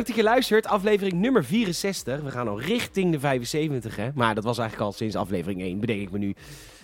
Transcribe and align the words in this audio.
leuk 0.00 0.16
dat 0.16 0.24
je 0.24 0.30
luistert. 0.30 0.66
Aflevering 0.66 1.12
nummer 1.12 1.44
64. 1.44 2.20
We 2.20 2.30
gaan 2.30 2.48
al 2.48 2.60
richting 2.60 3.12
de 3.12 3.20
75, 3.20 3.96
hè? 3.96 4.10
Maar 4.14 4.34
dat 4.34 4.44
was 4.44 4.58
eigenlijk 4.58 4.90
al 4.90 4.96
sinds 4.96 5.16
aflevering 5.16 5.60
1, 5.60 5.80
bedenk 5.80 6.00
ik 6.00 6.10
me 6.10 6.18
nu. 6.18 6.34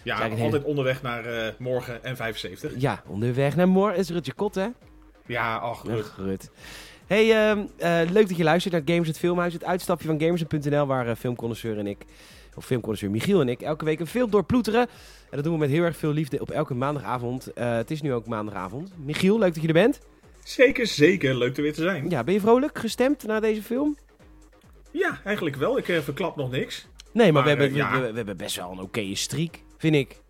Ja, 0.03 0.29
altijd 0.29 0.64
onderweg 0.64 1.03
naar 1.03 1.25
eh, 1.25 1.53
morgen 1.59 2.05
en 2.05 2.17
75. 2.17 2.73
Ja, 2.79 3.03
onderweg 3.07 3.57
naar 3.57 3.68
morgen 3.68 3.99
is 3.99 4.11
Rutje 4.11 4.32
Kot, 4.32 4.55
hè? 4.55 4.67
Ja, 5.27 5.57
ach. 5.57 5.85
Rut. 6.17 6.50
Hey, 7.07 7.49
ehm, 7.49 7.64
eh, 7.77 8.11
leuk 8.11 8.29
dat 8.29 8.37
je 8.37 8.45
luistert 8.45 8.75
naar 8.75 8.82
Gamers 8.85 9.09
het 9.09 9.19
Filmhuis. 9.19 9.53
Het 9.53 9.64
uitstapje 9.64 10.07
van 10.07 10.21
Gamers.nl, 10.21 10.87
waar 10.87 11.09
uh, 11.09 11.14
filmconnoisseur 11.14 11.79
en 11.79 11.87
ik, 11.87 12.04
of 12.54 12.64
filmconnoisseur 12.64 13.11
Michiel 13.11 13.40
en 13.40 13.48
ik, 13.48 13.61
elke 13.61 13.85
week 13.85 14.01
een 14.01 14.07
film 14.07 14.31
doorploeteren. 14.31 14.81
En 15.31 15.37
dat 15.37 15.45
doen 15.45 15.53
we 15.53 15.59
met 15.59 15.71
heel 15.71 15.85
erg 15.85 15.96
veel 15.96 16.12
liefde 16.12 16.40
op 16.40 16.51
elke 16.51 16.75
maandagavond. 16.75 17.51
Het 17.54 17.90
is 17.90 18.03
nu 18.03 18.12
ook 18.12 18.26
maandagavond. 18.26 18.93
Michiel, 19.04 19.39
leuk 19.39 19.53
dat 19.54 19.62
je 19.62 19.68
er 19.68 19.75
bent. 19.75 20.01
Zeker, 20.46 20.86
zeker. 20.86 21.35
Leuk 21.35 21.57
er 21.57 21.63
weer 21.63 21.73
te 21.73 21.82
zijn. 21.82 22.11
Ja, 22.11 22.25
ben 22.25 22.35
je 22.35 22.41
vrolijk 22.41 22.79
gestemd 22.79 23.23
na 23.27 23.41
deze 23.41 23.63
film? 23.63 23.96
Ja, 24.91 25.21
eigenlijk 25.25 25.57
wel. 25.57 25.79
Ik 25.79 25.89
eh, 25.89 26.00
verklap 26.00 26.37
nog 26.37 26.50
niks. 26.50 26.87
Nee, 27.13 27.32
maar, 27.32 27.32
Maar, 27.32 27.43
we, 27.43 27.49
hebben, 27.49 27.68
eh, 27.68 27.75
ja. 27.77 28.00
we, 28.00 28.11
we 28.11 28.17
hebben 28.17 28.37
best 28.37 28.57
wel 28.57 28.71
een 28.71 28.81
oké 28.81 29.14
streak, 29.14 29.63
vind 29.79 29.95
ik. 29.95 30.21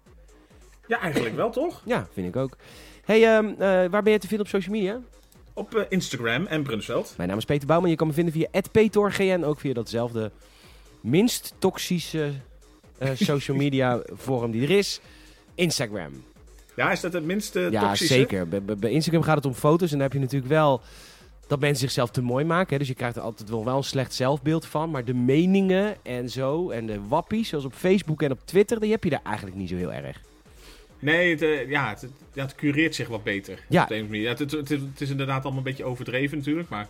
Ja, 0.87 1.01
eigenlijk 1.01 1.37
wel, 1.37 1.51
toch? 1.51 1.83
Ja, 1.85 2.09
vind 2.13 2.29
ik 2.29 2.37
ook. 2.37 2.57
Hey, 3.05 3.37
ehm, 3.37 3.47
eh, 3.49 3.59
waar 3.91 4.03
ben 4.03 4.13
je 4.13 4.19
te 4.19 4.27
vinden 4.27 4.47
op 4.47 4.53
social 4.53 4.75
media? 4.75 5.01
Op 5.55 5.87
Instagram 5.89 6.47
en 6.47 6.63
Brunsveld. 6.63 7.15
Mijn 7.17 7.29
naam 7.29 7.39
is 7.39 7.45
Peter 7.45 7.67
Bouwman. 7.67 7.91
Je 7.91 7.97
kan 7.97 8.07
me 8.07 8.13
vinden 8.13 8.33
via 8.33 8.49
@petorgn, 8.73 9.45
ook 9.45 9.61
via 9.61 9.73
datzelfde 9.73 10.31
minst 11.01 11.55
toxische 11.59 12.33
social 13.15 13.57
media 13.57 14.03
forum 14.17 14.51
die 14.51 14.63
er 14.63 14.71
is. 14.79 15.01
Instagram. 15.55 16.25
Ja, 16.77 16.93
is 16.93 17.01
dat 17.01 17.13
het 17.13 17.25
minste 17.25 17.69
ja, 17.71 17.81
toxische? 17.81 18.15
zeker. 18.15 18.49
Bij, 18.49 18.91
Instagram 18.91 19.23
gaat 19.23 19.37
het 19.37 19.47
om 19.47 19.55
foto's 19.55 19.91
en 19.91 19.99
dan 19.99 20.07
heb 20.07 20.13
je 20.13 20.19
natuurlijk 20.19 20.53
wel 20.53 20.81
dat 21.47 21.61
mensen 21.61 21.81
zichzelf 21.81 22.11
te 22.11 22.23
mooi 22.23 22.45
maken. 22.45 22.73
Hè? 22.73 22.79
Dus 22.79 22.89
je 22.89 22.95
krijgt 22.95 23.17
er 23.17 23.23
altijd 23.23 23.49
wel, 23.49 23.65
wel 23.65 23.77
een 23.77 23.85
slecht 23.85 24.15
zelfbeeld 24.15 24.67
van. 24.67 24.91
Maar 24.91 25.05
de 25.05 25.15
meningen 25.15 25.97
en 26.03 26.31
zo 26.31 26.71
en 26.71 26.87
de 26.87 27.01
wappies, 27.09 27.49
zoals 27.49 27.65
op 27.65 27.75
Facebook 27.75 28.23
en 28.23 28.31
op 28.31 28.41
Twitter, 28.45 28.81
die 28.81 28.91
heb 28.91 29.05
je 29.05 29.11
daar 29.11 29.21
eigenlijk 29.25 29.57
niet 29.57 29.69
zo 29.69 29.77
heel 29.77 29.93
erg. 29.93 30.21
Nee, 30.99 31.31
het, 31.31 31.43
eh, 31.43 31.69
ja, 31.69 31.89
het, 31.89 32.09
ja, 32.33 32.49
cureert 32.57 32.95
zich 32.95 33.09
wat 33.09 33.23
beter. 33.23 33.59
Ja. 33.69 33.83
Op 33.83 33.89
de 33.89 34.03
manier. 34.03 34.23
Ja, 34.23 34.35
het, 34.35 34.51
het, 34.51 35.01
is 35.01 35.11
inderdaad 35.11 35.43
allemaal 35.43 35.59
een 35.59 35.71
beetje 35.71 35.85
overdreven 35.85 36.39
natuurlijk, 36.39 36.69
maar... 36.69 36.89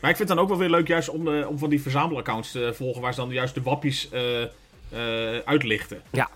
Maar 0.00 0.12
ik 0.12 0.18
vind 0.18 0.28
het 0.28 0.38
dan 0.38 0.46
ook 0.48 0.52
wel 0.52 0.68
weer 0.68 0.76
leuk 0.76 0.88
juist 0.88 1.08
om, 1.08 1.28
eh, 1.28 1.48
om 1.48 1.58
van 1.58 1.70
die 1.70 1.82
verzamelaccounts 1.82 2.50
te 2.50 2.72
volgen... 2.74 3.02
waar 3.02 3.14
ze 3.14 3.20
dan 3.20 3.30
juist 3.30 3.54
de 3.54 3.62
wappies 3.62 4.08
eh, 4.10 5.38
uitlichten. 5.44 6.02
Ja. 6.10 6.30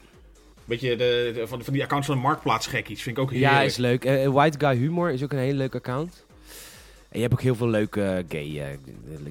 Beetje 0.69 0.97
de, 0.97 1.31
de- 1.35 1.47
van, 1.47 1.65
van 1.65 1.73
die 1.73 1.83
accounts 1.83 2.07
van 2.07 2.17
de 2.17 2.23
marktplaatsgekkies 2.23 3.03
vind 3.03 3.17
ik 3.17 3.23
ook 3.23 3.31
heerlijk. 3.31 3.53
Ja, 3.53 3.61
is 3.63 3.77
leuk. 3.77 4.05
Eh, 4.05 4.27
White 4.29 4.59
Guy 4.67 4.77
Humor 4.77 5.11
is 5.11 5.23
ook 5.23 5.33
een 5.33 5.39
hele 5.39 5.57
leuke 5.59 5.77
account. 5.77 6.25
En 7.09 7.15
je 7.17 7.21
hebt 7.21 7.33
ook 7.33 7.41
heel 7.43 7.55
veel 7.55 7.69
leuke 7.69 8.03
eh, 8.05 8.25
gay, 8.29 8.61
eh, 8.61 8.79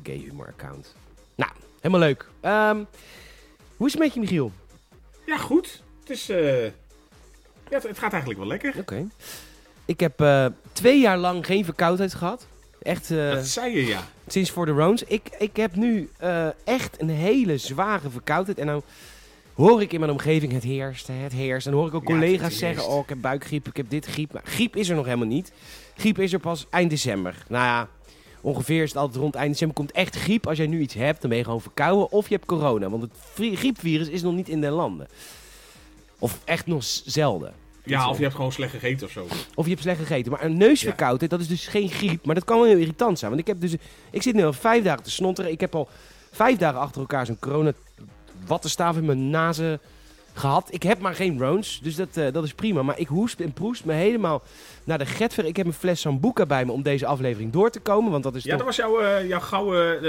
gay 0.04 0.16
humor 0.18 0.48
account. 0.48 0.96
Nou, 1.36 1.52
helemaal 1.82 2.00
leuk. 2.08 2.26
Ehm, 2.42 2.78
hoe 3.78 3.88
is 3.88 3.94
het 3.94 4.02
met 4.02 4.14
je, 4.14 4.20
Michiel? 4.20 4.52
Ja, 5.26 5.38
goed. 5.38 5.84
Het 6.00 6.10
is... 6.10 6.30
eh, 6.30 6.64
ja, 6.64 6.70
het, 7.70 7.84
het 7.84 8.00
gaat 8.00 8.12
eigenlijk 8.12 8.40
wel 8.40 8.50
lekker. 8.50 8.74
Oké. 8.78 9.08
Ik 9.86 10.00
heb 10.00 10.22
eh, 10.22 10.46
twee 10.72 11.00
jaar 11.00 11.18
lang 11.18 11.46
geen 11.46 11.66
verkoudheid 11.66 12.14
gehad. 12.14 12.48
Echt 12.82 13.12
eh, 13.12 13.32
Dat 13.32 13.48
zei 13.48 13.76
je, 13.76 13.86
ja. 13.86 14.08
sinds 14.28 14.52
voor 14.52 14.66
de 14.66 14.72
Rones. 14.72 15.04
Ik, 15.04 15.30
ik 15.40 15.56
heb 15.56 15.76
nu 15.76 16.10
eh, 16.18 16.48
echt 16.64 17.02
een 17.02 17.10
hele 17.10 17.58
zware 17.58 18.10
verkoudheid. 18.10 18.58
En 18.58 18.66
nou 18.66 18.82
hoor 19.58 19.82
ik 19.82 19.94
in 19.94 20.00
mijn 20.00 20.12
omgeving 20.12 20.52
het 20.52 20.64
heerst, 20.64 21.08
het 21.08 21.34
heerst. 21.34 21.66
En 21.66 21.72
dan 21.72 21.82
hoor 21.82 21.90
ik 21.90 21.96
ook 21.96 22.06
collega's 22.06 22.58
zeggen, 22.58 22.88
oh 22.88 23.04
ik 23.04 23.10
heb 23.10 23.22
buikgriep, 23.22 23.68
ik 23.68 23.78
heb 23.78 23.90
dit 23.90 24.06
griep. 24.06 24.34
Maar 24.34 24.42
griep 24.46 24.76
is 24.76 24.90
er 24.90 24.96
nog 24.96 25.06
helemaal 25.06 25.28
niet. 25.28 25.52
Griep 25.96 26.20
is 26.20 26.34
er 26.34 26.40
pas 26.40 26.66
eind 26.70 26.90
december. 26.90 27.46
Nou 27.48 27.66
ja, 27.66 27.88
ongeveer 28.42 28.84
is 28.84 28.90
het 28.90 28.98
altijd 28.98 29.22
rond 29.22 29.36
eind 29.36 29.52
december. 29.52 29.76
Komt 29.76 29.92
echt 29.92 30.16
griep. 30.16 30.48
Als 30.48 30.58
jij 30.58 30.68
nu 30.68 30.80
iets 30.82 30.94
hebt, 30.94 31.22
dan 31.22 31.30
ben 31.30 31.40
je 31.40 31.46
gewoon 31.46 31.62
verkouden. 31.62 32.12
Of 32.12 32.28
je 32.28 32.36
hebt 32.36 32.48
corona. 32.48 32.90
Want 32.90 33.04
het 33.04 33.12
griepvirus 33.36 34.08
is 34.08 34.22
nog 34.22 34.34
niet 34.34 34.50
in 34.50 34.62
de 34.62 34.70
landen. 34.70 35.08
Of 36.20 36.40
echt 36.46 36.66
nog 36.68 36.84
zelden. 36.84 37.54
Ja, 37.84 38.10
of 38.10 38.18
je 38.18 38.24
hebt 38.24 38.36
gewoon 38.36 38.52
slecht 38.52 38.72
gegeten 38.72 39.08
of 39.08 39.14
zo. 39.14 39.28
Of 39.56 39.64
je 39.64 39.72
hebt 39.72 39.82
slecht 39.82 40.00
gegeten. 40.00 40.32
Maar 40.32 40.44
een 40.44 40.58
neusverkoudheid, 40.58 41.32
dat 41.32 41.40
is 41.40 41.48
dus 41.48 41.68
geen 41.68 41.90
griep. 41.90 42.26
Maar 42.26 42.36
dat 42.36 42.44
kan 42.44 42.58
wel 42.58 42.68
heel 42.68 42.78
irritant 42.78 43.20
zijn. 43.20 43.32
Want 43.32 43.42
ik 43.42 43.48
heb 43.48 43.62
dus... 43.62 43.76
Ik 44.12 44.22
zit 44.22 44.36
nu 44.36 44.46
al 44.46 44.54
vijf 44.54 44.84
dagen 44.84 45.04
te 45.04 45.12
snotteren. 45.12 45.52
Ik 45.52 45.60
heb 45.60 45.76
al 45.76 45.90
vijf 46.32 46.58
dagen 46.58 46.80
achter 46.80 47.02
elkaar 47.02 47.26
zo'n 47.26 47.40
corona 47.40 47.74
wattenstaaf 48.48 48.98
in 48.98 49.06
mijn 49.06 49.30
nazen 49.30 49.80
gehad. 50.34 50.68
Ik 50.70 50.84
heb 50.84 51.00
maar 51.00 51.16
geen 51.16 51.40
Rones, 51.40 51.80
dus 51.84 51.96
dat, 51.96 52.18
eh, 52.18 52.34
dat 52.34 52.44
is 52.44 52.54
prima. 52.54 52.82
Maar 52.82 53.00
ik 53.00 53.08
hoest 53.08 53.40
en 53.40 53.52
proest 53.54 53.86
me 53.86 53.94
helemaal 53.94 54.42
naar 54.84 54.98
de 54.98 55.06
getver. 55.06 55.46
Ik 55.46 55.56
heb 55.58 55.66
een 55.66 55.74
fles 55.74 56.02
Sambuca 56.02 56.46
bij 56.46 56.66
me 56.66 56.72
om 56.72 56.82
deze 56.82 57.06
aflevering 57.06 57.52
door 57.52 57.70
te 57.70 57.80
komen. 57.80 58.12
Want 58.12 58.24
dat 58.24 58.36
is 58.36 58.44
Ja, 58.44 58.50
toch... 58.50 58.58
dat 58.58 58.68
was 58.68 58.76
jouw, 58.76 59.00
eh, 59.02 59.28
jouw 59.28 59.40
gouden, 59.40 60.02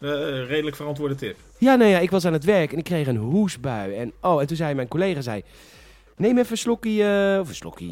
eh, 0.00 0.46
redelijk 0.46 0.76
verantwoorde 0.76 1.14
tip. 1.14 1.36
Ja, 1.58 1.74
nee, 1.74 1.90
ja, 1.90 1.98
ik 1.98 2.10
was 2.10 2.24
aan 2.24 2.32
het 2.32 2.44
werk 2.44 2.72
en 2.72 2.78
ik 2.78 2.84
kreeg 2.84 3.06
een 3.06 3.16
hoesbui. 3.16 3.94
En, 3.94 4.12
oh, 4.20 4.40
en 4.40 4.46
toen 4.46 4.56
zei 4.56 4.74
mijn 4.74 4.88
collega, 4.88 5.20
zei, 5.20 5.42
neem 6.16 6.38
even 6.38 6.50
een 6.50 6.58
slokje, 6.58 7.38
of 7.40 7.48
een 7.48 7.54
slokje, 7.54 7.86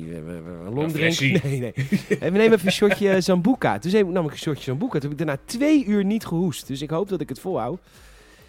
een 0.64 0.74
longdrink. 0.74 1.18
Nee, 1.44 1.60
nee. 1.60 1.72
We 2.08 2.16
nemen 2.20 2.52
even 2.52 2.66
een 2.66 2.72
shotje 2.72 3.20
Sambuca. 3.20 3.78
Toen 3.78 4.12
nam 4.12 4.24
ik 4.24 4.30
een 4.30 4.38
shotje 4.38 4.62
Sambuca. 4.62 4.92
Toen 4.92 5.10
heb 5.10 5.10
ik 5.10 5.26
daarna 5.26 5.38
twee 5.44 5.84
uur 5.84 6.04
niet 6.04 6.26
gehoest. 6.26 6.66
Dus 6.66 6.82
ik 6.82 6.90
hoop 6.90 7.08
dat 7.08 7.20
ik 7.20 7.28
het 7.28 7.40
volhoud. 7.40 7.78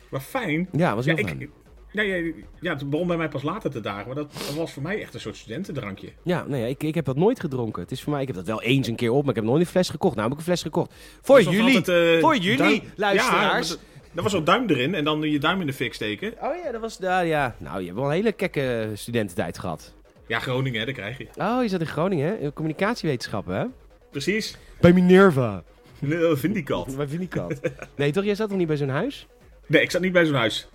Maar 0.10 0.22
fijn. 0.22 0.70
Ja, 0.72 0.96
was 0.96 1.06
Ja, 1.06 1.16
heel 1.16 1.24
ik, 1.24 1.28
fijn. 1.30 1.50
ja, 1.92 2.02
ja, 2.02 2.32
ja, 2.60 2.74
het 2.74 2.90
begon 2.90 3.08
bij 3.08 3.18
mij 3.18 3.28
pas 3.30 3.44
later 3.44 3.72
te 3.72 3.80
dagen. 3.82 4.06
Maar 4.06 4.16
dat, 4.16 4.34
dat 4.34 4.54
was 4.56 4.74
voor 4.74 4.84
mij 4.84 5.02
echt 5.02 5.14
een 5.14 5.20
soort 5.20 5.36
studentendrankje. 5.36 6.10
Ja, 6.24 6.46
nee, 6.48 6.70
ik, 6.70 6.84
ik 6.84 6.96
heb 6.96 7.06
dat 7.06 7.16
nooit 7.16 7.40
gedronken. 7.40 7.82
Het 7.82 7.92
is 7.92 8.02
voor 8.04 8.12
mij, 8.12 8.22
ik 8.22 8.28
heb 8.28 8.36
dat 8.36 8.46
wel 8.48 8.62
eens 8.62 8.88
een 8.88 8.96
keer 8.96 9.12
op, 9.12 9.22
maar 9.22 9.30
ik 9.30 9.36
heb 9.36 9.46
nooit 9.46 9.62
een 9.62 9.68
fles 9.68 9.90
gekocht. 9.90 10.16
Nou 10.16 10.24
heb 10.30 10.32
ik 10.40 10.46
een 10.46 10.52
fles 10.52 10.62
gekocht. 10.62 10.94
Voor 11.22 11.36
Dus 11.38 11.46
jullie. 11.46 11.76
altijd, 11.76 12.16
eh, 12.16 12.22
Voor 12.22 12.36
jullie, 12.38 12.58
duim- 12.58 12.82
luisteraars. 12.96 13.70
Ja, 13.70 13.76
dat 14.14 14.24
was 14.24 14.32
zo'n 14.32 14.44
duim 14.44 14.70
erin 14.70 14.96
en 14.96 15.04
dan 15.04 15.22
je 15.22 15.40
duim 15.40 15.62
in 15.62 15.68
de 15.68 15.74
fik 15.74 15.94
steken. 15.94 16.34
Oh 16.42 16.56
ja, 16.64 16.72
dat 16.72 16.82
was 16.82 16.98
daar, 16.98 17.26
ja. 17.26 17.56
Nou, 17.58 17.80
je 17.80 17.86
hebt 17.86 17.98
wel 17.98 18.08
een 18.08 18.14
hele 18.14 18.32
kekke 18.32 18.90
studententijd 18.94 19.60
gehad. 19.60 19.94
Ja, 20.28 20.40
Groningen, 20.40 20.80
hè, 20.80 20.86
dat 20.86 20.96
krijg 20.96 21.18
je. 21.18 21.28
Oh, 21.38 21.60
je 21.62 21.68
zat 21.70 21.80
in 21.80 21.88
Groningen, 21.88 22.28
hè? 22.28 22.36
In 22.38 22.54
communicatiewetenschappen, 22.54 23.56
hè? 23.56 23.66
Precies. 24.12 24.58
Bij 24.82 24.94
Minerva. 24.94 25.64
Nee, 26.00 26.36
vind 26.36 26.56
ik 26.56 26.70
al. 26.70 26.88
Bij 26.98 27.08
Vindicat. 27.08 27.60
Nee, 27.96 28.12
toch? 28.12 28.24
Jij 28.24 28.36
zat 28.36 28.50
nog 28.50 28.58
niet 28.58 28.68
bij 28.68 28.78
zo'n 28.78 28.90
huis? 28.90 29.28
Nee, 29.68 29.82
ik 29.82 29.92
zat 29.92 30.02
niet 30.02 30.12
bij 30.12 30.26
zo'n 30.26 30.36
huis. 30.36 30.68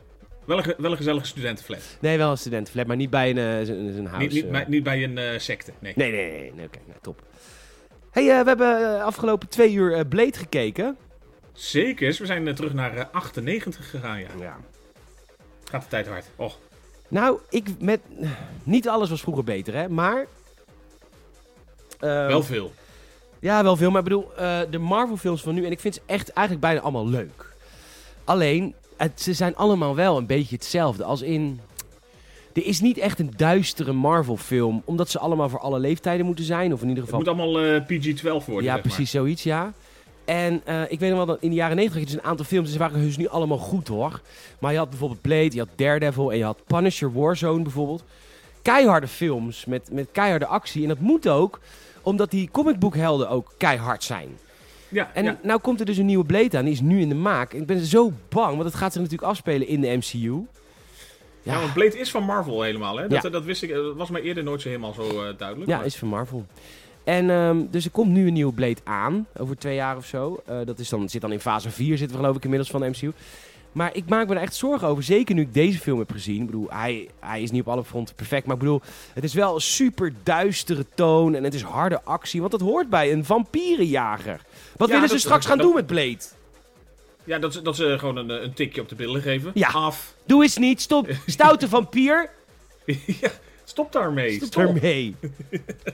Wel 0.44 0.58
een, 0.58 0.75
wel 0.78 0.91
een 0.91 0.97
gezellige 0.97 1.26
studentenflat. 1.26 1.97
Nee, 2.00 2.19
wel 2.19 2.30
een 2.30 2.38
studentenflat, 2.38 2.86
maar 2.86 2.97
niet 2.97 3.10
bij 3.10 3.30
een, 3.30 3.38
eh, 3.38 3.66
zo'n 3.66 3.92
zo'n 3.97 4.06
huis. 4.06 4.22
Niet, 4.22 4.32
niet, 4.32 4.44
eh. 4.44 4.50
bij, 4.50 4.64
niet 4.69 4.82
bij 4.82 5.03
een 5.04 5.19
eh, 5.19 5.38
secte, 5.38 5.72
nee. 5.78 5.92
Nee, 5.97 6.10
nee, 6.10 6.30
nee. 6.30 6.53
nee, 6.54 6.66
Oké, 6.66 6.78
nou, 6.86 6.98
top. 7.02 7.22
hey, 8.10 8.22
eh, 8.31 8.41
we 8.42 8.48
hebben 8.48 8.94
eh, 8.97 9.04
afgelopen 9.04 9.48
twee 9.48 9.72
uur 9.72 9.94
eh, 9.94 10.00
Blade 10.08 10.38
gekeken. 10.38 10.97
Zeker, 11.52 12.16
we 12.19 12.26
zijn 12.26 12.48
eh, 12.48 12.54
terug 12.54 12.72
naar 12.75 12.97
eh, 12.97 13.04
98 13.12 13.91
gegaan, 13.91 14.20
ja. 14.20 14.26
Ja. 14.41 14.56
Gaat 15.70 15.82
de 15.82 15.88
tijd 15.88 16.06
hard. 16.06 16.26
Och, 16.36 16.58
Nou, 17.08 17.38
ik 17.50 17.66
met... 17.81 18.00
Niet 18.62 18.88
alles 18.88 19.10
was 19.10 19.20
vroeger 19.20 19.44
beter, 19.44 19.75
hè. 19.75 19.88
Maar... 19.88 20.26
eh, 22.00 22.26
wel 22.26 22.42
veel. 22.42 22.72
Ja, 23.41 23.62
wel 23.62 23.76
veel. 23.76 23.91
Maar 23.91 23.98
ik 23.98 24.04
bedoel, 24.08 24.36
eh, 24.36 24.60
de 24.70 24.78
Marvel 24.78 25.16
films 25.16 25.42
van 25.42 25.54
nu... 25.54 25.64
En 25.64 25.70
ik 25.70 25.81
vind 25.81 25.94
ze 25.94 26.00
echt 26.06 26.28
eigenlijk 26.28 26.66
bijna 26.66 26.81
allemaal 26.81 27.08
leuk. 27.08 27.50
Alleen, 28.25 28.75
het, 29.02 29.20
ze 29.20 29.32
zijn 29.32 29.56
allemaal 29.56 29.94
wel 29.94 30.16
een 30.16 30.26
beetje 30.26 30.54
hetzelfde. 30.54 31.04
Als 31.04 31.22
in... 31.22 31.60
Er 32.52 32.66
is 32.66 32.80
niet 32.80 32.98
echt 32.98 33.18
een 33.18 33.32
duistere 33.36 33.92
Marvel 33.92 34.36
film. 34.36 34.82
Omdat 34.84 35.10
ze 35.10 35.18
allemaal 35.18 35.48
voor 35.48 35.58
alle 35.60 35.78
leeftijden 35.78 36.26
moeten 36.26 36.44
zijn. 36.44 36.72
Of 36.72 36.82
in 36.82 36.88
ieder 36.88 37.04
Het 37.04 37.12
geval... 37.12 37.34
moet 37.34 37.40
allemaal 37.40 37.64
eh, 37.64 37.82
PG-12 37.82 38.22
worden, 38.22 38.64
Ja, 38.64 38.72
zeg 38.72 38.80
precies 38.80 39.10
zoiets, 39.10 39.42
ja. 39.42 39.72
En 40.24 40.62
eh, 40.64 40.82
ik 40.88 40.98
weet 40.98 41.08
nog 41.08 41.18
wel 41.18 41.26
dat 41.26 41.38
in 41.40 41.48
de 41.48 41.54
jaren 41.54 41.76
90 41.76 42.00
had 42.00 42.08
je 42.08 42.14
dus 42.14 42.24
een 42.24 42.30
aantal 42.30 42.46
films. 42.46 42.72
Ze 42.72 42.78
waren 42.78 43.00
dus 43.00 43.16
niet 43.16 43.28
allemaal 43.28 43.58
goed 43.58 43.88
hoor. 43.88 44.20
Maar 44.58 44.72
je 44.72 44.78
had 44.78 44.88
bijvoorbeeld 44.88 45.20
Blade, 45.20 45.52
je 45.52 45.58
had 45.58 45.69
Daredevil 45.76 46.32
en 46.32 46.38
je 46.38 46.44
had 46.44 46.58
Punisher 46.66 47.12
Warzone 47.12 47.62
bijvoorbeeld. 47.62 48.05
Keiharde 48.62 49.08
films 49.08 49.64
met, 49.64 49.88
met 49.93 50.08
keiharde 50.12 50.46
actie. 50.46 50.82
En 50.82 50.88
dat 50.88 50.98
moet 50.98 51.28
ook, 51.28 51.60
omdat 52.02 52.31
die 52.31 52.48
comicboekhelden 52.52 53.28
ook 53.28 53.52
keihard 53.56 54.05
zijn. 54.05 54.28
Ja, 54.93 55.11
En 55.15 55.25
ja. 55.25 55.39
nou 55.43 55.61
komt 55.61 55.81
er 55.81 55.87
dus 55.87 55.97
een 55.97 56.06
nieuwe 56.06 56.25
Blade 56.25 56.59
aan, 56.59 56.65
die 56.65 56.73
is 56.73 56.81
nu 56.81 57.00
in 57.00 57.09
de 57.09 57.15
maak. 57.15 57.53
Ik 57.53 57.67
ben 57.67 57.79
zo 57.81 58.12
bang, 58.29 58.50
want 58.53 58.65
het 58.65 58.75
gaat 58.75 58.93
zich 58.93 59.03
natuurlijk 59.03 59.29
afspelen 59.31 59.67
in 59.69 59.81
de 59.81 59.89
MCU. 59.97 60.47
Ja, 61.43 61.61
want 61.61 61.73
Blade 61.73 61.99
is 61.99 62.11
van 62.11 62.25
Marvel 62.25 62.62
helemaal, 62.62 62.97
hè? 62.99 63.09
Dat, 63.09 63.23
Ja. 63.23 63.29
dat 63.31 63.44
wist 63.44 63.62
ik, 63.62 63.71
dat 63.73 63.97
was 63.97 64.11
mij 64.11 64.21
eerder 64.23 64.44
nooit 64.44 64.61
zo 64.62 64.69
helemaal 64.69 64.93
zo 64.93 65.03
eh, 65.09 65.39
duidelijk. 65.39 65.71
Ja, 65.71 65.77
maar- 65.77 65.87
is 65.87 65.97
van 65.97 66.09
Marvel. 66.09 66.47
En 67.05 67.31
ehm, 67.31 67.61
dus 67.71 67.85
er 67.85 67.91
komt 67.91 68.11
nu 68.11 68.27
een 68.27 68.33
nieuwe 68.33 68.53
Blade 68.53 68.81
aan, 68.85 69.27
over 69.39 69.56
twee 69.59 69.75
jaar 69.75 69.97
of 69.97 70.06
zo. 70.06 70.43
Eh, 70.47 70.56
dat 70.65 70.79
is 70.79 70.89
dan, 70.89 71.09
zit 71.09 71.21
dan 71.21 71.33
in 71.33 71.41
fase 71.41 71.71
4, 71.71 71.97
zitten 71.99 72.17
we 72.17 72.23
geloof 72.23 72.37
ik 72.37 72.43
inmiddels 72.44 72.71
van 72.71 72.81
de 72.81 72.89
MCU. 72.89 73.12
Maar 73.72 73.90
ik 73.96 74.08
maak 74.08 74.28
me 74.28 74.34
er 74.34 74.40
echt 74.40 74.54
zorgen 74.54 74.88
over, 74.88 75.02
zeker 75.02 75.34
nu 75.34 75.40
ik 75.40 75.54
deze 75.54 75.78
film 75.78 75.98
heb 75.98 76.10
gezien. 76.10 76.40
Ik 76.40 76.46
bedoel, 76.46 76.66
hij, 76.70 77.08
hij 77.20 77.42
is 77.42 77.50
niet 77.50 77.60
op 77.60 77.69
alle 77.69 77.84
fronten 77.84 78.14
perfect, 78.14 78.46
maar 78.46 78.54
ik 78.54 78.60
bedoel, 78.62 78.80
het 79.12 79.24
is 79.24 79.34
wel 79.34 79.54
een 79.54 79.60
super 79.60 80.12
duistere 80.22 80.86
toon 80.94 81.34
en 81.34 81.44
het 81.44 81.54
is 81.54 81.62
harde 81.62 82.02
actie, 82.02 82.40
want 82.40 82.52
dat 82.52 82.60
hoort 82.60 82.88
bij 82.88 83.12
een 83.12 83.24
vampierenjager. 83.24 84.40
Wat 84.76 84.88
Ja, 84.88 84.94
willen 84.94 85.08
ze 85.08 85.19
straks 85.19 85.46
gaan 85.46 85.56
dat- 85.56 85.66
doen 85.66 85.74
met 85.74 85.86
Blade? 85.86 86.19
Ja, 87.24 87.38
dat, 87.38 87.52
ze- 87.52 87.62
dat 87.62 87.76
ze 87.76 87.96
gewoon 87.98 88.16
een, 88.16 88.30
eh, 88.30 88.42
een 88.42 88.52
tikje 88.54 88.80
op 88.80 88.88
de 88.88 88.94
billen 88.94 89.22
geven. 89.22 89.50
Ja. 89.54 89.69
Af. 89.69 90.14
Doe 90.26 90.42
eens 90.42 90.56
niet, 90.56 90.80
stop. 90.80 91.08
Stoute 91.26 91.69
vampier, 91.69 92.30
ja, 93.06 93.30
stop 93.64 93.92
daarmee. 93.92 94.34
stop 94.34 94.46
Stop. 94.48 94.64
ermee. 94.76 95.14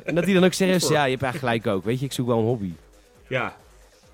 En 0.04 0.14
dat 0.14 0.24
hij 0.24 0.34
dan 0.34 0.44
ook 0.44 0.54
voor. 0.54 0.66
ja, 0.66 0.74
je 1.04 1.10
hebt 1.10 1.22
eigenlijk 1.22 1.38
gelijk 1.38 1.66
ook. 1.66 1.84
Weet 1.84 1.98
je, 2.00 2.04
ik 2.04 2.12
zoek 2.12 2.26
wel 2.26 2.38
een 2.38 2.44
hobby. 2.44 2.72
Ja. 3.28 3.56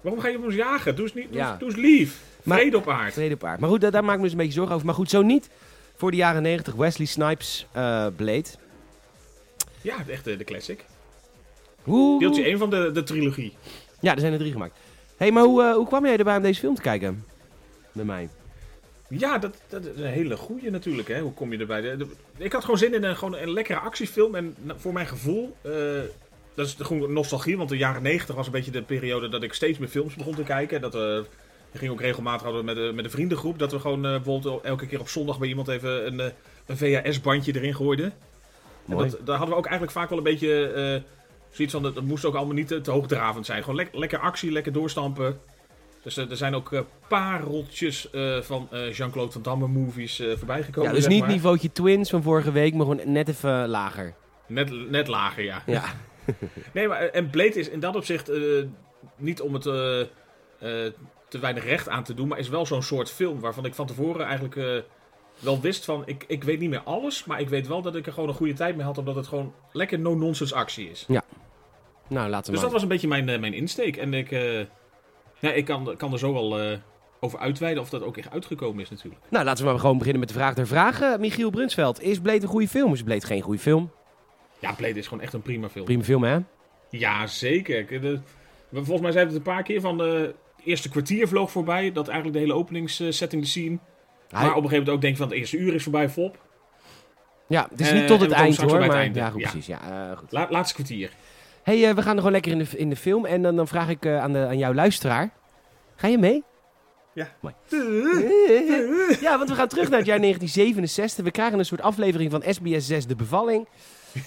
Waarom 0.01 0.21
ga 0.23 0.29
je 0.29 0.37
op 0.39 0.45
ons 0.45 0.55
jagen? 0.55 0.97
Doe 0.97 1.05
eens, 1.05 1.15
niet, 1.15 1.29
doe, 1.29 1.37
Ja. 1.37 1.51
eens- 1.51 1.59
doe 1.59 1.69
eens 1.69 1.79
lief. 1.79 2.21
Maar- 2.45 2.59
Vrede 2.59 2.77
op 2.77 2.89
aard. 2.89 3.13
Tweede 3.13 3.37
paard. 3.37 3.61
Maar 3.61 3.69
goed, 3.71 3.81
daar, 3.81 3.91
daar 3.91 4.05
maak 4.05 4.13
ik 4.15 4.19
me 4.19 4.23
dus 4.25 4.33
een 4.33 4.39
beetje 4.39 4.53
zorgen 4.53 4.75
over. 4.75 4.87
Maar 4.87 4.95
goed, 4.95 5.11
zo 5.11 5.23
niet. 5.23 5.49
Voor 5.97 6.11
de 6.11 6.17
jaren 6.17 6.43
90 6.43 6.75
Wesley 6.75 7.07
Snipes 7.07 7.67
eh 7.73 8.07
Blade. 8.17 8.45
Ja, 9.81 9.95
echt 10.09 10.27
eh, 10.27 10.39
de 10.39 10.45
classic. 10.45 10.85
Hoe... 11.83 12.19
Deeltje 12.21 12.45
1 12.45 12.59
van 12.59 12.71
de, 12.71 12.91
de 12.93 13.03
trilogie. 13.03 13.57
Ja, 14.01 14.15
er 14.15 14.21
zijn 14.21 14.33
er 14.33 14.39
drie 14.39 14.53
gemaakt. 14.53 14.75
Hé, 14.77 14.81
hey, 15.17 15.31
maar 15.33 15.43
hoe, 15.43 15.63
eh, 15.63 15.75
hoe 15.75 15.87
kwam 15.87 16.07
jij 16.07 16.17
erbij 16.17 16.37
om 16.37 16.43
deze 16.43 16.61
film 16.61 16.75
te 16.75 16.81
kijken? 16.83 17.25
Met 17.93 18.07
mij. 18.07 18.29
Ja, 19.09 19.39
dat, 19.39 19.57
dat 19.69 19.85
is 19.87 20.01
een 20.01 20.07
hele 20.11 20.37
goeie 20.37 20.71
natuurlijk. 20.71 21.09
Hè? 21.09 21.21
Hoe 21.21 21.33
kom 21.35 21.53
je 21.53 21.59
erbij? 21.59 21.81
De- 21.81 21.97
de- 21.97 22.07
ik 22.37 22.53
had 22.53 22.63
gewoon 22.65 22.79
zin 22.79 22.95
in 22.95 23.05
een, 23.05 23.17
gewoon 23.17 23.37
een 23.37 23.51
lekkere 23.53 23.79
actiefilm. 23.79 24.35
En 24.35 24.57
voor 24.77 24.93
mijn 24.93 25.07
gevoel, 25.07 25.57
dat 26.55 26.67
is 26.67 26.77
gewoon 26.79 27.13
nostalgie. 27.13 27.57
Want 27.57 27.69
de 27.69 27.77
jaren 27.77 28.03
90 28.03 28.35
was 28.35 28.47
een 28.47 28.53
beetje 28.53 28.71
de 28.71 28.83
periode 28.83 29.29
dat 29.29 29.43
ik 29.43 29.53
steeds 29.53 29.79
meer 29.79 29.89
films 29.89 30.15
begon 30.15 30.35
te 30.35 30.43
kijken. 30.43 30.81
Dat 30.81 30.93
we, 30.93 31.25
we 31.75 31.81
gingen 31.81 31.95
ook 31.95 32.01
regelmatig 32.01 32.43
hadden 32.43 32.61
we 32.61 32.67
met, 32.67 32.77
de, 32.77 32.93
met 32.95 33.05
de 33.05 33.11
vriendengroep. 33.11 33.59
Dat 33.59 33.73
we 33.73 33.79
gewoon 33.79 34.05
eh, 34.05 34.11
bijvoorbeeld 34.11 34.63
elke 34.65 34.87
keer 34.87 35.01
op 35.01 35.09
zondag 35.09 35.39
bij 35.39 35.49
iemand 35.49 35.69
even 35.69 36.07
een, 36.07 36.21
eh, 36.21 36.27
een 36.67 36.77
VHS-bandje 36.77 37.55
erin 37.55 37.75
gooiden. 37.75 38.13
En 38.89 38.97
dat, 38.97 39.19
daar 39.25 39.37
hadden 39.37 39.49
we 39.55 39.61
ook 39.61 39.67
eigenlijk 39.67 39.97
vaak 39.97 40.09
wel 40.09 40.19
een 40.19 40.25
beetje 40.25 40.67
eh, 40.73 41.11
zoiets 41.51 41.75
van, 41.75 41.83
dat, 41.83 41.95
dat 41.95 42.05
moest 42.05 42.25
ook 42.25 42.35
allemaal 42.35 42.55
niet 42.55 42.69
te, 42.69 42.81
te 42.81 42.91
hoogdravend 42.91 43.47
zijn. 43.47 43.61
Gewoon 43.61 43.77
lek- 43.77 43.95
lekker 43.95 44.19
actie, 44.19 44.53
lekker 44.53 44.73
doorstampen. 44.73 45.39
Dus 46.03 46.17
eh, 46.17 46.31
er 46.31 46.37
zijn 46.37 46.55
ook 46.55 46.73
eh, 46.73 46.81
pareltjes 47.09 48.11
eh, 48.11 48.41
van 48.41 48.69
eh, 48.71 48.93
Jean-Claude 48.93 49.33
Van 49.33 49.43
Damme 49.43 49.67
movies 49.69 50.21
eh 50.21 50.37
voorbij 50.37 50.63
gekomen. 50.63 50.89
Ja, 50.89 50.95
dus 50.95 51.05
zeg 51.05 51.13
niet 51.13 51.23
maar. 51.23 51.31
niveautje 51.31 51.73
Twins 51.73 52.11
van 52.11 52.23
vorige 52.23 52.53
week, 52.53 52.75
maar 52.75 52.87
gewoon 52.87 53.13
net 53.13 53.29
even 53.29 53.69
lager. 53.69 54.15
Net, 54.47 54.91
net 54.91 55.09
lager, 55.09 55.45
ja. 55.45 55.63
Ja. 55.67 55.83
Nee, 56.73 56.89
maar 56.89 56.99
eh, 57.01 57.19
en 57.19 57.31
Blade 57.31 57.55
is 57.55 57.69
in 57.69 57.81
dat 57.81 57.97
opzicht 57.97 58.29
eh, 58.29 58.41
niet 59.17 59.41
om 59.41 59.55
het 59.55 59.67
eh, 59.67 60.01
eh, 60.01 60.93
te 61.35 61.41
weinig 61.41 61.65
recht 61.65 61.89
aan 61.89 62.05
te 62.05 62.15
doen, 62.15 62.29
maar 62.29 62.39
is 62.39 62.49
wel 62.49 62.67
zo'n 62.67 62.83
soort 62.83 63.11
film 63.11 63.41
waarvan 63.41 63.65
ik 63.65 63.75
van 63.75 63.87
tevoren 63.87 64.25
eigenlijk 64.27 64.57
eh, 64.57 64.77
wel 65.39 65.61
wist 65.61 65.85
van, 65.85 66.03
ik, 66.07 66.25
ik 66.27 66.45
weet 66.45 66.59
niet 66.59 66.71
meer 66.71 66.83
alles, 66.85 67.25
maar 67.25 67.41
ik 67.41 67.49
weet 67.49 67.67
wel 67.67 67.83
dat 67.83 67.95
ik 67.97 68.07
er 68.07 68.13
gewoon 68.13 68.29
een 68.29 68.35
goede 68.35 68.53
tijd 68.53 68.77
mee 68.77 68.85
had, 68.85 68.99
omdat 68.99 69.15
het 69.15 69.27
gewoon 69.27 69.53
lekker 69.73 69.99
no-nonsense 69.99 70.55
actie 70.55 70.91
is. 70.91 71.05
Nou, 72.09 72.29
laten 72.29 72.47
we 72.47 72.53
Dus 72.53 72.61
dat 72.61 72.73
was 72.73 72.83
een 72.83 72.89
beetje 72.89 73.09
mijn, 73.09 73.29
eh, 73.29 73.41
mijn 73.41 73.55
insteek. 73.55 73.97
En 73.97 74.15
ik, 74.15 74.31
eh, 74.31 74.59
ja, 75.39 75.53
ik 75.53 75.65
kan, 75.65 75.95
kan 75.97 76.13
er 76.13 76.19
zo 76.19 76.33
wel 76.33 76.61
eh, 76.61 76.79
over 77.21 77.39
uitweiden 77.39 77.83
of 77.83 77.89
dat 77.89 78.03
ook 78.03 78.17
echt 78.17 78.31
uitgekomen 78.31 78.83
is 78.83 78.91
natuurlijk. 78.91 79.23
Nou, 79.31 79.45
laten 79.45 79.65
we 79.65 79.71
maar 79.71 79.81
gewoon 79.81 79.97
beginnen 79.99 80.21
met 80.21 80.29
de 80.29 80.35
vraag 80.39 80.55
der 80.55 80.67
vragen. 80.67 81.21
Michiel 81.21 81.51
Brunsveld, 81.51 82.03
is 82.03 82.21
Blade 82.21 82.43
een 82.43 82.49
goede 82.49 82.69
film? 82.69 82.93
Is 82.93 83.03
Blade 83.03 83.27
geen 83.27 83.41
goede 83.43 83.59
film? 83.61 83.91
Ja, 84.59 84.73
Blade 84.73 84.99
is 84.99 85.07
gewoon 85.07 85.23
echt 85.23 85.33
een 85.33 85.43
prima 85.43 85.69
film. 85.69 85.85
Prima 85.85 86.03
film, 86.03 86.23
hè? 86.23 86.39
Ja, 86.91 87.27
zeker. 87.27 88.01
De- 88.01 88.21
volgens 88.73 89.01
mij 89.01 89.13
zijn 89.13 89.27
we 89.27 89.33
het 89.33 89.47
een 89.47 89.53
paar 89.53 89.63
keer 89.63 89.81
van 89.81 89.99
de 89.99 90.35
eerste 90.65 90.89
kwartier 90.89 91.29
vloog 91.29 91.51
voorbij. 91.51 91.93
Dat 91.93 92.07
eigenlijk 92.09 92.37
de 92.39 92.43
hele 92.45 92.59
openingssetting 92.61 93.43
te 93.43 93.49
zien. 93.49 93.81
Hij- 94.29 94.41
Maar 94.43 94.43
op 94.43 94.49
een 94.49 94.55
gegeven 94.55 94.71
moment 94.79 94.91
ook 94.91 95.01
denk 95.01 95.13
je 95.13 95.19
van 95.21 95.29
het 95.29 95.37
eerste 95.39 95.57
uur 95.57 95.75
is 95.75 95.83
voorbij, 95.83 96.09
Fop. 96.11 96.39
Ja, 97.47 97.67
het 97.71 97.81
is 97.81 97.89
Eh, 97.89 97.95
niet 97.95 98.07
tot 98.07 98.17
en 98.17 98.21
het 98.21 98.21
we 98.23 98.27
komen 98.29 98.43
eind 98.45 98.55
straks 98.55 98.73
hoor, 98.73 98.81
maar 98.81 98.91
het 98.91 98.99
einde. 98.99 99.19
ja, 99.19 99.31
goed, 99.31 99.41
Ja. 99.41 99.51
precies. 99.51 99.67
Ja, 99.67 100.11
eh, 100.11 100.19
goed. 100.19 100.33
La, 100.33 100.47
laatste 100.51 100.75
kwartier. 100.75 101.11
hey, 101.63 101.89
eh, 101.89 101.95
we 101.95 102.03
gaan 102.03 102.11
er 102.13 102.17
gewoon 102.17 102.33
lekker 102.33 102.53
in 102.53 102.59
de, 102.59 102.67
in 102.77 102.91
de 102.91 102.97
film 102.97 103.27
en 103.27 103.43
dan, 103.43 103.57
dan 103.57 103.69
vraag 103.69 103.89
ik 103.89 104.05
eh, 104.05 104.23
aan, 104.23 104.33
de, 104.33 104.39
aan 104.39 104.59
jouw 104.59 104.75
luisteraar. 104.75 105.31
Ga 105.97 106.09
je 106.09 106.19
mee? 106.19 106.43
Ja. 107.15 107.29
Mooi. 107.41 107.55
Ja, 109.21 109.37
want 109.39 109.49
we 109.49 109.55
gaan 109.55 109.69
terug 109.69 109.89
naar 109.89 109.99
het 109.99 110.07
jaar 110.07 110.21
1967. 110.21 111.25
We 111.25 111.31
krijgen 111.31 111.59
een 111.59 111.65
soort 111.65 111.81
aflevering 111.81 112.31
van 112.31 112.43
SBS 112.47 112.87
6 112.87 113.07
De 113.07 113.17
Bevalling. 113.17 113.69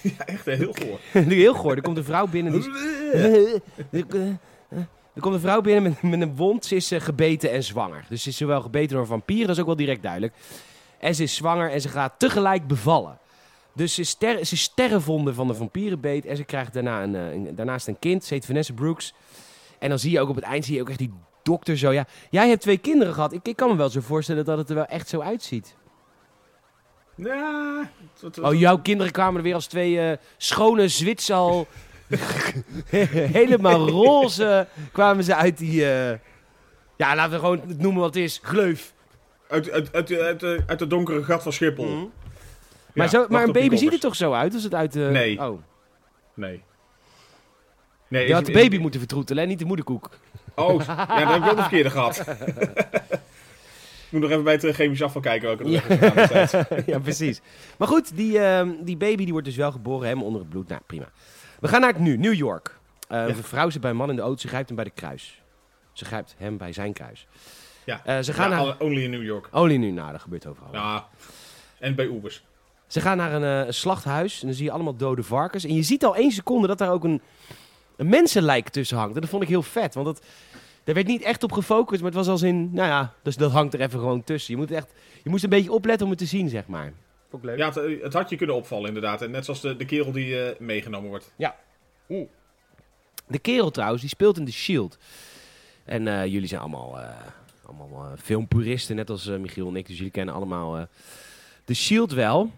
Ja, 0.01 0.25
echt 0.25 0.47
eh, 0.47 0.57
heel 0.57 0.73
goor. 0.73 0.99
Nu 1.25 1.35
heel 1.35 1.53
goor. 1.53 1.75
Er 1.75 1.81
komt 1.81 1.97
een 1.97 2.03
vrouw 2.03 2.27
binnen 2.27 2.51
die 2.53 2.61
is- 2.61 3.59
Er 5.17 5.23
komt 5.23 5.35
een 5.35 5.41
vrouw 5.41 5.61
binnen 5.61 5.83
met, 5.83 6.01
met 6.11 6.21
een 6.21 6.35
wond. 6.35 6.65
Ze 6.65 6.75
is 6.75 6.91
eh, 6.91 7.01
gebeten 7.01 7.51
en 7.51 7.63
zwanger. 7.63 8.05
Dus 8.09 8.23
ze 8.23 8.29
is 8.29 8.37
zowel 8.37 8.61
gebeten 8.61 8.89
door 8.89 8.99
een 8.99 9.05
vampier, 9.07 9.41
dat 9.47 9.55
is 9.55 9.59
ook 9.61 9.65
wel 9.67 9.75
direct 9.75 10.01
duidelijk. 10.01 10.33
En 10.99 11.15
ze 11.15 11.23
is 11.23 11.35
zwanger 11.35 11.71
en 11.71 11.81
ze 11.81 11.89
gaat 11.89 12.13
tegelijk 12.17 12.67
bevallen. 12.67 13.17
Dus 13.73 13.93
ze 13.93 14.01
is, 14.01 14.09
ster, 14.09 14.45
ze 14.45 14.53
is 14.53 14.61
sterrenvonde 14.61 15.33
van 15.33 15.47
de 15.47 15.53
vampierenbeet. 15.53 16.25
En 16.25 16.35
ze 16.37 16.43
krijgt 16.43 16.73
daarna 16.73 17.03
een, 17.03 17.15
eh, 17.15 17.31
een- 17.31 17.55
daarnaast 17.55 17.87
een 17.87 17.99
kind. 17.99 18.23
Ze 18.23 18.33
heet 18.33 18.45
Vanessa 18.45 18.73
Brooks. 18.73 19.13
En 19.79 19.89
dan 19.89 19.99
zie 19.99 20.11
je 20.11 20.19
ook 20.19 20.29
op 20.29 20.35
het 20.35 20.43
eind 20.43 20.65
zie 20.65 20.75
je 20.75 20.81
ook 20.81 20.89
echt 20.89 20.97
die 20.99 21.13
dokter 21.43 21.77
zo. 21.77 21.91
Ja, 21.91 22.05
jij 22.29 22.49
hebt 22.49 22.61
twee 22.61 22.77
kinderen 22.77 23.13
gehad. 23.13 23.33
Ik, 23.33 23.47
ik 23.47 23.55
kan 23.55 23.69
me 23.69 23.75
wel 23.75 23.89
zo 23.89 24.01
voorstellen 24.01 24.45
dat 24.45 24.57
het 24.57 24.69
er 24.69 24.75
wel 24.75 24.85
echt 24.85 25.09
zo 25.09 25.19
uitziet. 25.19 25.75
Ja, 27.15 27.89
Oh, 28.41 28.53
jouw 28.59 28.77
kinderen 28.77 29.11
kwamen 29.11 29.35
er 29.37 29.43
weer 29.43 29.53
als 29.53 29.65
twee 29.67 29.99
eh, 29.99 30.17
schone 30.37 30.87
Zwitsal. 30.87 31.67
Helemaal 33.39 33.89
roze 33.89 34.67
kwamen 34.91 35.23
ze 35.23 35.35
uit 35.35 35.57
die... 35.57 35.91
eh, 35.91 36.17
Ja, 36.97 37.15
laten 37.15 37.31
we 37.31 37.39
gewoon 37.39 37.61
het 37.67 37.79
noemen 37.81 38.01
wat 38.01 38.13
het 38.13 38.23
is. 38.23 38.39
Gleuf. 38.43 38.93
uit, 39.49 39.71
uit, 39.71 39.93
uit, 39.93 40.11
uit, 40.11 40.43
uit, 40.43 40.61
uit 40.67 40.79
het 40.79 40.89
donkere 40.89 41.23
gat 41.23 41.43
van 41.43 41.53
Schiphol. 41.53 41.85
Mhm. 41.85 41.95
Ja, 41.99 42.07
Maar, 42.93 43.09
zo, 43.09 43.25
maar 43.29 43.43
een 43.43 43.51
baby 43.51 43.75
ziet 43.75 43.93
er 43.93 43.99
toch 43.99 44.15
zo 44.15 44.33
uit 44.33 44.53
als 44.53 44.63
het 44.63 44.73
uit 44.73 44.93
de... 44.93 45.09
Nee. 45.11 45.39
Oh. 45.41 45.59
Nee. 46.33 46.63
Nee, 48.07 48.27
Je 48.27 48.33
had 48.33 48.45
de 48.45 48.51
is- 48.51 48.61
baby 48.61 48.77
moeten 48.77 48.99
vertroetelen, 48.99 49.43
hè? 49.43 49.49
niet 49.49 49.59
de 49.59 49.65
moederkoek. 49.65 50.09
Oh, 50.55 50.81
ja, 50.85 50.95
dat 51.05 51.17
heb 51.17 51.43
ik 51.43 51.49
ook 51.49 51.55
de 51.55 51.61
verkeerde 51.69 51.89
gehad. 51.89 52.23
Moet 54.09 54.21
nog 54.21 54.29
even 54.29 54.43
bij 54.43 54.53
het 54.53 54.63
eh, 54.63 54.73
chemisch 54.73 55.01
afval 55.01 55.21
kijken 55.21 55.49
er 55.59 55.67
Ja. 55.67 55.81
ja, 56.93 56.99
precies. 56.99 57.41
Maar 57.77 57.87
goed, 57.87 58.15
die, 58.15 58.39
ehm, 58.39 58.69
die 58.81 58.97
baby 58.97 59.23
die 59.23 59.31
wordt 59.31 59.47
dus 59.47 59.55
wel 59.55 59.71
geboren, 59.71 60.03
helemaal 60.05 60.25
onder 60.25 60.41
het 60.41 60.49
bloed. 60.49 60.67
Nou, 60.67 60.81
prima. 60.85 61.09
We 61.59 61.67
gaan 61.67 61.81
naar 61.81 61.89
het 61.93 61.99
nu, 61.99 62.17
New 62.17 62.33
York. 62.33 62.77
Eh, 63.07 63.17
Ja. 63.17 63.27
Een 63.27 63.43
vrouw 63.43 63.69
zit 63.69 63.81
bij 63.81 63.89
een 63.89 63.95
man 63.97 64.09
in 64.09 64.15
de 64.15 64.21
auto, 64.21 64.37
ze 64.41 64.47
grijpt 64.47 64.67
hem 64.67 64.75
bij 64.75 64.85
de 64.85 64.91
kruis. 64.91 65.41
Ze 65.93 66.05
grijpt 66.05 66.35
hem 66.37 66.57
bij 66.57 66.73
zijn 66.73 66.93
kruis. 66.93 67.27
Ja. 67.85 68.01
Eh, 68.05 68.19
ze 68.19 68.33
gaan 68.33 68.49
Ja, 68.49 68.63
naar... 68.63 68.75
Only 68.79 69.03
in 69.03 69.09
New 69.09 69.23
York. 69.23 69.47
Olie 69.51 69.77
nu, 69.77 69.91
nou, 69.91 70.11
dat 70.11 70.21
gebeurt 70.21 70.45
overal. 70.45 70.69
Ja. 70.73 71.07
En 71.79 71.95
bij 71.95 72.05
Ubers. 72.05 72.43
Ze 72.87 73.01
gaan 73.01 73.17
naar 73.17 73.33
een, 73.33 73.43
eh, 73.43 73.67
een 73.67 73.73
slachthuis 73.73 74.41
en 74.41 74.47
dan 74.47 74.55
zie 74.55 74.65
je 74.65 74.71
allemaal 74.71 74.95
dode 74.95 75.23
varkens. 75.23 75.63
En 75.63 75.73
je 75.73 75.83
ziet 75.83 76.05
al 76.05 76.15
één 76.15 76.31
seconde 76.31 76.67
dat 76.67 76.77
daar 76.77 76.91
ook 76.91 77.03
een, 77.03 77.21
een 77.95 78.09
mensenlijk 78.09 78.69
tussen 78.69 78.97
hangt. 78.97 79.15
En 79.15 79.21
dat 79.21 79.29
vond 79.29 79.43
ik 79.43 79.49
heel 79.49 79.63
vet, 79.63 79.93
want 79.93 80.05
dat, 80.05 80.25
daar 80.83 80.95
werd 80.95 81.07
niet 81.07 81.21
echt 81.21 81.43
op 81.43 81.51
gefocust. 81.51 82.01
Maar 82.01 82.09
het 82.11 82.19
was 82.19 82.27
als 82.27 82.41
in, 82.41 82.73
nou 82.73 82.87
ja, 82.87 83.13
dus 83.21 83.35
dat 83.35 83.51
hangt 83.51 83.73
er 83.73 83.81
even 83.81 83.99
gewoon 83.99 84.23
tussen. 84.23 84.53
Je, 84.53 84.59
moet 84.59 84.71
echt, 84.71 84.91
je 85.23 85.29
moest 85.29 85.43
een 85.43 85.49
beetje 85.49 85.71
opletten 85.71 86.05
om 86.05 86.11
het 86.11 86.19
te 86.19 86.25
zien, 86.25 86.49
zeg 86.49 86.67
maar. 86.67 86.93
Vond 87.29 87.43
ik 87.43 87.49
leuk. 87.49 87.57
Ja, 87.57 87.71
het, 87.81 88.01
het 88.03 88.13
had 88.13 88.29
je 88.29 88.35
kunnen 88.35 88.55
opvallen 88.55 88.87
inderdaad. 88.87 89.21
En 89.21 89.31
net 89.31 89.45
zoals 89.45 89.61
de, 89.61 89.75
de 89.75 89.85
kerel 89.85 90.11
die 90.11 90.41
eh, 90.41 90.59
meegenomen 90.59 91.09
wordt. 91.09 91.33
De 93.27 93.39
kerel 93.41 93.71
trouwens, 93.71 94.01
die 94.01 94.09
speelt 94.09 94.37
in 94.37 94.45
The 94.45 94.51
Shield. 94.51 94.97
En 95.85 96.07
eh, 96.07 96.25
jullie 96.25 96.47
zijn 96.47 96.61
allemaal, 96.61 96.99
eh, 96.99 97.09
allemaal 97.65 98.03
eh, 98.05 98.11
filmpuristen, 98.23 98.95
net 98.95 99.09
als 99.09 99.27
eh, 99.27 99.37
Michiel 99.37 99.67
en 99.67 99.75
ik. 99.75 99.87
Dus 99.87 99.95
jullie 99.97 100.11
kennen 100.11 100.33
allemaal 100.35 100.77
eh 100.77 100.83
The 101.65 101.73
Shield 101.73 102.11
wel. 102.11 102.51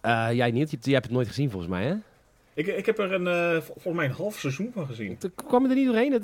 Eh, 0.00 0.28
jij 0.32 0.50
niet, 0.50 0.70
je 0.70 0.74
hebt, 0.74 0.84
jij 0.84 0.94
hebt 0.94 1.06
het 1.06 1.14
nooit 1.14 1.28
gezien 1.28 1.50
volgens 1.50 1.70
mij, 1.70 1.84
hè? 1.84 1.94
Ik, 2.54 2.66
ik 2.66 2.86
heb 2.86 2.98
er 2.98 3.12
een, 3.12 3.26
eh, 3.26 3.50
vol- 3.62 3.74
volgens 3.74 3.94
mij 3.94 4.04
een 4.04 4.10
half 4.12 4.38
seizoen 4.38 4.70
van 4.74 4.86
gezien. 4.86 5.18
Er 5.20 5.30
kwam 5.30 5.64
er 5.70 5.74
niet 5.74 5.86
doorheen. 5.86 6.10
Dat, 6.10 6.22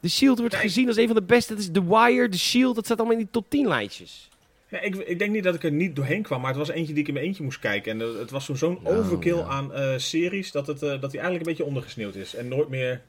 The 0.00 0.08
Shield 0.08 0.38
wordt 0.38 0.52
Nee. 0.54 0.62
gezien 0.62 0.86
als 0.88 0.96
een 0.96 1.06
van 1.06 1.16
de 1.16 1.22
beste. 1.22 1.52
Dat 1.52 1.62
is 1.62 1.70
The 1.72 1.84
Wire, 1.86 2.28
The 2.28 2.38
Shield. 2.38 2.74
Dat 2.74 2.84
staat 2.84 2.96
allemaal 2.98 3.16
in 3.16 3.22
die 3.22 3.32
top 3.32 3.50
10 3.50 3.66
lijstjes. 3.68 4.28
Ja, 4.68 4.80
ik, 4.80 4.94
ik 4.94 5.18
denk 5.18 5.30
niet 5.32 5.44
dat 5.44 5.54
ik 5.54 5.64
er 5.64 5.72
niet 5.72 5.96
doorheen 5.96 6.22
kwam, 6.22 6.40
maar 6.40 6.48
het 6.50 6.58
was 6.58 6.68
eentje 6.68 6.92
die 6.92 7.02
ik 7.02 7.08
in 7.08 7.14
mijn 7.14 7.26
eentje 7.26 7.42
moest 7.42 7.58
kijken. 7.58 7.92
En 7.92 8.00
eh, 8.00 8.18
het 8.18 8.30
was 8.30 8.44
zo'n 8.44 8.56
zo'n 8.56 8.78
Oh, 8.82 8.96
overkill 8.96 9.36
ja. 9.36 9.44
aan 9.44 9.72
eh, 9.72 9.92
series 9.96 10.52
dat, 10.52 10.66
het, 10.66 10.82
eh, 10.82 10.88
dat 10.88 11.12
hij 11.12 11.20
eigenlijk 11.20 11.40
een 11.40 11.50
beetje 11.52 11.64
ondergesneeuwd 11.64 12.14
is. 12.14 12.34
En 12.34 12.48
nooit 12.48 12.68
meer 12.68 13.02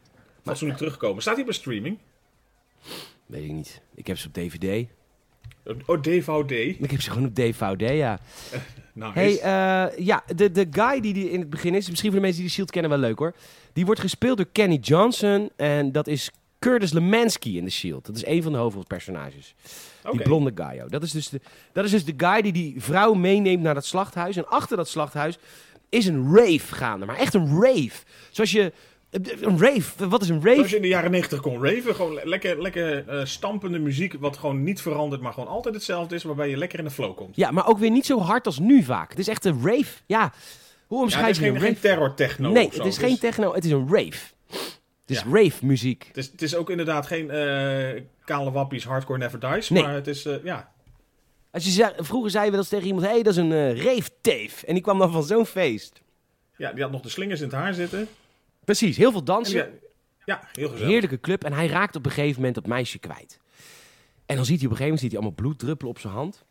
fatsoenlijk 0.44 0.80
teruggekomen. 0.80 1.22
Staat 1.22 1.36
hij 1.36 1.46
bij 1.46 1.54
streaming? 1.54 1.98
Weet 3.26 3.44
ik 3.44 3.52
niet. 3.52 3.82
Ik 3.96 4.08
heb 4.08 4.18
ze 4.18 4.28
op 4.28 4.34
DVD. 4.34 4.88
Oh, 5.86 6.02
DVD. 6.02 6.52
Ik 6.52 6.92
heb 6.92 7.02
ze 7.02 7.12
gewoon 7.12 7.28
op 7.28 7.36
DVD, 7.36 7.90
ja. 7.90 8.20
Nice. 8.94 9.12
Hey, 9.14 9.40
eh, 9.40 10.06
ja, 10.06 10.24
de, 10.36 10.52
de 10.52 10.68
guy 10.72 11.00
die, 11.00 11.14
die 11.14 11.30
in 11.30 11.40
het 11.40 11.50
begin 11.50 11.76
is, 11.76 11.90
misschien 11.90 12.12
voor 12.12 12.20
de 12.20 12.26
mensen 12.26 12.42
die 12.42 12.50
de 12.50 12.56
Shield 12.56 12.72
kennen 12.72 12.92
wel 12.92 13.00
leuk 13.00 13.20
hoor. 13.20 13.34
Die 13.74 13.86
wordt 13.86 14.02
gespeeld 14.02 14.38
door 14.38 14.48
Kenny 14.52 14.76
Johnson. 14.76 15.50
En 15.56 15.92
dat 15.92 16.08
is 16.08 16.32
Curtis 16.60 16.92
Lemansky 16.92 17.58
in 17.58 17.64
The 17.66 17.72
Shield. 17.72 18.06
Dat 18.06 18.16
is 18.16 18.26
een 18.26 18.44
van 18.44 18.52
de 18.52 18.58
hoofdpersonages. 18.58 19.56
Die 20.12 20.22
blonde 20.22 20.52
guy. 20.56 20.84
Dat, 20.90 21.04
is 21.04 21.12
dus 21.12 21.30
de, 21.30 21.42
dat 21.74 21.86
is 21.86 21.92
dus 21.92 22.06
de 22.06 22.14
guy 22.18 22.42
die 22.42 22.52
die 22.52 22.76
vrouw 22.78 23.14
meeneemt 23.14 23.62
naar 23.64 23.74
dat 23.74 23.86
slachthuis. 23.86 24.36
En 24.36 24.48
achter 24.48 24.78
dat 24.78 24.90
slachthuis 24.90 25.38
is 25.90 26.06
een 26.06 26.36
rave 26.36 26.76
gaande. 26.76 27.06
Maar 27.06 27.16
echt 27.18 27.34
een 27.34 27.62
rave. 27.62 27.92
Zoals 28.32 28.52
je... 28.52 28.72
Een 29.42 29.60
rave. 29.60 30.08
Wat 30.10 30.22
is 30.22 30.30
een 30.30 30.42
Zoals 30.42 30.58
rave? 30.58 30.70
je 30.70 30.76
in 30.76 30.82
de 30.82 30.88
jaren 30.88 31.12
90 31.12 31.42
kon 31.42 31.64
raven. 31.66 31.96
Gewoon 31.96 32.14
le- 32.14 32.22
lekker, 32.24 32.62
lekker 32.62 33.08
eh, 33.08 33.26
stampende 33.26 33.80
muziek, 33.80 34.16
wat 34.20 34.38
gewoon 34.38 34.64
niet 34.64 34.82
verandert, 34.82 35.22
maar 35.22 35.34
gewoon 35.34 35.50
altijd 35.50 35.76
hetzelfde 35.76 36.16
is, 36.16 36.24
waarbij 36.24 36.50
je 36.50 36.58
lekker 36.58 36.80
in 36.80 36.86
de 36.86 36.92
flow 36.92 37.16
komt. 37.16 37.36
Ja, 37.36 37.52
maar 37.52 37.68
ook 37.68 37.78
weer 37.78 37.90
niet 37.92 38.06
zo 38.06 38.20
hard 38.20 38.46
als 38.46 38.60
nu 38.60 38.84
vaak. 38.84 39.10
Het 39.10 39.20
is 39.20 39.28
echt 39.28 39.46
een 39.46 39.60
rave. 39.64 40.02
Ja, 40.06 40.34
hoe 40.88 41.02
omschrijf 41.02 41.36
je 41.38 41.44
geen, 41.44 41.54
een 41.56 41.60
geen 41.62 41.70
rave? 41.70 41.82
terror 41.82 42.14
techno. 42.14 42.52
nee, 42.52 42.70
het 42.74 42.86
is 42.86 42.98
geen 42.98 43.18
techno. 43.18 43.54
Het 43.54 43.66
is 43.66 43.72
een 43.72 43.88
rave. 43.92 44.18
Het 45.08 45.18
is 45.18 45.24
Ja. 45.24 45.30
rave 45.42 45.66
muziek. 45.66 46.04
Het 46.08 46.18
is, 46.18 46.32
het 46.32 46.42
is 46.42 46.56
ook 46.56 46.70
inderdaad 46.70 47.08
geen 47.08 47.30
eh, 47.32 48.02
kale 48.26 48.52
wappies, 48.52 48.84
hardcore 48.86 49.20
never 49.20 49.40
dies. 49.40 49.70
Nee. 49.70 49.84
Maar 49.84 49.94
het 49.94 50.08
is, 50.08 50.26
eh, 50.26 50.44
ja. 50.44 50.72
Als 51.52 51.64
je 51.66 51.72
zei, 51.72 51.94
vroeger 51.98 52.32
zeiden 52.32 52.52
we 52.52 52.58
dat 52.58 52.70
tegen 52.70 52.86
iemand, 52.86 53.06
hé, 53.06 53.12
hey, 53.12 53.24
dat 53.24 53.34
is 53.34 53.40
een 53.40 53.52
eh 53.52 53.84
rave 53.84 54.10
teef. 54.22 54.64
En 54.64 54.74
die 54.74 54.84
kwam 54.84 54.98
dan 55.00 55.12
van 55.12 55.24
zo'n 55.24 55.46
feest. 55.46 56.02
ja, 56.58 56.74
die 56.74 56.84
had 56.84 56.92
nog 56.92 57.02
de 57.02 57.10
slingers 57.10 57.40
in 57.42 57.46
het 57.48 57.56
haar 57.56 57.74
zitten. 57.74 58.08
Precies, 58.66 58.98
heel 58.98 59.12
veel 59.12 59.20
En 59.20 59.26
dansen. 59.26 59.70
die, 59.72 59.80
Ja, 60.26 60.42
heel 60.52 60.70
gezellig. 60.70 60.92
Heerlijke 60.92 61.20
club. 61.20 61.44
En 61.44 61.54
hij 61.54 61.68
raakt 61.68 61.96
op 61.96 62.06
een 62.06 62.12
gegeven 62.12 62.36
moment 62.36 62.56
dat 62.56 62.66
meisje 62.68 63.00
kwijt. 63.00 63.40
En 64.26 64.36
dan 64.36 64.46
ziet 64.46 64.58
hij 64.60 64.66
op 64.66 64.72
een 64.72 64.78
gegeven 64.78 64.84
moment 64.84 65.00
ziet 65.00 65.12
hij 65.12 65.20
allemaal 65.20 65.36
bloed 65.36 65.60
druppelen 65.60 65.92
op 65.92 66.00
zijn 66.00 66.14
hand. 66.14 66.46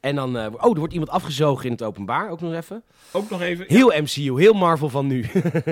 En 0.00 0.14
dan, 0.14 0.38
eh, 0.38 0.46
oh, 0.56 0.70
er 0.72 0.78
wordt 0.78 0.92
iemand 0.92 1.10
afgezogen 1.10 1.64
in 1.64 1.72
het 1.72 1.82
openbaar, 1.82 2.30
ook 2.30 2.40
nog 2.40 2.54
even. 2.54 2.82
Ook 3.12 3.30
nog 3.30 3.42
even. 3.42 3.64
Heel 3.68 3.92
MCU, 4.02 4.40
heel 4.40 4.52
Marvel 4.52 4.88
van 4.88 5.06
nu. 5.06 5.26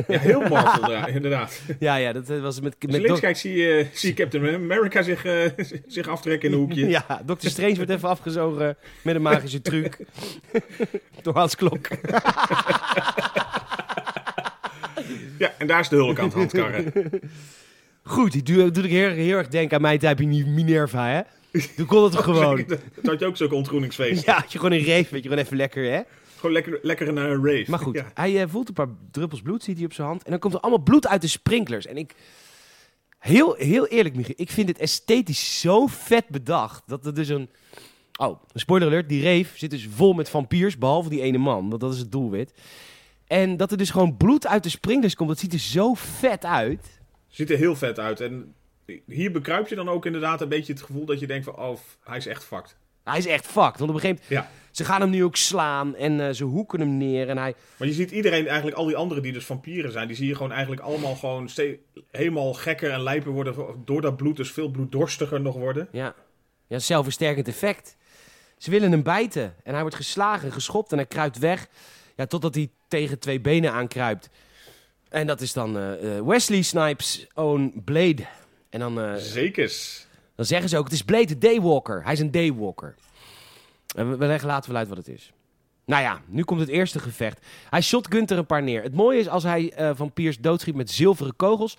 Ja, 0.08 0.18
heel 0.18 0.48
Marvel, 0.48 0.90
ja, 0.90 1.06
inderdaad. 1.06 1.62
ja, 1.78 1.96
ja, 1.96 2.12
dat 2.12 2.30
eh, 2.30 2.40
was 2.40 2.60
met... 2.60 2.76
Als 2.80 2.92
met 2.92 3.00
je 3.00 3.06
links 3.06 3.20
kijkt, 3.20 3.38
zie 3.38 3.56
je, 3.56 4.14
Captain 4.14 4.54
America 4.54 5.02
zich, 5.02 5.24
eh, 5.24 5.50
zich 5.86 6.08
aftrekken 6.08 6.48
in 6.48 6.54
een 6.54 6.60
hoekje. 6.60 6.88
Ja, 6.88 7.22
Dr. 7.26 7.48
Strange 7.48 7.74
wordt 7.74 7.90
even 7.90 8.08
afgezogen 8.08 8.76
met 9.02 9.14
een 9.14 9.22
magische 9.22 9.62
truc. 9.62 9.98
Door 11.22 11.34
Hans 11.34 11.56
Klok. 11.56 11.88
Ja, 15.38 15.52
en 15.58 15.66
daar 15.66 15.80
is 15.80 15.88
de 15.88 15.96
hulk 15.96 16.18
aan 16.18 16.24
het 16.24 16.34
handkarren. 16.34 16.92
Goed, 18.02 18.32
die 18.32 18.42
doe, 18.42 18.70
doe 18.70 18.84
ik 18.84 18.90
heel, 18.90 19.10
heel 19.10 19.36
erg 19.36 19.48
denken 19.48 19.76
aan 19.76 19.82
mijn 19.82 19.98
tijd 19.98 20.20
in 20.20 20.54
Minerva, 20.54 21.06
hè? 21.06 21.20
Toen 21.76 21.86
kon 21.86 22.02
het 22.02 22.12
toch 22.16 22.24
gewoon. 22.24 22.64
Dat 22.66 22.80
had 23.04 23.18
je 23.20 23.26
ook 23.26 23.36
zo'n 23.36 23.50
ontgroeningsfeest. 23.52 24.24
Ja, 24.24 24.34
had 24.40 24.52
je 24.52 24.58
gewoon 24.58 24.78
een 24.78 24.84
reef, 24.84 25.08
weet 25.08 25.22
je, 25.22 25.28
gewoon 25.28 25.44
even 25.44 25.56
lekker, 25.56 25.92
hè? 25.92 26.00
Gewoon 26.36 26.52
lekker, 26.52 26.78
lekker 26.82 27.12
naar 27.12 27.30
een 27.30 27.44
rave. 27.46 27.70
Maar 27.70 27.78
goed, 27.78 27.94
Ja. 27.94 28.10
hij 28.14 28.42
eh, 28.42 28.48
voelt 28.48 28.68
een 28.68 28.74
paar 28.74 28.88
druppels 29.10 29.42
bloed, 29.42 29.62
ziet 29.62 29.76
hij 29.76 29.84
op 29.84 29.92
zijn 29.92 30.06
hand. 30.06 30.22
En 30.22 30.30
dan 30.30 30.40
komt 30.40 30.54
er 30.54 30.60
allemaal 30.60 30.82
bloed 30.82 31.06
uit 31.06 31.20
de 31.20 31.28
sprinklers. 31.28 31.86
En 31.86 31.96
ik, 31.96 32.14
heel, 33.18 33.54
heel 33.54 33.86
eerlijk, 33.86 34.14
Michiel, 34.16 34.34
ik 34.36 34.50
vind 34.50 34.68
het 34.68 34.78
esthetisch 34.78 35.60
zo 35.60 35.86
vet 35.86 36.28
bedacht. 36.28 36.82
Dat 36.86 37.06
er 37.06 37.14
dus 37.14 37.28
een, 37.28 37.50
oh, 38.16 38.42
een 38.52 38.60
spoiler 38.60 38.88
alert, 38.88 39.08
die 39.08 39.22
reef 39.22 39.58
zit 39.58 39.70
dus 39.70 39.88
vol 39.94 40.12
met 40.12 40.30
vampiers, 40.30 40.78
behalve 40.78 41.08
die 41.08 41.20
ene 41.22 41.38
man. 41.38 41.68
Want 41.68 41.80
dat 41.80 41.92
is 41.92 41.98
het 41.98 42.12
doelwit. 42.12 42.52
En 43.26 43.56
dat 43.56 43.70
er 43.70 43.76
dus 43.76 43.90
gewoon 43.90 44.16
bloed 44.16 44.46
uit 44.46 44.62
de 44.62 44.68
sprinklers 44.68 45.14
komt, 45.14 45.28
dat 45.28 45.38
ziet 45.38 45.52
er 45.52 45.58
zo 45.58 45.94
vet 45.94 46.44
uit. 46.44 47.00
Ziet 47.28 47.50
er 47.50 47.56
heel 47.56 47.76
vet 47.76 47.98
uit. 47.98 48.20
En 48.20 48.54
hier 49.06 49.32
bekruip 49.32 49.68
je 49.68 49.74
dan 49.74 49.88
ook 49.88 50.06
inderdaad 50.06 50.40
een 50.40 50.48
beetje 50.48 50.72
het 50.72 50.82
gevoel 50.82 51.04
dat 51.04 51.20
je 51.20 51.26
denkt 51.26 51.44
van... 51.44 51.56
Oh, 51.56 51.76
hij 52.04 52.16
is 52.16 52.26
echt 52.26 52.44
fucked. 52.44 52.76
Hij 53.04 53.18
is 53.18 53.26
echt 53.26 53.46
fucked. 53.46 53.78
Want 53.78 53.90
op 53.90 53.96
een 53.96 54.00
gegeven 54.00 54.24
moment, 54.28 54.48
Ja. 54.48 54.56
ze 54.70 54.84
gaan 54.84 55.00
hem 55.00 55.10
nu 55.10 55.24
ook 55.24 55.36
slaan 55.36 55.96
en 55.96 56.20
eh, 56.20 56.34
ze 56.34 56.44
hoeken 56.44 56.80
hem 56.80 56.96
neer. 56.96 57.28
En 57.28 57.38
hij, 57.38 57.54
Maar 57.76 57.88
je 57.88 57.94
ziet 57.94 58.10
iedereen, 58.10 58.46
eigenlijk 58.46 58.76
al 58.76 58.86
die 58.86 58.96
anderen 58.96 59.22
die 59.22 59.32
dus 59.32 59.44
vampieren 59.44 59.92
zijn... 59.92 60.06
die 60.06 60.16
zie 60.16 60.26
je 60.26 60.34
gewoon 60.34 60.52
eigenlijk 60.52 60.82
allemaal 60.82 61.14
gewoon 61.14 61.48
helemaal 62.10 62.52
gekker 62.52 62.90
en 62.90 63.02
lijper 63.02 63.32
worden... 63.32 63.54
door 63.84 64.00
dat 64.00 64.16
bloed, 64.16 64.36
dus 64.36 64.50
veel 64.52 64.68
bloeddorstiger 64.68 65.40
nog 65.40 65.54
worden. 65.54 65.88
Ja, 65.92 66.14
ja 66.66 66.78
zelfversterkend 66.78 67.48
effect. 67.48 67.96
Ze 68.58 68.70
willen 68.70 68.90
hem 68.90 69.02
bijten. 69.02 69.54
En 69.64 69.72
hij 69.72 69.80
wordt 69.80 69.96
geslagen, 69.96 70.52
geschopt 70.52 70.90
en 70.92 70.96
hij 70.96 71.06
kruipt 71.06 71.38
weg. 71.38 71.68
Ja, 72.16 72.26
totdat 72.26 72.54
hij 72.54 72.70
tegen 72.88 73.18
twee 73.18 73.40
benen 73.40 73.72
aankruipt. 73.72 74.30
En 75.08 75.26
dat 75.26 75.40
is 75.40 75.52
dan 75.52 75.76
eh, 75.76 76.16
eh, 76.16 76.24
Wesley 76.26 76.62
Snipes' 76.62 77.26
own 77.34 77.82
Blade. 77.84 78.22
En 78.70 78.80
dan, 78.80 79.00
eh, 79.00 79.14
Zekers. 79.14 80.06
dan 80.34 80.44
zeggen 80.44 80.68
ze 80.68 80.78
ook, 80.78 80.84
het 80.84 80.92
is 80.92 81.02
Blade 81.02 81.24
de 81.26 81.38
Daywalker. 81.38 82.04
Hij 82.04 82.12
is 82.12 82.20
een 82.20 82.30
Daywalker. 82.30 82.94
En 83.96 84.18
we, 84.18 84.26
leggen 84.26 84.48
later 84.48 84.70
wel 84.70 84.78
uit 84.78 84.88
wat 84.88 84.96
het 84.96 85.08
is. 85.08 85.32
Nou 85.84 86.02
ja, 86.02 86.20
nu 86.26 86.42
komt 86.44 86.60
het 86.60 86.68
eerste 86.68 86.98
gevecht. 86.98 87.46
Hij 87.70 87.80
shotgunt 87.80 88.30
er 88.30 88.38
een 88.38 88.46
paar 88.46 88.62
neer. 88.62 88.82
Het 88.82 88.94
mooie 88.94 89.18
is, 89.18 89.28
als 89.28 89.42
hij 89.42 89.72
eh 89.72 89.90
vampiers 89.94 90.38
doodschiet 90.38 90.74
met 90.74 90.90
zilveren 90.90 91.36
kogels... 91.36 91.76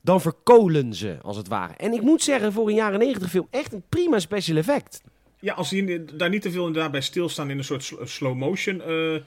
dan 0.00 0.20
verkolen 0.20 0.94
ze, 0.94 1.18
als 1.22 1.36
het 1.36 1.48
ware. 1.48 1.72
En 1.76 1.92
ik 1.92 2.02
moet 2.02 2.22
zeggen, 2.22 2.52
voor 2.52 2.68
een 2.68 2.74
jaren 2.74 2.98
90 2.98 3.30
film... 3.30 3.46
echt 3.50 3.72
een 3.72 3.82
prima 3.88 4.18
special 4.18 4.56
effect. 4.56 5.02
Ja, 5.40 5.54
als 5.54 5.68
die 5.70 6.04
daar 6.04 6.28
niet 6.28 6.42
te 6.42 6.50
veel 6.50 6.66
inderdaad 6.66 6.90
bij 6.90 7.00
stilstaan 7.00 7.50
in 7.50 7.58
een 7.58 7.64
soort 7.64 7.82
sl- 7.82 8.04
slow 8.04 8.36
motion... 8.36 8.80
ver- 8.80 9.22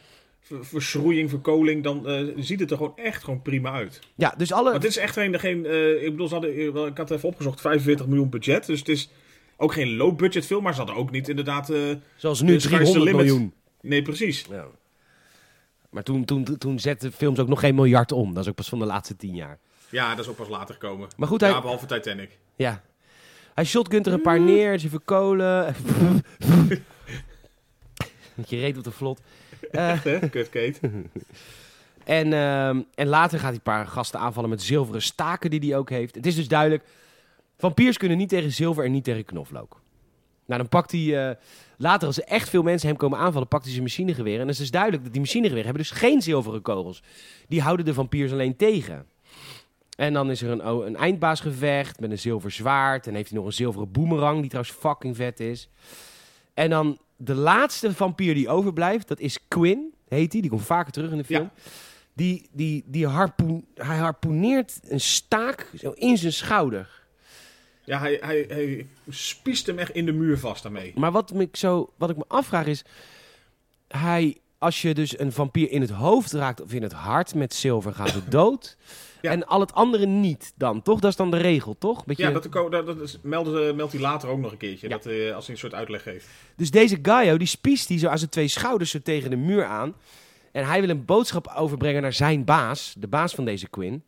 verschroeiing, 0.61 1.29
verkoling... 1.29 1.83
dan 1.83 2.07
eh, 2.07 2.23
ziet 2.37 2.59
het 2.59 2.71
er 2.71 2.77
gewoon 2.77 2.97
echt 2.97 3.23
gewoon 3.23 3.41
prima 3.41 3.71
uit. 3.71 3.99
Ja, 4.15 4.33
dus 4.37 4.51
alle... 4.51 4.71
Maar 4.71 4.79
dit 4.79 4.89
is 4.89 4.97
echt 4.97 5.13
geen... 5.13 5.39
geen 5.39 5.65
eh, 5.65 6.03
ik 6.03 6.11
bedoel, 6.11 6.27
ze 6.27 6.33
hadden, 6.33 6.51
eh, 6.55 6.85
ik 6.85 6.97
had 6.97 7.11
even 7.11 7.29
opgezocht, 7.29 7.61
45 7.61 8.07
miljoen 8.07 8.29
budget. 8.29 8.65
Dus 8.65 8.79
het 8.79 8.89
is 8.89 9.09
ook 9.57 9.73
geen 9.73 9.95
low 9.95 10.15
budget 10.17 10.45
film, 10.45 10.63
maar 10.63 10.73
ze 10.73 10.77
hadden 10.77 10.95
ook 10.97 11.11
niet 11.11 11.29
inderdaad... 11.29 11.73
Zoals 12.15 12.41
nu 12.41 12.53
The 12.53 12.59
sky's 12.59 12.77
the 12.77 12.83
300 12.83 13.03
limit. 13.03 13.25
miljoen. 13.25 13.53
nee, 13.81 14.01
precies. 14.01 14.45
Ja. 14.49 14.65
Maar 15.89 16.03
toen, 16.03 16.25
toen, 16.25 16.57
toen 16.57 16.79
zetten 16.79 17.11
films 17.11 17.39
ook 17.39 17.47
nog 17.47 17.59
geen 17.59 17.75
miljard 17.75 18.11
om. 18.11 18.33
Dat 18.33 18.43
is 18.43 18.49
ook 18.49 18.55
pas 18.55 18.69
van 18.69 18.79
de 18.79 18.85
laatste 18.85 19.15
tien 19.15 19.35
jaar. 19.35 19.59
Ja, 19.89 20.09
dat 20.15 20.25
is 20.25 20.31
ook 20.31 20.37
pas 20.37 20.49
later 20.49 20.73
gekomen. 20.73 21.07
Maar 21.17 21.27
goed, 21.27 21.41
hij, 21.41 21.49
Ja, 21.49 21.61
behalve 21.61 21.85
Titanic. 21.85 22.37
ja. 22.55 22.81
hij 23.53 23.65
shotgunt 23.65 24.07
er 24.07 24.13
een 24.13 24.21
paar 24.21 24.39
neer. 24.41 24.79
Ze 24.79 24.89
verkolen. 24.89 25.75
Je 28.47 28.59
reet 28.59 28.77
op 28.77 28.83
de 28.83 28.91
vlot. 28.91 29.21
Eh, 29.71 29.91
Echt, 29.91 30.03
hè? 30.03 30.29
Kut 30.29 30.49
Kate. 30.49 30.79
en, 32.03 32.33
ehm, 32.33 32.81
en 32.95 33.07
later 33.07 33.39
gaat 33.39 33.47
hij 33.47 33.55
een 33.55 33.61
paar 33.61 33.87
gasten 33.87 34.19
aanvallen 34.19 34.49
met 34.49 34.61
zilveren 34.61 35.01
staken 35.01 35.49
die 35.49 35.59
hij 35.59 35.77
ook 35.77 35.89
heeft. 35.89 36.15
Het 36.15 36.25
is 36.25 36.35
dus 36.35 36.47
duidelijk. 36.47 36.83
Vampiers 37.57 37.97
kunnen 37.97 38.17
niet 38.17 38.29
tegen 38.29 38.51
zilver 38.51 38.85
en 38.85 38.91
niet 38.91 39.03
tegen 39.03 39.25
knoflook. 39.25 39.81
Nou, 40.45 40.59
dan 40.59 40.69
pakt 40.69 40.91
hij... 40.91 41.29
eh, 41.29 41.35
later, 41.77 42.07
als 42.07 42.17
er 42.17 42.23
echt 42.23 42.49
veel 42.49 42.63
mensen 42.63 42.87
hem 42.87 42.97
komen 42.97 43.19
aanvallen, 43.19 43.47
pakt 43.47 43.63
hij 43.63 43.71
zijn 43.71 43.83
machinegeweer. 43.83 44.33
En 44.33 44.39
dan 44.39 44.49
is 44.49 44.57
dus 44.57 44.71
duidelijk 44.71 45.03
dat 45.03 45.11
die 45.11 45.21
machinegeweren 45.21 45.65
hebben 45.65 45.83
dus 45.83 45.91
geen 45.91 46.21
zilveren 46.21 46.61
kogels. 46.61 47.03
Die 47.47 47.61
houden 47.61 47.85
de 47.85 47.93
vampiers 47.93 48.31
alleen 48.31 48.55
tegen. 48.55 49.05
En 49.97 50.13
dan 50.13 50.31
is 50.31 50.41
er 50.41 50.49
een, 50.49 50.65
oh, 50.65 50.85
een 50.85 50.95
eindbaasgevecht 50.95 51.99
met 51.99 52.11
een 52.11 52.19
zilver 52.19 52.51
zwaard. 52.51 53.07
En 53.07 53.15
heeft 53.15 53.29
hij 53.29 53.37
nog 53.37 53.47
een 53.47 53.53
zilveren 53.53 53.91
boemerang, 53.91 54.39
die 54.39 54.49
trouwens 54.49 54.75
fucking 54.75 55.15
vet 55.15 55.39
is. 55.39 55.69
En 56.53 56.69
dan 56.69 56.97
de 57.23 57.35
laatste 57.35 57.93
vampier 57.93 58.33
die 58.33 58.49
overblijft, 58.49 59.07
dat 59.07 59.19
is 59.19 59.37
Quinn, 59.47 59.93
heet 60.07 60.31
die. 60.31 60.41
Die 60.41 60.49
komt 60.49 60.65
vaker 60.65 60.91
terug 60.91 61.11
in 61.11 61.17
de 61.17 61.23
film. 61.23 61.49
Die, 62.13 62.49
die, 62.51 62.83
die 62.85 63.07
harpoen, 63.07 63.65
hij 63.75 63.97
harpoeneert 63.97 64.79
een 64.83 64.99
staak 64.99 65.67
zo 65.77 65.91
in 65.91 66.17
zijn 66.17 66.33
schouder. 66.33 66.99
Ja, 67.83 67.99
hij, 67.99 68.17
hij, 68.21 68.45
hij 68.47 68.87
spiest 69.09 69.67
hem 69.67 69.79
echt 69.79 69.91
in 69.91 70.05
de 70.05 70.11
muur 70.11 70.37
vast 70.37 70.63
daarmee. 70.63 70.93
Maar 70.95 71.11
wat, 71.11 71.33
me 71.33 71.49
zo, 71.51 71.93
wat 71.97 72.09
ik 72.09 72.17
me 72.17 72.23
afvraag 72.27 72.65
is... 72.65 72.83
Hij, 73.87 74.37
als 74.61 74.81
je 74.81 74.93
dus 74.93 75.19
een 75.19 75.31
vampier 75.31 75.71
in 75.71 75.81
het 75.81 75.89
hoofd 75.89 76.31
raakt 76.31 76.61
of 76.61 76.73
in 76.73 76.81
het 76.81 76.91
hart 76.91 77.35
met 77.35 77.53
zilver, 77.53 77.93
gaat 77.93 78.13
het 78.13 78.31
dood. 78.31 78.77
Ja. 79.21 79.31
En 79.31 79.47
al 79.47 79.59
het 79.59 79.73
andere 79.73 80.05
niet 80.05 80.53
dan, 80.55 80.81
toch? 80.81 80.99
Dat 80.99 81.09
is 81.11 81.15
dan 81.17 81.31
de 81.31 81.37
regel, 81.37 81.75
toch? 81.77 82.05
Beetje... 82.05 82.23
Ja, 82.23 82.31
dat, 82.31 82.47
dat, 82.51 82.85
dat 82.85 83.01
is- 83.01 83.17
meldt, 83.21 83.75
meldt 83.75 83.91
hij 83.91 84.01
later 84.01 84.29
ook 84.29 84.39
nog 84.39 84.51
een 84.51 84.57
keertje. 84.57 84.89
Ja. 84.89 84.95
Dat, 84.95 85.05
eh, 85.05 85.35
als 85.35 85.45
hij 85.45 85.53
een 85.55 85.59
soort 85.61 85.73
uitleg 85.73 86.03
geeft. 86.03 86.27
Dus 86.55 86.71
deze 86.71 86.99
Gaio, 87.01 87.37
die 87.37 87.47
spiest 87.47 87.87
die 87.87 87.99
zo 87.99 88.07
aan 88.07 88.17
zijn 88.17 88.29
twee 88.29 88.47
schouders 88.47 88.91
zo 88.91 88.99
tegen 88.99 89.29
de 89.29 89.35
muur 89.35 89.65
aan. 89.65 89.93
En 90.51 90.65
hij 90.65 90.79
wil 90.81 90.89
een 90.89 91.05
boodschap 91.05 91.53
overbrengen 91.55 92.01
naar 92.01 92.13
zijn 92.13 92.43
baas, 92.45 92.95
de 92.97 93.07
baas 93.07 93.33
van 93.33 93.45
deze 93.45 93.67
Quinn. 93.69 94.03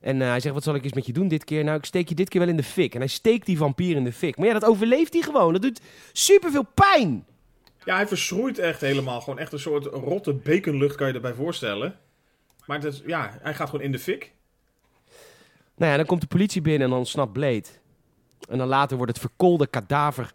En 0.00 0.22
eh, 0.22 0.28
hij 0.28 0.40
zegt, 0.40 0.54
wat 0.54 0.62
zal 0.64 0.74
ik 0.74 0.84
eens 0.84 0.92
met 0.92 1.06
je 1.06 1.12
doen 1.12 1.28
dit 1.28 1.44
keer? 1.44 1.64
Nou, 1.64 1.78
ik 1.78 1.84
steek 1.84 2.08
je 2.08 2.14
dit 2.14 2.28
keer 2.28 2.40
wel 2.40 2.50
in 2.50 2.56
de 2.56 2.62
fik. 2.62 2.92
En 2.94 3.00
hij 3.00 3.08
steekt 3.08 3.46
die 3.46 3.56
vampier 3.56 3.96
in 3.96 4.04
de 4.04 4.12
fik. 4.12 4.36
Maar 4.36 4.46
ja, 4.46 4.52
dat 4.52 4.64
overleeft 4.64 5.12
hij 5.12 5.22
gewoon. 5.22 5.52
Dat 5.52 5.62
doet 5.62 5.80
superveel 6.12 6.66
pijn. 6.74 7.24
Ja, 7.84 7.96
hij 7.96 8.06
verschroeit 8.06 8.58
echt 8.58 8.80
helemaal. 8.80 9.20
Gewoon 9.20 9.38
echt 9.38 9.52
een 9.52 9.58
soort 9.58 9.84
rotte 9.84 10.32
baconlucht 10.32 10.96
kan 10.96 11.08
je 11.08 11.14
erbij 11.14 11.34
voorstellen. 11.34 11.98
Maar 12.66 12.80
het 12.80 12.92
is, 12.92 13.02
ja, 13.06 13.38
hij 13.42 13.54
gaat 13.54 13.70
gewoon 13.70 13.84
in 13.84 13.92
de 13.92 13.98
fik. 13.98 14.32
Nou 15.76 15.90
ja, 15.90 15.96
dan 15.96 16.06
komt 16.06 16.20
de 16.20 16.26
politie 16.26 16.60
binnen 16.60 16.82
en 16.82 16.94
dan 16.94 17.06
snapt 17.06 17.32
Blade. 17.32 17.64
En 18.48 18.58
dan 18.58 18.68
later 18.68 18.96
wordt 18.96 19.12
het 19.12 19.20
verkoolde 19.20 19.66
kadaver 19.66 20.32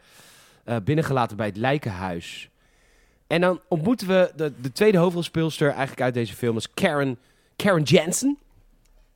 eh, 0.64 0.76
binnengelaten 0.84 1.38
bij 1.38 1.46
het 1.46 1.58
lijkenhuis. 1.58 2.50
En 3.28 3.42
dan 3.42 3.62
ontmoeten 3.68 4.08
we 4.08 4.32
de, 4.36 4.54
de 4.62 4.72
tweede 4.72 4.98
hoofdrolspeelster 4.98 5.70
eigenlijk 5.70 6.02
uit 6.02 6.14
deze 6.14 6.36
film. 6.36 6.54
Dat 6.54 6.68
is 6.68 6.74
Karen, 6.74 7.20
Karen 7.56 7.84
Jansen. 7.84 8.38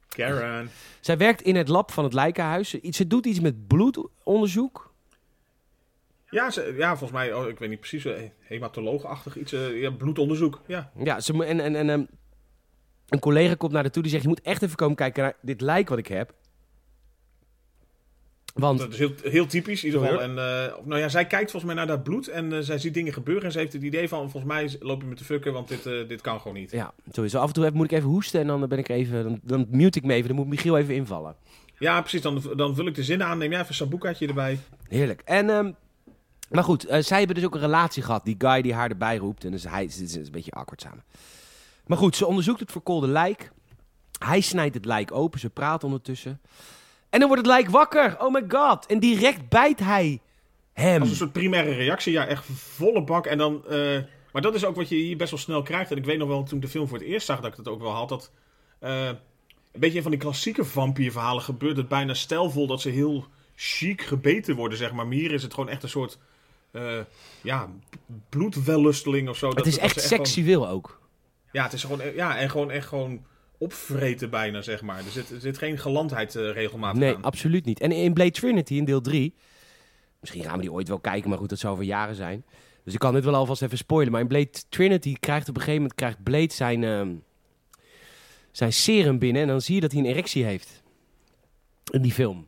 Karen. 0.07 0.69
Zij 0.99 1.17
werkt 1.17 1.41
in 1.41 1.55
het 1.55 1.67
lab 1.67 1.91
van 1.91 2.03
het 2.03 2.13
lijkenhuis. 2.13 2.69
Ze 2.69 3.07
doet 3.07 3.25
iets 3.25 3.39
met 3.39 3.67
bloedonderzoek. 3.67 4.90
Ja, 6.31 6.49
ze, 6.51 6.73
ja, 6.77 6.89
volgens 6.89 7.11
mij, 7.11 7.33
oh, 7.33 7.47
ik 7.47 7.59
weet 7.59 7.69
niet 7.69 7.79
precies, 7.79 8.05
eh, 8.05 8.21
hematoloogachtig 8.39 9.37
iets. 9.37 9.53
eh, 9.53 9.81
ja, 9.81 9.89
bloedonderzoek. 9.91 10.61
Ja. 10.67 10.91
Ja, 11.03 11.19
ze, 11.19 11.45
en, 11.45 11.59
en, 11.59 11.75
en 11.75 11.89
ehm, 11.89 12.03
een 13.09 13.19
collega 13.19 13.55
komt 13.55 13.71
naar 13.71 13.81
haar 13.81 13.91
toe 13.91 14.01
die 14.01 14.11
zegt... 14.11 14.23
je 14.23 14.29
moet 14.29 14.41
echt 14.41 14.61
even 14.61 14.75
komen 14.75 14.95
kijken 14.95 15.23
naar 15.23 15.33
dit 15.41 15.61
lijk 15.61 15.89
wat 15.89 15.97
ik 15.97 16.07
heb. 16.07 16.33
Want 18.53 18.79
Dat 18.79 18.91
is 18.91 18.97
heel, 18.97 19.11
heel 19.23 19.45
typisch 19.45 19.83
in 19.83 19.91
ieder 19.91 20.07
geval. 20.07 20.21
En, 20.21 20.37
eh, 20.37 20.77
of, 20.77 20.85
nou 20.85 20.99
ja, 21.01 21.09
zij 21.09 21.25
kijkt 21.27 21.51
volgens 21.51 21.73
mij 21.73 21.83
naar 21.85 21.95
dat 21.95 22.03
bloed 22.03 22.27
en 22.27 22.63
zij 22.63 22.77
ziet 22.77 22.93
dingen 22.93 23.13
gebeuren. 23.13 23.43
En 23.43 23.51
ze 23.51 23.59
heeft 23.59 23.73
het 23.73 23.83
idee 23.83 24.07
van, 24.07 24.31
volgens 24.31 24.53
mij 24.53 24.75
loop 24.79 25.01
je 25.01 25.07
me 25.07 25.15
te 25.15 25.23
fucken, 25.23 25.53
want 25.53 25.67
dit, 25.67 25.83
dit 25.83 26.21
kan 26.21 26.37
gewoon 26.41 26.57
niet. 26.57 26.71
ja, 26.71 26.93
sowieso 27.11 27.39
af 27.39 27.47
en 27.47 27.53
toe 27.53 27.71
moet 27.73 27.91
ik 27.91 27.97
even 27.97 28.09
hoesten 28.09 28.41
en 28.41 28.47
dan 28.47 28.67
ben 28.67 28.77
ik 28.79 28.89
even... 28.89 29.23
Dan, 29.23 29.39
dan 29.43 29.65
mute 29.69 29.97
ik 29.97 30.05
me 30.05 30.13
even, 30.13 30.27
dan 30.27 30.35
moet 30.37 30.47
Michiel 30.47 30.77
even 30.77 30.95
invallen. 30.95 31.35
Ja, 31.79 31.99
precies. 32.01 32.21
Dan, 32.21 32.43
dan 32.55 32.75
vul 32.75 32.87
ik 32.87 32.95
de 32.95 33.03
zinnen 33.03 33.27
aan. 33.27 33.37
Neem 33.37 33.49
jij 33.49 33.57
even 33.59 33.69
een 33.69 33.75
sambucaatje 33.75 34.27
erbij. 34.27 34.59
Heerlijk. 34.87 35.21
En, 35.25 35.49
ehm, 35.49 35.71
maar 36.51 36.63
goed, 36.63 36.85
eh, 36.85 37.01
zij 37.01 37.17
hebben 37.17 37.35
dus 37.35 37.45
ook 37.45 37.55
een 37.55 37.61
relatie 37.61 38.03
gehad. 38.03 38.25
Die 38.25 38.35
guy 38.37 38.61
die 38.61 38.73
haar 38.73 38.89
erbij 38.89 39.17
roept. 39.17 39.45
En 39.45 39.51
dus 39.51 39.63
hij 39.63 39.83
het 39.83 39.99
is 40.01 40.15
een 40.15 40.27
beetje 40.31 40.51
awkward 40.51 40.81
samen. 40.81 41.03
Maar 41.85 41.97
goed, 41.97 42.15
ze 42.15 42.25
onderzoekt 42.25 42.59
het 42.59 42.71
verkoolde 42.71 43.07
lijk. 43.07 43.51
Hij 44.19 44.41
snijdt 44.41 44.75
het 44.75 44.85
lijk 44.85 45.11
open. 45.11 45.39
Ze 45.39 45.49
praten 45.49 45.87
ondertussen. 45.87 46.41
En 47.09 47.19
dan 47.19 47.27
wordt 47.27 47.45
het 47.45 47.55
lijk 47.55 47.69
wakker. 47.69 48.21
Oh 48.21 48.33
my 48.33 48.43
god. 48.47 48.85
En 48.85 48.99
direct 48.99 49.49
bijt 49.49 49.79
hij 49.79 50.21
hem. 50.73 51.01
Als 51.01 51.09
een 51.09 51.15
soort 51.15 51.31
primaire 51.31 51.73
reactie. 51.73 52.13
Ja, 52.13 52.25
echt 52.25 52.45
volle 52.53 53.03
bak. 53.03 53.25
En 53.25 53.37
dan, 53.37 53.67
eh, 53.67 53.99
maar 54.31 54.41
dat 54.41 54.55
is 54.55 54.65
ook 54.65 54.75
wat 54.75 54.89
je 54.89 54.95
hier 54.95 55.17
best 55.17 55.31
wel 55.31 55.39
snel 55.39 55.61
krijgt. 55.61 55.91
En 55.91 55.97
ik 55.97 56.05
weet 56.05 56.17
nog 56.17 56.27
wel, 56.27 56.43
toen 56.43 56.57
ik 56.57 56.63
de 56.63 56.69
film 56.69 56.87
voor 56.87 56.97
het 56.97 57.07
eerst 57.07 57.25
zag, 57.25 57.39
dat 57.39 57.51
ik 57.51 57.55
dat 57.55 57.73
ook 57.73 57.81
wel 57.81 57.91
had. 57.91 58.09
Dat, 58.09 58.31
eh, 58.79 59.05
een 59.71 59.79
beetje 59.79 60.01
van 60.01 60.11
die 60.11 60.19
klassieke 60.19 60.65
vampierverhalen 60.65 61.43
gebeurt 61.43 61.77
het 61.77 61.87
bijna 61.87 62.13
stijlvol 62.13 62.67
dat 62.67 62.81
ze 62.81 62.89
heel 62.89 63.25
chic 63.55 64.01
gebeten 64.01 64.55
worden, 64.55 64.77
zeg 64.77 64.91
maar. 64.91 65.07
Maar 65.07 65.15
hier 65.15 65.31
is 65.31 65.43
het 65.43 65.53
gewoon 65.53 65.69
echt 65.69 65.83
een 65.83 65.89
soort, 65.89 66.17
eh, 66.71 66.99
ja, 67.41 67.69
bloedwellusteling 68.29 69.29
of 69.29 69.37
zo. 69.37 69.47
Het 69.47 69.57
Dat- 69.57 69.65
is 69.65 69.73
dat 69.73 69.83
echt 69.83 70.01
gewoon- 70.01 70.25
seksueel 70.25 70.67
ook. 70.69 70.99
ja, 71.51 71.63
het 71.63 71.73
is 71.73 71.81
gewoon, 71.83 71.99
e- 72.01 72.13
ja, 72.15 72.37
en 72.37 72.49
gewoon 72.49 72.71
echt 72.71 72.87
gewoon 72.87 73.25
opvreten 73.57 74.29
bijna, 74.29 74.61
zeg 74.61 74.81
maar. 74.81 74.97
Er 74.97 75.11
zit, 75.11 75.29
er 75.29 75.39
zit 75.39 75.57
geen 75.57 75.77
gelandheid 75.77 76.35
eh, 76.35 76.51
regelmatig 76.51 76.99
Nee, 76.99 77.15
aan. 77.15 77.21
absoluut 77.23 77.65
niet. 77.65 77.79
En 77.79 77.91
in 77.91 78.13
Blade 78.13 78.31
Trinity 78.31 78.73
in 78.75 78.85
deel 78.85 79.01
3, 79.01 79.33
misschien 80.19 80.43
gaan 80.43 80.55
we 80.55 80.61
die 80.61 80.71
ooit 80.71 80.87
wel 80.87 80.99
kijken, 80.99 81.29
maar 81.29 81.37
goed, 81.37 81.49
dat 81.49 81.59
zou 81.59 81.73
over 81.73 81.85
jaren 81.85 82.15
zijn. 82.15 82.45
Dus 82.83 82.93
ik 82.93 82.99
kan 82.99 83.13
dit 83.13 83.23
wel 83.23 83.35
alvast 83.35 83.61
even 83.61 83.77
spoilen. 83.77 84.11
Maar 84.11 84.21
in 84.21 84.27
Blade 84.27 84.49
Trinity 84.69 85.13
krijgt 85.19 85.49
op 85.49 85.55
een 85.55 85.61
gegeven 85.61 85.81
moment 85.81 85.99
krijgt 85.99 86.23
Blade 86.23 86.53
zijn, 86.53 86.83
ehm, 86.83 87.09
zijn 88.51 88.73
serum 88.73 89.19
binnen 89.19 89.41
en 89.41 89.47
dan 89.47 89.61
zie 89.61 89.75
je 89.75 89.81
dat 89.81 89.91
hij 89.91 89.99
een 89.99 90.05
erectie 90.07 90.43
heeft. 90.43 90.81
In 91.91 92.01
die 92.01 92.11
film. 92.11 92.47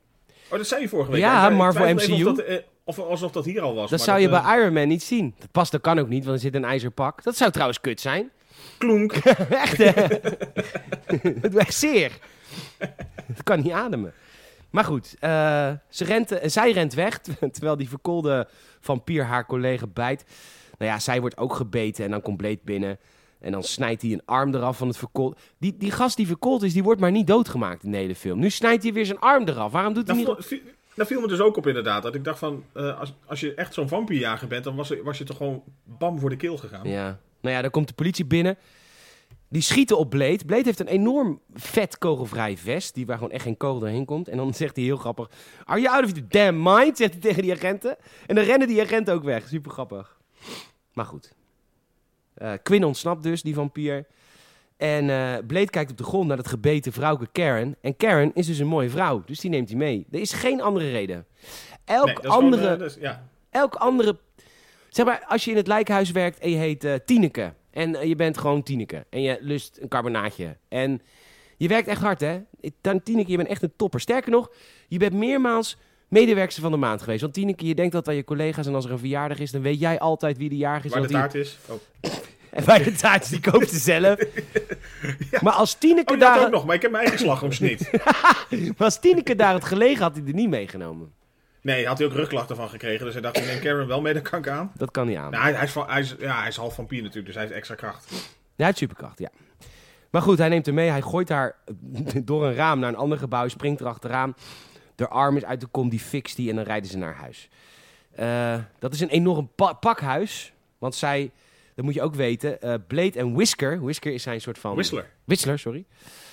Oh, 0.49 0.57
dat 0.57 0.67
zei 0.67 0.81
je 0.81 0.89
vorige 0.89 1.11
week. 1.11 1.21
Ja, 1.21 1.49
Marvel 1.49 1.93
MCU. 1.93 2.23
Dat, 2.23 2.37
eh, 2.39 2.57
of, 2.83 2.99
alsof 2.99 3.31
dat 3.31 3.45
hier 3.45 3.61
al 3.61 3.73
was. 3.75 3.89
Dat 3.89 3.99
maar 3.99 4.07
zou 4.07 4.19
je 4.19 4.29
eh, 4.29 4.43
bij 4.43 4.57
Iron 4.57 4.73
Man 4.73 4.87
niet 4.87 5.03
zien. 5.03 5.35
Dat 5.39 5.51
past, 5.51 5.71
dat 5.71 5.81
kan 5.81 5.99
ook 5.99 6.09
niet, 6.09 6.23
want 6.25 6.35
er 6.35 6.43
zit 6.43 6.55
een 6.55 6.65
ijzerpak. 6.65 7.23
Dat 7.23 7.37
zou 7.37 7.51
trouwens 7.51 7.81
kut 7.81 8.01
zijn. 8.01 8.31
Klonk. 8.77 9.11
echt, 9.65 9.77
hè? 9.77 9.91
Het 11.41 11.55
echt 11.55 11.73
zeer. 11.73 12.11
Het 13.25 13.43
kan 13.43 13.61
niet 13.61 13.71
ademen. 13.71 14.13
Maar 14.69 14.83
goed, 14.83 15.15
eh, 15.19 15.71
ze 15.89 16.03
rent, 16.03 16.31
eh, 16.31 16.49
zij 16.49 16.71
rent 16.71 16.93
weg, 16.93 17.19
terwijl 17.51 17.77
die 17.77 17.89
verkoolde 17.89 18.47
vampier 18.79 19.23
haar 19.23 19.45
collega 19.45 19.87
bijt. 19.87 20.25
Nou 20.77 20.91
ja, 20.91 20.99
zij 20.99 21.19
wordt 21.19 21.37
ook 21.37 21.55
gebeten 21.55 22.05
en 22.05 22.11
dan 22.11 22.21
komt 22.21 22.37
Blade 22.37 22.59
binnen. 22.63 22.99
En 23.39 23.51
dan 23.51 23.63
snijdt 23.63 24.01
hij 24.01 24.11
een 24.11 24.21
arm 24.25 24.55
eraf 24.55 24.77
van 24.77 24.87
het 24.87 24.97
verkoolde. 24.97 25.35
Die, 25.57 25.77
die 25.77 25.91
gast 25.91 26.17
die 26.17 26.27
verkoold 26.27 26.63
is, 26.63 26.73
die 26.73 26.83
wordt 26.83 27.01
maar 27.01 27.11
niet 27.11 27.27
doodgemaakt 27.27 27.83
in 27.83 27.91
de 27.91 27.97
hele 27.97 28.15
film. 28.15 28.39
Nu 28.39 28.49
snijdt 28.49 28.83
hij 28.83 28.93
weer 28.93 29.05
zijn 29.05 29.19
arm 29.19 29.47
eraf. 29.47 29.71
Waarom 29.71 29.93
doet 29.93 30.07
hij 30.07 30.23
Daar, 30.23 30.35
niet... 30.49 30.61
viel, 30.95 31.05
viel- 31.05 31.21
me 31.21 31.27
dus 31.27 31.39
ook 31.39 31.57
op 31.57 31.67
inderdaad. 31.67 32.03
Dat 32.03 32.15
ik 32.15 32.23
dacht 32.23 32.39
van, 32.39 32.63
eh, 32.73 32.99
als, 32.99 33.13
als 33.25 33.39
je 33.39 33.53
echt 33.53 33.73
zo'n 33.73 33.87
vampierjager 33.87 34.47
bent, 34.47 34.63
dan 34.63 34.75
was, 34.75 34.93
was 35.03 35.17
je 35.17 35.23
toch 35.23 35.37
gewoon 35.37 35.63
bam 35.83 36.19
voor 36.19 36.29
de 36.29 36.35
keel 36.35 36.57
gegaan. 36.57 36.89
Ja. 36.89 37.19
Nou 37.41 37.55
ja, 37.55 37.61
dan 37.61 37.71
komt 37.71 37.87
de 37.87 37.93
politie 37.93 38.25
binnen. 38.25 38.57
Die 39.47 39.61
schieten 39.61 39.97
op 39.97 40.09
Blade. 40.09 40.45
Blade 40.45 40.63
heeft 40.63 40.79
een 40.79 40.87
enorm 40.87 41.39
vet 41.53 41.97
kogelvrij 41.97 42.57
vest. 42.57 42.95
Die 42.95 43.05
waar 43.05 43.17
gewoon 43.17 43.31
echt 43.31 43.43
geen 43.43 43.57
kogel 43.57 43.79
doorheen 43.79 44.05
komt. 44.05 44.27
En 44.27 44.37
dan 44.37 44.53
zegt 44.63 44.75
hij 44.75 44.85
heel 44.85 44.97
grappig... 44.97 45.29
Are 45.63 45.81
you 45.81 45.95
out 45.95 46.03
of 46.03 46.09
your 46.11 46.27
damn 46.29 46.61
mind? 46.63 46.97
Zegt 46.97 47.11
hij 47.11 47.21
tegen 47.21 47.41
die 47.41 47.51
agenten. 47.51 47.97
En 48.25 48.35
dan 48.35 48.43
rennen 48.43 48.67
die 48.67 48.81
agenten 48.81 49.13
ook 49.13 49.23
weg. 49.23 49.47
Super 49.47 49.71
grappig. 49.71 50.17
Maar 50.93 51.05
goed. 51.05 51.33
Eh, 52.33 52.51
Quinn 52.63 52.83
ontsnapt 52.83 53.23
dus, 53.23 53.41
die 53.41 53.53
vampier. 53.53 54.05
En 54.77 55.09
eh 55.09 55.33
Blade 55.47 55.69
kijkt 55.69 55.91
op 55.91 55.97
de 55.97 56.03
grond 56.03 56.27
naar 56.27 56.37
dat 56.37 56.47
gebeten 56.47 56.91
vrouwke 56.91 57.27
Karen. 57.31 57.75
En 57.81 57.97
Karen 57.97 58.31
is 58.33 58.45
dus 58.47 58.57
een 58.59 58.67
mooie 58.67 58.89
vrouw. 58.89 59.23
Dus 59.25 59.39
die 59.39 59.49
neemt 59.49 59.69
hij 59.69 59.77
mee. 59.77 60.05
Er 60.11 60.19
is 60.19 60.31
geen 60.33 60.61
andere 60.61 60.91
reden. 60.91 61.25
Elk 61.85 62.05
Nee, 62.05 62.15
gewoon, 62.15 62.31
andere 62.43 62.75
eh, 62.75 62.85
is- 62.85 62.97
ja. 62.99 63.27
elk 63.49 63.75
andere... 63.75 64.17
Zeg 64.89 65.05
maar, 65.05 65.23
als 65.27 65.45
je 65.45 65.51
in 65.51 65.57
het 65.57 65.67
lijkhuis 65.67 66.11
werkt 66.11 66.39
en 66.39 66.49
je 66.49 66.57
heet 66.57 66.83
eh 66.83 66.93
Tineke. 67.05 67.53
En 67.71 68.07
je 68.07 68.15
bent 68.15 68.37
gewoon 68.37 68.63
Tineke. 68.63 69.05
En 69.09 69.21
je 69.21 69.37
lust 69.41 69.77
een 69.81 69.87
carbonaatje. 69.87 70.57
En 70.69 71.01
je 71.57 71.67
werkt 71.67 71.87
echt 71.87 72.01
hard, 72.01 72.21
hè? 72.21 72.39
Dan 72.81 73.03
Tineke, 73.03 73.31
je 73.31 73.37
bent 73.37 73.49
echt 73.49 73.61
een 73.63 73.73
topper. 73.75 73.99
Sterker 73.99 74.31
nog, 74.31 74.51
je 74.87 74.97
bent 74.97 75.13
meermaals 75.13 75.77
medewerkster 76.07 76.61
van 76.63 76.71
de 76.71 76.77
maand 76.77 77.01
geweest. 77.01 77.21
Want 77.21 77.33
Tineke, 77.33 77.65
je 77.65 77.75
denkt 77.75 77.91
dat 77.93 78.07
aan 78.07 78.15
je 78.15 78.23
collega's 78.23 78.67
en 78.67 78.75
als 78.75 78.85
er 78.85 78.91
een 78.91 78.99
verjaardag 78.99 79.39
is, 79.39 79.51
dan 79.51 79.61
weet 79.61 79.79
jij 79.79 79.99
altijd 79.99 80.37
wie 80.37 80.49
de 80.49 80.57
jarig 80.57 80.83
is. 80.85 80.91
Waar 80.91 81.01
de 81.01 81.07
die- 81.07 81.15
taart 81.17 81.35
is. 81.35 81.57
Oh, 81.69 81.75
En 82.53 82.63
waar 82.65 82.83
de 82.83 82.91
taart 82.91 83.29
die 83.29 83.39
koopt 83.39 83.69
ze 83.69 83.77
zelf. 83.79 84.19
Maar 85.41 85.53
als 85.53 85.73
Tineke, 85.73 86.13
oh 86.13 86.19
daar, 86.19 86.45
ook 86.45 86.51
nog, 86.51 86.65
maar 86.65 86.75
ik 86.75 86.81
heb 86.81 86.91
mijn 86.91 87.03
eigen 87.03 87.21
slagroomsniet. 87.25 87.89
maar 88.49 88.73
als 88.77 88.99
Tineke 88.99 89.35
daar 89.35 89.51
had 89.51 89.63
gelegen, 89.65 90.03
had 90.03 90.15
hij 90.15 90.23
er 90.27 90.33
niet 90.33 90.49
meegenomen. 90.49 91.13
Nee, 91.61 91.87
had 91.87 91.97
hij 91.97 92.07
ook 92.07 92.13
rugklachten 92.13 92.55
van 92.55 92.69
gekregen. 92.69 93.05
Dus 93.05 93.13
hij 93.13 93.21
dacht, 93.21 93.37
ik 93.37 93.45
neem 93.45 93.59
Karen 93.59 93.87
wel 93.87 94.01
mee, 94.01 94.13
dan 94.13 94.21
kan 94.21 94.39
ik 94.39 94.47
aan. 94.47 94.71
Dat 94.77 94.91
kan 94.91 95.07
niet 95.07 95.17
aan. 95.17 95.31
Nou, 95.31 95.43
hij, 95.43 95.53
hij, 95.53 95.63
is, 95.63 95.71
van- 95.71 95.89
hij, 95.89 95.99
is, 96.01 96.15
ja, 96.19 96.39
hij 96.39 96.47
is 96.47 96.55
half 96.55 96.75
vampier 96.75 96.99
natuurlijk, 96.99 97.25
dus 97.25 97.35
hij 97.35 97.43
heeft 97.43 97.55
extra 97.57 97.75
kracht. 97.75 98.05
Ja, 98.09 98.15
hij 98.55 98.65
heeft 98.65 98.77
superkracht, 98.77 99.19
ja. 99.19 99.29
Maar 100.09 100.21
goed, 100.21 100.37
hij 100.37 100.49
neemt 100.49 100.65
hem 100.65 100.75
mee. 100.75 100.89
Hij 100.89 101.01
gooit 101.01 101.29
haar 101.29 101.55
door 102.23 102.45
een 102.45 102.55
raam 102.55 102.79
naar 102.79 102.89
een 102.89 102.95
ander 102.95 103.17
gebouw. 103.17 103.47
Springt 103.47 103.79
er 103.81 103.87
achteraan. 103.87 104.35
De 104.95 105.07
arm 105.07 105.37
is 105.37 105.45
uit 105.45 105.59
de 105.61 105.67
kom, 105.67 105.89
die 105.89 105.99
fixt 105.99 106.35
die 106.35 106.49
en 106.49 106.55
dan 106.55 106.65
rijden 106.65 106.89
ze 106.89 106.97
naar 106.97 107.15
huis. 107.15 107.49
Eh, 108.15 108.55
dat 108.79 108.93
is 108.93 108.99
een 108.99 109.09
enorm 109.09 109.49
pa- 109.55 109.73
pakhuis. 109.73 110.53
Want 110.77 110.95
zij, 110.95 111.31
dat 111.75 111.85
moet 111.85 111.93
je 111.93 112.01
ook 112.01 112.15
weten, 112.15 112.61
eh, 112.61 112.73
Blade 112.87 113.19
en 113.19 113.33
Whisker. 113.33 113.83
Whisker 113.83 114.13
is 114.13 114.23
zijn 114.23 114.41
soort 114.41 114.57
van... 114.57 114.73
Whistler. 114.73 115.09
Whistler, 115.23 115.59
sorry. 115.59 115.85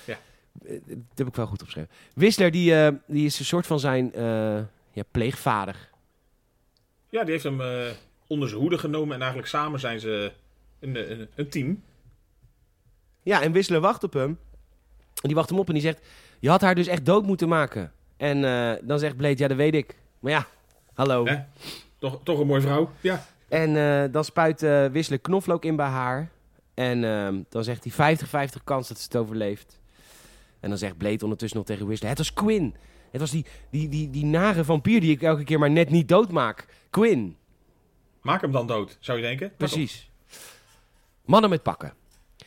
Ja. 0.05 0.17
Eh, 0.65 0.79
dat 0.85 0.97
heb 1.17 1.27
ik 1.27 1.35
wel 1.35 1.45
goed 1.45 1.59
opgeschreven. 1.61 1.91
Whistler, 2.13 2.51
die, 2.51 2.75
eh, 2.75 2.93
die 3.07 3.25
is 3.25 3.39
een 3.39 3.45
soort 3.45 3.67
van 3.67 3.79
zijn 3.79 4.13
eh, 4.13 4.23
ja, 4.91 5.03
pleegvader. 5.11 5.89
Ja, 7.09 7.21
die 7.23 7.31
heeft 7.31 7.43
hem 7.43 7.61
eh, 7.61 7.87
onder 8.27 8.49
zijn 8.49 8.61
hoede 8.61 8.77
genomen. 8.77 9.13
En 9.13 9.19
eigenlijk 9.19 9.49
samen 9.49 9.79
zijn 9.79 9.99
ze 9.99 10.31
een, 10.79 11.11
een, 11.11 11.27
een 11.35 11.49
team. 11.49 11.83
Ja, 13.23 13.41
en 13.41 13.51
Whistler 13.51 13.79
wacht 13.79 14.03
op 14.03 14.13
hem. 14.13 14.39
En 15.21 15.27
die 15.27 15.35
wacht 15.35 15.49
hem 15.49 15.59
op 15.59 15.67
en 15.67 15.73
die 15.73 15.83
zegt... 15.83 15.99
Je 16.39 16.49
had 16.49 16.61
haar 16.61 16.75
dus 16.75 16.87
echt 16.87 17.05
dood 17.05 17.25
moeten 17.25 17.47
maken. 17.47 17.91
En 18.17 18.45
eh, 18.45 18.73
dan 18.87 18.99
zegt 18.99 19.17
Blade, 19.17 19.37
ja, 19.37 19.47
dat 19.47 19.57
weet 19.57 19.73
ik. 19.73 19.95
Maar 20.19 20.31
ja, 20.31 20.47
hallo. 20.93 21.27
Toch, 21.99 22.19
toch 22.23 22.39
een 22.39 22.47
mooie 22.47 22.61
vrouw. 22.61 22.91
Ja. 23.01 23.25
En 23.51 23.75
eh, 23.75 24.11
dan 24.11 24.23
spuit 24.23 24.61
Whistler 24.61 25.19
knoflook 25.19 25.65
in 25.65 25.75
bij 25.75 25.87
haar. 25.87 26.29
En 26.73 27.03
ehm, 27.03 27.41
dan 27.49 27.63
zegt 27.63 27.95
hij 27.95 28.17
50-50 28.17 28.63
kans 28.63 28.87
dat 28.87 28.97
ze 28.97 29.03
het 29.03 29.15
overleeft. 29.15 29.79
En 30.59 30.69
dan 30.69 30.77
zegt 30.77 30.97
Blade 30.97 31.23
ondertussen 31.23 31.57
nog 31.57 31.67
tegen 31.67 31.85
Whistler... 31.85 32.09
Het 32.09 32.17
was 32.17 32.33
Quinn. 32.33 32.75
Het 33.11 33.21
was 33.21 33.31
die, 33.31 33.45
die, 33.69 33.89
die, 33.89 34.09
die 34.09 34.25
nare 34.25 34.63
vampier 34.63 35.01
die 35.01 35.11
ik 35.11 35.21
elke 35.21 35.43
keer 35.43 35.59
maar 35.59 35.71
net 35.71 35.89
niet 35.89 36.07
doodmaak. 36.07 36.65
Quinn. 36.89 37.35
Maak 38.21 38.41
hem 38.41 38.51
dan 38.51 38.67
dood, 38.67 38.97
zou 38.99 39.17
je 39.17 39.23
denken? 39.23 39.51
Precies. 39.57 40.09
Mannen 41.25 41.49
met 41.49 41.63
pakken. 41.63 41.93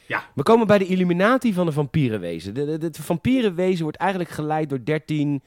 Ja. 0.07 0.31
We 0.35 0.43
komen 0.43 0.67
bij 0.67 0.79
de 0.79 0.87
Illuminati 0.87 1.53
van 1.53 1.67
de 1.67 1.73
vampierenwezen. 1.73 2.55
De, 2.55 2.91
vampierenwezen 2.93 3.83
wordt 3.83 3.99
eigenlijk 3.99 4.31
geleid 4.31 4.69
door 4.69 4.85
13 4.85 5.43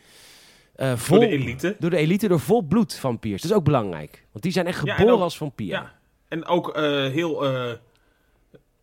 eh 0.77 0.93
vol, 0.95 1.19
Door 1.19 1.27
de 1.29 1.33
elite. 1.33 1.75
door 1.79 1.89
de 1.89 1.97
elite, 1.97 2.27
door 2.27 2.39
volbloed 2.39 2.95
vampiers. 2.95 3.41
Dat 3.41 3.51
is 3.51 3.57
ook 3.57 3.63
belangrijk. 3.63 4.25
Want 4.31 4.43
die 4.43 4.51
zijn 4.53 4.65
echt 4.67 4.85
Ja, 4.85 4.93
geboren 4.95 5.15
ook- 5.15 5.21
als 5.21 5.37
vampier. 5.37 5.67
Ja. 5.67 5.93
En 6.27 6.45
ook 6.45 6.69
eh, 6.75 6.83
heel, 7.05 7.45
eh 7.45 7.71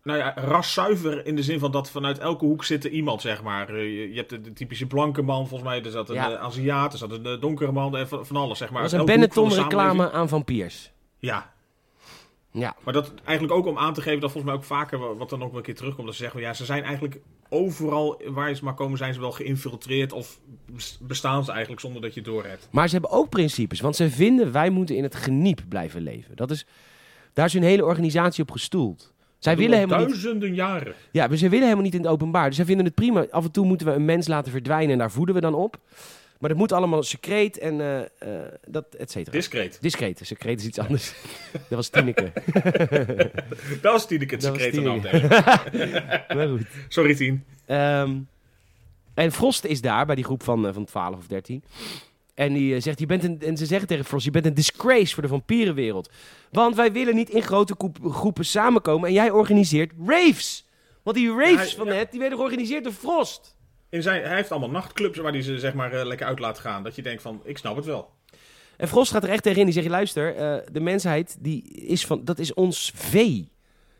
nou 0.03 0.17
ja, 0.17 0.33
raszuiver 0.35 1.25
in 1.25 1.35
de 1.35 1.43
zin 1.43 1.59
van 1.59 1.71
dat 1.71 1.91
vanuit 1.91 2.17
elke 2.19 2.45
hoek 2.45 2.63
zit 2.63 2.83
er 2.85 2.91
iemand, 2.91 3.21
zeg 3.21 3.43
maar. 3.43 3.77
Je, 3.81 4.09
je 4.09 4.15
hebt 4.15 4.29
de, 4.29 4.41
de 4.41 4.53
typische 4.53 4.85
blanke 4.85 5.21
man, 5.21 5.47
volgens 5.47 5.69
mij. 5.69 5.83
Er 5.83 5.91
zat 5.91 6.09
een 6.09 6.15
Ja. 6.15 6.37
Aziat, 6.37 6.91
er 6.93 6.97
zat 6.99 7.11
een 7.11 7.39
donkere 7.39 7.71
man, 7.71 7.97
en 7.97 8.07
van, 8.07 8.25
van 8.25 8.35
alles, 8.35 8.57
zeg 8.57 8.69
maar. 8.71 8.81
dat 8.81 8.91
was 8.91 8.99
een 8.99 9.05
Benetton-reclame 9.05 10.11
aan 10.11 10.29
vampiers. 10.29 10.91
Ja, 11.19 11.53
Ja. 12.57 12.75
maar 12.83 12.93
dat 12.93 13.13
eigenlijk 13.23 13.57
ook 13.57 13.65
om 13.65 13.77
aan 13.77 13.93
te 13.93 14.01
geven 14.01 14.19
dat 14.19 14.31
volgens 14.31 14.51
mij 14.51 14.61
ook 14.61 14.67
vaker, 14.67 14.99
wa- 14.99 15.15
wat 15.15 15.29
dan 15.29 15.43
ook 15.43 15.49
wel 15.49 15.57
een 15.57 15.63
keer 15.65 15.75
terugkomt, 15.75 16.05
dat 16.07 16.15
ze 16.15 16.21
zeggen, 16.21 16.41
ja, 16.41 16.53
ze 16.53 16.65
zijn 16.65 16.83
eigenlijk 16.83 17.19
overal 17.49 18.21
waar 18.27 18.53
ze 18.55 18.63
maar 18.63 18.73
komen, 18.73 18.97
zijn 18.97 19.13
ze 19.13 19.19
wel 19.19 19.31
geïnfiltreerd 19.31 20.13
of 20.13 20.39
bes- 20.71 20.97
bestaan 21.01 21.43
ze 21.45 21.51
eigenlijk 21.51 21.81
zonder 21.81 22.01
dat 22.01 22.13
je 22.13 22.19
het 22.19 22.29
door 22.29 22.45
hebt. 22.45 22.67
Maar 22.71 22.87
ze 22.87 22.93
hebben 22.93 23.11
ook 23.11 23.29
principes. 23.29 23.79
Want 23.81 23.95
ze 23.95 24.09
vinden, 24.09 24.51
wij 24.51 24.69
moeten 24.69 24.95
in 24.95 25.03
het 25.03 25.15
geniep 25.15 25.61
blijven 25.69 26.01
leven. 26.01 26.35
Dat 26.35 26.51
is, 26.51 26.65
daar 27.33 27.45
is 27.45 27.53
hun 27.53 27.63
hele 27.63 27.85
organisatie 27.85 28.43
op 28.43 28.51
gestoeld. 28.51 29.13
Zij 29.39 29.57
willen 29.57 29.77
helemaal 29.77 29.99
niet 29.99 30.07
Duizenden 30.07 30.53
jaren. 30.53 30.93
Ja, 31.11 31.27
maar 31.27 31.37
ze 31.37 31.49
willen 31.49 31.63
helemaal 31.63 31.83
niet 31.85 31.93
in 31.93 32.01
het 32.01 32.09
openbaar. 32.09 32.47
Dus 32.47 32.55
zij 32.55 32.65
vinden 32.65 32.85
het 32.85 32.95
prima. 32.95 33.25
Af 33.31 33.43
en 33.43 33.51
toe 33.51 33.65
moeten 33.65 33.87
we 33.87 33.93
een 33.93 34.05
mens 34.05 34.27
laten 34.27 34.51
verdwijnen 34.51 34.91
en 34.91 34.97
daar 34.97 35.11
voeden 35.11 35.35
we 35.35 35.41
dan 35.41 35.53
op. 35.53 35.77
Maar 36.39 36.49
dat 36.49 36.57
moet 36.57 36.71
allemaal 36.71 37.03
secreet 37.03 37.57
en 37.57 37.81
eh, 37.81 38.01
eh, 38.01 38.51
dat, 38.67 38.85
et 38.93 39.11
cetera. 39.11 39.31
Discreet. 39.31 39.77
Discreet. 39.81 40.19
Secreet 40.23 40.59
is 40.59 40.65
iets 40.65 40.79
anders. 40.79 41.13
dat 41.51 41.63
was 41.69 41.89
Tineke. 41.89 42.31
Dat 43.81 43.91
was 43.91 44.07
Tineke 44.07 44.35
het 44.35 44.43
secreet 44.43 44.83
maar 46.35 46.47
goed. 46.47 46.61
Sorry, 46.87 47.15
Tien. 47.15 47.45
Ehm, 47.65 48.17
en 49.13 49.31
Frost 49.31 49.65
is 49.65 49.81
daar 49.81 50.05
bij 50.05 50.15
die 50.15 50.23
groep 50.23 50.43
van, 50.43 50.67
eh, 50.67 50.73
van 50.73 50.85
12 50.85 51.17
of 51.17 51.27
13. 51.27 51.63
En, 52.33 52.53
die, 52.53 52.79
zegt, 52.79 52.99
je 52.99 53.05
bent 53.05 53.23
een, 53.23 53.41
en 53.41 53.57
ze 53.57 53.65
zeggen 53.65 53.87
tegen 53.87 54.05
Frost, 54.05 54.25
je 54.25 54.31
bent 54.31 54.45
een 54.45 54.53
disgrace 54.53 55.13
voor 55.13 55.23
de 55.23 55.29
vampierenwereld. 55.29 56.09
Want 56.51 56.75
wij 56.75 56.91
willen 56.91 57.15
niet 57.15 57.29
in 57.29 57.41
grote 57.41 57.75
groepen 58.03 58.45
samenkomen 58.45 59.07
en 59.07 59.13
jij 59.13 59.31
organiseert 59.31 59.91
raves. 60.05 60.65
Want 61.03 61.17
die 61.17 61.29
raves 61.29 61.55
hij- 61.55 61.69
van 61.77 61.85
ja. 61.87 61.93
net, 61.93 62.11
die 62.11 62.19
werden 62.19 62.37
georganiseerd 62.37 62.83
door 62.83 62.93
Frost. 62.93 63.54
In 63.95 64.01
zijn, 64.01 64.23
hij 64.23 64.35
heeft 64.35 64.51
allemaal 64.51 64.69
nachtclubs 64.69 65.17
waar 65.17 65.31
hij 65.31 65.41
ze 65.41 65.59
zeg 65.59 65.73
maar 65.73 65.91
eh, 65.93 66.05
lekker 66.05 66.27
uit 66.27 66.39
laat 66.39 66.59
gaan. 66.59 66.83
Dat 66.83 66.95
je 66.95 67.01
denkt 67.01 67.21
van, 67.21 67.41
ik 67.43 67.57
snap 67.57 67.75
het 67.75 67.85
wel. 67.85 68.09
En 68.77 68.87
Frost 68.87 69.11
gaat 69.11 69.23
er 69.23 69.29
echt 69.29 69.43
tegenin. 69.43 69.65
Die 69.65 69.73
zegt, 69.73 69.87
luister, 69.87 70.35
eh, 70.35 70.57
de 70.71 70.79
mensheid, 70.79 71.37
die 71.39 71.63
is 71.71 72.05
van, 72.05 72.25
dat 72.25 72.39
is 72.39 72.53
ons 72.53 72.91
vee. 72.95 73.51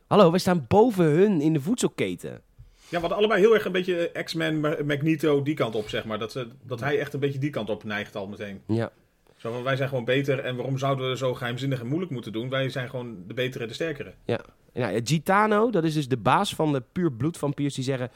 Hallo, 0.08 0.30
wij 0.30 0.40
staan 0.40 0.66
boven 0.68 1.06
hun 1.06 1.42
in 1.42 1.54
de 1.54 1.62
voedselketen. 1.62 2.42
Ja, 2.90 3.00
hadden 3.00 3.18
allebei 3.18 3.40
heel 3.40 3.54
erg 3.54 3.66
een 3.66 3.72
beetje 3.72 4.10
eh, 4.10 4.24
X-Men, 4.24 4.60
Ma- 4.60 4.78
Magneto, 4.86 5.44
die 5.44 5.56
kant 5.56 5.76
op, 5.76 5.90
zeg 5.90 6.06
maar. 6.06 6.20
Dat, 6.20 6.32
ze, 6.32 6.48
dat 6.64 6.80
hij 6.80 7.00
echt 7.00 7.14
een 7.14 7.20
beetje 7.20 7.40
die 7.40 7.50
kant 7.50 7.70
op 7.70 7.84
neigt 7.84 8.16
al 8.16 8.28
meteen. 8.28 8.62
Ja. 8.68 8.92
Zo 9.38 9.52
van, 9.52 9.64
wij 9.64 9.76
zijn 9.76 9.90
gewoon 9.90 10.06
beter 10.06 10.40
en 10.40 10.56
waarom 10.56 10.78
zouden 10.78 11.10
we 11.10 11.18
zo 11.18 11.34
geheimzinnig 11.34 11.80
en 11.80 11.88
moeilijk 11.88 12.12
moeten 12.12 12.32
doen? 12.32 12.50
Wij 12.50 12.70
zijn 12.70 12.90
gewoon 12.90 13.18
de 13.28 13.34
betere 13.34 13.66
de 13.66 13.74
sterkere. 13.74 14.14
Ja. 14.26 14.40
Nou, 14.74 14.94
ja, 14.94 15.00
Gitano, 15.04 15.70
dat 15.70 15.84
is 15.84 15.94
dus 15.94 16.08
de 16.08 16.18
baas 16.18 16.56
van 16.56 16.74
de 16.74 16.84
puur 16.92 17.12
bloedvampiers, 17.12 17.76
die 17.76 17.84
zeggen... 17.84 18.12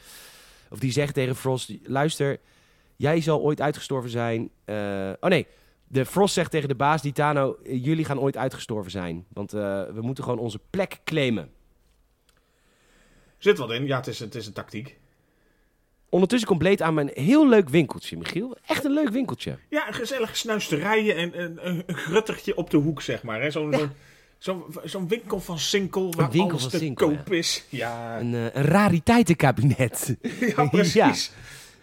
of 0.69 0.79
die 0.79 0.91
zegt 0.91 1.13
tegen 1.13 1.36
Frost, 1.36 1.71
luister, 1.84 2.39
jij 2.95 3.21
zal 3.21 3.41
ooit 3.41 3.62
uitgestorven 3.62 4.10
zijn. 4.10 4.49
Eh, 4.65 5.12
oh 5.19 5.29
nee, 5.29 5.47
de 5.88 6.05
Frost 6.05 6.34
zegt 6.34 6.51
tegen 6.51 6.67
de 6.67 6.75
baas, 6.75 7.01
Ditano, 7.01 7.58
eh, 7.63 7.86
jullie 7.86 8.05
gaan 8.05 8.19
ooit 8.19 8.38
uitgestorven 8.38 8.91
zijn. 8.91 9.25
Want 9.34 9.53
eh, 9.53 9.84
we 9.84 10.01
moeten 10.01 10.23
gewoon 10.23 10.39
onze 10.39 10.60
plek 10.69 10.99
claimen. 11.03 11.51
Zit 13.38 13.58
wat 13.58 13.71
in. 13.71 13.86
Ja, 13.86 13.97
het 13.97 14.08
is, 14.08 14.19
het 14.19 14.36
is 14.36 14.47
een 14.47 14.53
tactiek. 14.53 14.97
Ondertussen 16.10 16.47
komt 16.47 16.82
aan 16.82 16.93
mijn 16.93 17.12
heel 17.13 17.49
leuk 17.49 17.69
winkeltje, 17.69 18.17
Michiel. 18.17 18.58
Echt 18.65 18.84
een 18.84 18.93
leuk 18.93 19.10
winkeltje. 19.10 19.58
Ja, 19.69 19.88
een 19.88 19.93
gezellig 19.93 20.38
snuisterijen 20.38 21.15
en 21.15 21.41
een, 21.41 21.67
een, 21.67 21.84
een 21.86 21.95
gruttertje 21.95 22.55
op 22.55 22.69
de 22.69 22.77
hoek, 22.77 23.01
zeg 23.01 23.23
maar. 23.23 23.51
zo'n 23.51 23.91
zo'n 24.84 25.08
winkel 25.08 25.39
van 25.39 25.60
Sinkel 25.60 26.13
waar 26.17 26.32
winkel 26.32 26.58
alles 26.58 26.69
te 26.69 26.78
Sinkel, 26.78 27.08
koop 27.08 27.34
is. 27.34 27.63
Ja, 27.69 28.19
Een, 28.19 28.34
eh, 28.34 28.43
een 28.43 28.63
rariteitenkabinet. 28.63 30.15
ja 30.56 30.65
precies. 30.65 30.93
Ja. 30.93 31.13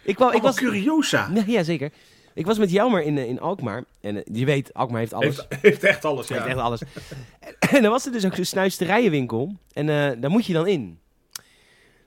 Ik, 0.02 0.14
kwam, 0.14 0.32
ik 0.32 0.42
was... 0.42 0.56
curiosa. 0.56 1.30
Ja, 1.46 1.62
zeker. 1.62 1.92
Ik 2.34 2.46
was 2.46 2.58
met 2.58 2.70
Jelmer 2.70 3.02
in, 3.02 3.18
eh, 3.18 3.28
in 3.28 3.40
Alkmaar. 3.40 3.84
En 4.00 4.16
eh, 4.16 4.22
je 4.32 4.44
weet, 4.44 4.74
Alkmaar 4.74 5.00
heeft 5.00 5.12
alles. 5.12 5.36
Heeft, 5.48 5.62
heeft 5.62 5.84
echt 5.84 6.04
alles, 6.04 6.28
ja. 6.28 6.34
heeft 6.34 6.46
echt 6.46 6.58
alles. 6.58 6.80
En, 6.80 7.56
en 7.76 7.82
dan 7.82 7.90
was 7.90 8.06
er 8.06 8.12
dus 8.12 8.26
ook 8.26 8.34
zo'n 8.34 8.44
snuisterijenwinkel. 8.44 9.56
En 9.72 9.86
daar 10.20 10.30
moet 10.30 10.46
je 10.46 10.52
dan 10.52 10.66
in. 10.66 10.98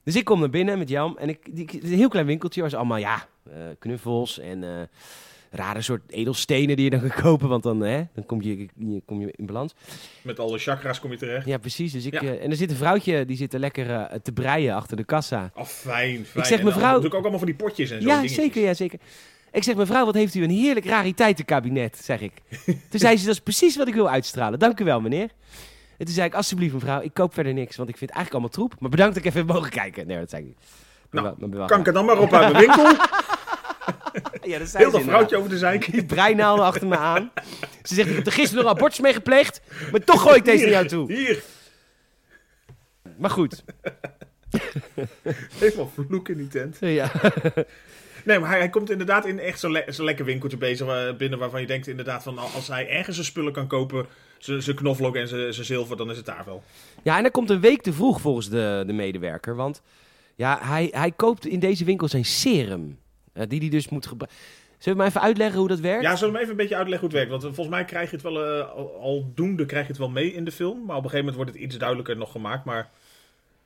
Dus 0.04 0.16
ik 0.16 0.26
kom 0.26 0.40
naar 0.40 0.50
binnen 0.50 0.78
met 0.78 0.90
Jan. 0.90 1.20
En 1.20 1.30
ik, 1.30 1.56
die, 1.56 1.66
het 1.66 1.84
is 1.84 1.90
een 1.90 1.98
heel 1.98 2.10
klein 2.10 2.26
winkeltje 2.26 2.70
ze 2.70 2.78
allemaal, 2.78 2.98
ja, 2.98 3.28
knuffels 3.80 4.40
en 4.40 4.90
rare 5.52 5.82
soort 5.82 6.02
edelstenen 6.12 6.76
die 6.76 6.84
je 6.86 6.90
dan 7.00 7.00
kan 7.10 7.22
kopen. 7.22 7.50
Want 7.50 7.64
dan, 7.64 7.82
hè, 7.82 8.04
dan 8.14 8.26
kom, 8.26 8.42
je, 8.42 8.58
je- 8.76 9.02
kom 9.06 9.22
je 9.22 9.34
in 9.36 9.46
balans. 9.46 9.74
Met 10.22 10.40
alle 10.40 10.58
chakras 10.58 11.00
kom 11.00 11.12
je 11.12 11.18
terecht. 11.18 11.46
Ja, 11.46 11.58
precies. 11.58 11.92
Dus 11.92 12.06
ik, 12.06 12.14
Ja. 12.14 12.22
eh, 12.22 12.44
en 12.44 12.50
er 12.50 12.56
zit 12.56 12.70
een 12.70 12.76
vrouwtje, 12.76 13.26
die 13.26 13.38
zit 13.38 13.54
er 13.54 13.60
lekker 13.60 13.90
eh, 13.92 14.20
te 14.24 14.32
breien 14.32 14.76
achter 14.76 14.98
de 14.98 15.04
kassa. 15.04 15.52
Oh, 15.56 15.64
fijn, 15.66 16.26
fijn. 16.26 16.46
zeg, 16.46 16.58
En 16.60 16.66
dan 16.66 16.74
mevrouw- 16.74 16.96
doe 16.98 17.06
ik 17.06 17.14
ook 17.14 17.20
allemaal 17.22 17.40
van 17.40 17.48
die 17.48 17.56
potjes 17.58 17.90
en 17.90 18.02
zo. 18.02 18.08
Ja, 18.08 18.14
dingetjes. 18.16 18.38
zeker, 18.44 18.62
ja, 18.62 18.74
zeker. 18.74 19.00
Ik 19.52 19.64
zeg, 19.64 19.76
mevrouw, 19.76 20.06
wat 20.06 20.14
heeft 20.14 20.36
u 20.36 20.44
een 20.44 20.50
heerlijk 20.50 20.86
rariteitenkabinet, 20.86 21.98
zeg 22.04 22.22
ik. 22.22 22.32
toen 22.90 23.00
zei 23.00 23.18
ze, 23.18 23.26
dat 23.26 23.34
is 23.34 23.42
precies 23.42 23.76
wat 23.78 23.88
ik 23.88 23.94
wil 23.94 24.10
uitstralen. 24.10 24.60
Dank 24.60 24.80
u 24.80 24.84
wel, 24.84 25.02
meneer. 25.02 25.30
En 25.98 26.06
toen 26.06 26.14
zei 26.14 26.28
ik, 26.28 26.34
alsjeblieft 26.34 26.74
mevrouw, 26.74 27.02
ik 27.02 27.14
koop 27.14 27.34
verder 27.34 27.54
niks, 27.54 27.76
want 27.76 27.90
ik 27.90 27.98
vind 27.98 28.10
het 28.10 28.20
eigenlijk 28.20 28.32
allemaal 28.34 28.68
troep. 28.70 28.82
Maar 28.82 28.90
bedankt 28.90 29.14
dat 29.16 29.24
ik 29.24 29.30
even 29.30 29.46
heb 29.46 29.56
mogen 29.56 29.70
kijken. 29.72 30.08
Nee, 30.08 30.20
dat 30.20 30.30
zei 30.30 30.42
ik 30.42 30.48
niet. 30.48 30.58
Nou, 31.12 31.48
maar 31.58 31.68
Kan 31.68 31.80
ik 31.80 31.88
er 31.88 31.94
dan 31.94 32.06
maar 32.06 32.20
op 32.20 32.34
uit 32.34 32.52
mijn 32.52 32.66
winkel? 32.66 32.86
Ja, 34.50 34.60
dat 34.60 34.68
zei 34.68 34.84
Heel 34.84 34.92
dat 34.92 35.02
vrouwtje 35.02 35.38
over 35.38 35.50
de. 35.50 35.86
Die 35.92 36.06
breinaalden 36.06 36.66
achter 36.66 36.88
me 36.88 36.98
aan. 36.98 37.32
Ze 37.84 37.94
zegt, 37.96 38.10
ik 38.10 38.16
heb 38.16 38.26
er 38.26 38.32
gisteren 38.32 38.64
nog 38.64 38.74
abortus 38.74 39.00
mee 39.00 39.14
gepleegd, 39.14 39.62
maar 39.92 40.04
toch 40.04 40.22
gooi 40.22 40.36
ik 40.36 40.46
deze 40.46 40.64
naar 40.64 40.72
jou 40.74 40.88
toe. 40.88 41.14
Hier, 41.14 41.44
Maar 43.18 43.30
goed. 43.30 43.64
helemaal 45.60 45.92
vloek 46.08 46.30
in 46.30 46.38
die 46.38 46.48
tent. 46.48 46.78
Ja. 47.00 47.12
Nee, 48.26 48.40
maar 48.40 48.50
hij, 48.50 48.60
hij 48.60 48.70
komt 48.70 48.90
inderdaad 48.90 49.26
in 49.26 49.40
echt 49.40 49.60
zo'n 49.60 49.72
le 49.72 49.84
zo'n 49.88 50.06
lekker 50.06 50.26
winkeltje 50.26 50.58
bezig 50.58 50.86
waar- 50.86 51.16
binnen 51.16 51.40
waarvan 51.40 51.62
je 51.62 51.68
denkt 51.68 51.88
inderdaad 51.88 52.24
van 52.24 52.38
als 52.38 52.68
hij 52.68 52.90
ergens 52.90 53.16
zijn 53.16 53.28
spullen 53.28 53.54
kan 53.54 53.68
kopen, 53.68 54.06
zijn 54.38 54.76
knoflook 54.76 55.16
en 55.16 55.28
zijn 55.28 55.54
zijn 55.54 55.66
zilver, 55.66 55.98
dan 55.98 56.10
is 56.12 56.18
het 56.18 56.26
daar 56.26 56.44
wel. 56.46 56.64
Ja, 57.04 57.16
en 57.16 57.22
hij 57.22 57.32
komt 57.32 57.50
een 57.50 57.60
week 57.60 57.82
te 57.82 57.94
vroeg 57.94 58.22
volgens 58.22 58.50
de, 58.50 58.84
de 58.88 58.94
medewerker. 58.94 59.56
Want 59.56 59.82
ja, 60.36 60.60
hij, 60.62 60.88
hij 60.92 61.12
koopt 61.12 61.46
in 61.46 61.60
deze 61.60 61.86
winkel 61.86 62.08
zijn 62.08 62.26
serum. 62.26 63.00
Eh, 63.34 63.44
die 63.48 63.60
hij 63.60 63.70
dus 63.70 63.89
moet 63.89 64.06
gebruiken. 64.08 64.39
Zullen 64.78 64.98
we 64.98 65.04
maar 65.04 65.08
even 65.13 65.22
uitleggen 65.28 65.60
hoe 65.60 65.68
dat 65.68 65.80
werkt? 65.80 66.04
Ja, 66.04 66.15
zullen 66.15 66.34
we 66.34 66.39
even 66.39 66.52
een 66.52 66.58
beetje 66.58 66.76
uitleggen 66.76 67.08
hoe 67.10 67.18
het 67.18 67.28
werkt? 67.28 67.32
Want 67.42 67.44
eh, 67.44 67.58
volgens 67.58 67.76
mij 67.76 67.86
krijg 67.86 68.10
je 68.10 68.15
het 68.15 68.26
wel, 68.26 68.46
eh, 68.46 68.70
al- 68.76 68.96
aldoende 69.02 69.65
krijg 69.65 69.84
je 69.86 69.89
het 69.92 70.00
wel 70.00 70.10
mee 70.10 70.34
in 70.34 70.46
de 70.46 70.52
film. 70.52 70.78
Maar 70.86 70.96
op 70.98 71.04
een 71.04 71.10
gegeven 71.10 71.18
moment 71.18 71.36
wordt 71.36 71.52
het 71.52 71.62
iets 71.62 71.78
duidelijker 71.78 72.18
nog 72.18 72.32
gemaakt. 72.32 72.65
Maar 72.65 72.89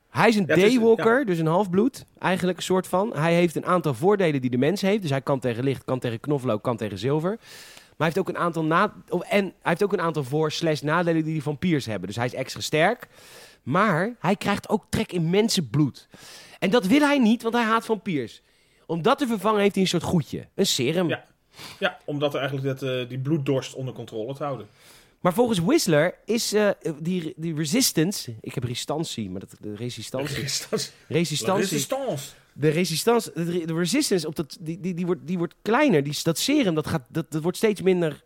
Hij 0.09 0.27
is 0.29 0.35
een 0.35 0.45
Ja, 0.47 0.55
daywalker, 0.55 1.25
dus 1.25 1.37
een 1.39 1.45
halfbloed. 1.47 2.05
Eigenlijk 2.19 2.57
een 2.57 2.63
soort 2.63 2.87
van. 2.87 3.11
Hij 3.17 3.33
heeft 3.33 3.55
een 3.55 3.65
aantal 3.65 3.93
voordelen 3.93 4.41
die 4.41 4.49
de 4.49 4.57
mens 4.57 4.81
heeft. 4.81 5.01
Dus 5.01 5.09
hij 5.11 5.21
kan 5.21 5.39
tegen 5.39 5.63
licht, 5.63 5.83
kan 5.83 5.99
tegen 5.99 6.19
knoflook, 6.19 6.63
kan 6.63 6.77
tegen 6.77 6.97
zilver. 6.97 7.29
Maar 7.29 7.97
hij 7.97 8.05
heeft 8.05 8.17
ook 8.19 8.29
een 8.29 8.37
aantal, 8.37 8.63
na 8.63 8.93
en 9.29 9.43
hij 9.43 9.53
heeft 9.61 9.83
ook 9.83 9.93
een 9.93 10.01
aantal 10.01 10.23
voor- 10.23 10.51
slash 10.51 10.81
nadelen 10.81 11.23
die 11.23 11.33
die 11.33 11.43
vampiers 11.43 11.85
hebben. 11.85 12.07
Dus 12.07 12.15
hij 12.17 12.25
is 12.25 12.33
extra 12.33 12.61
sterk. 12.61 13.07
Maar 13.63 14.15
hij 14.19 14.35
krijgt 14.35 14.69
ook 14.69 14.85
trek 14.89 15.11
in 15.11 15.29
mensenbloed. 15.29 16.07
En 16.59 16.69
dat 16.69 16.85
wil 16.87 16.99
hij 17.01 17.17
niet, 17.19 17.41
want 17.41 17.55
hij 17.55 17.63
haat 17.63 17.85
vampiers. 17.85 18.41
Om 18.85 19.01
dat 19.01 19.17
te 19.17 19.27
vervangen 19.27 19.61
heeft 19.61 19.73
hij 19.73 19.83
een 19.83 19.89
soort 19.89 20.03
goedje. 20.03 20.47
Een 20.55 20.65
serum. 20.65 21.07
Ja. 21.09 21.25
ja, 21.79 21.97
omdat 22.05 22.35
eigenlijk 22.35 22.65
dat, 22.79 22.89
eh, 22.89 23.09
die 23.09 23.19
bloeddorst 23.19 23.73
onder 23.73 23.93
controle 23.93 24.33
te 24.33 24.43
houden. 24.43 24.67
Maar 25.19 25.33
volgens 25.33 25.59
Whistler 25.59 26.15
is 26.25 26.53
eh, 26.53 26.69
die, 26.99 27.33
die 27.35 27.55
resistance... 27.55 28.35
Ik 28.41 28.53
heb 28.53 28.63
restantie, 28.63 29.29
maar 29.29 29.39
dat, 29.39 29.55
de 29.59 29.75
resistantie... 29.75 30.35
Resistance. 30.35 30.89
Resistantie. 31.07 31.63
Resistance. 31.63 32.29
De 32.53 32.69
resistance, 32.69 33.31
de, 33.33 33.65
de 33.65 33.73
resistance 33.73 34.27
op 34.27 34.35
dat, 34.35 34.57
die, 34.59 34.79
die, 34.79 34.93
die, 34.93 35.05
wordt, 35.05 35.27
die 35.27 35.37
wordt 35.37 35.55
kleiner. 35.61 36.03
Die, 36.03 36.19
dat 36.23 36.37
serum 36.37 36.75
dat 36.75 36.87
gaat, 36.87 37.05
dat, 37.07 37.31
dat 37.31 37.41
wordt 37.41 37.57
steeds 37.57 37.81
minder. 37.81 38.23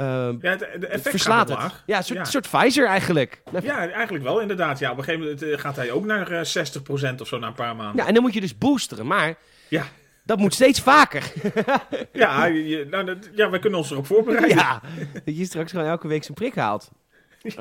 Eh, 0.00 0.30
Ja, 0.40 0.50
het, 0.50 0.66
het 0.88 1.00
verslaat 1.08 1.48
het. 1.48 1.58
Ja, 1.86 1.96
een 1.96 2.04
soort, 2.04 2.18
Ja. 2.18 2.24
soort 2.24 2.48
Pfizer 2.50 2.86
eigenlijk. 2.86 3.42
Ja. 3.52 3.60
Ja, 3.62 3.88
eigenlijk 3.90 4.24
wel 4.24 4.40
inderdaad. 4.40 4.78
Ja, 4.78 4.90
op 4.90 4.98
een 4.98 5.04
gegeven 5.04 5.24
moment 5.26 5.42
eh, 5.42 5.58
gaat 5.58 5.76
hij 5.76 5.90
ook 5.90 6.04
naar 6.04 6.30
eh, 6.30 6.44
60% 7.14 7.20
of 7.20 7.26
zo 7.28 7.38
na 7.38 7.46
een 7.46 7.54
paar 7.54 7.76
maanden. 7.76 8.06
en 8.06 8.14
dan 8.14 8.22
moet 8.22 8.34
je 8.34 8.40
dus 8.40 8.58
boosteren. 8.58 9.06
Maar 9.06 9.34
Ja, 9.68 9.84
dat 10.24 10.38
moet 10.38 10.54
steeds 10.54 10.80
vaker. 10.80 11.32
ja, 12.12 12.44
je- 12.44 12.86
nou, 12.90 13.04
dat, 13.04 13.30
ja 13.34 13.50
wij 13.50 13.58
kunnen 13.58 13.78
ons 13.78 13.90
erop 13.90 14.06
voorbereiden. 14.06 14.56
ja, 14.56 14.80
dat 15.24 15.36
je 15.36 15.44
straks 15.44 15.70
gewoon 15.70 15.86
elke 15.86 16.08
week 16.08 16.22
zijn 16.24 16.34
prik 16.34 16.54
haalt. 16.54 16.90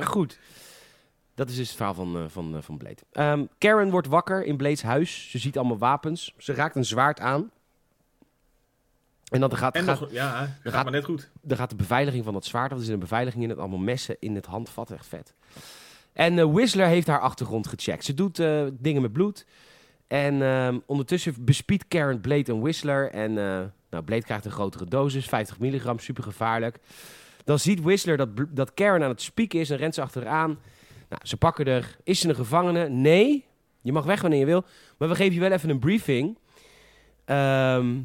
Goed. 0.02 0.40
Dat 1.36 1.50
is 1.50 1.56
dus 1.56 1.68
het 1.68 1.76
verhaal 1.78 1.94
van, 1.94 2.16
eh, 2.16 2.24
van, 2.28 2.56
eh, 2.56 2.62
van 2.62 2.78
Blade. 2.78 3.02
Ehm, 3.12 3.46
Karen 3.58 3.90
wordt 3.90 4.08
wakker 4.08 4.44
in 4.44 4.58
Blade's 4.58 4.82
huis. 4.82 5.28
Ze 5.32 5.38
ziet 5.38 5.58
allemaal 5.58 5.78
wapens. 5.78 6.34
Ze 6.38 6.54
raakt 6.54 6.76
een 6.76 6.86
zwaard 6.86 7.20
aan. 7.20 7.52
En 9.30 9.40
dan 9.40 9.58
gaat, 9.58 9.76
En 9.76 9.84
gaat, 9.84 10.00
nog, 10.00 10.12
ja, 10.12 10.40
dat 10.40 10.50
gaat 10.64 10.74
gaat- 10.74 10.84
maar 10.84 10.94
net 10.94 11.04
goed. 11.06 11.30
Dan 11.42 11.58
gaat 11.58 11.70
de 11.70 11.76
beveiliging 11.76 12.24
van 12.24 12.34
dat 12.34 12.46
zwaard. 12.46 12.70
Dat 12.70 12.82
is 12.82 12.88
een 12.88 13.00
beveiliging 13.00 13.44
in 13.44 13.50
het 13.50 13.60
allemaal 13.60 13.78
messen 13.80 14.16
in 14.20 14.36
het 14.36 14.46
handvat. 14.46 14.92
Echt 14.92 15.08
vet. 15.08 15.34
En 16.14 16.40
eh, 16.40 16.52
Whistler 16.52 16.88
heeft 16.88 17.08
haar 17.08 17.20
achtergrond 17.20 17.68
gecheckt. 17.68 18.06
Ze 18.06 18.14
doet 18.14 18.40
eh, 18.40 18.64
dingen 18.74 19.02
met 19.02 19.14
bloed. 19.14 19.46
En 20.08 20.42
ehm, 20.42 20.80
ondertussen 20.86 21.34
bespiedt 21.40 21.88
Karen 21.88 22.22
Blade 22.22 22.52
en 22.52 22.60
Whistler. 22.60 23.12
En 23.12 23.30
eh, 23.38 23.60
nou, 23.90 24.04
Blade 24.04 24.24
krijgt 24.24 24.46
een 24.46 24.52
grotere 24.52 24.86
dosis, 24.86 25.26
50 25.26 25.60
milligram, 25.60 26.00
super 26.00 26.24
gevaarlijk. 26.24 26.80
Dan 27.44 27.60
ziet 27.60 27.82
Whistler 27.82 28.18
dat, 28.18 28.30
dat 28.50 28.74
Karen 28.74 29.04
aan 29.04 29.10
het 29.10 29.22
spieken 29.22 29.60
is 29.60 29.70
en 29.70 29.78
rent 29.78 29.94
ze 29.94 30.02
achteraan. 30.02 30.60
Nou, 31.10 31.22
ze 31.26 31.38
pakken 31.38 31.66
er. 31.66 31.96
Is 32.04 32.20
ze 32.20 32.30
een 32.30 32.36
gevangene? 32.36 32.90
Nee. 32.90 33.46
Je 33.82 33.92
mag 33.92 34.06
weg 34.06 34.22
wanneer 34.22 34.40
je 34.40 34.46
wil. 34.46 34.64
Maar 34.98 35.08
we 35.10 35.16
geven 35.16 35.34
je 35.34 35.40
wel 35.40 35.52
even 35.52 35.70
een 35.70 35.80
briefing. 35.80 36.38
Ehm, 37.26 37.96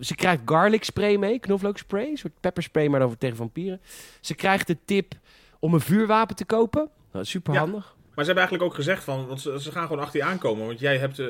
ze 0.00 0.14
krijgt 0.14 0.42
garlic 0.44 0.84
spray 0.84 1.16
mee, 1.16 1.38
knoflookspray, 1.38 2.10
een 2.10 2.16
soort 2.16 2.40
pepperspray, 2.40 2.88
maar 2.88 3.00
dan 3.00 3.08
voor 3.08 3.18
tegen 3.18 3.36
vampieren. 3.36 3.80
Ze 4.20 4.34
krijgt 4.34 4.66
de 4.66 4.76
tip 4.84 5.14
om 5.58 5.74
een 5.74 5.80
vuurwapen 5.80 6.36
te 6.36 6.44
kopen. 6.44 6.90
Nou, 7.12 7.24
super 7.24 7.56
handig. 7.56 7.94
Maar 8.14 8.24
ze 8.24 8.32
hebben 8.32 8.36
eigenlijk 8.36 8.62
ook 8.62 8.74
gezegd 8.74 9.04
van, 9.04 9.26
want 9.26 9.40
ze, 9.40 9.60
ze 9.60 9.72
gaan 9.72 9.86
gewoon 9.86 10.02
achter 10.02 10.20
je 10.20 10.26
aankomen. 10.26 10.66
Want 10.66 10.78
jij 10.78 10.98
hebt, 10.98 11.18
eh, 11.18 11.28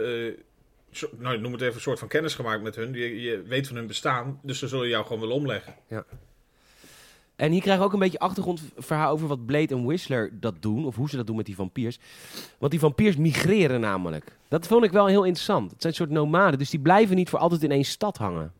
nou 1.19 1.39
noem 1.39 1.53
het 1.53 1.61
even, 1.61 1.75
een 1.75 1.81
soort 1.81 1.99
van 1.99 2.09
kennis 2.09 2.35
gemaakt 2.35 2.63
met 2.63 2.77
hun. 2.77 2.93
Je, 2.93 3.21
je 3.21 3.43
weet 3.43 3.67
van 3.67 3.77
hun 3.77 3.87
bestaan, 3.87 4.41
dus 4.43 4.59
ze 4.59 4.69
zullen 4.69 4.89
jou 4.89 5.05
gewoon 5.05 5.21
willen 5.21 5.35
omleggen. 5.35 5.75
En 7.37 7.53
hier 7.53 7.61
krijgen 7.61 7.83
we 7.83 7.89
ook 7.89 7.95
een 7.95 7.99
beetje 7.99 8.19
achtergrondverhaal 8.19 9.11
over 9.11 9.29
wat 9.29 9.47
Blade 9.47 9.75
en 9.75 9.85
Whistler 9.85 10.31
dat 10.41 10.63
doen. 10.63 10.87
Of 10.87 10.97
hoe 10.97 11.09
ze 11.09 11.17
dat 11.17 11.27
doen 11.27 11.37
met 11.37 11.47
die 11.47 11.55
vampiers. 11.55 11.99
Want 12.59 12.71
die 12.71 12.81
vampiers 12.81 13.17
migreren 13.17 13.81
namelijk. 13.81 14.36
Dat 14.49 14.67
vond 14.67 14.85
ik 14.85 14.91
wel 14.91 15.07
heel 15.07 15.25
interessant. 15.25 15.71
Het 15.71 15.81
zijn 15.83 15.93
een 15.93 15.99
soort 15.99 16.11
nomaden, 16.11 16.59
dus 16.59 16.71
die 16.71 16.81
blijven 16.81 17.17
niet 17.17 17.29
voor 17.29 17.39
altijd 17.39 17.63
in 17.63 17.71
één 17.71 17.85
stad 17.85 18.17
hangen. 18.17 18.53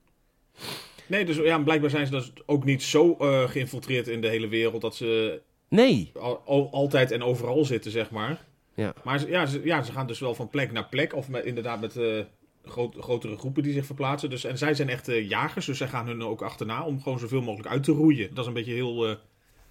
Nee, 1.07 1.25
dus 1.25 1.37
ja, 1.37 1.59
blijkbaar 1.59 1.91
zijn 1.91 2.07
ze 2.07 2.13
dus 2.13 2.33
ook 2.47 2.65
niet 2.65 2.83
zo 2.83 3.17
eh, 3.19 3.49
geïnfiltreerd 3.49 4.09
in 4.09 4.21
de 4.21 4.29
hele 4.29 4.49
wereld 4.49 4.81
dat 4.81 4.97
ze 4.97 5.41
Nee. 5.69 6.11
al, 6.21 6.43
al- 6.45 6.69
altijd 6.73 7.11
en 7.11 7.23
overal 7.23 7.65
zitten, 7.65 7.91
zeg 7.91 8.11
maar. 8.11 8.45
Ja. 8.75 8.93
Maar 9.05 9.19
ze, 9.19 9.29
ja, 9.29 9.47
ze, 9.47 9.61
ja, 9.65 9.83
ze 9.83 9.93
gaan 9.93 10.07
dus 10.07 10.19
wel 10.19 10.35
van 10.35 10.49
plek 10.49 10.73
naar 10.73 10.89
plek, 10.89 11.15
of 11.15 11.29
met, 11.29 11.45
inderdaad 11.45 11.81
met 11.81 11.97
eh, 11.97 12.21
groot, 12.65 12.95
grotere 12.99 13.37
groepen 13.39 13.63
die 13.63 13.73
zich 13.73 13.87
verplaatsen. 13.87 14.31
Dus, 14.31 14.45
en 14.45 14.59
zij 14.59 14.75
zijn 14.75 14.89
echt 14.89 15.09
eh, 15.09 15.29
jagers, 15.29 15.67
dus 15.67 15.79
zij 15.79 15.89
gaan 15.89 16.07
hun 16.07 16.23
ook 16.23 16.43
achterna 16.43 16.85
om 16.85 17.03
gewoon 17.03 17.19
zoveel 17.19 17.43
mogelijk 17.43 17.69
uit 17.69 17.83
te 17.85 17.93
roeien. 17.93 18.29
Dat 18.29 18.39
is 18.39 18.47
een 18.47 18.53
beetje 18.53 18.73
heel 18.73 19.17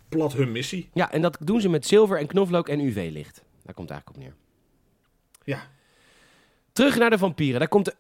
plat 0.10 0.34
hun 0.34 0.52
missie. 0.52 0.90
Ja, 0.94 1.12
en 1.12 1.22
dat 1.22 1.38
doen 1.40 1.62
ze 1.62 1.70
met 1.70 1.86
zilver 1.88 2.20
en 2.20 2.28
knoflook 2.28 2.70
en 2.70 2.80
UV-licht. 2.80 3.44
Daar 3.64 3.74
komt 3.74 3.90
het 3.90 3.98
eigenlijk 3.98 4.10
op 4.10 4.18
neer. 4.18 4.34
Ja, 5.44 5.68
Terug 6.76 6.98
naar 6.98 7.10
de 7.10 7.18
vampieren. 7.18 7.60
Daar 7.60 7.68
komt 7.68 7.86
de 7.86 7.96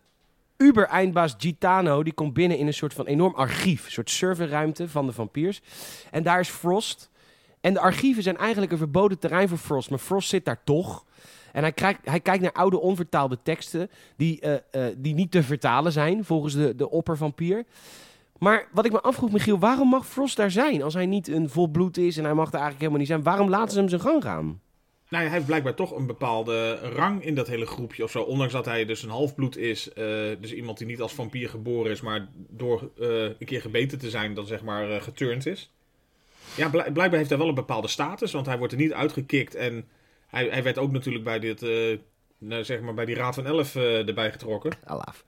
Uber-eindbaas 0.57 1.35
Gitano. 1.37 2.03
Die 2.03 2.13
komt 2.13 2.33
binnen 2.33 2.57
in 2.57 2.67
een 2.67 2.73
soort 2.73 2.93
van 2.93 3.05
enorm 3.05 3.33
archief. 3.35 3.85
Een 3.85 3.91
soort 3.91 4.09
serverruimte 4.09 4.89
van 4.89 5.05
de 5.05 5.13
vampiers. 5.13 5.61
En 6.11 6.23
daar 6.23 6.39
is 6.39 6.49
Frost. 6.49 7.09
En 7.61 7.73
de 7.73 7.79
archieven 7.79 8.23
zijn 8.23 8.37
eigenlijk 8.37 8.71
een 8.71 8.77
verboden 8.77 9.19
terrein 9.19 9.47
voor 9.47 9.57
Frost. 9.57 9.89
Maar 9.89 9.99
Frost 9.99 10.29
zit 10.29 10.45
daar 10.45 10.63
toch. 10.63 11.05
En 11.51 11.61
hij, 11.61 11.71
kijkt, 11.71 12.09
hij 12.09 12.19
kijkt 12.19 12.41
naar 12.41 12.51
oude 12.51 12.79
onvertaalde 12.79 13.37
teksten. 13.43 13.89
Die, 14.15 14.39
eh, 14.39 14.53
eh, 14.87 14.95
die 14.97 15.13
niet 15.13 15.31
te 15.31 15.43
vertalen 15.43 15.91
zijn 15.91 16.25
volgens 16.25 16.53
de, 16.53 16.75
de 16.75 16.89
oppervampier. 16.89 17.65
Maar 18.37 18.67
wat 18.71 18.85
ik 18.85 18.91
me 18.91 19.01
afvroeg, 19.01 19.31
Michiel, 19.31 19.59
waarom 19.59 19.89
mag 19.89 20.07
Frost 20.07 20.37
daar 20.37 20.51
zijn? 20.51 20.83
Als 20.83 20.93
hij 20.93 21.05
niet 21.05 21.27
een 21.27 21.49
volbloed 21.49 21.97
is 21.97 22.17
en 22.17 22.23
hij 22.23 22.33
mag 22.33 22.49
daar 22.49 22.61
eigenlijk 22.61 22.79
helemaal 22.79 22.99
niet 22.99 23.07
zijn. 23.07 23.23
Waarom 23.23 23.49
laten 23.49 23.71
ze 23.71 23.79
hem 23.79 23.89
zijn 23.89 24.01
gang 24.01 24.23
gaan? 24.23 24.59
Nou 25.09 25.23
ja, 25.23 25.29
hij 25.29 25.37
heeft 25.37 25.45
blijkbaar 25.49 25.73
toch 25.75 25.91
een 25.95 26.05
bepaalde 26.05 26.75
rang 26.75 27.23
in 27.23 27.35
dat 27.35 27.47
hele 27.47 27.65
groepje 27.65 28.03
of 28.03 28.11
zo. 28.11 28.21
Ondanks 28.21 28.53
dat 28.53 28.65
hij 28.65 28.85
dus 28.85 29.03
een 29.03 29.09
halfbloed 29.09 29.57
is. 29.57 29.93
eh, 29.93 30.05
dus 30.39 30.53
iemand 30.53 30.77
die 30.77 30.87
niet 30.87 31.01
als 31.01 31.13
vampier 31.13 31.49
geboren 31.49 31.91
is, 31.91 32.01
maar 32.01 32.27
door 32.49 32.89
eh, 32.99 33.07
een 33.23 33.45
keer 33.45 33.61
gebeten 33.61 33.99
te 33.99 34.09
zijn, 34.09 34.33
dan 34.33 34.45
zeg 34.45 34.63
maar 34.63 34.91
eh, 34.91 35.01
geturnd 35.01 35.45
is. 35.45 35.71
Ja, 36.55 36.69
blijk- 36.69 36.93
blijkbaar 36.93 37.17
heeft 37.17 37.29
hij 37.29 37.39
wel 37.39 37.47
een 37.47 37.55
bepaalde 37.55 37.87
status, 37.87 38.31
want 38.31 38.45
hij 38.45 38.57
wordt 38.57 38.73
er 38.73 38.79
niet 38.79 38.93
uitgekikt. 38.93 39.55
En 39.55 39.87
hij, 40.27 40.47
hij 40.49 40.63
werd 40.63 40.77
ook 40.77 40.91
natuurlijk 40.91 41.23
bij, 41.23 41.39
dit, 41.39 41.61
nou, 42.37 42.63
zeg 42.63 42.81
maar 42.81 42.93
bij 42.93 43.05
die 43.05 43.15
Raad 43.15 43.35
van 43.35 43.45
Elf 43.45 43.75
erbij 43.75 44.31
getrokken. 44.31 44.71
Alaaf. 44.83 45.23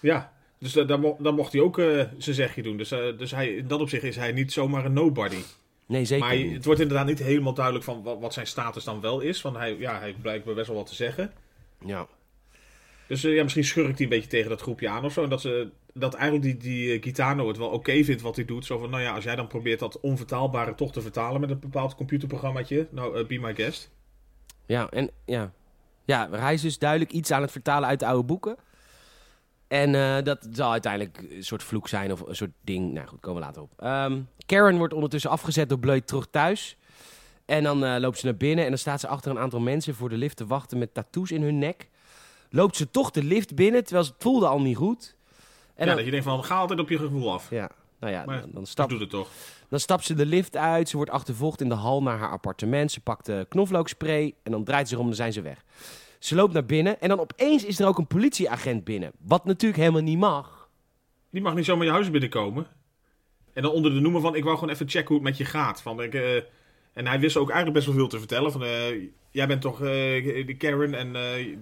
Ja, 0.00 0.32
dus 0.58 0.72
da- 0.72 0.84
daar 0.84 1.00
mo- 1.00 1.16
mocht 1.20 1.52
hij 1.52 1.62
ook 1.62 1.76
zijn 2.18 2.34
zegje 2.34 2.62
doen. 2.62 2.76
Dus, 2.76 2.88
dus 2.88 3.30
hij, 3.30 3.48
in 3.54 3.66
dat 3.66 3.80
opzicht 3.80 4.02
is 4.02 4.16
hij 4.16 4.32
niet 4.32 4.52
zomaar 4.52 4.84
een 4.84 4.92
nobody. 4.92 5.42
Nee, 5.90 6.04
zeker 6.04 6.26
Maar 6.26 6.36
niet. 6.36 6.54
het 6.54 6.64
wordt 6.64 6.80
inderdaad 6.80 7.06
niet 7.06 7.18
helemaal 7.18 7.54
duidelijk 7.54 7.84
van 7.84 8.02
wat, 8.02 8.18
wat 8.20 8.32
zijn 8.32 8.46
status 8.46 8.84
dan 8.84 9.00
wel 9.00 9.20
is. 9.20 9.42
Want 9.42 9.56
hij, 9.56 9.76
ja, 9.78 9.98
hij 9.98 10.14
blijkbaar 10.22 10.54
best 10.54 10.66
wel 10.66 10.76
wat 10.76 10.86
te 10.86 10.94
zeggen. 10.94 11.32
Ja. 11.84 12.06
Dus 13.06 13.24
eh, 13.24 13.34
ja, 13.34 13.42
misschien 13.42 13.64
schurkt 13.64 13.94
hij 13.94 14.02
een 14.02 14.12
beetje 14.12 14.28
tegen 14.28 14.48
dat 14.48 14.60
groepje 14.60 14.88
aan 14.88 15.04
of 15.04 15.12
zo. 15.12 15.22
En 15.22 15.28
dat, 15.28 15.40
ze, 15.40 15.70
dat 15.94 16.14
eigenlijk 16.14 16.44
die, 16.44 16.56
die 16.56 16.92
eh, 16.92 17.02
Gitano 17.02 17.48
het 17.48 17.56
wel 17.56 17.68
oké 17.68 18.04
vindt 18.04 18.22
wat 18.22 18.36
hij 18.36 18.44
doet. 18.44 18.64
Zo 18.64 18.78
van, 18.78 18.90
nou 18.90 19.02
ja, 19.02 19.14
als 19.14 19.24
jij 19.24 19.36
dan 19.36 19.46
probeert 19.46 19.78
dat 19.78 20.00
onvertaalbare 20.00 20.74
toch 20.74 20.92
te 20.92 21.00
vertalen 21.00 21.40
met 21.40 21.50
een 21.50 21.58
bepaald 21.58 21.94
computerprogrammaatje. 21.94 22.88
Nou, 22.90 23.18
eh, 23.18 23.26
be 23.26 23.38
my 23.38 23.54
guest. 23.54 23.90
Ja, 24.66 24.88
en 24.90 25.10
ja. 25.24 25.52
Ja, 26.04 26.30
hij 26.30 26.54
is 26.54 26.62
dus 26.62 26.78
duidelijk 26.78 27.12
iets 27.12 27.30
aan 27.30 27.42
het 27.42 27.50
vertalen 27.50 27.88
uit 27.88 28.00
de 28.00 28.06
oude 28.06 28.24
boeken. 28.24 28.56
En 29.70 29.94
eh, 29.94 30.22
dat 30.24 30.48
zal 30.52 30.70
uiteindelijk 30.70 31.18
een 31.30 31.44
soort 31.44 31.62
vloek 31.62 31.88
zijn 31.88 32.12
of 32.12 32.20
een 32.20 32.36
soort 32.36 32.50
ding. 32.64 32.92
Nou 32.92 33.06
goed, 33.06 33.20
komen 33.20 33.40
we 33.40 33.46
later 33.46 33.62
op. 33.62 33.72
Ehm, 33.76 34.20
Karen 34.46 34.76
wordt 34.76 34.94
ondertussen 34.94 35.30
afgezet 35.30 35.68
door 35.68 35.78
Blade 35.78 36.04
terug 36.04 36.26
thuis. 36.30 36.76
En 37.44 37.62
dan 37.62 37.84
eh, 37.84 38.00
loopt 38.00 38.18
ze 38.18 38.24
naar 38.24 38.36
binnen 38.36 38.64
en 38.64 38.70
dan 38.70 38.78
staat 38.78 39.00
ze 39.00 39.08
achter 39.08 39.30
een 39.30 39.38
aantal 39.38 39.60
mensen 39.60 39.94
voor 39.94 40.08
de 40.08 40.16
lift 40.16 40.36
te 40.36 40.46
wachten 40.46 40.78
met 40.78 40.94
tattoos 40.94 41.30
in 41.30 41.42
hun 41.42 41.58
nek. 41.58 41.88
Loopt 42.50 42.76
ze 42.76 42.90
toch 42.90 43.10
de 43.10 43.22
lift 43.22 43.54
binnen, 43.54 43.82
terwijl 43.84 44.04
ze 44.04 44.12
het 44.12 44.22
voelde 44.22 44.46
al 44.46 44.60
niet 44.60 44.76
goed. 44.76 45.14
En 45.74 45.74
ja, 45.74 45.84
dan, 45.84 45.94
dat 45.96 46.04
je 46.04 46.10
denkt 46.10 46.26
van, 46.26 46.44
ga 46.44 46.56
altijd 46.56 46.80
op 46.80 46.88
je 46.88 46.98
gevoel 46.98 47.32
af. 47.32 47.50
ja, 47.50 47.70
nou 48.00 48.12
ja, 48.12 48.24
Maar 48.24 48.40
dan, 48.40 48.50
dan 48.52 48.66
stapt 48.66 48.90
doet 48.90 49.00
het 49.00 49.10
toch. 49.10 49.28
dan 49.68 49.80
stapt 49.80 50.04
ze 50.04 50.14
de 50.14 50.26
lift 50.26 50.56
uit. 50.56 50.88
Ze 50.88 50.96
wordt 50.96 51.10
achtervolgd 51.10 51.60
in 51.60 51.68
de 51.68 51.74
hal 51.74 52.02
naar 52.02 52.18
haar 52.18 52.30
appartement. 52.30 52.92
Ze 52.92 53.00
pakt 53.00 53.26
de 53.26 53.46
knoflookspray 53.48 54.34
en 54.42 54.52
dan 54.52 54.64
draait 54.64 54.88
ze 54.88 54.94
om 54.94 55.00
en 55.00 55.06
dan 55.06 55.16
zijn 55.16 55.32
ze 55.32 55.40
weg. 55.40 55.64
Ze 56.20 56.34
loopt 56.34 56.52
naar 56.52 56.64
binnen 56.66 57.00
en 57.00 57.08
dan 57.08 57.20
opeens 57.20 57.64
is 57.64 57.80
er 57.80 57.86
ook 57.86 57.98
een 57.98 58.06
politieagent 58.06 58.84
binnen. 58.84 59.12
Wat 59.18 59.44
natuurlijk 59.44 59.80
helemaal 59.80 60.02
niet 60.02 60.18
mag. 60.18 60.68
Die 61.30 61.42
mag 61.42 61.54
niet 61.54 61.64
zomaar 61.64 61.86
je 61.86 61.92
huis 61.92 62.10
binnenkomen. 62.10 62.66
En 63.52 63.62
dan 63.62 63.72
onder 63.72 63.94
de 63.94 64.00
noemer 64.00 64.20
van, 64.20 64.34
ik 64.34 64.44
wou 64.44 64.58
gewoon 64.58 64.74
even 64.74 64.88
checken 64.88 65.08
hoe 65.08 65.16
het 65.16 65.24
met 65.24 65.36
je 65.36 65.44
gaat. 65.44 65.82
Van, 65.82 66.02
ik, 66.02 66.14
eh, 66.14 66.36
en 66.92 67.06
hij 67.06 67.20
wist 67.20 67.36
ook 67.36 67.50
eigenlijk 67.50 67.74
best 67.74 67.86
wel 67.86 67.96
veel 67.96 68.08
te 68.08 68.18
vertellen. 68.18 68.52
Van, 68.52 68.64
eh, 68.64 68.88
jij 69.30 69.46
bent 69.46 69.60
toch 69.60 69.82
eh, 69.82 70.46
die 70.46 70.56
Karen 70.56 70.94
en 70.94 71.14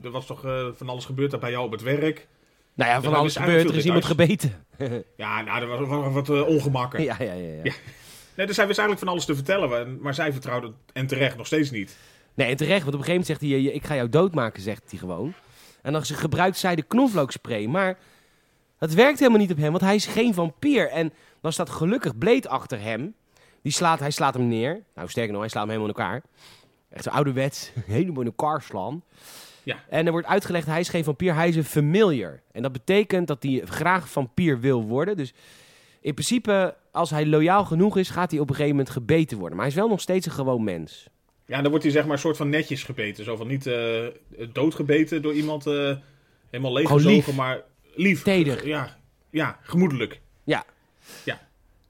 er 0.03 0.11
was 0.11 0.27
toch 0.27 0.41
van 0.77 0.89
alles 0.89 1.05
gebeurd 1.05 1.31
daar 1.31 1.41
bij 1.41 1.51
jou 1.51 1.65
op 1.65 1.73
het 1.73 1.83
werk. 1.83 2.27
Nou 2.75 2.91
ja, 2.91 3.03
van 3.03 3.15
alles 3.15 3.37
gebeurd. 3.37 3.69
Er 3.69 3.77
is 3.77 3.85
iemand 3.85 4.05
gebeten. 4.05 4.67
Ja, 5.17 5.43
nou, 5.43 5.61
er 5.63 5.67
was 5.67 5.89
was 5.89 6.13
wat 6.13 6.47
ongemakken. 6.47 7.03
ja, 7.03 7.17
ja, 7.19 7.33
ja, 7.33 7.53
ja. 7.53 7.61
Ja. 7.63 7.73
Nee, 8.35 8.47
dus 8.47 8.57
hij 8.57 8.67
wist 8.67 8.79
eigenlijk 8.79 8.99
van 8.99 9.09
alles 9.09 9.25
te 9.25 9.35
vertellen. 9.35 9.99
maar- 10.01 10.15
zij 10.15 10.33
vertrouwde 10.33 10.73
en 10.93 11.07
terecht 11.07 11.37
nog 11.37 11.47
steeds 11.47 11.71
niet. 11.71 11.97
Nee, 12.39 12.51
en 12.51 12.57
terecht, 12.57 12.85
want 12.85 12.95
op 12.95 13.01
een 13.01 13.07
gegeven 13.07 13.27
moment 13.27 13.27
zegt 13.27 13.65
hij... 13.65 13.75
Ik 13.75 13.85
ga 13.85 13.95
jou 13.95 14.09
doodmaken, 14.09 14.63
zegt 14.63 14.91
hij 14.91 14.99
gewoon. 14.99 15.33
En 15.83 15.93
dan 15.93 16.05
gebruikt 16.05 16.57
zij 16.57 16.77
de 16.77 16.83
knoflookspray. 16.83 17.67
Maar 17.67 17.99
dat 18.79 18.93
werkt 18.93 19.19
helemaal 19.19 19.41
niet 19.41 19.51
op 19.51 19.57
hem, 19.57 19.71
want 19.71 19.83
hij 19.83 19.95
is 19.95 20.07
geen 20.07 20.35
vampier. 20.35 20.91
En 20.91 21.13
dan 21.41 21.53
staat 21.53 21.71
gelukkig 21.71 22.19
Blade 22.19 22.49
achter 22.49 22.81
hem. 22.81 23.15
Die 23.63 23.73
slaat, 23.73 23.99
hij 23.99 24.11
slaat 24.11 24.35
hem 24.35 24.49
neer. 24.49 24.83
Nou, 24.95 25.09
sterker 25.09 25.33
nog, 25.33 25.41
hij 25.41 25.51
slaat 25.51 25.63
hem 25.63 25.73
helemaal 25.73 25.95
in 25.95 26.03
elkaar. 26.03 26.23
Echt 26.91 27.05
zo 27.05 27.11
ouderwets, 27.11 27.71
helemaal 27.87 28.21
in 28.21 28.27
elkaar 28.27 28.63
slaan. 28.63 29.03
Ja. 29.63 29.77
En 29.89 30.07
er 30.07 30.13
wordt 30.13 30.27
uitgelegd, 30.27 30.67
hij 30.67 30.81
is 30.81 30.89
geen 30.89 31.05
vampier, 31.05 31.35
hij 31.35 31.49
is 31.49 31.57
een 31.57 31.65
familiar. 31.65 32.41
En 32.53 32.63
dat 32.63 32.73
betekent 32.73 33.27
dat 33.27 33.43
hij 33.43 33.63
graag 33.65 34.09
vampier 34.09 34.61
wil 34.61 34.83
worden. 34.83 35.17
Dus 35.17 35.35
in 36.01 36.15
principe, 36.15 36.77
als 36.93 37.11
hij 37.11 37.27
loyaal 37.27 37.65
genoeg 37.65 37.97
is, 37.97 38.11
gaat 38.11 38.31
hij 38.31 38.41
op 38.41 38.49
een 38.49 38.55
gegeven 38.55 38.77
moment 38.77 38.95
gebeten 38.95 39.39
worden. 39.39 39.57
Maar 39.57 39.67
hij 39.67 39.75
is 39.75 39.81
wel 39.81 39.91
nog 39.91 40.01
steeds 40.01 40.27
een 40.27 40.33
gewoon 40.33 40.65
mens. 40.65 41.09
Ja, 41.49 41.61
dan 41.61 41.69
wordt 41.71 41.85
hij 41.85 41.93
zeg 41.93 42.03
maar 42.05 42.13
een 42.13 42.19
soort 42.19 42.37
van 42.37 42.49
netjes 42.49 42.83
gebeten. 42.83 43.25
Zo 43.25 43.37
van 43.37 43.47
niet 43.47 43.67
eh, 43.67 44.07
doodgebeten 44.53 45.23
door 45.23 45.33
iemand 45.33 45.67
eh, 45.67 45.97
helemaal 46.51 46.73
leeggezogen, 46.73 47.35
maar 47.35 47.63
lief. 47.95 48.23
Teder. 48.23 48.67
Ja, 48.67 48.99
ja, 49.31 49.59
gemoedelijk. 49.63 50.21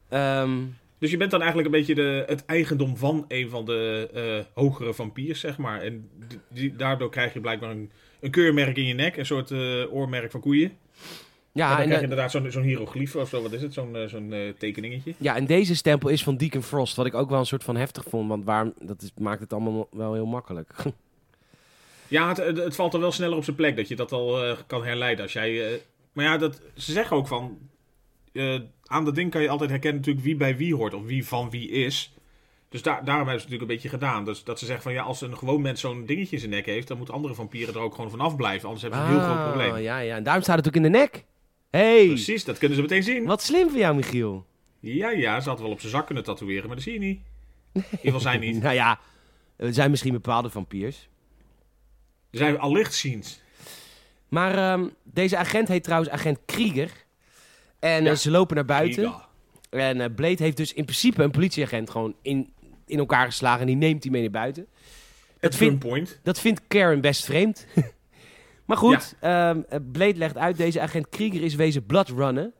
Ehm, 0.09 0.59
Dus 0.99 1.11
je 1.11 1.17
bent 1.17 1.31
dan 1.31 1.41
eigenlijk 1.43 1.73
een 1.73 1.79
beetje 1.79 1.95
de, 1.95 2.25
het 2.27 2.45
eigendom 2.45 2.97
van 2.97 3.25
een 3.29 3.51
van 3.51 3.65
de 3.65 4.11
eh, 4.15 4.55
hogere 4.63 4.95
vampiers, 4.95 5.41
zeg 5.41 5.59
maar. 5.59 5.81
En 5.81 6.09
die, 6.29 6.39
die- 6.49 6.77
daardoor 6.77 7.11
krijg 7.11 7.33
je 7.33 7.41
blijkbaar 7.41 7.71
een, 7.71 7.91
een 8.21 8.31
keurmerk 8.31 8.77
in 8.77 8.85
je 8.85 8.95
nek, 8.95 9.17
een 9.17 9.27
soort 9.27 9.53
oormerk 9.91 10.31
van 10.31 10.41
koeien. 10.41 10.73
Ja, 11.53 11.65
en 11.65 11.71
dan 11.71 11.81
en, 11.81 11.85
krijg 11.85 11.97
je 11.97 12.09
inderdaad 12.09 12.31
zo'n 12.31 12.51
zo'n 12.51 12.63
hieroglyf 12.63 13.17
of 13.17 13.29
zo, 13.29 13.43
wat 13.43 13.53
is 13.53 13.63
het? 13.63 13.73
Zo'n 13.73 13.97
eh, 13.97 14.09
zo'n 14.09 14.33
eh, 14.33 14.41
tekeningetje. 14.59 15.15
ja, 15.19 15.37
en 15.37 15.47
deze 15.47 15.77
stempel 15.77 16.09
is 16.09 16.23
van 16.23 16.37
Deacon 16.37 16.63
Frost, 16.63 16.97
wat 16.97 17.07
ik 17.07 17.15
ook 17.15 17.31
wel 17.31 17.39
een 17.39 17.47
soort 17.47 17.65
van 17.65 17.77
heftig 17.77 18.05
vond. 18.09 18.29
Want 18.29 18.45
waarom, 18.45 18.73
dat 18.81 19.03
is, 19.03 19.11
maakt 19.19 19.41
het 19.41 19.53
allemaal 19.53 19.89
wel 19.91 20.15
heel 20.15 20.27
makkelijk. 20.27 20.71
Ja, 22.11 22.29
het, 22.29 22.57
het, 22.57 22.75
valt 22.75 22.95
er 22.95 23.01
wel 23.01 23.13
sneller 23.13 23.37
op 23.37 23.45
zijn 23.45 23.57
plek 23.57 23.77
dat 23.77 23.89
je 23.89 23.97
dat 23.97 24.13
al 24.13 24.45
eh, 24.45 24.57
kan 24.67 24.85
herleiden. 24.85 25.23
Als 25.23 25.33
jij, 25.33 25.81
maar 26.13 26.25
ja, 26.25 26.37
dat, 26.37 26.61
ze 26.75 26.93
zeggen 26.93 27.17
ook 27.17 27.27
van... 27.27 27.59
aan 28.85 29.05
dat 29.05 29.15
ding 29.15 29.31
kan 29.31 29.43
je 29.43 29.49
altijd 29.49 29.71
herkennen 29.71 30.01
natuurlijk 30.01 30.27
wie 30.27 30.37
bij 30.37 30.57
wie 30.57 30.75
hoort 30.75 30.95
of 30.95 31.05
wie 31.05 31.27
van 31.27 31.51
wie 31.51 31.69
is. 31.71 32.13
Dus 32.69 32.83
daar, 32.83 33.05
daarom 33.05 33.27
hebben 33.27 33.41
ze 33.41 33.47
het 33.47 33.61
natuurlijk 33.61 33.71
een 33.71 33.91
beetje 33.91 34.07
gedaan. 34.07 34.25
Dus 34.25 34.45
dat 34.45 34.59
ze 34.59 34.65
zeggen 34.65 34.83
van 34.83 34.93
ja, 34.93 35.03
als 35.03 35.21
een 35.21 35.37
gewoon 35.37 35.61
mens 35.61 35.81
zo'n 35.81 36.07
dingetje 36.07 36.33
in 36.33 36.39
zijn 36.39 36.51
nek 36.51 36.67
heeft... 36.67 36.89
dan 36.89 36.97
moeten 36.97 37.15
andere 37.15 37.35
vampieren 37.35 37.75
er 37.75 37.81
ook 37.81 37.95
gewoon 37.95 38.11
vanaf 38.11 38.37
blijven. 38.37 38.65
Anders 38.65 38.83
hebben 38.83 39.01
ze 39.01 39.07
een 39.07 39.13
heel 39.13 39.25
groot 39.25 39.37
Ah, 39.37 39.49
probleem. 39.49 39.77
Ja, 39.83 39.99
ja, 39.99 40.17
en 40.17 40.23
daarom 40.23 40.43
staat 40.43 40.57
het 40.57 40.67
ook 40.69 40.75
in 40.75 40.83
de 40.83 40.89
nek. 40.89 41.25
Hey, 41.71 42.07
Precies, 42.07 42.45
dat 42.45 42.59
kunnen 42.59 42.77
ze 42.77 42.83
meteen 42.83 43.03
zien. 43.03 43.25
wat 43.25 43.43
slim 43.43 43.69
van 43.71 43.79
jou, 43.79 43.95
Michiel. 43.97 44.47
Ja, 44.81 45.11
ja, 45.11 45.41
ze 45.41 45.49
had 45.49 45.61
wel 45.61 45.71
op 45.71 45.81
zijn 45.81 45.93
zak 45.93 46.07
kunnen 46.07 46.25
tatoeëren, 46.25 46.67
maar 46.67 46.75
dat 46.77 46.85
zie 46.85 46.93
je 46.93 46.99
niet. 46.99 47.21
In 47.73 47.83
ieder 47.91 47.99
geval 48.03 48.21
zij 48.21 48.39
niet. 48.39 48.61
Nou 48.63 48.75
ja, 48.75 48.99
er 49.57 49.75
zijn 49.75 49.91
misschien 49.91 50.13
bepaalde 50.13 50.51
vampiers. 50.51 51.09
Er 52.31 52.39
zijn 52.39 52.59
allicht 52.59 52.95
ziens. 52.95 53.41
Maar 54.29 54.55
ehm, 54.73 54.89
deze 55.05 55.37
agent 55.37 55.69
heet 55.69 55.83
trouwens 55.85 56.11
agent 56.11 56.39
Krieger. 56.47 56.91
En 57.79 58.05
Ja. 58.05 58.11
eh, 58.11 58.17
ze 58.17 58.31
lopen 58.31 58.57
naar 58.57 58.65
buiten. 58.65 59.03
Ja. 59.03 59.27
En 59.71 60.01
eh, 60.01 60.15
Blade 60.15 60.43
heeft 60.43 60.57
dus 60.57 60.73
in 60.73 60.85
principe 60.85 61.23
een 61.23 61.31
politieagent 61.31 61.91
gewoon 61.91 62.15
in, 62.23 62.53
in 62.87 62.99
elkaar 62.99 63.27
geslagen. 63.27 63.61
En 63.61 63.67
die 63.67 63.77
neemt 63.77 64.03
hij 64.03 64.13
mee 64.13 64.23
naar 64.23 64.31
buiten. 64.31 64.67
Het 65.39 65.57
vind- 65.57 65.71
gunpoint. 65.71 66.21
Dat 66.23 66.41
vindt 66.41 66.61
Karen 66.69 67.01
best 67.01 67.25
vreemd. 67.25 67.67
maar 68.69 68.77
goed, 68.77 69.15
ehm, 69.21 69.61
eh, 69.69 69.79
Blade 69.93 70.15
legt 70.19 70.37
uit, 70.37 70.57
deze 70.57 70.81
agent 70.81 71.09
Krieger 71.09 71.43
is 71.43 71.55
wezen 71.55 71.87
bloodrunnen. 71.87 72.53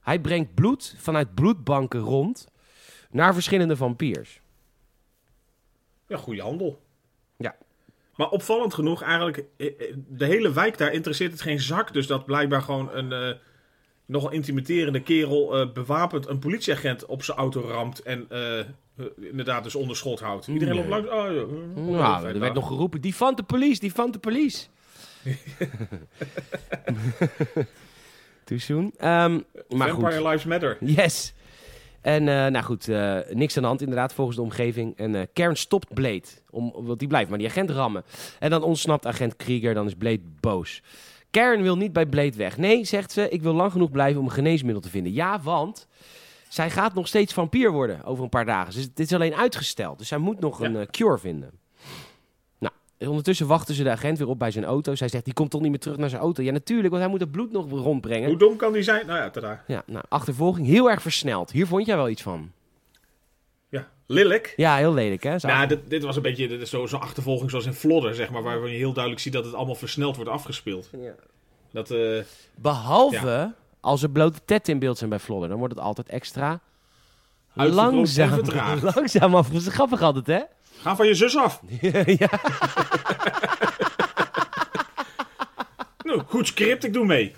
Hij 0.00 0.20
brengt 0.20 0.54
bloed 0.54 0.94
vanuit 0.98 1.34
bloedbanken 1.34 2.00
rond 2.00 2.46
naar 3.10 3.34
verschillende 3.34 3.76
vampiers. 3.76 4.40
Ja, 6.08 6.16
goede 6.16 6.42
handel. 6.42 6.82
Ja. 7.36 7.56
Maar 8.16 8.28
opvallend 8.28 8.74
genoeg, 8.74 9.02
eigenlijk, 9.02 9.44
eh, 9.56 9.66
eh, 9.66 9.94
de 10.08 10.24
hele 10.24 10.52
wijk 10.52 10.78
daar 10.78 10.92
interesseert 10.92 11.32
het 11.32 11.40
geen 11.40 11.60
zak. 11.60 11.92
Dus 11.92 12.06
dat 12.06 12.24
blijkbaar 12.24 12.62
gewoon 12.62 12.90
een 12.92 13.12
uh, 13.28 13.36
nogal 14.06 14.30
intimiderende 14.30 15.00
kerel 15.02 15.60
uh, 15.60 15.72
bewapend 15.72 16.26
een 16.28 16.38
politieagent 16.38 17.06
op 17.06 17.22
zijn 17.22 17.38
auto 17.38 17.60
ramt. 17.60 18.02
En 18.02 18.28
uh, 18.32 18.58
inderdaad 19.30 19.64
dus 19.64 19.74
onder 19.74 19.96
schot 19.96 20.20
houdt. 20.20 20.46
Iedereen 20.46 20.74
Nee. 20.74 20.88
loopt 20.88 21.06
langs. 21.08 21.08
Oh, 21.76 21.90
ja, 21.90 22.20
Nou, 22.20 22.26
er 22.26 22.38
werd 22.38 22.54
nog 22.54 22.66
geroepen, 22.66 23.00
die 23.00 23.14
van 23.14 23.34
de 23.34 23.42
police, 23.42 23.80
die 23.80 23.92
van 23.92 24.10
de 24.10 24.18
police. 24.18 24.66
Too 28.44 28.58
soon. 28.58 28.92
Ehm, 28.96 29.40
maar 29.68 29.88
goed. 29.88 30.00
Vampire 30.00 30.28
Lives 30.28 30.44
Matter. 30.44 30.76
Yes. 30.80 31.34
En 32.00 32.20
uh, 32.26 32.46
nou 32.46 32.64
goed, 32.64 32.88
uh, 32.88 33.18
niks 33.30 33.56
aan 33.56 33.62
de 33.62 33.68
hand 33.68 33.80
inderdaad 33.80 34.14
volgens 34.14 34.36
de 34.36 34.42
omgeving. 34.42 34.96
En 34.96 35.14
uh, 35.14 35.22
Karen 35.32 35.56
stopt 35.56 35.94
Blade, 35.94 36.22
om, 36.50 36.72
want 36.76 36.98
die 36.98 37.08
blijft 37.08 37.28
maar 37.28 37.38
die 37.38 37.48
agent 37.48 37.70
rammen. 37.70 38.04
En 38.38 38.50
dan 38.50 38.62
ontsnapt 38.62 39.06
agent 39.06 39.36
Krieger, 39.36 39.74
dan 39.74 39.86
is 39.86 39.94
Blade 39.94 40.22
boos. 40.40 40.82
Karen 41.30 41.62
wil 41.62 41.76
niet 41.76 41.92
bij 41.92 42.06
Blade 42.06 42.36
weg. 42.36 42.56
Nee, 42.56 42.84
zegt 42.84 43.12
ze, 43.12 43.28
ik 43.28 43.42
wil 43.42 43.52
lang 43.52 43.72
genoeg 43.72 43.90
blijven 43.90 44.20
om 44.20 44.26
een 44.26 44.32
geneesmiddel 44.32 44.82
te 44.82 44.90
vinden. 44.90 45.12
Ja, 45.12 45.40
want 45.40 45.86
zij 46.48 46.70
gaat 46.70 46.94
nog 46.94 47.08
steeds 47.08 47.32
vampier 47.32 47.70
worden 47.70 48.04
over 48.04 48.24
een 48.24 48.30
paar 48.30 48.44
dagen. 48.44 48.74
Dus 48.74 48.92
dit 48.92 49.06
is 49.06 49.12
alleen 49.12 49.34
uitgesteld. 49.34 49.98
Dus 49.98 50.08
zij 50.08 50.18
moet 50.18 50.40
nog 50.40 50.60
ja. 50.60 50.66
een 50.66 50.90
cure 50.90 51.18
vinden. 51.18 51.50
Ondertussen 53.08 53.46
wachten 53.46 53.74
ze 53.74 53.82
de 53.82 53.90
agent 53.90 54.18
weer 54.18 54.28
op 54.28 54.38
bij 54.38 54.50
zijn 54.50 54.64
auto. 54.64 54.94
Zij 54.94 55.08
zegt, 55.08 55.24
die 55.24 55.34
komt 55.34 55.50
toch 55.50 55.60
niet 55.60 55.70
meer 55.70 55.78
terug 55.78 55.96
naar 55.96 56.08
zijn 56.08 56.20
auto? 56.20 56.42
Ja, 56.42 56.52
natuurlijk, 56.52 56.88
want 56.88 57.02
hij 57.02 57.10
moet 57.10 57.20
het 57.20 57.30
bloed 57.30 57.52
nog 57.52 57.70
rondbrengen. 57.70 58.28
Hoe 58.28 58.38
dom 58.38 58.56
kan 58.56 58.72
die 58.72 58.82
zijn? 58.82 59.06
Nou 59.06 59.18
ja, 59.18 59.30
tada. 59.30 59.64
Ja, 59.66 59.82
nou, 59.86 60.04
achtervolging 60.08 60.66
heel 60.66 60.90
erg 60.90 61.02
versneld. 61.02 61.50
Hier 61.50 61.66
vond 61.66 61.86
jij 61.86 61.96
wel 61.96 62.08
iets 62.08 62.22
van. 62.22 62.52
Ja, 63.68 63.88
lelijk. 64.06 64.54
Ja, 64.56 64.76
heel 64.76 64.94
lelijk, 64.94 65.22
hè? 65.22 65.38
Zo 65.38 65.48
nou, 65.48 65.66
dit, 65.66 65.78
dit, 65.88 66.02
was 66.02 66.16
een 66.16 66.22
beetje 66.22 66.66
zo'n 66.66 66.88
zo 66.88 66.96
achtervolging 66.96 67.50
zoals 67.50 67.66
in 67.66 67.74
Flodder, 67.74 68.14
zeg 68.14 68.30
maar. 68.30 68.42
Waarvan 68.42 68.70
je 68.70 68.76
heel 68.76 68.92
duidelijk 68.92 69.22
ziet 69.22 69.32
dat 69.32 69.44
het 69.44 69.54
allemaal 69.54 69.74
versneld 69.74 70.16
wordt 70.16 70.30
afgespeeld. 70.30 70.88
Ja. 70.92 71.14
Dat, 71.70 71.90
uh, 71.90 72.22
Behalve 72.54 73.26
ja. 73.26 73.54
als 73.80 74.02
er 74.02 74.10
blote 74.10 74.38
tetten 74.44 74.72
in 74.72 74.78
beeld 74.78 74.98
zijn 74.98 75.10
bij 75.10 75.18
Flodder. 75.18 75.48
Dan 75.48 75.58
wordt 75.58 75.74
het 75.74 75.84
altijd 75.84 76.08
extra 76.08 76.60
langzaam, 77.54 78.40
langzaam 78.94 79.34
af. 79.34 79.48
Dat 79.48 79.60
is 79.60 79.68
grappig 79.68 80.02
altijd, 80.02 80.26
hè? 80.26 80.40
Ga 80.84 80.96
van 80.96 81.06
je 81.06 81.14
zus 81.14 81.36
af. 81.36 81.60
ja. 82.22 82.28
Nou, 86.04 86.22
goed 86.26 86.46
script, 86.46 86.84
ik 86.84 86.92
doe 86.92 87.06
mee. 87.06 87.34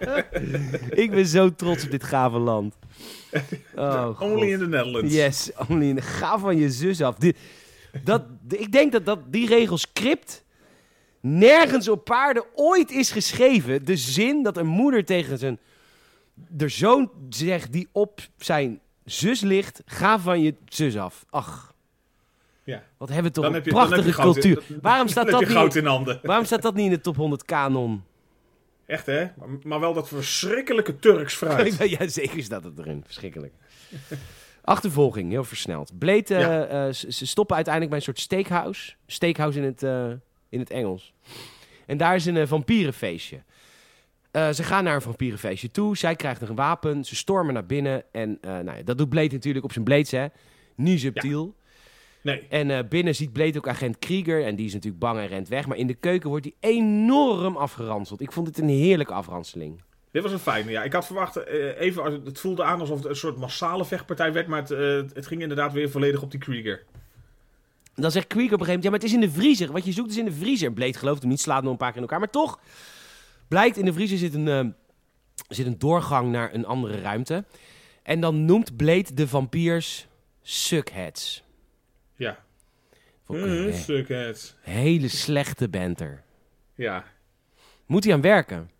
Ik 1.04 1.10
ben 1.10 1.26
zo 1.26 1.54
trots 1.54 1.84
op 1.84 1.90
dit 1.90 2.04
gave 2.04 2.38
land. 2.38 2.74
Oh. 3.74 4.20
Only 4.20 4.52
in 4.52 4.58
the 4.58 4.66
Netherlands. 4.66 5.14
Yes, 5.14 5.50
only 5.68 5.88
in. 5.88 6.02
Ga 6.02 6.38
van 6.38 6.56
je 6.56 6.70
zus 6.70 7.02
af. 7.02 7.14
Die, 7.14 7.36
dat, 8.04 8.22
ik 8.48 8.72
denk 8.72 8.92
dat, 8.92 9.06
dat 9.06 9.18
die 9.26 9.46
regel 9.46 9.78
script 9.78 10.44
nergens 11.20 11.88
op 11.88 12.04
paarden 12.04 12.44
ooit 12.54 12.90
is 12.90 13.10
geschreven. 13.10 13.84
De 13.84 13.96
zin 13.96 14.42
dat 14.42 14.56
een 14.56 14.66
moeder 14.66 15.04
tegen 15.04 15.38
zijn 15.38 15.58
de 16.34 16.68
zoon 16.68 17.10
zegt 17.28 17.72
die 17.72 17.88
op 17.92 18.20
zijn 18.38 18.80
zus 19.04 19.40
ligt, 19.40 19.82
ga 19.86 20.18
van 20.18 20.40
je 20.40 20.54
zus 20.68 20.96
af. 20.96 21.24
Ach, 21.30 21.73
Ja. 22.64 22.82
wat 22.98 23.08
hebben 23.08 23.26
we 23.26 23.30
toch 23.32 23.44
Dan 23.44 23.54
een 23.54 23.60
je, 23.64 23.70
prachtige 23.70 24.08
in- 24.08 24.14
cultuur. 24.14 24.62
Waarom 24.82 25.08
staat, 25.14 25.26
dat 25.30 25.40
niet, 25.40 25.74
in 25.76 25.86
handen. 25.86 26.20
waarom 26.22 26.44
staat 26.44 26.62
dat 26.62 26.74
niet 26.74 26.84
in 26.84 26.90
de 26.90 27.00
top 27.00 27.16
100 27.16 27.44
kanon? 27.44 28.02
Echt, 28.86 29.06
hè? 29.06 29.20
Maar, 29.36 29.48
maar 29.62 29.80
wel 29.80 29.92
dat 29.94 30.08
verschrikkelijke 30.08 30.98
Turks 30.98 31.34
fruit. 31.34 31.76
ja, 31.98 32.08
zeker 32.08 32.42
staat 32.42 32.64
het 32.64 32.78
erin. 32.78 33.02
Verschrikkelijk. 33.06 33.52
Achtervolging, 34.62 35.30
heel 35.30 35.44
versneld. 35.44 35.98
Blade, 35.98 36.34
eh, 36.34 36.40
Ja. 36.40 36.66
eh, 36.86 36.92
ze 36.92 37.26
stoppen 37.26 37.54
uiteindelijk 37.56 37.94
bij 37.94 38.00
een 38.00 38.14
soort 38.14 38.20
steakhouse. 38.24 38.94
Steakhouse 39.06 39.58
in 39.58 39.64
het, 39.64 39.82
eh, 39.82 40.06
in 40.48 40.58
het 40.58 40.70
Engels. 40.70 41.12
En 41.86 41.96
daar 41.96 42.14
is 42.14 42.26
een 42.26 42.48
vampierenfeestje. 42.48 43.42
Ze 44.32 44.62
gaan 44.62 44.84
naar 44.84 44.94
een 44.94 45.00
vampierenfeestje 45.02 45.70
toe. 45.70 45.96
Zij 45.96 46.16
krijgt 46.16 46.40
een 46.48 46.54
wapen. 46.54 47.04
Ze 47.04 47.16
stormen 47.16 47.54
naar 47.54 47.66
binnen. 47.66 48.02
En 48.12 48.38
nou 48.40 48.64
ja, 48.76 48.82
dat 48.82 48.98
doet 48.98 49.08
Blade 49.08 49.32
natuurlijk 49.32 49.64
op 49.64 49.72
zijn 49.72 49.84
blades, 49.84 50.10
hè. 50.10 50.26
Niet 50.76 51.00
subtiel. 51.00 51.54
Nee. 52.24 52.46
En 52.48 52.70
eh, 52.70 52.78
binnen 52.88 53.14
ziet 53.14 53.32
Blade 53.32 53.58
ook 53.58 53.68
agent 53.68 53.98
Krieger. 53.98 54.44
En 54.44 54.56
die 54.56 54.66
is 54.66 54.72
natuurlijk 54.72 55.00
bang 55.02 55.18
en 55.18 55.26
rent 55.26 55.48
weg. 55.48 55.66
Maar 55.66 55.76
in 55.76 55.86
de 55.86 55.94
keuken 55.94 56.28
wordt 56.28 56.44
hij 56.60 56.70
enorm 56.76 57.56
afgeranseld. 57.56 58.20
Ik 58.20 58.32
vond 58.32 58.46
het 58.46 58.58
een 58.58 58.68
heerlijke 58.68 59.12
afranseling. 59.12 59.82
Dit 60.10 60.22
was 60.22 60.32
een 60.32 60.38
fijne, 60.38 60.70
ja. 60.70 60.82
Ik 60.82 60.92
had 60.92 61.06
verwacht, 61.06 61.36
eh, 61.36 61.80
even, 61.80 62.04
het- 62.24 62.40
voelde 62.40 62.64
aan 62.64 62.80
alsof 62.80 62.96
het 62.98 63.06
een 63.06 63.16
soort 63.16 63.36
massale 63.36 63.84
vechtpartij 63.84 64.32
werd, 64.32 64.46
maar 64.46 64.60
het, 64.60 64.70
eh, 64.70 64.96
het 65.14 65.26
ging 65.26 65.42
inderdaad 65.42 65.72
weer 65.72 65.90
volledig 65.90 66.22
op 66.22 66.30
die 66.30 66.40
Krieger. 66.40 66.82
Dan 67.94 68.10
zegt 68.10 68.26
Krieger 68.26 68.54
op 68.54 68.60
een 68.60 68.66
gegeven 68.66 68.66
moment, 68.66 68.82
ja, 68.84 68.90
maar 68.90 68.98
het 68.98 69.08
is 69.08 69.14
in 69.14 69.20
de 69.20 69.40
vriezer. 69.40 69.72
Wat 69.72 69.84
je 69.84 69.92
zoekt 69.92 70.10
is 70.10 70.16
in 70.16 70.24
de 70.24 70.32
vriezer. 70.32 70.72
Blade 70.72 70.98
gelooft 70.98 71.20
hem 71.20 71.30
niet, 71.30 71.40
slaat 71.40 71.62
nog 71.62 71.72
een 71.72 71.78
paar 71.78 71.88
keer 71.88 71.96
in 71.96 72.02
elkaar. 72.02 72.18
Maar 72.18 72.30
toch, 72.30 72.58
blijkt 73.48 73.76
in 73.76 73.84
de 73.84 73.92
vriezer 73.92 74.18
zit 74.18 74.34
een, 74.34 74.48
eh, 74.48 74.64
zit 75.48 75.66
een 75.66 75.78
doorgang 75.78 76.30
naar 76.30 76.54
een 76.54 76.66
andere 76.66 77.00
ruimte. 77.00 77.44
En 78.02 78.20
dan 78.20 78.44
noemt 78.44 78.76
Blade 78.76 79.14
de 79.14 79.28
vampiers 79.28 80.06
suckheads. 80.42 81.43
Ja. 82.16 82.38
Suckheads. 83.72 84.56
hele 84.60 85.08
slechte 85.08 85.68
banter. 85.68 86.22
Ja. 86.74 87.04
Moet 87.86 88.04
hij 88.04 88.12
aan 88.12 88.20
werken? 88.20 88.70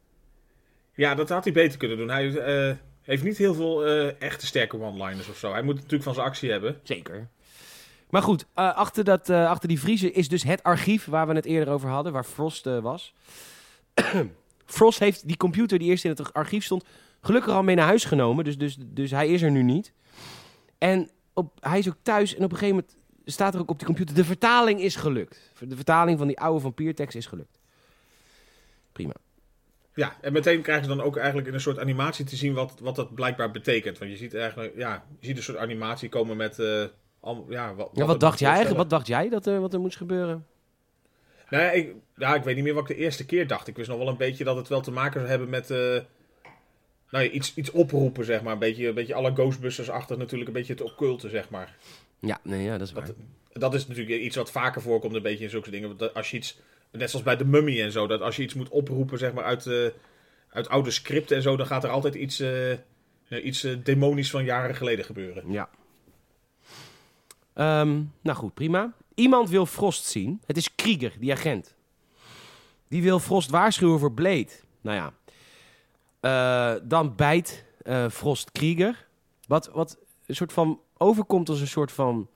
Ja, 0.94 1.14
dat 1.14 1.28
had 1.28 1.44
hij 1.44 1.52
beter 1.52 1.78
kunnen 1.78 1.96
doen. 1.96 2.08
Hij 2.08 2.36
eh, 2.36 2.76
heeft 3.02 3.22
niet 3.22 3.36
heel 3.36 3.54
veel 3.54 3.86
eh, 3.86 4.20
echte 4.22 4.46
sterke 4.46 4.80
one-liners 4.80 5.28
of 5.28 5.36
zo. 5.36 5.52
Hij 5.52 5.62
moet 5.62 5.74
natuurlijk 5.74 6.02
van 6.02 6.14
zijn 6.14 6.26
actie 6.26 6.50
hebben. 6.50 6.80
Zeker. 6.82 7.28
Maar 8.10 8.22
goed, 8.22 8.46
eh, 8.54 8.76
achter, 8.76 9.04
dat, 9.04 9.30
achter 9.30 9.68
die 9.68 9.80
vriezer 9.80 10.16
is 10.16 10.28
dus 10.28 10.42
het 10.42 10.62
archief 10.62 11.04
waar 11.04 11.26
we 11.26 11.34
het 11.34 11.44
eerder 11.44 11.74
over 11.74 11.88
hadden, 11.88 12.12
waar 12.12 12.24
Frost 12.24 12.64
was. 12.64 13.14
Frost 14.64 14.98
heeft 14.98 15.26
die 15.28 15.36
computer 15.36 15.78
die 15.78 15.88
eerst 15.88 16.04
in 16.04 16.10
het 16.10 16.32
archief 16.32 16.64
stond, 16.64 16.84
gelukkig 17.20 17.52
al 17.52 17.62
mee 17.62 17.76
naar 17.76 17.86
huis 17.86 18.04
genomen. 18.04 18.44
Dus, 18.44 18.58
dus, 18.58 18.76
dus 18.80 19.10
hij 19.10 19.28
is 19.28 19.42
er 19.42 19.50
nu 19.50 19.62
niet. 19.62 19.92
En 20.78 21.10
op, 21.32 21.52
hij 21.60 21.78
is 21.78 21.88
ook 21.88 21.96
thuis 22.02 22.34
en 22.34 22.44
op 22.44 22.52
een 22.52 22.58
gegeven 22.58 22.76
moment 22.76 22.96
staat 23.24 23.54
er 23.54 23.60
ook 23.60 23.70
op 23.70 23.78
die 23.78 23.86
computer, 23.86 24.14
de 24.14 24.24
vertaling 24.24 24.80
is 24.80 24.96
gelukt. 24.96 25.52
De 25.58 25.76
vertaling 25.76 26.18
van 26.18 26.26
die 26.26 26.40
oude 26.40 26.60
vampiertekst 26.60 27.16
is 27.16 27.26
gelukt. 27.26 27.58
Prima. 28.92 29.12
Ja, 29.94 30.16
en 30.20 30.32
meteen 30.32 30.62
krijg 30.62 30.82
je 30.82 30.88
dan 30.88 31.00
ook 31.00 31.16
eigenlijk 31.16 31.48
in 31.48 31.54
een 31.54 31.60
soort 31.60 31.78
animatie 31.78 32.24
te 32.24 32.36
zien 32.36 32.54
wat, 32.54 32.74
wat 32.80 32.96
dat 32.96 33.14
blijkbaar 33.14 33.50
betekent. 33.50 33.98
Want 33.98 34.10
je 34.10 34.16
ziet 34.16 34.34
eigenlijk, 34.34 34.72
ja, 34.76 35.04
je 35.20 35.26
ziet 35.26 35.36
een 35.36 35.42
soort 35.42 35.58
animatie 35.58 36.08
komen 36.08 36.36
met... 36.36 36.58
al, 37.20 37.46
ja, 37.48 37.74
wat, 37.74 37.90
Ja, 37.92 38.04
wat 38.04 38.20
dacht 38.20 38.38
jij 38.38 38.48
eigenlijk? 38.48 38.78
Wat 38.78 38.90
dacht 38.90 39.06
jij 39.06 39.28
dat 39.28 39.46
er, 39.46 39.60
wat 39.60 39.72
er 39.72 39.80
moest 39.80 39.96
gebeuren? 39.96 40.46
Nou 41.48 41.62
ja, 41.62 41.70
ik, 41.70 41.94
ja, 42.16 42.34
ik 42.34 42.42
weet 42.42 42.54
niet 42.54 42.64
meer 42.64 42.74
wat 42.74 42.90
ik 42.90 42.96
de 42.96 43.02
eerste 43.02 43.26
keer 43.26 43.46
dacht. 43.46 43.68
Ik 43.68 43.76
wist 43.76 43.88
nog 43.88 43.98
wel 43.98 44.08
een 44.08 44.16
beetje 44.16 44.44
dat 44.44 44.56
het 44.56 44.68
wel 44.68 44.80
te 44.80 44.90
maken 44.90 45.18
zou 45.20 45.30
hebben 45.30 45.48
met... 45.48 45.70
eh, 45.70 46.00
nou 47.10 47.24
ja, 47.24 47.30
iets, 47.30 47.54
iets 47.54 47.70
oproepen, 47.70 48.24
zeg 48.24 48.42
maar. 48.42 48.52
Een 48.52 48.58
beetje, 48.58 48.88
een 48.88 48.94
beetje 48.94 49.14
alle 49.14 49.32
Ghostbusters-achtig 49.32 50.16
natuurlijk. 50.16 50.48
Een 50.48 50.56
beetje 50.56 50.72
het 50.72 50.82
occulte, 50.82 51.28
zeg 51.28 51.50
maar. 51.50 51.76
Ja, 52.26 52.40
nee, 52.42 52.62
ja, 52.62 52.78
dat 52.78 52.86
is 52.86 52.92
waar. 52.92 53.06
Dat, 53.06 53.16
dat 53.52 53.74
is 53.74 53.86
natuurlijk 53.86 54.20
iets 54.20 54.36
wat 54.36 54.50
vaker 54.50 54.82
voorkomt, 54.82 55.14
een 55.14 55.22
beetje 55.22 55.44
in 55.44 55.50
zulke 55.50 55.70
dingen. 55.70 55.96
Dat 55.96 56.14
Als 56.14 56.30
je 56.30 56.36
iets, 56.36 56.58
net 56.90 57.10
zoals 57.10 57.24
bij 57.24 57.36
de 57.36 57.44
mummy 57.44 57.82
en 57.82 57.92
zo, 57.92 58.06
dat 58.06 58.20
als 58.20 58.36
je 58.36 58.42
iets 58.42 58.54
moet 58.54 58.68
oproepen, 58.68 59.18
zeg 59.18 59.32
maar, 59.32 59.44
uit, 59.44 59.66
eh, 59.66 59.86
uit 60.48 60.68
oude 60.68 60.90
scripten 60.90 61.36
en 61.36 61.42
zo, 61.42 61.56
dan 61.56 61.66
gaat 61.66 61.84
er 61.84 61.90
altijd 61.90 62.14
iets, 62.14 62.40
eh, 62.40 62.78
iets 63.44 63.64
eh, 63.64 63.76
demonisch 63.84 64.30
van 64.30 64.44
jaren 64.44 64.74
geleden 64.74 65.04
gebeuren. 65.04 65.52
Ja. 65.52 65.68
Ehm, 67.54 68.02
nou 68.20 68.36
goed, 68.36 68.54
prima. 68.54 68.92
Iemand 69.14 69.50
wil 69.50 69.66
Frost 69.66 70.04
zien. 70.04 70.40
Het 70.46 70.56
is 70.56 70.74
Krieger, 70.74 71.12
die 71.18 71.32
agent. 71.32 71.74
Die 72.88 73.02
wil 73.02 73.18
Frost 73.18 73.50
waarschuwen 73.50 73.98
voor 73.98 74.12
Blade. 74.12 74.48
Nou 74.80 74.96
ja. 74.96 75.12
Dan 76.82 77.14
bijt 77.14 77.64
Frost 78.10 78.52
Krieger. 78.52 79.06
Wat, 79.46 79.70
wat 79.72 79.98
een 80.26 80.34
soort 80.34 80.52
van 80.52 80.80
overkomt 80.98 81.48
als 81.48 81.60
een 81.60 81.66
soort 81.66 81.92
van... 81.92 82.28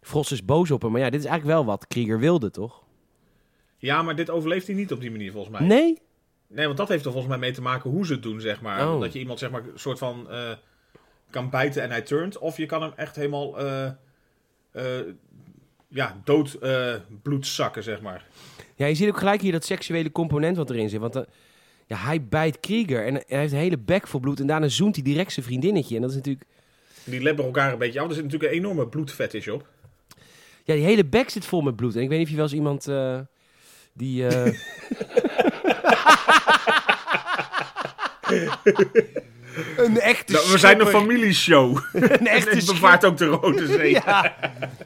Frost 0.00 0.32
is 0.32 0.44
boos 0.44 0.70
op 0.70 0.82
hem. 0.82 0.90
Maar 0.90 1.00
ja, 1.00 1.10
dit 1.10 1.20
is 1.20 1.26
eigenlijk 1.26 1.56
wel 1.56 1.66
wat 1.66 1.86
Krieger 1.86 2.18
wilde, 2.18 2.50
toch? 2.50 2.82
Ja, 3.78 4.02
maar 4.02 4.16
dit 4.16 4.30
overleeft 4.30 4.66
hij 4.66 4.76
niet 4.76 4.92
op 4.92 5.00
die 5.00 5.10
manier, 5.10 5.32
volgens 5.32 5.58
mij. 5.58 5.66
Nee? 5.66 5.98
Nee, 6.46 6.66
want 6.66 6.78
dat 6.78 6.88
heeft 6.88 7.04
er 7.04 7.10
volgens 7.10 7.32
mij 7.32 7.40
mee 7.40 7.52
te 7.52 7.62
maken 7.62 7.90
hoe 7.90 8.06
ze 8.06 8.12
het 8.12 8.22
doen, 8.22 8.40
zeg 8.40 8.60
maar. 8.60 8.94
Oh. 8.94 9.00
Dat 9.00 9.12
je 9.12 9.18
iemand, 9.18 9.38
zeg 9.38 9.50
maar, 9.50 9.60
een 9.60 9.78
soort 9.78 9.98
van 9.98 10.30
eh, 10.30 10.50
kan 11.30 11.50
bijten 11.50 11.82
en 11.82 11.90
hij 11.90 12.02
turnt. 12.02 12.38
Of 12.38 12.56
je 12.56 12.66
kan 12.66 12.82
hem 12.82 12.92
echt 12.96 13.16
helemaal, 13.16 13.58
eh, 13.58 13.86
eh, 14.72 15.06
ja, 15.88 16.20
dood 16.24 16.58
bloed 17.22 17.46
zakken, 17.46 17.82
zeg 17.82 18.00
maar. 18.00 18.26
Ja, 18.74 18.86
je 18.86 18.94
ziet 18.94 19.08
ook 19.08 19.18
gelijk 19.18 19.40
hier 19.40 19.52
dat 19.52 19.64
seksuele 19.64 20.12
component 20.12 20.56
wat 20.56 20.70
erin 20.70 20.88
zit. 20.88 21.00
Want 21.00 21.24
ja, 21.86 21.96
hij 21.96 22.24
bijt 22.24 22.60
Krieger 22.60 23.06
en 23.06 23.14
hij 23.14 23.38
heeft 23.38 23.52
een 23.52 23.58
hele 23.58 23.78
bek 23.78 24.06
vol 24.06 24.20
bloed. 24.20 24.40
En 24.40 24.46
daarna 24.46 24.68
zoent 24.68 24.94
hij 24.94 25.04
direct 25.04 25.32
zijn 25.32 25.46
vriendinnetje. 25.46 25.94
En 25.94 26.00
dat 26.00 26.10
is 26.10 26.16
natuurlijk... 26.16 26.46
Die 27.04 27.22
lebberen 27.22 27.52
elkaar 27.52 27.72
een 27.72 27.78
beetje 27.78 28.00
af. 28.00 28.08
Er 28.08 28.14
zit 28.14 28.24
natuurlijk 28.24 28.52
een 28.52 28.58
enorme 28.58 28.86
bloedfetish 28.86 29.48
op. 29.48 29.66
Ja, 30.64 30.74
die 30.74 30.84
hele 30.84 31.04
bek 31.04 31.30
zit 31.30 31.44
vol 31.44 31.60
met 31.60 31.76
bloed. 31.76 31.96
En 31.96 32.02
ik 32.02 32.08
weet 32.08 32.18
niet 32.18 32.26
of 32.26 32.32
je 32.32 32.36
wel 32.36 32.46
eens 32.46 32.54
iemand 32.54 32.88
eh, 32.88 33.18
die... 33.92 34.26
eh, 34.26 34.52
een 39.76 40.00
echte 40.00 40.32
Nou, 40.32 40.50
we 40.50 40.58
zijn 40.58 40.80
een 40.80 40.86
familieshow. 40.86 41.76
Een 41.92 42.08
En 42.08 42.26
echte 42.26 42.64
bevaart 42.72 43.04
ook 43.04 43.16
de 43.16 43.26
Rode 43.26 43.66
Zee. 43.66 43.90
Ja, 43.90 44.36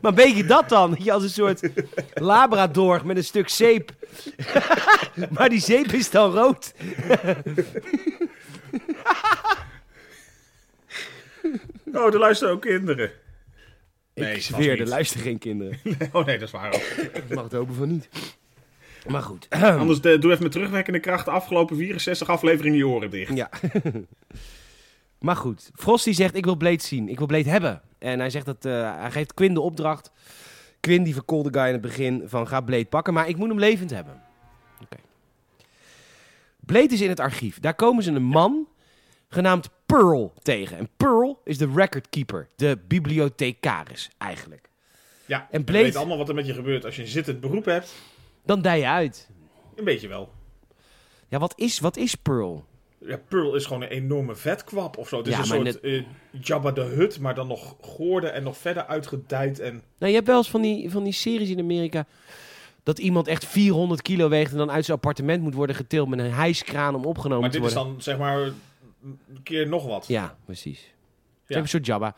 maar 0.01 0.11
een 0.11 0.15
beetje 0.15 0.45
dat 0.45 0.69
dan. 0.69 0.91
Dat 0.91 1.05
je 1.05 1.13
als 1.13 1.23
een 1.23 1.29
soort 1.31 1.69
labrador 2.15 3.07
met 3.07 3.17
een 3.17 3.25
stuk 3.25 3.49
zeep. 3.49 3.91
maar 5.31 5.49
die 5.49 5.61
zeep 5.61 5.93
is 5.93 6.11
dan 6.11 6.33
rood. 6.33 6.75
Oh, 11.97 12.13
er 12.13 12.19
luisteren 12.19 12.55
ook 12.55 12.61
kinderen. 12.61 13.11
Nee, 14.15 14.35
ik 14.35 14.43
zweer, 14.43 14.81
er 14.81 14.89
luisteren 14.89 15.23
geen 15.25 15.39
kinderen. 15.39 15.79
Oh 16.13 16.27
nee, 16.27 16.39
dat 16.39 16.49
is 16.49 16.51
waar 16.51 16.75
ook. 16.75 16.83
Ik 17.13 17.35
mag 17.35 17.45
het 17.45 17.53
hopen 17.53 17.75
van 17.75 17.89
niet. 17.89 18.09
Maar 19.09 19.23
goed. 19.23 19.49
Anders 19.81 20.01
eh, 20.01 20.21
doe 20.21 20.31
even 20.31 20.43
met 20.43 20.53
terugwerkende 20.53 21.01
kracht 21.01 21.25
de 21.25 21.31
afgelopen 21.31 21.77
64 21.77 22.29
afleveringen 22.29 22.79
je 22.79 22.87
oren 22.87 23.11
dicht. 23.11 23.37
Ja. 23.37 23.51
maar 25.27 25.37
goed. 25.37 25.71
Frosty 25.75 26.13
zegt, 26.13 26.37
ik 26.37 26.45
wil 26.45 26.57
Blade 26.57 26.83
zien. 26.83 27.09
Ik 27.09 27.19
wil 27.19 27.27
Blade 27.27 27.51
hebben. 27.51 27.83
En 27.99 28.19
hij 28.19 28.31
zegt 28.31 28.47
dat, 28.47 28.65
eh, 28.65 29.01
hij 29.01 29.11
geeft 29.11 29.35
Quinn 29.35 29.55
de 29.55 29.61
opdracht. 29.61 30.13
Quinn 30.81 31.05
die 31.05 31.15
verkoolde 31.15 31.49
guy 31.53 31.67
in 31.67 31.73
het 31.73 31.81
begin 31.81 32.23
van 32.27 32.49
ga 32.49 32.61
Blade 32.61 32.85
pakken. 32.85 33.15
Maar 33.15 33.29
ik 33.29 33.37
moet 33.37 33.49
hem 33.49 33.59
levend 33.59 33.91
hebben. 33.91 34.23
Oké. 34.83 34.97
Blade 36.61 36.95
is 36.95 37.01
in 37.01 37.09
het 37.09 37.21
archief. 37.21 37.61
Daar 37.61 37.75
komen 37.75 38.03
ze 38.03 38.11
een 38.11 38.23
man 38.23 38.69
genaamd 39.29 39.69
Pearl 39.87 40.35
tegen. 40.43 40.79
En 40.79 40.89
Pearl 40.97 41.26
is 41.47 41.59
de 41.59 41.71
recordkeeper. 41.75 42.49
De 42.57 42.79
bibliothecaris 42.89 44.11
eigenlijk. 44.19 44.69
Ja, 45.27 45.49
En 45.51 45.65
Blade- 45.65 45.83
weet 45.83 45.97
allemaal 45.97 46.17
wat 46.19 46.29
er 46.29 46.35
met 46.35 46.47
je 46.47 46.55
gebeurt 46.55 46.85
als 46.85 46.97
je 46.97 47.03
een 47.03 47.09
zittend 47.09 47.41
beroep 47.41 47.65
hebt. 47.65 47.95
Dan 48.45 48.63
dij 48.63 48.79
je 48.79 48.87
uit. 48.87 49.29
Een 49.77 49.85
beetje 49.85 50.09
wel. 50.09 50.33
Ja, 51.29 51.39
wat 51.39 51.53
is, 51.57 51.79
wat 51.81 51.97
is 51.97 52.15
Pearl? 52.15 52.65
Ja, 52.99 53.17
Pearl 53.29 53.55
is 53.55 53.67
gewoon 53.67 53.83
een 53.83 53.89
enorme 53.89 54.35
vetkwap 54.35 54.97
of 54.97 55.09
zo. 55.09 55.17
Het 55.19 55.27
is 55.27 55.33
Ja, 55.33 55.41
een 55.43 55.49
maar 55.49 55.73
soort 55.73 55.81
eh, 55.81 56.03
Jabba 56.41 56.71
de 56.73 56.81
Hut, 56.81 57.21
maar 57.21 57.35
dan 57.35 57.47
nog 57.47 57.77
goorder 57.81 58.31
en 58.31 58.43
nog 58.43 58.57
verder 58.57 58.87
uitgedijd. 58.87 59.59
En... 59.61 59.73
Nou, 59.99 60.11
je 60.11 60.17
hebt 60.17 60.27
wel 60.27 60.37
eens 60.37 60.51
van 60.51 60.63
die, 60.63 60.91
van 60.91 61.05
die 61.05 61.13
series 61.13 61.51
in 61.51 61.59
Amerika. 61.59 62.07
Dat 62.83 62.99
iemand 62.99 63.27
echt 63.27 63.45
400 63.45 64.03
kilo 64.03 64.29
weegt 64.29 64.53
en 64.53 64.59
dan 64.59 64.71
uit 64.71 64.85
zijn 64.85 64.97
appartement 64.97 65.43
moet 65.43 65.55
worden 65.55 65.77
getild 65.77 66.09
met 66.09 66.19
een 66.19 66.31
hijskraan 66.33 66.95
om 66.95 67.05
opgenomen 67.05 67.41
Maar 67.41 67.51
te 67.51 67.59
dit 67.59 67.67
is 67.69 67.75
worden. 67.75 67.93
dan 67.93 68.03
zeg 68.03 68.19
maar 68.19 68.37
een 68.39 69.43
keer 69.43 69.69
nog 69.69 69.87
wat. 69.87 70.07
Ja, 70.09 70.37
precies. 70.45 70.95
Ja. 71.47 71.57
Een 71.59 71.69
soort 71.69 71.87
Jabba. 71.87 72.15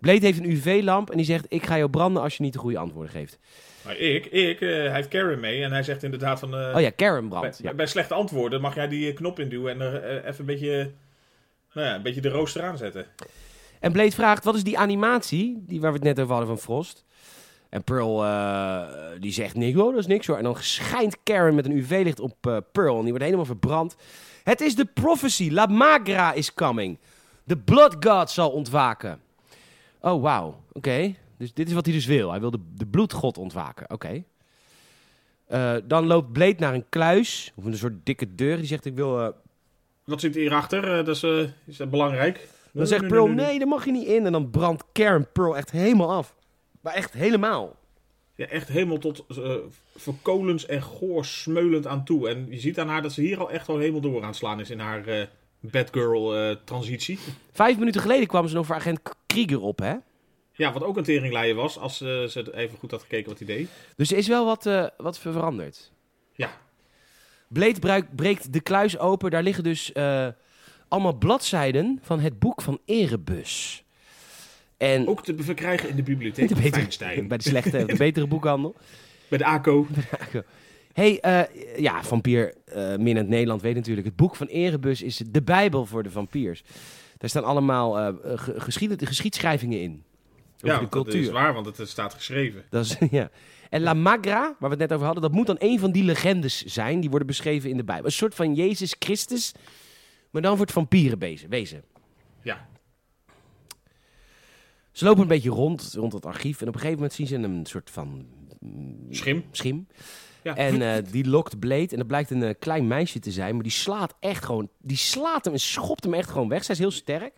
Blade 0.00 0.26
heeft 0.26 0.38
een 0.38 0.50
UV-lamp 0.50 1.10
en 1.10 1.16
die 1.16 1.26
zegt: 1.26 1.46
Ik 1.48 1.66
ga 1.66 1.76
jou 1.76 1.90
branden 1.90 2.22
als 2.22 2.36
je 2.36 2.42
niet 2.42 2.52
de 2.52 2.58
goede 2.58 2.78
antwoorden 2.78 3.12
geeft. 3.12 3.38
Maar 3.84 3.96
ik, 3.96 4.26
ik 4.26 4.60
eh, 4.60 4.68
hij 4.68 4.92
heeft 4.94 5.08
Karen 5.08 5.40
mee 5.40 5.62
en 5.62 5.72
hij 5.72 5.82
zegt 5.82 6.02
inderdaad 6.02 6.38
van... 6.38 6.54
eh, 6.54 6.74
Oh 6.74 6.80
ja, 6.80 6.90
Karen 6.90 7.28
bij, 7.28 7.38
brandt. 7.38 7.58
Ja. 7.62 7.74
bij 7.74 7.86
slechte 7.86 8.14
antwoorden 8.14 8.60
mag 8.60 8.74
jij 8.74 8.88
die 8.88 9.08
eh, 9.08 9.14
knop 9.16 9.38
induwen 9.40 9.72
en 9.72 9.80
er 9.80 10.24
even 10.24 10.40
een 10.40 10.46
beetje, 10.46 10.92
nou 11.72 11.86
ja, 11.86 11.94
een 11.94 12.02
beetje 12.02 12.20
de 12.20 12.28
rooster 12.28 12.62
aanzetten. 12.62 13.06
En 13.80 13.92
Blade 13.92 14.10
vraagt: 14.10 14.44
Wat 14.44 14.54
is 14.54 14.64
die 14.64 14.78
animatie 14.78 15.62
die 15.66 15.80
waar 15.80 15.90
we 15.92 15.96
het 15.96 16.06
net 16.06 16.18
over 16.20 16.30
hadden 16.34 16.48
van 16.56 16.58
Frost? 16.58 17.04
En 17.68 17.84
Pearl 17.84 18.16
die 19.20 19.32
zegt: 19.32 19.54
niks, 19.54 19.78
oh, 19.78 19.90
dat 19.90 19.98
is 20.00 20.06
niks 20.06 20.26
hoor. 20.26 20.36
En 20.36 20.42
dan 20.42 20.56
schijnt 20.58 21.16
Karen 21.22 21.54
met 21.54 21.64
een 21.64 21.76
UV-licht 21.76 22.20
op 22.20 22.62
Pearl 22.72 22.94
en 22.94 23.00
die 23.00 23.08
wordt 23.10 23.24
helemaal 23.24 23.44
verbrand. 23.44 23.96
Het 24.44 24.60
is 24.60 24.74
de 24.74 24.84
prophecy. 24.84 25.50
La 25.50 25.66
Magra 25.66 26.32
is 26.32 26.54
coming. 26.54 26.98
De 27.48 27.56
Blood 27.56 27.96
God 28.06 28.30
zal 28.30 28.50
ontwaken. 28.50 29.20
Oh, 30.00 30.22
wauw. 30.22 30.62
Oké. 30.72 31.14
Dus 31.38 31.54
dit 31.54 31.68
is 31.68 31.74
wat 31.74 31.84
hij 31.84 31.94
dus 31.94 32.06
wil. 32.06 32.30
Hij 32.30 32.40
wil 32.40 32.50
de, 32.50 32.58
de 32.74 32.86
bloedgod 32.86 33.38
ontwaken. 33.38 33.90
Oké. 33.90 34.22
Eh, 35.46 35.74
dan 35.84 36.06
loopt 36.06 36.32
Blade 36.32 36.54
naar 36.58 36.74
een 36.74 36.88
kluis. 36.88 37.52
Of 37.54 37.64
een 37.64 37.76
soort 37.76 38.06
dikke 38.06 38.34
deur. 38.34 38.56
Die 38.56 38.66
zegt: 38.66 38.84
Ik 38.84 38.94
wil. 38.94 39.20
eh, 39.20 39.28
Wat 40.04 40.20
zit 40.20 40.34
hierachter? 40.34 40.98
Eh, 40.98 41.04
dat 41.04 41.16
is, 41.16 41.22
is 41.66 41.76
dat 41.76 41.90
belangrijk? 41.90 42.48
Dan 42.72 42.86
zegt 42.86 43.06
Pearl: 43.08 43.26
Nee, 43.26 43.58
daar 43.58 43.68
mag 43.68 43.84
je 43.84 43.90
niet 43.92 44.06
in. 44.06 44.26
En 44.26 44.32
dan 44.32 44.50
brandt 44.50 44.84
Karen 44.92 45.32
Pearl 45.32 45.56
echt 45.56 45.70
helemaal 45.70 46.12
af. 46.12 46.34
Maar 46.80 46.94
echt 46.94 47.12
helemaal. 47.12 47.76
Ja, 48.34 48.46
echt 48.46 48.68
helemaal 48.68 48.98
tot 48.98 49.24
eh 49.28 49.54
verkolens 49.96 50.66
en 50.66 50.82
goor 50.82 51.24
smeulend 51.24 51.86
aan 51.86 52.04
toe. 52.04 52.28
En 52.28 52.46
je 52.50 52.58
ziet 52.60 52.78
aan 52.78 52.88
haar 52.88 53.02
dat 53.02 53.12
ze 53.12 53.20
hier 53.20 53.40
al 53.40 53.50
echt 53.50 53.66
wel 53.66 53.78
helemaal 53.78 54.00
door 54.00 54.20
aan 54.20 54.26
het 54.26 54.36
slaan 54.36 54.60
is 54.60 54.70
in 54.70 54.78
haar 54.78 55.28
eh 55.62 55.70
Batgirl 55.70 56.36
eh, 56.36 56.56
transitie. 56.64 57.18
Vijf 57.52 57.78
minuten 57.78 58.00
geleden 58.00 58.26
kwamen 58.26 58.48
ze 58.50 58.56
nog 58.56 58.66
voor 58.66 58.74
agent 58.74 59.00
Krieger 59.26 59.60
op, 59.60 59.78
hè? 59.78 59.94
Ja, 60.52 60.72
wat 60.72 60.82
ook 60.82 60.96
een 60.96 61.02
teringleier 61.04 61.54
was, 61.54 61.78
als 61.78 62.00
eh, 62.00 62.24
ze 62.24 62.54
even 62.56 62.78
goed 62.78 62.90
had 62.90 63.00
gekeken 63.02 63.28
wat 63.28 63.38
hij 63.38 63.46
deed. 63.46 63.68
Dus 63.96 64.10
er 64.12 64.18
is 64.18 64.28
wel 64.28 64.44
wat, 64.44 64.66
eh, 64.66 64.86
wat 64.96 65.18
veranderd. 65.18 65.92
Ja, 66.32 66.50
Blade 67.48 67.78
bruik- 67.78 68.16
breekt 68.16 68.52
de 68.52 68.60
kluis 68.60 68.98
open. 68.98 69.30
Daar 69.30 69.42
liggen 69.42 69.64
dus 69.64 69.92
allemaal 70.88 71.12
bladzijden 71.18 71.98
van 72.02 72.20
het 72.20 72.38
boek 72.38 72.62
van 72.62 72.78
Erebus. 72.84 73.84
En 74.76 75.06
ook 75.08 75.24
te 75.24 75.34
verkrijgen 75.38 75.88
in 75.88 75.96
de 75.96 76.02
bibliotheek 76.02 76.48
de 76.54 76.54
betere- 76.54 77.22
bij 77.28 77.36
de 77.38 77.48
slechte, 77.48 77.84
de 77.84 77.96
betere 77.96 78.26
boekhandel. 78.26 78.74
Bij 79.28 79.38
de 79.38 79.44
ACO. 79.44 79.86
Hey, 80.98 81.20
eh, 81.20 81.78
ja, 81.80 82.02
vampier 82.04 82.54
eh 82.64 82.96
minnend 82.96 83.28
Nederland 83.28 83.62
weet 83.62 83.74
natuurlijk. 83.74 84.06
Het 84.06 84.16
boek 84.16 84.36
van 84.36 84.46
Erebus 84.46 85.02
is 85.02 85.16
de 85.30 85.42
bijbel 85.42 85.86
voor 85.86 86.02
de 86.02 86.10
vampiers. 86.10 86.62
Daar 87.18 87.30
staan 87.30 87.44
allemaal 87.44 88.14
ge- 88.36 88.60
geschied- 88.60 89.06
geschiedschrijvingen 89.06 89.80
in. 89.80 90.02
Over 90.56 90.68
Ja, 90.68 90.78
de 90.78 90.86
dat 90.90 91.06
is 91.06 91.12
cultuur. 91.12 91.32
waar, 91.32 91.54
want 91.54 91.76
het 91.76 91.88
staat 91.88 92.14
geschreven. 92.14 92.64
Dat 92.70 92.84
is, 92.84 92.96
ja. 93.10 93.30
En 93.70 93.80
La 93.82 93.94
Magra, 93.94 94.40
waar 94.40 94.56
we 94.58 94.68
het 94.68 94.78
net 94.78 94.92
over 94.92 95.04
hadden, 95.04 95.22
dat 95.22 95.32
moet 95.32 95.46
dan 95.46 95.56
een 95.58 95.78
van 95.78 95.92
die 95.92 96.02
legendes 96.04 96.64
zijn. 96.64 97.00
Die 97.00 97.08
worden 97.10 97.26
beschreven 97.28 97.70
in 97.70 97.76
de 97.76 97.84
Bijbel. 97.84 98.04
Een 98.04 98.12
soort 98.12 98.34
van 98.34 98.54
Jezus 98.54 98.96
Christus, 98.98 99.52
maar 100.30 100.42
dan 100.42 100.56
voor 100.56 100.64
het 100.64 100.74
vampieren 100.74 101.18
bezen- 101.18 101.48
wezen. 101.48 101.82
Ja, 102.42 102.68
Ze 104.92 105.04
lopen 105.04 105.22
een 105.22 105.28
beetje 105.28 105.50
rond, 105.50 105.92
rond 105.94 106.12
het 106.12 106.26
archief. 106.26 106.60
En 106.60 106.68
op 106.68 106.74
een 106.74 106.80
gegeven 106.80 107.00
moment 107.00 107.16
zien 107.16 107.26
ze 107.26 107.34
een 107.34 107.66
soort 107.66 107.90
van 107.90 108.26
mm, 108.60 109.06
schim. 109.10 109.44
schim. 109.50 109.86
Ja. 110.42 110.56
En 110.56 110.82
eh, 110.82 111.02
die 111.10 111.28
lokt 111.28 111.58
Blade. 111.58 111.88
En 111.90 111.96
dat 111.96 112.06
blijkt 112.06 112.30
een 112.30 112.42
eh, 112.42 112.54
klein 112.58 112.86
meisje 112.86 113.18
te 113.18 113.30
zijn. 113.30 113.54
Maar 113.54 113.62
die 113.62 113.72
slaat 113.72 114.14
echt 114.20 114.44
gewoon... 114.44 114.68
Die 114.78 114.96
slaat 114.96 115.44
hem 115.44 115.52
en 115.54 115.60
schopt 115.60 116.04
hem 116.04 116.14
echt 116.14 116.30
gewoon 116.30 116.48
weg. 116.48 116.64
Zij 116.64 116.74
is 116.74 116.80
heel 116.80 116.90
sterk. 116.90 117.32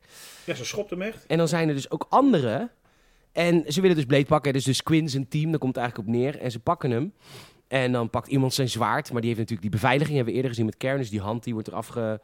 ja, 0.44 0.54
ze 0.54 0.64
schopt 0.64 0.90
hem 0.90 1.02
echt. 1.02 1.26
En 1.26 1.38
dan 1.38 1.48
zijn 1.48 1.68
er 1.68 1.74
dus 1.74 1.90
ook 1.90 2.06
anderen. 2.08 2.70
En 3.32 3.64
ze 3.68 3.80
willen 3.80 3.96
dus 3.96 4.04
Blade 4.04 4.24
pakken. 4.24 4.52
Dus, 4.52 4.64
dus 4.64 4.82
Quinn 4.82 5.08
zijn 5.08 5.28
team, 5.28 5.50
daar 5.50 5.58
komt 5.60 5.74
het 5.74 5.84
eigenlijk 5.84 6.08
op 6.08 6.14
neer. 6.20 6.38
En 6.38 6.50
ze 6.50 6.58
pakken 6.60 6.90
hem. 6.90 7.12
En 7.68 7.92
dan 7.92 8.10
pakt 8.10 8.28
iemand 8.28 8.54
zijn 8.54 8.68
zwaard. 8.68 9.12
Maar 9.12 9.20
die 9.20 9.28
heeft 9.34 9.40
natuurlijk 9.40 9.70
die 9.70 9.80
beveiliging, 9.80 10.14
hebben 10.16 10.28
we 10.34 10.36
eerder 10.40 10.50
gezien 10.56 10.66
met 10.70 10.76
Karen. 10.76 10.98
Dus 10.98 11.10
die 11.10 11.20
hand 11.20 11.44
die 11.44 11.52
wordt 11.52 11.68
eraf 11.68 11.86
ge- 11.86 12.20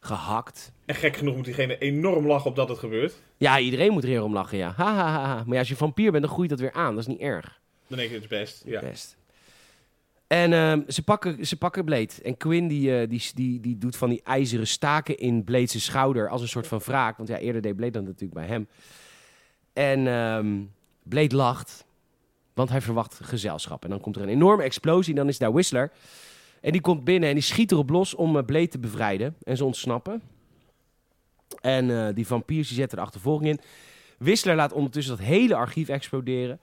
gehakt. 0.00 0.72
En 0.86 0.94
gek 0.94 1.16
genoeg 1.16 1.36
moet 1.36 1.44
diegene 1.44 1.78
enorm 1.78 2.26
lachen 2.26 2.50
op 2.50 2.56
dat 2.56 2.68
het 2.68 2.78
gebeurt. 2.78 3.14
Ja, 3.36 3.58
iedereen 3.58 3.92
moet 3.92 4.04
er 4.04 4.22
om 4.22 4.32
lachen, 4.32 4.58
ja. 4.58 4.72
Ha, 4.76 4.94
ha, 4.94 5.10
ha, 5.12 5.24
ha. 5.26 5.34
Maar 5.34 5.52
ja, 5.54 5.58
als 5.58 5.68
je 5.68 5.76
vampier 5.76 6.10
bent, 6.10 6.24
dan 6.24 6.32
groeit 6.32 6.50
dat 6.50 6.60
weer 6.60 6.72
aan. 6.72 6.90
Dat 6.94 7.00
is 7.00 7.06
niet 7.06 7.20
erg. 7.20 7.60
Dan 7.88 7.98
denk 7.98 8.10
je, 8.10 8.16
het 8.18 8.28
best. 8.28 8.62
Ja. 8.66 8.80
Best. 8.80 9.16
En 10.26 10.52
ehm, 10.52 10.82
ze, 10.88 11.02
pakken, 11.02 11.46
ze 11.46 11.56
pakken 11.56 11.84
Blade. 11.84 12.12
En 12.22 12.36
Quinn 12.36 12.68
die, 12.68 13.00
eh, 13.00 13.08
die, 13.08 13.22
die, 13.34 13.60
die 13.60 13.78
doet 13.78 13.96
van 13.96 14.08
die 14.08 14.22
ijzeren 14.22 14.66
staken 14.66 15.18
in 15.18 15.44
Blade's 15.44 15.84
schouder 15.84 16.28
als 16.28 16.42
een 16.42 16.48
soort 16.48 16.66
van 16.66 16.78
wraak. 16.78 17.16
Want 17.16 17.28
ja, 17.28 17.38
eerder 17.38 17.62
deed 17.62 17.76
Blade 17.76 17.92
dat 17.92 18.02
natuurlijk 18.02 18.34
bij 18.34 18.46
hem. 18.46 18.68
En 19.72 20.06
ehm, 20.06 20.62
Blade 21.02 21.36
lacht, 21.36 21.84
want 22.54 22.70
hij 22.70 22.80
verwacht 22.80 23.20
gezelschap. 23.22 23.84
En 23.84 23.90
dan 23.90 24.00
komt 24.00 24.16
er 24.16 24.22
een 24.22 24.28
enorme 24.28 24.62
explosie 24.62 25.10
en 25.10 25.18
dan 25.18 25.28
is 25.28 25.38
daar 25.38 25.52
Whistler. 25.52 25.92
En 26.60 26.72
die 26.72 26.80
komt 26.80 27.04
binnen 27.04 27.28
en 27.28 27.34
die 27.34 27.44
schiet 27.44 27.72
erop 27.72 27.90
los 27.90 28.14
om 28.14 28.36
eh, 28.36 28.44
Blade 28.44 28.68
te 28.68 28.78
bevrijden. 28.78 29.36
En 29.42 29.56
ze 29.56 29.64
ontsnappen. 29.64 30.22
En 31.60 31.90
eh, 31.90 32.14
die 32.14 32.26
vampiers 32.26 32.68
die 32.68 32.76
zetten 32.76 32.98
de 32.98 33.04
achtervolging 33.04 33.48
in. 33.48 33.60
Whistler 34.18 34.56
laat 34.56 34.72
ondertussen 34.72 35.16
dat 35.16 35.26
hele 35.26 35.54
archief 35.54 35.88
exploderen. 35.88 36.60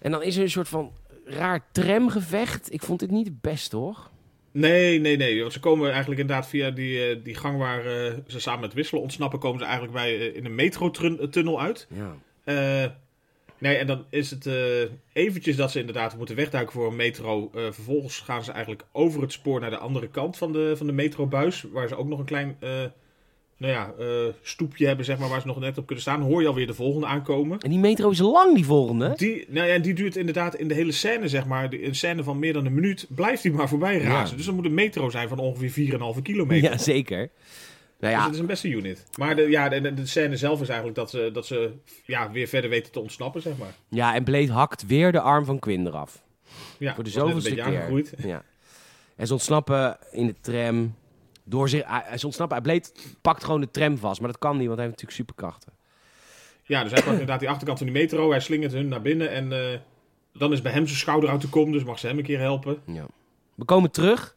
En 0.00 0.10
dan 0.10 0.22
is 0.22 0.36
er 0.36 0.42
een 0.42 0.50
soort 0.50 0.68
van 0.68 0.92
raar 1.26 1.66
tramgevecht. 1.72 2.72
Ik 2.72 2.82
vond 2.82 3.00
dit 3.00 3.10
niet 3.10 3.26
het 3.26 3.40
beste, 3.40 3.76
hoor. 3.76 4.10
Nee, 4.56 5.00
nee, 5.00 5.16
nee. 5.16 5.40
Want 5.40 5.52
ze 5.52 5.60
komen 5.60 5.90
eigenlijk 5.90 6.20
inderdaad 6.20 6.48
via 6.48 6.70
die, 6.70 7.06
eh, 7.06 7.16
die 7.22 7.34
gang 7.34 7.58
waar 7.58 7.86
eh, 7.86 8.12
ze 8.26 8.40
samen 8.40 8.60
met 8.60 8.72
Wisselen 8.72 9.02
ontsnappen, 9.02 9.38
komen 9.38 9.58
ze 9.58 9.64
eigenlijk 9.64 9.94
bij, 9.94 10.18
eh, 10.18 10.36
in 10.36 10.44
een 10.44 10.54
metrotunnel 10.54 11.60
uit. 11.60 11.86
Ja. 12.44 12.98
Nee, 13.58 13.76
en 13.76 13.86
dan 13.86 14.04
is 14.10 14.30
het 14.30 14.48
eventjes 15.12 15.56
dat 15.56 15.70
ze 15.70 15.78
inderdaad 15.78 16.16
moeten 16.16 16.36
wegduiken 16.36 16.72
voor 16.72 16.86
een 16.86 16.96
metro. 16.96 17.50
Vervolgens 17.52 18.18
gaan 18.18 18.44
ze 18.44 18.52
eigenlijk 18.52 18.84
over 18.92 19.20
het 19.20 19.32
spoor 19.32 19.60
naar 19.60 19.70
de 19.70 19.78
andere 19.78 20.08
kant 20.08 20.36
van 20.36 20.52
de, 20.52 20.74
van 20.76 20.86
de 20.86 20.92
metrobuis. 20.92 21.64
Waar 21.72 21.88
ze 21.88 21.96
ook 21.96 22.06
nog 22.06 22.18
een 22.18 22.24
klein 22.24 22.58
nou 23.56 23.72
ja, 23.72 23.92
eh, 23.98 24.06
stoepje 24.42 24.86
hebben, 24.86 25.04
zeg 25.04 25.18
maar, 25.18 25.28
waar 25.28 25.40
ze 25.40 25.46
nog 25.46 25.60
net 25.60 25.78
op 25.78 25.86
kunnen 25.86 26.04
staan. 26.04 26.20
Hoor 26.20 26.42
je 26.42 26.48
alweer 26.48 26.66
de 26.66 26.74
volgende 26.74 27.06
aankomen. 27.06 27.58
En 27.60 27.70
die 27.70 27.78
metro 27.78 28.10
is 28.10 28.18
lang, 28.18 28.54
die 28.54 28.64
volgende. 28.64 29.12
Die, 29.16 29.44
nou 29.48 29.66
ja, 29.66 29.74
en 29.74 29.82
die 29.82 29.94
duurt 29.94 30.16
inderdaad 30.16 30.54
in 30.54 30.68
de 30.68 30.74
hele 30.74 30.92
scène, 30.92 31.28
zeg 31.28 31.46
maar, 31.46 31.72
een 31.72 31.94
scène 31.94 32.22
van 32.22 32.38
meer 32.38 32.52
dan 32.52 32.66
een 32.66 32.74
minuut, 32.74 33.06
blijft 33.08 33.42
die 33.42 33.52
maar 33.52 33.68
voorbij 33.68 33.98
razen. 33.98 34.30
Ja. 34.30 34.36
Dus 34.36 34.46
dan 34.46 34.54
moet 34.54 34.64
een 34.64 34.74
metro 34.74 35.10
zijn 35.10 35.28
van 35.28 35.38
ongeveer 35.38 35.70
4,5 36.16 36.22
kilometer. 36.22 36.70
Ja, 36.70 36.78
zeker. 36.78 37.16
Nou 37.18 37.28
Dus 37.98 38.10
ja, 38.10 38.24
het 38.24 38.34
is 38.34 38.40
een 38.40 38.46
beste 38.46 38.68
unit. 38.68 39.04
Maar 39.18 39.36
de, 39.36 39.42
ja, 39.42 39.68
de, 39.68 40.06
scène 40.06 40.36
zelf 40.36 40.60
is 40.60 40.68
eigenlijk 40.68 40.98
dat 40.98 41.10
ze, 41.10 41.30
dat 41.32 41.46
ze 41.46 41.70
ja, 42.04 42.30
weer 42.30 42.46
verder 42.46 42.70
weten 42.70 42.92
te 42.92 43.00
ontsnappen, 43.00 43.42
zeg 43.42 43.56
maar. 43.58 43.74
ja, 43.88 44.14
en 44.14 44.24
Blade 44.24 44.52
hakt 44.52 44.86
weer 44.86 45.12
de 45.12 45.20
arm 45.20 45.44
van 45.44 45.58
Quinn 45.58 45.86
eraf. 45.86 46.22
Ja, 46.78 46.94
Voor 46.94 47.04
de 47.04 47.10
zoveelste 47.10 47.54
keer. 47.54 47.62
aangegroeid. 47.62 48.12
Ja. 48.18 48.42
En 49.16 49.26
ze 49.26 49.32
ontsnappen 49.32 49.96
in 50.10 50.26
de 50.26 50.34
tram. 50.40 50.94
Door 51.48 51.68
zich, 51.68 51.82
hij- 51.86 52.18
ze 52.18 52.26
ontsnappen. 52.26 52.62
Blade 52.62 52.84
pakt 53.20 53.44
gewoon 53.44 53.60
de 53.60 53.70
tram 53.70 53.98
vast. 53.98 54.20
Maar 54.20 54.30
dat 54.30 54.38
kan 54.38 54.56
niet, 54.56 54.66
want 54.66 54.78
hij 54.78 54.86
heeft 54.88 55.00
natuurlijk 55.02 55.28
superkrachten. 55.28 55.72
Ja, 56.62 56.82
dus 56.82 56.92
hij 56.92 57.00
pakt 57.00 57.12
inderdaad 57.12 57.40
die 57.40 57.48
achterkant 57.48 57.78
van 57.78 57.86
die 57.86 57.96
metro, 57.96 58.30
hij 58.30 58.40
slingert 58.40 58.72
hun 58.72 58.88
naar 58.88 59.02
binnen 59.02 59.30
en 59.30 59.52
eh, 59.72 59.78
dan 60.32 60.52
is 60.52 60.62
bij 60.62 60.72
hem 60.72 60.86
zijn 60.86 60.98
schouder 60.98 61.30
uit 61.30 61.40
de 61.40 61.48
kom, 61.48 61.72
dus 61.72 61.84
mag 61.84 61.98
ze 61.98 62.06
hem 62.06 62.18
een 62.18 62.24
keer 62.24 62.38
helpen. 62.40 62.82
Ja. 62.86 63.06
We 63.54 63.64
komen 63.64 63.90
terug 63.90 64.36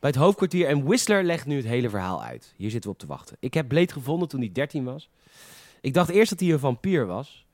bij 0.00 0.10
het 0.10 0.18
hoofdkwartier. 0.18 0.66
En 0.66 0.84
Whistler 0.84 1.24
legt 1.24 1.46
nu 1.46 1.56
het 1.56 1.64
hele 1.66 1.88
verhaal 1.90 2.22
uit. 2.22 2.54
Hier 2.56 2.70
zitten 2.70 2.90
we 2.90 2.96
op 2.96 3.00
te 3.02 3.06
wachten. 3.06 3.36
Ik 3.40 3.54
heb 3.54 3.68
Blade 3.68 3.92
gevonden 3.92 4.28
toen 4.28 4.40
hij 4.40 4.50
13 4.52 4.84
was. 4.84 5.08
Ik 5.80 5.94
dacht 5.94 6.10
eerst 6.10 6.30
dat 6.30 6.40
hij 6.40 6.50
een 6.50 6.58
vampier 6.58 7.06
was. 7.06 7.46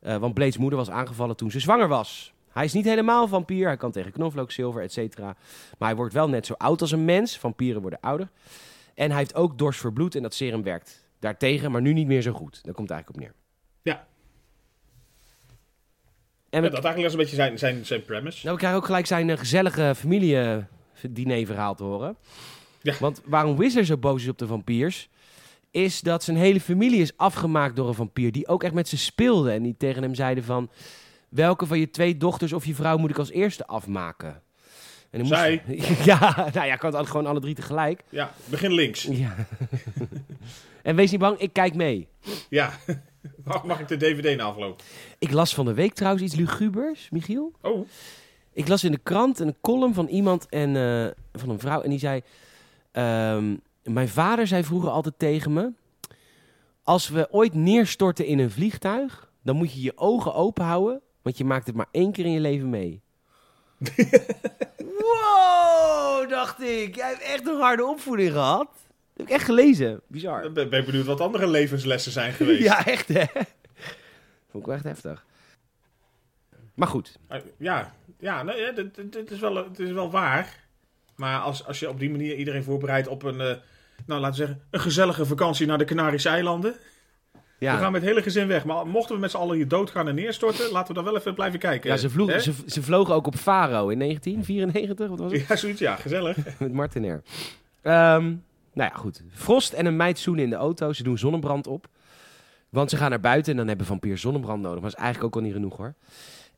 Eh, 0.00 0.16
want 0.16 0.34
Blade's 0.34 0.56
moeder 0.58 0.78
was 0.78 0.90
aangevallen 0.90 1.36
toen 1.36 1.50
ze 1.50 1.60
zwanger 1.60 1.88
was. 1.88 2.33
Hij 2.54 2.64
is 2.64 2.72
niet 2.72 2.84
helemaal 2.84 3.28
vampier. 3.28 3.66
Hij 3.66 3.76
kan 3.76 3.90
tegen 3.90 4.12
knoflook, 4.12 4.52
zilver, 4.52 4.82
et 4.82 4.92
cetera. 4.92 5.36
Maar 5.78 5.88
hij 5.88 5.96
wordt 5.96 6.14
wel 6.14 6.28
net 6.28 6.46
zo 6.46 6.52
oud 6.52 6.80
als 6.80 6.90
een 6.92 7.04
mens. 7.04 7.38
Vampieren 7.38 7.80
worden 7.80 8.00
ouder. 8.00 8.28
En 8.94 9.08
hij 9.10 9.18
heeft 9.18 9.34
ook 9.34 9.58
dorst 9.58 9.80
voor 9.80 9.92
bloed 9.92 10.14
en 10.14 10.22
dat 10.22 10.34
serum 10.34 10.62
werkt 10.62 11.04
daartegen, 11.18 11.70
maar 11.70 11.80
nu 11.82 11.92
niet 11.92 12.06
meer 12.06 12.22
zo 12.22 12.32
goed. 12.32 12.60
Daar 12.64 12.74
komt 12.74 12.88
het 12.88 12.96
eigenlijk 12.96 13.08
op 13.08 13.16
neer. 13.20 13.32
Ja. 13.82 14.06
En 16.50 16.62
Ja, 16.62 16.68
dat 16.68 16.84
eigenlijk 16.84 17.06
is 17.06 17.12
een 17.12 17.18
beetje 17.18 17.36
zijn, 17.36 17.58
zijn, 17.58 17.86
zijn 17.86 18.04
premise. 18.04 18.38
nou, 18.42 18.52
we 18.52 18.58
krijgen 18.60 18.80
ook 18.80 18.86
gelijk 18.86 19.06
zijn 19.06 19.30
eh, 19.30 19.38
gezellige 19.38 19.92
familie-diner-verhaal 19.96 21.74
te 21.74 21.82
horen. 21.84 22.16
Ja. 22.82 22.94
Want 23.00 23.20
waarom 23.24 23.56
Whistler 23.56 23.84
zo 23.84 23.96
boos 23.96 24.22
is 24.22 24.28
op 24.28 24.38
de 24.38 24.46
vampiers, 24.46 25.08
is 25.70 26.00
dat 26.00 26.22
zijn 26.24 26.36
hele 26.36 26.60
familie 26.60 27.00
is 27.00 27.16
afgemaakt 27.16 27.76
door 27.76 27.88
een 27.88 27.94
vampier 27.94 28.32
die 28.32 28.48
ook 28.48 28.62
echt 28.62 28.74
met 28.74 28.88
ze 28.88 28.96
speelde. 28.96 29.50
En 29.52 29.62
die 29.62 29.74
tegen 29.78 30.02
hem 30.02 30.14
zeiden 30.14 30.44
van, 30.44 30.70
welke 31.34 31.66
van 31.66 31.78
je 31.78 31.90
twee 31.90 32.16
dochters 32.16 32.52
of 32.52 32.66
je 32.66 32.74
vrouw 32.74 32.96
moet 32.96 33.10
ik 33.10 33.18
als 33.18 33.30
eerste 33.30 33.66
afmaken? 33.66 34.42
En 35.10 35.18
dan 35.18 35.26
Zij. 35.26 35.62
Moest... 35.66 36.04
ja, 36.10 36.34
nou 36.36 36.66
ja, 36.66 36.74
ik 36.74 36.80
had 36.80 36.92
het 36.92 37.06
gewoon 37.06 37.26
alle 37.26 37.40
drie 37.40 37.54
tegelijk. 37.54 38.04
Ja, 38.08 38.32
begin 38.44 38.72
links. 38.72 39.02
Ja. 39.02 39.34
en 40.82 40.96
wees 40.96 41.10
niet 41.10 41.20
bang, 41.20 41.38
ik 41.38 41.52
kijk 41.52 41.74
mee. 41.74 42.08
Ja. 42.48 42.72
Mag, 43.44 43.64
mag 43.70 43.80
ik 43.80 43.88
de 43.88 43.96
DVD 43.96 44.36
na 44.36 44.44
afloop? 44.44 44.82
Ik 45.18 45.30
las 45.30 45.54
van 45.54 45.64
de 45.64 45.74
week 45.74 45.94
trouwens 45.94 46.24
iets 46.24 46.34
lugubers, 46.34 47.08
Michiel. 47.10 47.52
Oh, 47.60 47.88
Ik 48.52 48.68
las 48.68 48.84
in 48.84 48.92
de 48.92 49.00
krant 49.02 49.38
een 49.38 49.56
column 49.60 49.94
van 49.94 50.06
iemand 50.06 50.48
en 50.48 50.76
eh, 50.76 51.10
van 51.32 51.48
een 51.48 51.58
vrouw 51.58 51.80
en 51.80 51.90
die 51.90 51.98
zei: 51.98 52.22
ehm, 52.92 53.54
Mijn 53.82 54.08
vader 54.08 54.46
zei 54.46 54.64
vroeger 54.64 54.90
altijd 54.90 55.18
tegen 55.18 55.52
me: 55.52 55.70
Als 56.82 57.08
we 57.08 57.28
ooit 57.30 57.54
neerstorten 57.54 58.26
in 58.26 58.38
een 58.38 58.50
vliegtuig, 58.50 59.32
dan 59.42 59.56
moet 59.56 59.72
je 59.72 59.82
je 59.82 59.92
ogen 59.96 60.34
open 60.34 60.64
houden, 60.64 61.02
want 61.24 61.38
je 61.38 61.44
maakt 61.44 61.66
het 61.66 61.74
maar 61.76 61.88
één 61.90 62.12
keer 62.12 62.24
in 62.24 62.32
je 62.32 62.40
leven 62.40 62.70
mee. 62.70 63.02
wow, 64.78 66.28
dacht 66.30 66.60
ik. 66.62 66.94
Jij 66.96 67.08
hebt 67.08 67.22
echt 67.22 67.46
een 67.46 67.60
harde 67.60 67.84
opvoeding 67.84 68.32
gehad. 68.32 68.66
Dat 68.66 68.76
heb 69.16 69.26
ik 69.26 69.32
echt 69.32 69.44
gelezen. 69.44 70.00
Bizar. 70.06 70.42
Dan 70.42 70.52
ben 70.52 70.68
ben 70.70 70.80
ik 70.80 70.86
benieuwd 70.86 71.06
wat 71.06 71.20
andere 71.20 71.46
levenslessen 71.46 72.12
zijn 72.12 72.32
geweest. 72.32 72.62
Ja, 72.70 72.86
echt 72.86 73.08
hè. 73.08 73.24
Vond 74.50 74.62
ik 74.62 74.66
wel 74.66 74.74
echt 74.74 74.84
heftig. 74.84 75.24
Maar 76.74 76.88
goed. 76.88 77.18
Uh, 77.30 77.38
Ja, 77.58 77.94
ja 78.18 78.44
dit, 78.72 78.94
dit- 78.94 79.12
dit 79.12 79.30
is 79.30 79.38
wel, 79.40 79.54
het 79.56 79.78
is 79.78 79.90
wel 79.92 80.10
waar. 80.10 80.62
Maar 81.16 81.40
als, 81.40 81.66
als 81.66 81.78
je 81.80 81.88
op 81.88 81.98
die 81.98 82.10
manier 82.10 82.34
iedereen 82.36 82.64
voorbereidt 82.64 83.08
op 83.08 83.22
een, 83.22 83.40
eh, 83.40 83.56
nou 84.06 84.20
laten 84.20 84.30
we 84.40 84.46
zeggen, 84.46 84.62
een 84.70 84.80
gezellige 84.80 85.26
vakantie 85.26 85.66
naar 85.66 85.78
de 85.78 85.84
Canarische 85.84 86.28
eilanden. 86.28 86.76
We 87.58 87.66
gaan 87.66 87.92
met 87.92 88.00
het 88.00 88.10
hele 88.10 88.22
gezin 88.22 88.46
weg. 88.46 88.64
Maar 88.64 88.86
mochten 88.86 89.14
we 89.14 89.20
met 89.20 89.30
z'n 89.30 89.36
allen 89.36 89.56
hier 89.56 89.68
doodgaan 89.68 90.08
en 90.08 90.14
neerstorten, 90.14 90.70
laten 90.72 90.88
we 90.88 90.94
dan 90.94 91.04
wel 91.04 91.16
even 91.16 91.34
blijven 91.34 91.58
kijken. 91.58 91.90
ja 91.90 91.96
ze, 91.96 92.08
ze, 92.40 92.52
ze 92.66 92.82
vlogen 92.82 93.14
ook 93.14 93.26
op 93.26 93.36
Faro 93.36 93.88
in 93.88 93.98
1994. 93.98 95.08
Wat 95.08 95.18
was 95.18 95.32
het? 95.32 95.46
Ja, 95.48 95.56
zoiets, 95.56 95.80
ja, 95.80 95.96
gezellig. 95.96 96.36
Met 96.58 96.72
Martin 96.72 97.04
Air. 97.04 97.22
Ehm, 97.82 98.24
nou 98.72 98.90
ja, 98.90 98.92
goed. 98.94 99.22
Frost 99.32 99.72
en 99.72 99.86
een 99.86 99.96
meid 99.96 100.18
zoenen 100.18 100.44
in 100.44 100.50
de 100.50 100.56
auto. 100.56 100.92
Ze 100.92 101.02
doen 101.02 101.18
zonnebrand 101.18 101.66
op. 101.66 101.88
Want 102.68 102.90
ze 102.90 102.96
gaan 102.96 103.10
naar 103.10 103.20
buiten 103.20 103.50
en 103.52 103.58
dan 103.58 103.68
hebben 103.68 103.86
vampiers 103.86 104.20
zonnebrand 104.20 104.62
nodig. 104.62 104.80
Maar 104.80 104.90
dat 104.90 104.98
is 104.98 105.04
eigenlijk 105.04 105.34
ook 105.34 105.40
al 105.42 105.46
niet 105.46 105.56
genoeg 105.56 105.76
hoor. 105.76 105.94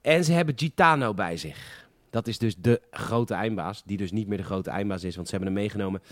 En 0.00 0.24
ze 0.24 0.32
hebben 0.32 0.54
Gitano 0.58 1.14
bij 1.14 1.36
zich. 1.36 1.88
Dat 2.10 2.26
is 2.26 2.38
dus 2.38 2.56
de 2.58 2.80
grote 2.90 3.34
eindbaas. 3.34 3.82
Die 3.84 3.96
dus 3.96 4.12
niet 4.12 4.26
meer 4.28 4.38
de 4.38 4.44
grote 4.44 4.70
eindbaas 4.70 5.04
is. 5.04 5.14
Want 5.16 5.28
ze 5.28 5.34
hebben 5.34 5.52
hem 5.52 5.62
meegenomen 5.62 6.02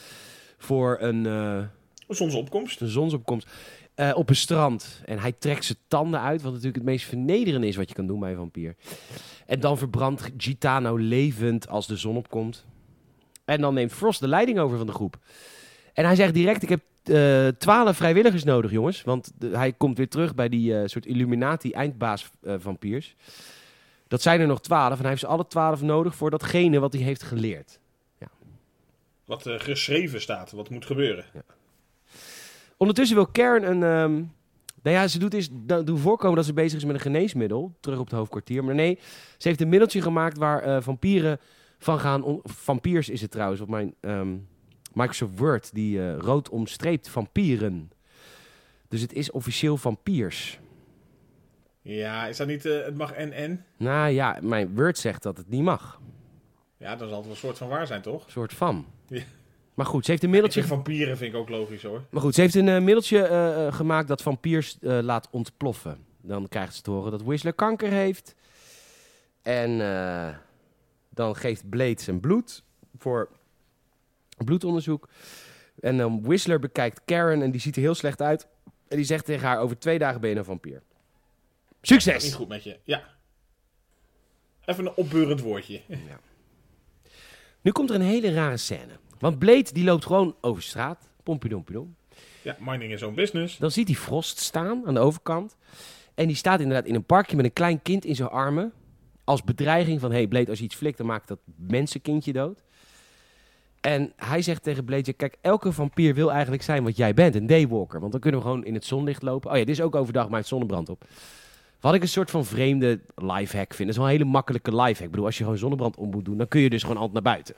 voor 0.59 0.97
een, 1.01 1.27
eh, 1.27 1.63
Zonsopkomst. 2.09 2.81
een 2.81 2.89
zonsopkomst. 2.89 3.49
Eh, 3.95 4.11
op 4.15 4.29
een 4.29 4.37
strand. 4.37 5.03
En 5.05 5.19
hij 5.19 5.33
trekt 5.33 5.65
zijn 5.65 5.79
tanden 5.89 6.21
uit. 6.21 6.43
Wat 6.43 6.51
natuurlijk 6.51 6.77
het 6.79 6.85
meest 6.85 7.07
vernederende 7.07 7.67
is 7.67 7.77
wat 7.77 7.89
je 7.89 7.95
kan 7.95 8.07
doen 8.07 8.21
bij 8.21 8.31
een 8.31 8.37
vampier. 8.37 8.75
En 9.47 9.61
dan 9.61 9.79
verbrandt 9.79 10.31
Gitano 10.37 10.97
levend 10.97 11.69
als 11.69 11.87
de 11.87 11.97
zon 11.97 12.17
opkomt. 12.17 12.65
En 13.45 13.61
dan 13.61 13.75
neemt 13.75 13.93
Frost 13.93 14.21
de 14.21 14.29
leiding 14.29 14.59
over 14.59 14.77
van 14.77 14.87
de 14.87 14.93
groep. 14.93 15.17
En 15.93 16.05
hij 16.05 16.15
zegt 16.15 16.35
direct: 16.35 16.63
Ik 16.63 16.69
heb 16.69 16.81
eh, 17.05 17.49
twaalf 17.59 17.97
vrijwilligers 17.97 18.45
nodig, 18.45 18.71
jongens. 18.71 19.03
Want 19.03 19.33
de- 19.39 19.57
hij 19.57 19.73
komt 19.73 19.97
weer 19.97 20.09
terug 20.09 20.35
bij 20.35 20.49
die 20.49 20.79
eh, 20.79 20.83
soort 20.89 21.07
Illuminati-eindbaas-vampiers. 21.07 23.15
dat 24.09 24.23
zijn 24.23 24.41
er 24.41 24.47
nog 24.47 24.61
twaalf. 24.61 24.93
En 24.95 25.01
hij 25.01 25.09
heeft 25.09 25.21
ze 25.21 25.27
alle 25.27 25.47
twaalf 25.47 25.83
nodig 25.83 26.15
voor 26.15 26.31
datgene 26.31 26.79
wat 26.79 26.93
hij 26.93 27.03
heeft 27.03 27.23
geleerd. 27.23 27.79
Wat 29.25 29.47
eh, 29.47 29.61
geschreven 29.61 30.21
staat, 30.21 30.51
wat 30.51 30.71
moet 30.71 30.87
gebeuren. 30.87 31.25
Ondertussen 32.77 33.17
wil 33.17 33.27
Karen 33.27 33.71
een. 33.71 33.83
ehm, 33.83 34.25
nou 34.83 34.97
ja, 34.97 35.09
ze 35.09 35.19
doet 35.19 35.35
is 35.35 35.49
doen 35.85 35.99
voorkomen 35.99 36.37
dat 36.37 36.45
ze 36.45 36.53
bezig 36.53 36.79
is 36.79 36.85
met 36.85 36.95
een 36.95 37.01
geneesmiddel. 37.01 37.77
Terug 37.81 37.99
op 37.99 38.05
het 38.05 38.15
hoofdkwartier. 38.15 38.65
Maar 38.65 38.75
nee, 38.75 38.99
ze 39.39 39.49
heeft 39.49 39.61
een 39.61 39.69
middeltje 39.69 40.03
gemaakt 40.03 40.39
waar 40.39 40.63
eh, 40.63 40.77
vampieren 40.81 41.39
van 41.79 42.01
gaan. 42.01 42.41
vampiers 42.43 43.09
is 43.09 43.21
het 43.21 43.31
trouwens 43.31 43.61
op 43.61 43.69
mijn 43.69 43.95
ehm, 44.01 44.37
Microsoft 44.93 45.39
Word. 45.39 45.75
Die 45.75 46.01
eh, 46.01 46.17
rood 46.19 46.49
omstreept 46.49 47.09
vampieren. 47.09 47.91
Dus 48.89 49.01
het 49.01 49.13
is 49.13 49.31
officieel 49.31 49.77
vampiers. 49.77 50.59
Ja, 51.83 52.27
is 52.27 52.37
dat 52.37 52.47
niet, 52.47 52.65
eh, 52.65 52.85
het 52.85 52.97
mag 52.97 53.13
en 53.13 53.33
en? 53.33 53.65
Nou 53.77 54.09
ja, 54.09 54.39
mijn 54.43 54.75
Word 54.75 54.99
zegt 54.99 55.23
dat 55.23 55.37
het 55.37 55.49
niet 55.49 55.63
mag. 55.63 56.01
Ja, 56.77 56.97
dat 56.97 57.09
zal 57.09 57.17
het 57.17 57.25
wel 57.27 57.35
een 57.35 57.41
soort 57.41 57.59
van 57.59 57.69
waar 57.69 57.87
zijn, 57.87 58.03
toch? 58.03 58.25
Een 58.25 58.31
soort 58.31 58.53
van. 58.53 58.87
Ja. 59.09 59.23
Maar 59.75 59.87
goed, 59.87 60.05
ze 60.05 60.11
heeft 60.11 60.23
een 60.23 60.29
Ik 60.29 60.35
middeltje 60.35 60.61
vind 60.61 60.73
vampieren 60.73 61.17
vind 61.17 61.35
ik 61.35 61.41
ook 61.41 61.49
logisch, 61.49 61.83
hoor. 61.83 62.05
Maar 62.11 62.23
goed, 62.23 62.35
ze 62.35 62.41
heeft 62.41 62.55
een 62.55 62.69
eh, 62.69 62.81
middeltje 62.81 63.23
eh, 63.23 63.67
eh, 63.67 63.75
gemaakt 63.75 64.09
dat 64.09 64.23
vampiers 64.23 64.77
laat 64.81 65.29
ontploffen. 65.31 66.05
Dan 66.21 66.49
krijgt 66.49 66.75
ze 66.75 66.83
te 66.83 66.91
horen 66.91 67.11
dat 67.11 67.23
Whistler 67.23 67.53
kanker 67.53 67.91
heeft. 67.91 68.35
En 69.43 69.79
dan 71.11 71.37
geeft 71.37 71.69
Blade 71.69 72.03
zijn 72.03 72.21
bloed 72.21 72.63
voor 72.99 73.29
bloedonderzoek. 74.45 75.09
En 75.81 75.97
dan 75.97 76.23
Whistler 76.23 76.59
bekijkt 76.59 77.01
Karen 77.05 77.43
en 77.43 77.51
die 77.51 77.61
ziet 77.61 77.77
er 77.77 77.83
heel 77.83 77.95
slecht 77.95 78.23
uit. 78.23 78.47
En 78.89 78.97
die 78.97 79.07
zegt 79.07 79.25
tegen 79.25 79.49
haar, 79.49 79.59
over 79.59 79.79
twee 79.79 79.99
dagen 79.99 80.21
ben 80.21 80.31
je 80.31 80.37
een 80.37 80.45
vampier. 80.45 80.83
Niet 80.83 82.03
Succes! 82.03 82.35
goed 82.35 82.49
met 82.49 82.65
je, 82.65 82.79
ja. 82.85 83.03
Even 84.65 84.87
een 84.87 84.95
opbeurend 84.95 85.41
woordje. 85.41 85.81
Nu 87.61 87.73
komt 87.73 87.91
er 87.91 87.97
een 87.97 88.03
hele 88.03 88.33
rare 88.33 88.57
scène. 88.57 88.99
Want 89.25 89.39
Blade 89.39 89.73
die 89.73 89.85
loopt 89.85 90.07
gewoon 90.07 90.37
over 90.41 90.63
straat. 90.63 91.11
Pompidom, 91.23 91.65
Ja, 92.43 92.57
mining 92.61 92.93
is 92.93 93.01
zo'n 93.01 93.15
business. 93.15 93.57
Dan 93.57 93.71
ziet 93.71 93.87
hij 93.87 93.97
Frost 93.97 94.39
staan 94.39 94.87
aan 94.87 94.95
de 94.95 95.01
overkant. 95.01 95.57
En 96.15 96.27
die 96.27 96.37
staat 96.37 96.61
inderdaad 96.61 96.87
in 96.87 96.95
een 96.95 97.05
parkje 97.05 97.37
met 97.37 97.45
een 97.45 97.53
klein 97.53 97.83
kind 97.83 98.05
in 98.05 98.15
zijn 98.15 98.29
armen. 98.29 98.73
Als 99.25 99.43
bedreiging 99.43 100.01
van, 100.01 100.13
hey 100.13 100.27
Blade, 100.27 100.51
als 100.51 100.59
je 100.59 100.65
iets 100.65 100.75
flikt, 100.75 100.99
dan 100.99 101.07
maakt 101.07 101.29
dat 101.29 101.39
mensenkindje 101.57 102.33
dood. 102.33 102.63
En 103.81 104.13
hij 104.17 104.43
zegt 104.43 104.63
tegen 104.63 104.85
Blade, 104.85 105.13
kijk, 105.13 105.37
elke 105.41 105.73
vampier 105.73 106.15
wil 106.15 106.33
eigenlijk 106.33 106.63
zijn 106.63 106.85
wat 106.85 106.97
jij 106.97 107.15
bent, 107.15 107.35
een 107.35 107.47
daywalker. 107.47 108.01
Want 108.01 108.13
dan 108.13 108.21
kunnen 108.21 108.41
we 108.41 108.47
gewoon 108.47 108.65
in 108.65 108.75
het 108.75 108.85
zonlicht 108.85 109.23
lopen. 109.23 109.51
Oh 109.51 109.57
ja, 109.57 109.65
dit 109.65 109.75
is 109.75 109.81
ook 109.81 109.95
overdag, 109.95 110.29
maar 110.29 110.39
het 110.39 110.49
zonnebrand 110.49 110.89
op. 110.89 111.05
Wat 111.81 111.95
ik 111.95 112.03
een 112.03 112.09
soort 112.09 112.31
van 112.31 112.45
vreemde 112.45 113.01
lifehack 113.15 113.75
vind. 113.75 113.79
Dat 113.79 113.89
is 113.89 113.97
wel 113.97 114.05
een 114.05 114.19
hele 114.19 114.25
makkelijke 114.25 114.71
lifehack. 114.71 115.05
Ik 115.05 115.11
bedoel, 115.11 115.27
als 115.27 115.39
je 115.39 115.45
gewoon 115.45 115.59
zonnebrand 115.59 115.97
om 115.97 116.11
moet 116.11 116.25
doen, 116.25 116.37
dan 116.37 116.49
kun 116.49 116.61
je 116.61 116.71
dus 116.71 116.83
gewoon 116.83 116.97
altijd 116.97 117.25
naar 117.25 117.33
buiten. 117.33 117.55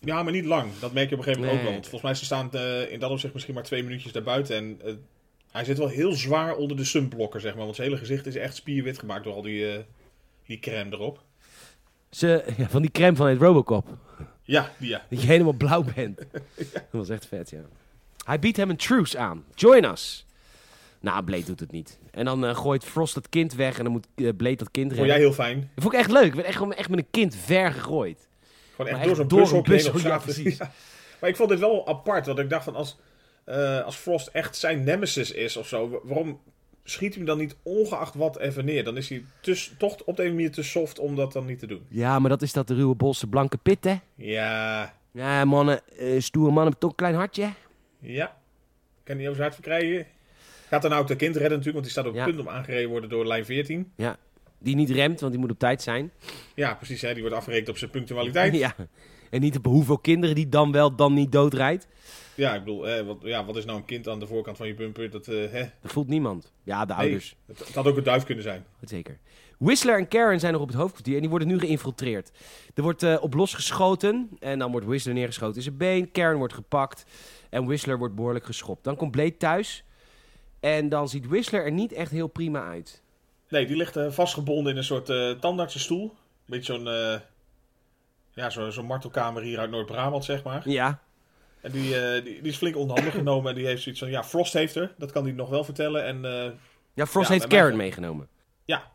Ja, 0.00 0.22
maar 0.22 0.32
niet 0.32 0.44
lang. 0.44 0.70
Dat 0.78 0.92
merk 0.92 1.08
je 1.08 1.14
op 1.14 1.18
een 1.18 1.24
gegeven 1.26 1.40
moment 1.46 1.58
ook 1.58 1.64
wel. 1.64 1.72
Want 1.72 1.88
volgens 1.88 2.10
mij 2.10 2.14
ze 2.14 2.24
staan 2.24 2.52
eh, 2.52 2.92
in 2.92 2.98
dat 3.00 3.10
opzicht 3.10 3.32
misschien 3.32 3.54
maar 3.54 3.62
twee 3.62 3.82
minuutjes 3.82 4.12
daarbuiten. 4.12 4.56
En 4.56 4.80
eh, 4.84 4.92
hij 5.50 5.64
zit 5.64 5.78
wel 5.78 5.88
heel 5.88 6.12
zwaar 6.12 6.56
onder 6.56 6.76
de 6.76 6.84
sunblokker, 6.84 7.40
zeg 7.40 7.54
maar. 7.54 7.64
Want 7.64 7.76
zijn 7.76 7.88
hele 7.88 8.00
gezicht 8.00 8.26
is 8.26 8.36
echt 8.36 8.54
spierwit 8.56 8.98
gemaakt 8.98 9.24
door 9.24 9.34
al 9.34 9.42
die, 9.42 9.72
eh, 9.72 9.78
die 10.46 10.58
crème 10.58 10.92
erop. 10.94 11.22
Ze, 12.10 12.44
ja, 12.56 12.68
van 12.68 12.82
die 12.82 12.90
crème 12.90 13.16
van 13.16 13.26
het 13.26 13.40
Robocop. 13.40 13.88
Ja, 14.42 14.72
die 14.78 14.88
ja. 14.88 15.06
Dat 15.10 15.20
je 15.20 15.26
helemaal 15.26 15.52
blauw 15.52 15.84
bent. 15.94 16.18
Dat 16.72 16.82
was 16.90 17.08
echt 17.08 17.26
vet, 17.26 17.50
ja. 17.50 17.60
Hij 18.24 18.38
biedt 18.38 18.56
hem 18.56 18.70
een 18.70 18.76
truce 18.76 19.18
aan. 19.18 19.44
Join 19.54 19.84
us. 19.84 20.26
Nou, 21.00 21.24
Blade 21.24 21.44
doet 21.44 21.60
het 21.60 21.72
niet. 21.72 21.98
En 22.10 22.24
dan 22.24 22.56
gooit 22.56 22.84
Frost 22.84 23.14
het 23.14 23.28
kind 23.28 23.54
weg 23.54 23.76
en 23.78 23.82
dan 23.84 23.92
moet 23.92 24.06
eh, 24.14 24.28
Blade 24.36 24.56
dat 24.56 24.70
kind 24.70 24.86
Vond 24.86 24.98
redden. 24.98 25.06
jij 25.06 25.18
heel 25.18 25.32
fijn. 25.32 25.70
Dat 25.74 25.82
vond 25.82 25.94
ik 25.94 26.00
echt 26.00 26.10
leuk. 26.10 26.24
Ik 26.26 26.34
ben 26.34 26.44
echt, 26.44 26.56
gewoon 26.56 26.72
echt 26.72 26.88
met 26.88 26.98
een 26.98 27.10
kind 27.10 27.36
ver 27.36 27.72
gegooid. 27.72 28.28
Gewoon 28.80 29.00
echt 29.00 29.06
Maar 29.18 29.28
door 29.28 29.46
zo'n 29.46 29.64
heen 29.66 29.88
op 29.92 29.98
ja, 29.98 30.18
precies. 30.18 30.56
Ja. 30.56 30.70
Maar 31.20 31.30
ik 31.30 31.36
vond 31.36 31.48
dit 31.48 31.58
wel 31.58 31.86
apart. 31.88 32.26
Want 32.26 32.38
ik 32.38 32.50
dacht 32.50 32.64
van 32.64 32.74
als, 32.74 32.98
eh, 33.44 33.84
als 33.84 33.96
Frost 33.96 34.26
echt 34.26 34.56
zijn 34.56 34.84
nemesis 34.84 35.32
is 35.32 35.56
of 35.56 35.68
zo. 35.68 35.88
wa- 35.90 35.98
Waarom 36.02 36.40
schiet 36.84 37.08
hij 37.08 37.16
hem 37.16 37.26
dan 37.26 37.38
niet 37.38 37.56
ongeacht 37.62 38.14
wat 38.14 38.38
even 38.38 38.64
neer? 38.64 38.84
Dan 38.84 38.96
is 38.96 39.08
hij 39.08 39.24
toch 39.78 39.96
op 40.04 40.16
de 40.16 40.24
een 40.24 40.30
manier 40.34 40.50
te 40.52 40.62
soft 40.62 40.98
om 40.98 41.16
dat 41.16 41.32
dan 41.32 41.46
niet 41.46 41.58
te 41.58 41.66
doen. 41.66 41.86
Ja, 41.88 42.18
maar 42.18 42.30
dat 42.30 42.42
is 42.42 42.52
dat 42.52 42.68
de 42.68 42.74
ruwe 42.74 42.94
bolse 42.94 43.26
blanke 43.26 43.56
pit, 43.56 43.84
hè? 43.84 43.94
Ja, 44.14 44.94
Ja, 45.12 45.44
mannen, 45.44 45.80
eh, 45.98 46.20
stoere 46.20 46.46
mannen 46.52 46.62
hebben 46.62 46.80
toch 46.80 46.90
een 46.90 46.96
klein 46.96 47.14
hartje. 47.14 47.50
ja. 48.00 48.36
Kan 49.04 49.16
hij 49.18 49.24
over 49.28 49.36
zijn 49.36 49.50
hart 49.50 49.54
verkrijgen. 49.54 50.06
Gaat 50.68 50.82
dan 50.82 50.90
nou 50.90 51.02
ook 51.02 51.08
de 51.08 51.16
kind 51.16 51.36
redden 51.36 51.58
natuurlijk. 51.58 51.74
Want 51.74 51.84
die 51.84 51.92
staat 51.92 52.06
op 52.06 52.12
het 52.12 52.20
Ja. 52.20 52.26
punt 52.28 52.40
om 52.40 52.48
aangereden 52.48 52.90
worden 52.90 53.10
door 53.10 53.26
lijn 53.26 53.44
14. 53.44 53.92
Die 54.60 54.74
niet 54.76 54.90
remt, 54.90 55.20
want 55.20 55.32
die 55.32 55.40
moet 55.40 55.50
op 55.50 55.58
tijd 55.58 55.82
zijn. 55.82 56.12
Ja, 56.54 56.74
precies. 56.74 57.02
Hè? 57.02 57.12
Die 57.12 57.20
wordt 57.22 57.36
afgerekend 57.36 57.68
op 57.68 57.78
zijn 57.78 57.90
punctualiteit. 57.90 58.54
Ja. 58.54 58.74
En 59.30 59.40
niet 59.40 59.56
op 59.56 59.64
hoeveel 59.64 59.98
kinderen 59.98 60.34
die 60.34 60.48
dan 60.48 60.72
wel, 60.72 60.96
dan 60.96 61.14
niet 61.14 61.32
doodrijdt. 61.32 61.86
Ja, 62.34 62.54
ik 62.54 62.64
bedoel, 62.64 63.04
wat, 63.04 63.16
ja, 63.22 63.44
wat 63.44 63.56
is 63.56 63.64
nou 63.64 63.78
een 63.78 63.84
kind 63.84 64.08
aan 64.08 64.18
de 64.18 64.26
voorkant 64.26 64.56
van 64.56 64.66
je 64.66 64.74
bumper? 64.74 65.10
Dat, 65.10 65.26
eh, 65.28 65.50
hè? 65.50 65.64
Dat 65.82 65.92
voelt 65.92 66.08
niemand. 66.08 66.52
Ja, 66.62 66.84
de 66.84 66.94
Nee. 66.94 67.02
ouders. 67.02 67.36
Het, 67.46 67.58
het 67.58 67.74
had 67.74 67.86
ook 67.86 67.96
een 67.96 68.02
duif 68.02 68.24
kunnen 68.24 68.44
zijn. 68.44 68.64
Zeker. 68.80 69.18
Whistler 69.58 69.98
en 69.98 70.08
Karen 70.08 70.40
zijn 70.40 70.52
nog 70.52 70.62
op 70.62 70.68
het 70.68 70.76
hoofdkwartier 70.76 71.14
en 71.14 71.20
die 71.20 71.30
worden 71.30 71.48
nu 71.48 71.58
geïnfiltreerd. 71.58 72.30
Er 72.74 72.82
wordt 72.82 73.02
eh, 73.02 73.16
op 73.20 73.34
losgeschoten 73.34 74.28
en 74.38 74.58
dan 74.58 74.70
wordt 74.70 74.86
Whistler 74.86 75.14
neergeschoten 75.14 75.56
in 75.56 75.62
zijn 75.62 75.76
been. 75.76 76.10
Karen 76.10 76.38
wordt 76.38 76.54
gepakt 76.54 77.04
en 77.50 77.64
Whistler 77.66 77.98
wordt 77.98 78.14
behoorlijk 78.14 78.44
geschopt. 78.44 78.84
Dan 78.84 78.96
komt 78.96 79.10
Blade 79.10 79.36
thuis 79.36 79.84
en 80.60 80.88
dan 80.88 81.08
ziet 81.08 81.26
Whistler 81.26 81.64
er 81.64 81.72
niet 81.72 81.92
echt 81.92 82.10
heel 82.10 82.28
prima 82.28 82.64
uit. 82.64 83.02
Nee, 83.50 83.66
die 83.66 83.76
ligt 83.76 83.96
eh, 83.96 84.10
vastgebonden 84.10 84.72
in 84.72 84.78
een 84.78 84.84
soort 84.84 85.08
eh 85.08 85.30
tandartsenstoel. 85.30 86.14
Beetje 86.46 86.72
zo'n 86.74 86.88
eh, 86.88 87.20
ja, 88.34 88.50
zo, 88.50 88.70
zo'n 88.70 88.86
martelkamer 88.86 89.42
hier 89.42 89.58
uit 89.58 89.70
Noord-Brabant, 89.70 90.24
zeg 90.24 90.42
maar. 90.42 90.68
Ja, 90.68 91.00
En 91.60 91.70
die, 91.70 91.94
die, 92.22 92.22
die 92.22 92.52
is 92.52 92.56
flink 92.56 92.76
onderhanden 92.76 93.12
genomen 93.12 93.50
en 93.50 93.56
die 93.56 93.66
heeft 93.66 93.82
zoiets 93.82 94.00
van... 94.00 94.10
Ja, 94.10 94.24
Frost 94.24 94.52
heeft 94.52 94.74
er, 94.74 94.94
dat 94.98 95.12
kan 95.12 95.24
hij 95.24 95.32
nog 95.32 95.48
wel 95.48 95.64
vertellen. 95.64 96.04
En, 96.04 96.22
ja 96.94 97.06
Frost 97.06 97.28
Ja, 97.28 97.34
heeft 97.34 97.46
Karen 97.46 97.76
meegenomen. 97.76 98.28
ja. 98.64 98.90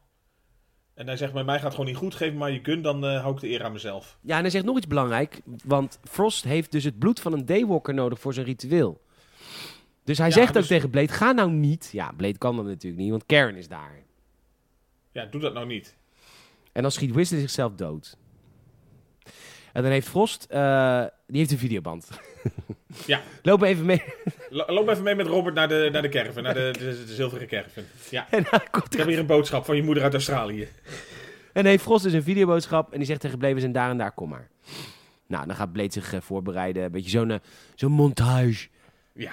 En 0.94 1.08
hij 1.08 1.18
zegt, 1.18 1.34
bij 1.34 1.44
mij 1.44 1.60
gaat 1.60 1.72
gewoon 1.72 1.86
niet 1.86 1.96
goed. 1.96 2.16
Geef 2.16 2.32
me 2.32 2.38
maar 2.38 2.52
je 2.52 2.60
gun, 2.64 2.82
dan 2.82 3.04
hou 3.04 3.34
ik 3.36 3.40
de 3.42 3.50
eer 3.50 3.64
aan 3.64 3.72
mezelf. 3.72 4.18
Ja, 4.22 4.36
en 4.36 4.42
hij 4.42 4.50
zegt 4.50 4.66
nog 4.66 4.78
iets 4.78 4.88
belangrijk, 4.88 5.42
want 5.64 6.00
Frost 6.04 6.44
heeft 6.44 6.72
dus 6.72 6.84
het 6.84 7.00
bloed 7.00 7.20
van 7.20 7.34
een 7.34 7.46
Daywalker 7.46 7.94
nodig 7.94 8.20
voor 8.20 8.34
zijn 8.34 8.46
ritueel. 8.46 9.02
Dus 10.04 10.18
hij 10.18 10.28
Ja, 10.28 10.34
zegt 10.34 10.48
ook 10.48 10.54
dus- 10.54 10.68
tegen 10.68 10.90
Blade, 10.90 11.08
ga 11.08 11.32
nou 11.32 11.52
niet. 11.52 11.90
Ja, 11.92 12.12
Blade 12.18 12.38
kan 12.38 12.56
dat 12.56 12.66
natuurlijk 12.66 13.02
niet, 13.02 13.10
want 13.12 13.26
Karen 13.26 13.56
is 13.56 13.68
daar. 13.68 14.04
Ja, 15.16 15.26
doe 15.26 15.42
dat 15.42 15.54
nou 15.54 15.66
niet. 15.66 15.96
En 16.72 16.82
dan 16.82 16.92
schiet 16.92 17.12
Whistler 17.12 17.40
zichzelf 17.40 17.74
dood. 17.76 18.18
En 19.74 19.82
dan 19.84 19.92
heeft 19.92 20.08
Frost 20.08 20.44
eh, 20.50 21.04
die 21.28 21.38
heeft 21.38 21.52
een 21.52 21.58
videoband. 21.58 22.08
Ja. 23.06 23.22
Loop 23.42 23.62
even 23.62 23.86
mee. 23.86 24.04
Lo- 24.50 24.66
Loop 24.68 24.90
even 24.90 25.04
mee 25.04 25.16
met 25.16 25.28
Robert 25.28 25.56
naar 25.56 25.68
de, 25.68 25.90
naar 25.92 26.02
de 26.02 26.10
caravan, 26.10 26.44
naar 26.44 26.54
de, 26.54 26.70
de, 26.80 27.04
de 27.06 27.14
zilveren 27.14 27.48
caravan. 27.48 27.84
Ja. 28.10 28.28
En 28.32 28.46
dan 28.52 28.62
komt 28.72 28.94
Ik 28.94 29.00
heb 29.00 29.08
hier 29.08 29.20
een 29.20 29.26
boodschap 29.26 29.66
van 29.66 29.76
je 29.76 29.84
moeder 29.84 30.04
uit 30.04 30.14
Australië. 30.14 30.68
En 31.54 31.66
heeft 31.66 31.84
Frost 31.84 32.04
dus 32.04 32.14
een 32.14 32.24
videoboodschap 32.24 32.92
en 32.92 32.98
die 32.98 33.08
zegt 33.08 33.20
tegen 33.22 33.38
Blade, 33.38 33.54
we 33.54 33.60
zijn 33.60 33.72
daar 33.72 33.90
en 33.90 33.98
daar, 33.98 34.12
kom 34.12 34.30
maar. 34.30 34.50
Nou, 35.28 35.48
dan 35.48 35.56
gaat 35.56 35.72
Blade 35.72 35.92
zich 35.92 36.14
eh, 36.14 36.22
voorbereiden. 36.22 36.84
Een 36.84 36.92
beetje 36.92 37.10
zo'n 37.10 37.32
eh, 37.32 37.38
zo'n 37.76 37.92
montage. 37.92 38.68
Ja. 39.14 39.32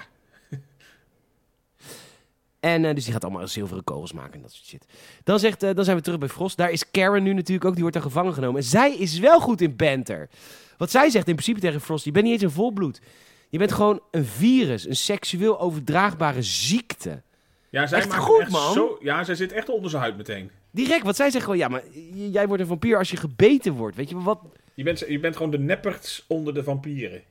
En 2.63 2.85
eh, 2.85 2.95
dus 2.95 3.03
die 3.03 3.13
gaat 3.13 3.23
allemaal 3.23 3.47
zilveren 3.47 3.83
kogels 3.83 4.13
maken 4.13 4.33
en 4.33 4.41
dat 4.41 4.51
soort 4.51 4.67
shit. 4.67 4.85
Dan, 5.23 5.39
zegt, 5.39 5.63
eh, 5.63 5.75
dan 5.75 5.83
zijn 5.83 5.97
we 5.97 6.03
terug 6.03 6.19
bij 6.19 6.29
Frost. 6.29 6.57
Daar 6.57 6.71
is 6.71 6.91
Karen 6.91 7.23
nu 7.23 7.33
natuurlijk 7.33 7.65
ook, 7.65 7.71
die 7.71 7.81
wordt 7.81 7.95
daar 7.95 8.05
gevangen 8.05 8.33
genomen. 8.33 8.57
En 8.61 8.67
zij 8.67 8.95
is 8.95 9.19
wel 9.19 9.39
goed 9.39 9.61
in 9.61 9.75
banter. 9.75 10.29
Wat 10.77 10.91
zij 10.91 11.09
zegt 11.09 11.27
in 11.27 11.33
principe 11.33 11.59
tegen 11.59 11.81
Frost, 11.81 12.05
je 12.05 12.11
bent 12.11 12.23
niet 12.25 12.33
eens 12.33 12.43
een 12.43 12.51
volbloed. 12.51 13.01
Je 13.49 13.57
bent 13.57 13.71
gewoon 13.71 13.99
een 14.11 14.25
virus, 14.25 14.87
een 14.87 14.95
seksueel 14.95 15.59
overdraagbare 15.59 16.41
ziekte. 16.41 17.21
Ja, 17.69 17.87
zij 17.87 17.97
Echt 17.97 18.09
maakt 18.09 18.21
goed, 18.23 18.39
echt 18.39 18.51
man. 18.51 18.73
Zo, 18.73 18.97
ja, 19.01 19.23
zij 19.23 19.35
zit 19.35 19.51
echt 19.51 19.69
onder 19.69 19.89
zijn 19.89 20.01
huid 20.01 20.17
meteen. 20.17 20.51
Direct, 20.71 21.03
wat 21.03 21.15
zij 21.15 21.29
zegt 21.29 21.43
gewoon, 21.43 21.59
ja, 21.59 21.67
maar 21.67 21.83
jij 22.13 22.47
wordt 22.47 22.61
een 22.61 22.67
vampier 22.67 22.97
als 22.97 23.11
je 23.11 23.17
gebeten 23.17 23.73
wordt. 23.73 23.95
Weet 23.95 24.09
je 24.09 24.21
wat? 24.21 24.39
Je 24.73 24.83
bent, 24.83 24.99
je 25.07 25.19
bent 25.19 25.35
gewoon 25.35 25.51
de 25.51 25.59
nepperts 25.59 26.23
onder 26.27 26.53
de 26.53 26.63
vampieren. 26.63 27.17
En 27.19 27.23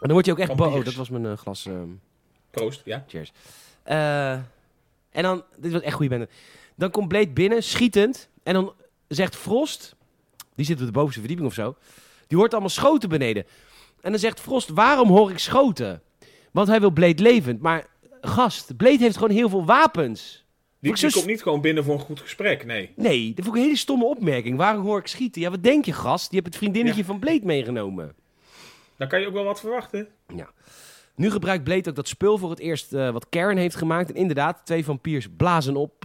dan 0.00 0.12
word 0.12 0.26
je 0.26 0.32
ook 0.32 0.38
echt 0.38 0.54
boos. 0.54 0.74
Oh, 0.74 0.84
dat 0.84 0.94
was 0.94 1.08
mijn 1.08 1.26
eh, 1.26 1.36
glas. 1.36 1.66
ehm, 1.66 1.88
Proost, 2.50 2.82
ja. 2.84 3.04
Cheers. 3.06 3.32
Eh, 3.84 4.32
en 5.10 5.22
dan, 5.22 5.44
dit 5.56 5.72
was 5.72 5.82
echt 5.82 5.94
goede 5.94 6.10
bende. 6.10 6.28
Dan 6.74 6.90
komt 6.90 7.08
Blade 7.08 7.30
binnen, 7.30 7.62
schietend. 7.62 8.28
En 8.42 8.54
dan 8.54 8.72
zegt 9.08 9.36
Frost, 9.36 9.96
die 10.54 10.64
zit 10.64 10.80
op 10.80 10.86
de 10.86 10.92
bovenste 10.92 11.20
verdieping 11.20 11.48
of 11.48 11.54
zo. 11.54 11.76
Die 12.26 12.38
hoort 12.38 12.52
allemaal 12.52 12.70
schoten 12.70 13.08
beneden. 13.08 13.46
En 14.00 14.10
dan 14.10 14.20
zegt 14.20 14.40
Frost, 14.40 14.68
waarom 14.68 15.08
hoor 15.08 15.30
ik 15.30 15.38
schoten? 15.38 16.02
Want 16.50 16.68
hij 16.68 16.80
wil 16.80 16.90
Blade 16.90 17.22
levend. 17.22 17.60
Maar 17.60 17.86
gast, 18.20 18.76
Blade 18.76 18.98
heeft 18.98 19.16
gewoon 19.16 19.36
heel 19.36 19.48
veel 19.48 19.64
wapens. 19.64 20.44
Die, 20.80 20.94
die 20.94 21.10
zo 21.10 21.16
komt 21.18 21.30
niet 21.30 21.42
gewoon 21.42 21.60
binnen 21.60 21.84
voor 21.84 21.94
een 21.94 22.00
goed 22.00 22.20
gesprek, 22.20 22.64
nee. 22.64 22.92
Nee, 22.96 23.34
dat 23.34 23.44
vond 23.44 23.56
ik 23.56 23.62
een 23.62 23.68
hele 23.68 23.78
stomme 23.78 24.04
opmerking. 24.04 24.56
Waarom 24.56 24.84
hoor 24.84 24.98
ik 24.98 25.06
schieten? 25.06 25.40
Ja, 25.40 25.50
wat 25.50 25.62
denk 25.62 25.84
je, 25.84 25.92
gast? 25.92 26.30
Je 26.30 26.36
hebt 26.36 26.46
het 26.46 26.56
vriendinnetje 26.56 27.04
van 27.04 27.18
Blade 27.18 27.44
meegenomen. 27.44 28.14
Dan 28.96 29.08
kan 29.08 29.20
je 29.20 29.26
ook 29.26 29.32
wel 29.32 29.44
wat 29.44 29.60
verwachten. 29.60 30.08
Nu 31.14 31.30
gebruikt 31.30 31.64
Blade 31.64 31.88
ook 31.88 31.96
dat 31.96 32.08
spul 32.08 32.38
voor 32.38 32.50
het 32.50 32.58
eerst 32.58 32.92
eh, 32.92 33.10
wat 33.10 33.28
Karen 33.28 33.56
heeft 33.56 33.76
gemaakt. 33.76 34.08
En 34.08 34.14
inderdaad, 34.14 34.60
twee 34.64 34.84
vampiers 34.84 35.28
blazen 35.36 35.76
op. 35.76 36.04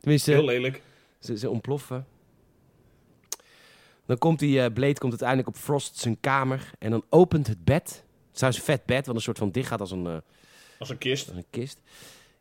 Tenminste, 0.00 0.30
Heel 0.30 0.44
lelijk. 0.44 0.82
Ze, 1.20 1.38
ze 1.38 1.50
ontploffen. 1.50 2.06
Dan 4.06 4.18
komt 4.18 4.38
die 4.38 4.60
eh, 4.62 4.72
Blade 4.72 4.98
komt 4.98 5.10
uiteindelijk 5.10 5.48
op 5.48 5.56
Frost 5.56 5.96
zijn 5.96 6.20
kamer. 6.20 6.70
En 6.78 6.90
dan 6.90 7.04
opent 7.08 7.46
het 7.46 7.64
bed. 7.64 8.04
Het 8.32 8.42
is 8.42 8.56
een 8.56 8.62
vet 8.62 8.86
bed, 8.86 9.06
wat 9.06 9.14
een 9.14 9.20
soort 9.20 9.38
van 9.38 9.50
dicht 9.50 9.68
gaat 9.68 9.80
als 9.80 9.90
een, 9.90 10.06
eh, 10.06 10.16
Als 10.78 10.88
een 10.90 10.98
kist. 10.98 11.28
als 11.28 11.36
een 11.36 11.46
kist. 11.50 11.80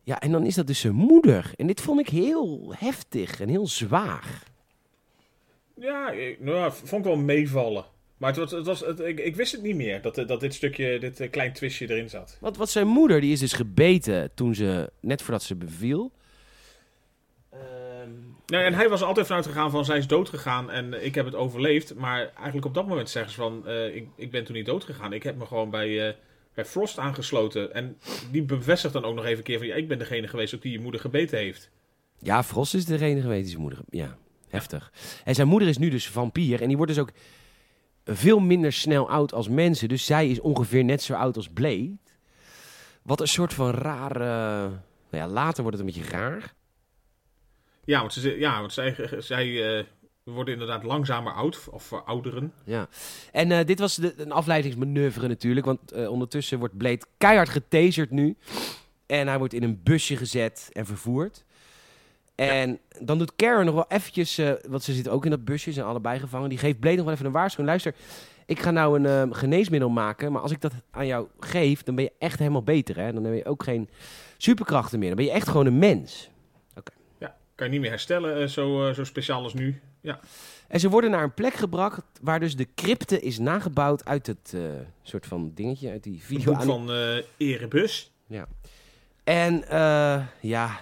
Ja, 0.04 0.20
en 0.20 0.32
dan 0.32 0.46
is 0.46 0.56
dat 0.56 0.68
dus 0.68 0.80
zijn 0.80 0.94
moeder. 0.94 1.52
En 1.56 1.68
dit 1.68 1.82
vond 1.82 2.00
ik 2.00 2.10
heel 2.10 2.74
heftig 2.78 3.40
en 3.40 3.50
heel 3.50 3.68
zwaar. 3.68 4.44
Ja, 5.76 6.12
ik, 6.12 6.40
nou, 6.40 6.58
ja, 6.58 6.72
vond 6.72 7.06
ik 7.06 7.12
wel 7.12 7.22
meevallen. 7.22 7.86
Maar 8.22 8.30
het 8.30 8.40
was, 8.40 8.52
het 8.52 8.66
was, 8.66 8.80
het, 8.80 9.00
ik, 9.00 9.20
ik 9.20 9.36
wist 9.36 9.52
het 9.52 9.62
niet 9.62 9.76
meer, 9.76 10.02
dat, 10.02 10.16
dat 10.16 10.40
dit 10.40 10.54
stukje, 10.54 11.00
dit 11.00 11.20
eh, 11.20 11.30
klein 11.30 11.54
twistje 11.54 11.90
erin 11.90 12.10
zat. 12.10 12.38
Want 12.40 12.58
wat 12.58 12.70
zijn 12.70 12.88
moeder, 12.88 13.22
die 13.22 13.32
is 13.32 13.40
dus 13.40 13.54
gebeten 13.54 14.32
toen 14.34 14.56
ze, 14.56 14.92
net 15.00 15.22
voordat 15.22 15.44
ze 15.44 15.56
beviel. 15.56 16.12
Ehm, 17.50 18.10
Nee, 18.46 18.64
en 18.64 18.74
hij 18.74 18.90
was 18.90 19.02
altijd 19.02 19.28
vanuit 19.28 19.46
gegaan 19.46 19.72
van, 19.72 19.86
zij 19.86 19.98
is 19.98 20.08
dood 20.08 20.30
gegaan 20.30 20.72
en 20.72 21.06
ik 21.06 21.16
heb 21.16 21.26
het 21.26 21.36
overleefd. 21.36 21.96
Maar 21.96 22.20
eigenlijk 22.36 22.66
op 22.66 22.74
dat 22.74 22.88
moment 22.88 23.10
zeggen 23.10 23.32
ze 23.32 23.38
van, 23.38 23.68
eh, 23.68 23.96
ik, 23.96 24.08
ik 24.16 24.32
ben 24.32 24.44
toen 24.44 24.56
niet 24.56 24.66
dood 24.66 24.84
gegaan. 24.84 25.14
Ik 25.14 25.24
heb 25.24 25.38
me 25.38 25.46
gewoon 25.46 25.70
bij, 25.70 26.08
eh, 26.08 26.16
bij 26.54 26.66
Frost 26.66 26.98
aangesloten. 26.98 27.74
En 27.74 27.98
die 28.32 28.44
bevestigt 28.44 28.94
dan 28.94 29.06
ook 29.06 29.16
nog 29.16 29.26
even 29.26 29.38
een 29.38 29.44
keer 29.44 29.58
van, 29.58 29.68
ja, 29.68 29.76
ik 29.76 29.88
ben 29.88 30.00
degene 30.00 30.28
geweest 30.28 30.56
ook 30.56 30.62
die 30.62 30.72
je 30.72 30.80
moeder 30.80 31.02
gebeten 31.02 31.38
heeft. 31.38 31.70
Ja, 32.18 32.44
Frost 32.44 32.74
is 32.74 32.86
degene 32.86 33.22
geweest 33.22 33.42
die 33.42 33.50
zijn 33.50 33.62
moeder... 33.62 33.80
Ja, 33.90 34.18
heftig. 34.50 34.92
En 35.24 35.36
zijn 35.36 35.48
moeder 35.48 35.68
is 35.68 35.78
nu 35.78 35.90
dus 35.90 36.08
vampier. 36.08 36.62
En 36.62 36.68
die 36.68 36.78
wordt 36.78 36.94
dus 36.94 37.02
ook 37.02 37.12
veel 38.16 38.40
minder 38.40 38.74
snel 38.74 39.10
oud 39.10 39.34
als 39.34 39.48
mensen. 39.50 39.90
Dus 39.90 40.06
zij 40.06 40.30
is 40.30 40.40
ongeveer 40.40 40.84
net 40.84 41.02
zo 41.02 41.14
oud 41.14 41.36
als 41.36 41.50
Blade. 41.50 41.98
Wat 43.02 43.22
een 43.22 43.28
soort 43.28 43.54
van 43.54 43.72
rare... 43.72 44.70
Nou 45.10 45.24
ja, 45.24 45.28
later 45.28 45.64
wordt 45.64 45.78
het 45.78 45.88
een 45.88 45.94
beetje 45.94 46.12
raar. 46.18 46.54
Ja, 47.86 48.00
want, 48.00 48.14
ze, 48.14 48.40
ja, 48.40 48.60
want 48.60 48.74
zij, 48.74 48.96
zij 49.20 49.78
eh, 49.78 49.86
worden 50.24 50.54
inderdaad 50.54 50.84
langzamer 50.84 51.34
oud, 51.34 51.68
of 51.72 51.84
verouderen. 51.84 52.54
Ja. 52.66 52.88
En 53.32 53.52
eh, 53.52 53.66
dit 53.66 53.80
was 53.80 53.96
de, 53.96 54.14
een 54.18 54.32
afleidingsmanoeuvre 54.32 55.28
natuurlijk. 55.28 55.66
Want 55.66 55.92
eh, 55.92 56.10
ondertussen 56.10 56.60
wordt 56.60 56.78
Blade 56.78 57.02
keihard 57.18 57.50
getaserd 57.50 58.12
nu. 58.12 58.38
En 59.06 59.28
hij 59.28 59.38
wordt 59.38 59.54
in 59.54 59.64
een 59.64 59.82
busje 59.84 60.18
gezet 60.18 60.70
en 60.72 60.86
vervoerd. 60.86 61.44
En 62.50 62.80
dan 63.00 63.18
doet 63.18 63.36
Karen 63.36 63.66
nog 63.66 63.76
wel 63.76 63.86
eventjes... 63.88 64.38
eh, 64.38 64.52
want 64.68 64.84
ze 64.84 64.94
zit 64.94 65.10
ook 65.10 65.24
in 65.26 65.32
dat 65.32 65.46
busje, 65.46 65.64
ze 65.70 65.72
zijn 65.72 65.86
allebei 65.86 66.20
gevangen. 66.20 66.50
Die 66.50 66.58
geeft 66.58 66.80
Blade 66.80 66.96
nog 66.96 67.06
wel 67.06 67.14
even 67.14 67.26
een 67.26 67.32
waarschuwing. 67.32 67.70
Luister, 67.70 67.96
ik 68.46 68.60
ga 68.60 68.72
nou 68.72 69.00
een 69.00 69.30
eh, 69.30 69.38
geneesmiddel 69.38 69.90
maken. 69.90 70.32
Maar 70.32 70.42
als 70.42 70.52
ik 70.52 70.62
dat 70.62 70.74
aan 70.92 71.08
jou 71.08 71.28
geef, 71.40 71.84
dan 71.84 71.96
ben 71.96 72.04
je 72.04 72.12
echt 72.20 72.40
helemaal 72.40 72.64
beter. 72.64 72.98
Hè? 72.98 73.14
Dan 73.14 73.24
heb 73.24 73.34
je 73.34 73.46
ook 73.46 73.64
geen 73.64 73.90
superkrachten 74.38 75.00
meer. 75.00 75.08
Dan 75.08 75.18
ben 75.18 75.26
je 75.26 75.32
echt 75.32 75.48
gewoon 75.48 75.66
een 75.66 75.80
mens. 75.80 76.30
Ja, 77.18 77.36
kan 77.56 77.66
je 77.66 77.72
niet 77.72 77.82
meer 77.82 77.90
herstellen, 77.90 78.42
eh, 78.42 78.48
zo, 78.48 78.94
zo 78.94 79.04
speciaal 79.04 79.44
als 79.44 79.54
nu. 79.54 79.82
Ja, 80.02 80.20
En 80.68 80.80
ze 80.80 80.90
worden 80.90 81.12
naar 81.12 81.24
een 81.24 81.34
plek 81.34 81.54
gebracht 81.54 82.02
waar 82.22 82.40
dus 82.40 82.56
de 82.56 82.68
crypte 82.76 83.20
is 83.20 83.40
nagebouwd 83.40 84.06
uit 84.06 84.28
het 84.28 84.56
soort 85.04 85.26
van 85.26 85.52
dingetje, 85.56 85.90
uit 85.90 86.04
die 86.04 86.22
video. 86.24 86.54
boek 86.54 86.62
van 86.62 86.92
eh 86.92 87.18
Erebus. 87.38 88.12
En 89.24 89.68
eh, 89.68 90.22
ja, 90.42 90.80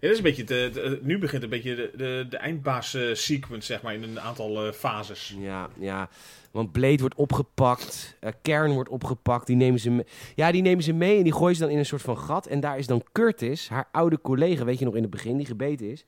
Ja, 0.00 0.08
dat 0.08 0.10
is 0.10 0.16
een 0.16 0.22
beetje 0.22 0.44
de, 0.44 0.98
nu 1.02 1.18
begint 1.18 1.42
een 1.42 1.48
beetje 1.48 1.74
de, 1.74 1.90
de, 1.96 2.26
de 2.30 2.36
eindbaas-sequence, 2.36 3.66
zeg 3.66 3.82
maar, 3.82 3.94
in 3.94 4.02
een 4.02 4.20
aantal 4.20 4.66
eh, 4.66 4.72
fases. 4.72 5.34
ja, 5.38 5.68
ja. 5.78 6.08
Want 6.50 6.72
Blade 6.72 6.98
wordt 6.98 7.14
opgepakt, 7.14 8.16
eh 8.20 8.32
Kern 8.42 8.72
wordt 8.72 8.88
opgepakt, 8.88 9.46
die 9.46 9.56
nemen, 9.56 9.80
ze 9.80 10.04
ja, 10.34 10.52
die 10.52 10.62
nemen 10.62 10.84
ze 10.84 10.92
mee 10.92 11.16
en 11.16 11.22
die 11.22 11.32
gooien 11.32 11.56
ze 11.56 11.62
dan 11.62 11.70
in 11.70 11.78
een 11.78 11.86
soort 11.86 12.02
van 12.02 12.18
gat. 12.18 12.46
En 12.46 12.60
daar 12.60 12.78
is 12.78 12.86
dan 12.86 13.02
Curtis, 13.12 13.68
haar 13.68 13.88
oude 13.92 14.20
collega, 14.20 14.64
weet 14.64 14.78
je 14.78 14.84
nog 14.84 14.94
in 14.94 15.02
het 15.02 15.10
begin, 15.10 15.36
die 15.36 15.46
gebeten 15.46 15.90
is. 15.90 16.04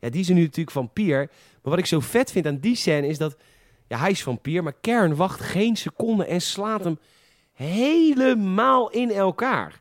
Ja, 0.00 0.08
die 0.10 0.20
is 0.20 0.28
nu 0.28 0.40
natuurlijk 0.40 0.70
vampier. 0.70 1.16
Maar 1.16 1.72
wat 1.72 1.78
ik 1.78 1.86
zo 1.86 2.00
vet 2.00 2.30
vind 2.30 2.46
aan 2.46 2.58
die 2.58 2.76
scène 2.76 3.06
is 3.06 3.18
dat, 3.18 3.36
ja, 3.88 3.98
hij 3.98 4.10
is 4.10 4.22
vampier, 4.22 4.62
maar 4.62 4.76
Kern 4.80 5.16
wacht 5.16 5.40
geen 5.40 5.76
seconde 5.76 6.24
en 6.24 6.40
slaat 6.40 6.84
hem 6.84 6.98
helemaal 7.52 8.90
in 8.90 9.10
elkaar. 9.10 9.80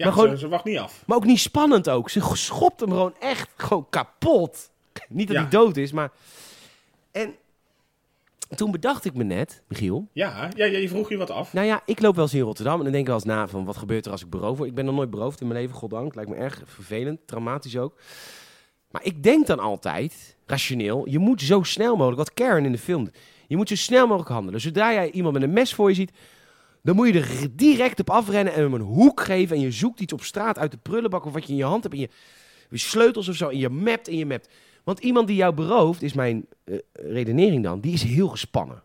Ja, 0.00 0.06
Maar 0.06 0.14
gewoon- 0.14 0.30
ze, 0.30 0.38
ze 0.38 0.48
wacht 0.48 0.64
niet 0.64 0.78
af. 0.78 1.02
Maar 1.06 1.16
ook 1.16 1.24
niet 1.24 1.38
spannend 1.40 1.88
ook. 1.88 2.10
Ze 2.10 2.20
schopt 2.32 2.80
hem 2.80 2.88
gewoon 2.88 3.14
echt 3.18 3.48
gewoon 3.56 3.86
kapot. 3.90 4.70
Niet 5.08 5.26
dat 5.26 5.36
Ja. 5.36 5.42
hij 5.42 5.50
dood 5.50 5.76
is, 5.76 5.92
maar... 5.92 6.10
En 7.12 7.34
toen 8.56 8.70
bedacht 8.70 9.04
ik 9.04 9.14
me 9.14 9.24
net, 9.24 9.62
Michiel... 9.68 10.08
Ja, 10.12 10.48
ja, 10.56 10.64
je 10.64 10.88
vroeg 10.88 11.08
je 11.08 11.16
wat 11.16 11.30
af. 11.30 11.52
Nou 11.52 11.66
ja, 11.66 11.82
ik 11.86 12.00
loop 12.00 12.14
wel 12.14 12.24
eens 12.24 12.34
in 12.34 12.40
Rotterdam 12.40 12.76
en 12.76 12.82
dan 12.82 12.92
denk 12.92 13.02
ik 13.02 13.06
wel 13.06 13.14
eens 13.16 13.24
na 13.24 13.48
van... 13.48 13.64
wat 13.64 13.76
gebeurt 13.76 14.06
er 14.06 14.12
als 14.12 14.22
ik 14.22 14.30
beroofd 14.30 14.56
word? 14.56 14.68
Ik 14.68 14.74
ben 14.74 14.84
nog 14.84 14.94
nooit 14.94 15.10
beroofd 15.10 15.40
in 15.40 15.46
mijn 15.46 15.60
leven, 15.60 15.76
goddank. 15.76 16.14
Lijkt 16.14 16.30
me 16.30 16.36
erg 16.36 16.62
vervelend, 16.64 17.20
traumatisch 17.26 17.76
ook. 17.78 17.98
Maar 18.90 19.04
ik 19.04 19.22
denk 19.22 19.46
dan 19.46 19.58
altijd, 19.58 20.36
rationeel... 20.46 21.08
je 21.08 21.18
moet 21.18 21.40
zo 21.42 21.62
snel 21.62 21.92
mogelijk, 21.96 22.18
wat 22.18 22.34
Karen 22.34 22.64
in 22.64 22.72
de 22.72 22.78
film... 22.78 23.10
je 23.46 23.56
moet 23.56 23.68
zo 23.68 23.76
snel 23.76 24.06
mogelijk 24.06 24.30
handelen. 24.30 24.60
Zodra 24.60 24.92
jij 24.92 25.10
iemand 25.10 25.34
met 25.34 25.42
een 25.42 25.52
mes 25.52 25.74
voor 25.74 25.88
je 25.88 25.94
ziet... 25.94 26.12
dan 26.82 26.94
moet 26.96 27.06
je 27.08 27.20
er 27.20 27.46
direct 27.56 28.00
op 28.00 28.10
afrennen 28.10 28.52
en 28.54 28.62
hem 28.62 28.74
een 28.74 28.80
hoek 28.80 29.20
geven... 29.20 29.56
en 29.56 29.62
je 29.62 29.70
zoekt 29.70 30.00
iets 30.00 30.12
op 30.12 30.22
straat 30.22 30.58
uit 30.58 30.70
de 30.70 30.78
prullenbak... 30.82 31.24
of 31.24 31.32
wat 31.32 31.44
je 31.44 31.50
in 31.52 31.58
je 31.58 31.64
hand 31.64 31.82
hebt 31.82 31.94
en 31.94 32.00
je, 32.00 32.08
je 32.70 32.78
sleutels 32.78 33.28
of 33.28 33.34
zo... 33.36 33.48
en 33.48 33.58
je 33.58 33.68
mapt 33.68 34.08
en 34.08 34.16
je 34.16 34.26
mapt. 34.26 34.48
Want 34.84 34.98
iemand 34.98 35.26
die 35.26 35.36
jou 35.36 35.54
berooft, 35.54 36.02
is 36.02 36.12
mijn 36.12 36.46
eh, 36.64 36.74
redenering 36.92 37.62
dan... 37.64 37.80
die 37.80 37.92
is 37.92 38.02
heel 38.02 38.28
gespannen. 38.28 38.82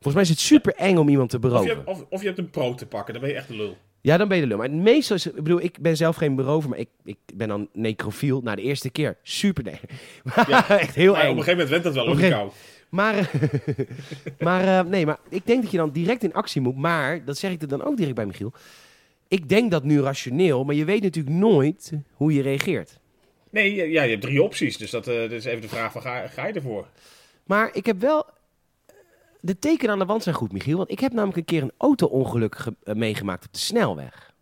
Volgens 0.00 0.14
mij 0.14 0.22
is 0.22 0.28
het 0.28 0.38
super 0.38 0.74
eng 0.74 0.96
om 0.96 1.08
iemand 1.08 1.30
te 1.30 1.36
Of 1.36 1.42
beroven. 1.42 1.66
je, 1.66 1.74
hebt, 1.74 1.88
of, 1.88 2.04
of 2.08 2.20
je 2.20 2.26
hebt 2.26 2.38
een 2.38 2.50
pro 2.50 2.74
te 2.74 2.86
pakken, 2.86 3.12
dan 3.12 3.22
ben 3.22 3.30
je 3.30 3.36
echt 3.36 3.48
een 3.48 3.56
lul. 3.56 3.76
Ja, 4.00 4.16
dan 4.16 4.28
ben 4.28 4.36
je 4.36 4.42
de 4.42 4.48
lul. 4.48 4.58
Maar 4.58 4.70
meestal 4.70 5.16
is, 5.16 5.26
ik 5.26 5.34
bedoel, 5.34 5.60
ik 5.62 5.78
ben 5.80 5.96
zelf 5.96 6.16
geen 6.16 6.34
berover, 6.34 6.68
maar 6.68 6.78
ik, 6.78 6.88
ik 7.04 7.18
ben 7.34 7.48
dan 7.48 7.68
necrofiel. 7.72 8.40
Na 8.40 8.54
de 8.54 8.62
eerste 8.62 8.90
keer, 8.90 9.16
super 9.22 9.64
nee. 9.64 9.80
Ja. 10.48 10.68
Echt 10.78 10.94
heel 10.94 11.12
Maar 11.12 11.20
op 11.20 11.26
eng. 11.28 11.36
een 11.36 11.42
gegeven 11.42 11.64
moment 11.64 11.68
went 11.68 11.82
dat 11.82 11.94
wel 11.94 12.06
Op 12.06 12.18
kou. 12.30 12.50
Maar, 12.94 13.18
eh, 13.18 13.26
maar 14.46 14.78
eh, 14.78 14.90
nee, 14.90 15.06
maar 15.06 15.18
ik 15.28 15.46
denk 15.46 15.62
dat 15.62 15.70
je 15.70 15.76
dan 15.76 15.90
direct 15.90 16.22
in 16.22 16.34
actie 16.34 16.60
moet. 16.60 16.76
Maar, 16.76 17.24
dat 17.24 17.38
zeg 17.38 17.50
ik 17.52 17.62
er 17.62 17.68
dan 17.68 17.82
ook 17.84 17.96
direct 17.96 18.14
bij 18.14 18.26
Michiel. 18.26 18.52
Ik 19.28 19.48
denk 19.48 19.70
dat 19.70 19.84
nu 19.84 20.00
rationeel, 20.00 20.64
maar 20.64 20.74
je 20.74 20.84
weet 20.84 21.02
natuurlijk 21.02 21.36
nooit 21.36 21.92
hoe 22.12 22.32
je 22.34 22.42
reageert. 22.42 22.98
Nee, 23.50 23.74
ja, 23.90 24.02
je 24.02 24.10
hebt 24.10 24.22
drie 24.22 24.42
opties, 24.42 24.76
dus 24.76 24.90
dat, 24.90 25.06
eh, 25.08 25.14
dat 25.20 25.30
is 25.30 25.44
even 25.44 25.60
de 25.60 25.68
vraag 25.68 25.92
van 25.92 26.02
ga, 26.02 26.26
ga 26.26 26.46
je 26.46 26.52
ervoor? 26.52 26.86
Maar 27.44 27.70
ik 27.72 27.86
heb 27.86 28.00
wel... 28.00 28.26
De 29.40 29.58
tekenen 29.58 29.92
aan 29.92 29.98
de 29.98 30.04
wand 30.04 30.22
zijn 30.22 30.34
goed, 30.34 30.52
Michiel. 30.52 30.76
Want 30.76 30.90
ik 30.90 31.00
heb 31.00 31.12
namelijk 31.12 31.36
een 31.38 31.44
keer 31.44 31.62
een 31.62 31.72
auto-ongeluk 31.78 32.56
ge- 32.58 32.74
meegemaakt 32.84 33.46
op 33.46 33.52
de 33.52 33.58
snelweg. 33.58 34.32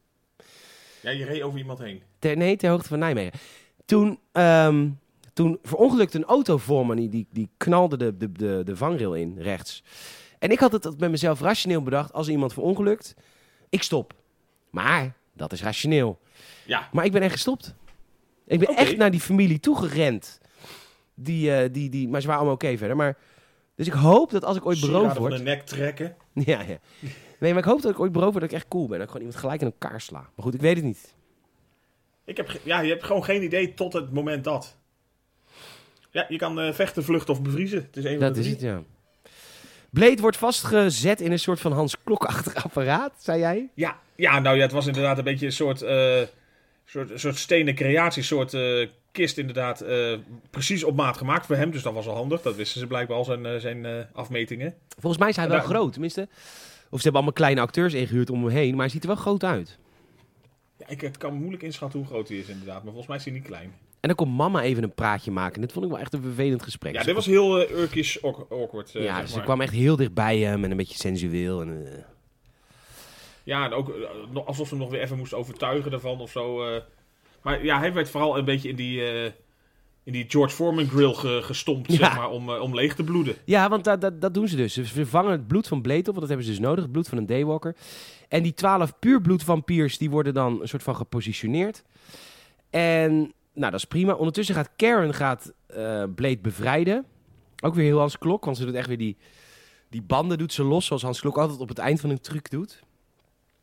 Ja, 1.00 1.10
je 1.10 1.24
reed 1.24 1.42
over 1.42 1.58
iemand 1.58 1.78
heen. 1.78 2.02
Ter, 2.18 2.36
nee, 2.36 2.56
ter 2.56 2.70
hoogte 2.70 2.88
van 2.88 2.98
Nijmegen. 2.98 3.40
Toen, 3.84 4.18
ehm 4.32 4.88
toen 5.32 5.58
verongelukte 5.62 6.18
een 6.18 6.24
auto 6.24 6.58
voor 6.58 6.86
me. 6.86 7.08
Die, 7.08 7.26
die, 7.30 7.48
knalde 7.56 7.96
de, 7.96 8.16
de, 8.16 8.32
de, 8.32 8.62
de 8.64 8.76
vangrail 8.76 9.14
in, 9.14 9.38
rechts. 9.38 9.82
En 10.38 10.50
ik 10.50 10.58
had 10.58 10.72
het 10.72 11.00
met 11.00 11.10
mezelf 11.10 11.40
rationeel 11.40 11.82
bedacht, 11.82 12.12
als 12.12 12.28
iemand 12.28 12.52
verongelukt, 12.52 13.14
ik 13.68 13.82
stop. 13.82 14.14
Maar, 14.70 15.14
dat 15.32 15.52
is 15.52 15.62
rationeel. 15.62 16.18
Ja, 16.66 16.88
Maar 16.92 17.04
ik 17.04 17.12
ben 17.12 17.22
echt 17.22 17.32
gestopt. 17.32 17.74
Ik 18.46 18.58
ben 18.58 18.76
echt 18.76 18.96
naar 18.96 19.10
die 19.10 19.20
familie 19.20 19.60
toegerend. 19.60 20.40
Die, 21.14 21.54
eh, 21.54 21.72
die, 21.72 21.88
die, 21.88 22.08
maar 22.08 22.20
ze 22.20 22.26
waren 22.26 22.42
allemaal 22.42 22.60
oké 22.62 22.76
verder. 22.76 22.96
Maar, 22.96 23.18
dus 23.74 23.86
ik 23.86 23.92
hoop 23.92 24.30
dat 24.30 24.44
als 24.44 24.56
ik 24.56 24.66
ooit 24.66 24.80
beroofd 24.80 24.96
sieraden 24.96 25.22
van 25.22 25.28
word... 25.28 25.36
de 25.36 25.50
nek 25.50 25.62
trekken. 25.62 26.16
Ja, 26.44 26.60
ja. 26.60 26.78
Nee, 27.38 27.50
maar 27.50 27.62
ik 27.62 27.68
hoop 27.68 27.82
dat 27.82 27.90
ik 27.90 28.00
ooit 28.00 28.12
beroofd 28.12 28.32
word 28.32 28.44
dat 28.44 28.52
ik 28.52 28.58
echt 28.58 28.68
cool 28.68 28.86
ben. 28.86 28.98
Dat 28.98 29.02
ik 29.02 29.12
gewoon 29.12 29.26
iemand 29.26 29.40
gelijk 29.40 29.60
in 29.60 29.66
elkaar 29.66 30.00
sla. 30.00 30.20
Maar 30.20 30.44
goed, 30.44 30.54
ik 30.54 30.60
weet 30.60 30.76
het 30.76 30.84
niet. 30.84 31.14
Ik 32.24 32.36
heb, 32.36 32.60
ja, 32.64 32.80
je 32.80 32.88
hebt 32.88 33.04
gewoon 33.04 33.24
geen 33.24 33.42
idee 33.42 33.74
tot 33.74 33.92
het 33.92 34.12
moment 34.12 34.44
dat. 34.44 34.76
Ja, 36.12 36.26
je 36.28 36.36
kan 36.36 36.60
eh, 36.60 36.72
vechten, 36.72 37.04
vluchten 37.04 37.34
of 37.34 37.42
bevriezen. 37.42 37.82
Het 37.82 37.96
is 37.96 38.04
een 38.04 38.10
van 38.10 38.20
Dat 38.20 38.34
de 38.34 38.40
is 38.40 38.48
het, 38.48 38.60
ja. 38.60 38.82
Blade 39.90 40.20
wordt 40.20 40.36
vastgezet 40.36 41.20
in 41.20 41.32
een 41.32 41.38
soort 41.38 41.60
van 41.60 41.72
Hans 41.72 42.02
Klokachtig 42.04 42.64
apparaat, 42.64 43.12
zei 43.18 43.38
jij? 43.40 43.68
Ja, 43.74 43.98
ja, 44.16 44.38
nou 44.38 44.56
ja, 44.56 44.62
het 44.62 44.72
was 44.72 44.86
inderdaad 44.86 45.18
een 45.18 45.24
beetje 45.24 45.46
een 45.46 45.52
soort, 45.52 45.82
eh, 45.82 46.20
soort, 46.84 47.10
soort 47.14 47.36
stenen 47.36 47.74
creatie, 47.74 48.22
soort 48.22 48.54
eh, 48.54 48.88
kist 49.12 49.38
inderdaad 49.38 49.84
precies 50.50 50.84
op 50.84 50.96
maat 50.96 51.16
gemaakt 51.16 51.46
voor 51.46 51.56
hem. 51.56 51.70
Dus 51.70 51.82
dat 51.82 51.92
was 51.92 52.06
wel 52.06 52.14
handig. 52.14 52.42
Dat 52.42 52.56
wisten 52.56 52.80
ze 52.80 52.86
blijkbaar 52.86 53.16
al 53.16 53.24
zijn, 53.24 53.60
zijn 53.60 54.06
afmetingen. 54.12 54.74
Volgens 54.88 55.18
mij 55.22 55.30
is 55.30 55.36
hij 55.36 55.48
wel 55.48 55.60
groot, 55.60 55.92
tenminste. 55.92 56.28
Of 56.90 56.98
ze 56.98 57.02
hebben 57.02 57.12
allemaal 57.12 57.32
kleine 57.32 57.60
acteurs 57.60 57.94
ingehuurd 57.94 58.30
om 58.30 58.44
hem 58.44 58.52
heen, 58.52 58.70
maar 58.70 58.80
hij 58.80 58.88
ziet 58.88 59.02
er 59.02 59.08
wel 59.08 59.16
groot 59.16 59.44
uit. 59.44 59.78
Ja, 60.78 60.88
ik 60.88 61.10
kan 61.18 61.34
moeilijk 61.34 61.62
inschatten 61.62 61.98
hoe 61.98 62.08
groot 62.08 62.28
hij 62.28 62.36
is 62.36 62.48
inderdaad, 62.48 62.82
maar 62.82 62.92
volgens 62.92 63.06
mij 63.06 63.16
is 63.16 63.24
hij 63.24 63.32
niet 63.32 63.44
klein. 63.44 63.72
En 64.02 64.08
dan 64.08 64.14
komt 64.16 64.36
mama 64.36 64.62
even 64.62 64.82
een 64.82 64.94
praatje 64.94 65.30
maken. 65.30 65.60
Dit 65.60 65.72
vond 65.72 65.84
ik 65.84 65.90
wel 65.90 66.00
echt 66.00 66.12
een 66.14 66.22
vervelend 66.22 66.62
gesprek. 66.62 66.94
Ja, 66.94 67.02
dit 67.02 67.14
was 67.14 67.26
heel 67.26 67.70
Urkish 67.70 68.16
awk- 68.22 68.46
awkward. 68.52 68.94
eh, 68.94 69.04
ja, 69.04 69.16
zeg 69.18 69.28
ze 69.28 69.36
maar. 69.36 69.44
kwam 69.44 69.60
echt 69.60 69.72
heel 69.72 69.96
dichtbij 69.96 70.38
hem 70.38 70.64
en 70.64 70.70
een 70.70 70.76
beetje 70.76 70.96
sensueel. 70.98 71.60
En, 71.60 71.86
eh, 71.92 71.98
Ja, 73.44 73.64
en 73.64 73.72
ook 73.72 73.92
alsof 74.44 74.68
ze 74.68 74.74
hem 74.74 74.82
nog 74.82 74.92
weer 74.92 75.00
even 75.02 75.16
moest 75.18 75.34
overtuigen 75.34 75.90
daarvan 75.90 76.20
of 76.20 76.30
zo. 76.30 76.64
Maar 77.42 77.64
ja, 77.64 77.78
hij 77.78 77.92
werd 77.92 78.10
vooral 78.10 78.38
een 78.38 78.44
beetje 78.44 78.68
in 78.68 78.76
die, 78.76 79.02
in 80.04 80.12
die 80.12 80.24
George 80.28 80.54
Foreman 80.54 80.88
grill 80.88 81.12
ge- 81.14 81.40
gestompt, 81.42 81.90
Ja. 81.92 81.96
zeg 81.98 82.16
maar, 82.16 82.30
om, 82.30 82.50
om 82.50 82.74
leeg 82.74 82.94
te 82.94 83.04
bloeden. 83.04 83.34
Ja, 83.44 83.68
want 83.68 83.84
dat, 83.84 84.00
dat, 84.00 84.20
dat 84.20 84.34
doen 84.34 84.48
ze 84.48 84.56
dus. 84.56 84.72
Ze 84.74 84.84
vervangen 84.84 85.30
het 85.32 85.46
bloed 85.46 85.68
van 85.68 85.82
Blade 85.82 85.98
op, 85.98 86.04
want 86.06 86.18
dat 86.20 86.28
hebben 86.28 86.46
ze 86.46 86.50
dus 86.52 86.60
nodig. 86.60 86.82
Het 86.84 86.92
bloed 86.92 87.08
van 87.08 87.18
een 87.18 87.26
Daywalker. 87.26 87.76
En 88.28 88.42
die 88.42 88.54
twaalf 88.54 88.98
puurbloedvampiers, 88.98 89.98
die 89.98 90.10
worden 90.10 90.34
dan 90.34 90.60
een 90.60 90.68
soort 90.68 90.82
van 90.82 90.96
gepositioneerd. 90.96 91.82
En, 92.70 93.32
nou, 93.52 93.70
dat 93.70 93.80
is 93.80 93.86
prima. 93.86 94.14
Ondertussen 94.14 94.54
gaat 94.54 94.70
Karen 94.76 95.14
gaat, 95.14 95.52
eh, 95.66 96.04
Blade 96.14 96.38
bevrijden. 96.38 97.04
Ook 97.60 97.74
weer 97.74 97.84
heel 97.84 97.98
Hans 97.98 98.18
Klok, 98.18 98.44
want 98.44 98.56
ze 98.56 98.64
doet 98.64 98.74
echt 98.74 98.88
weer 98.88 98.98
die, 98.98 99.16
die 99.88 100.02
banden 100.02 100.38
doet 100.38 100.52
ze 100.52 100.62
los, 100.62 100.86
zoals 100.86 101.02
Hans 101.02 101.20
Klok 101.20 101.38
altijd 101.38 101.60
op 101.60 101.68
het 101.68 101.78
eind 101.78 102.00
van 102.00 102.10
een 102.10 102.20
truc 102.20 102.50
doet. 102.50 102.82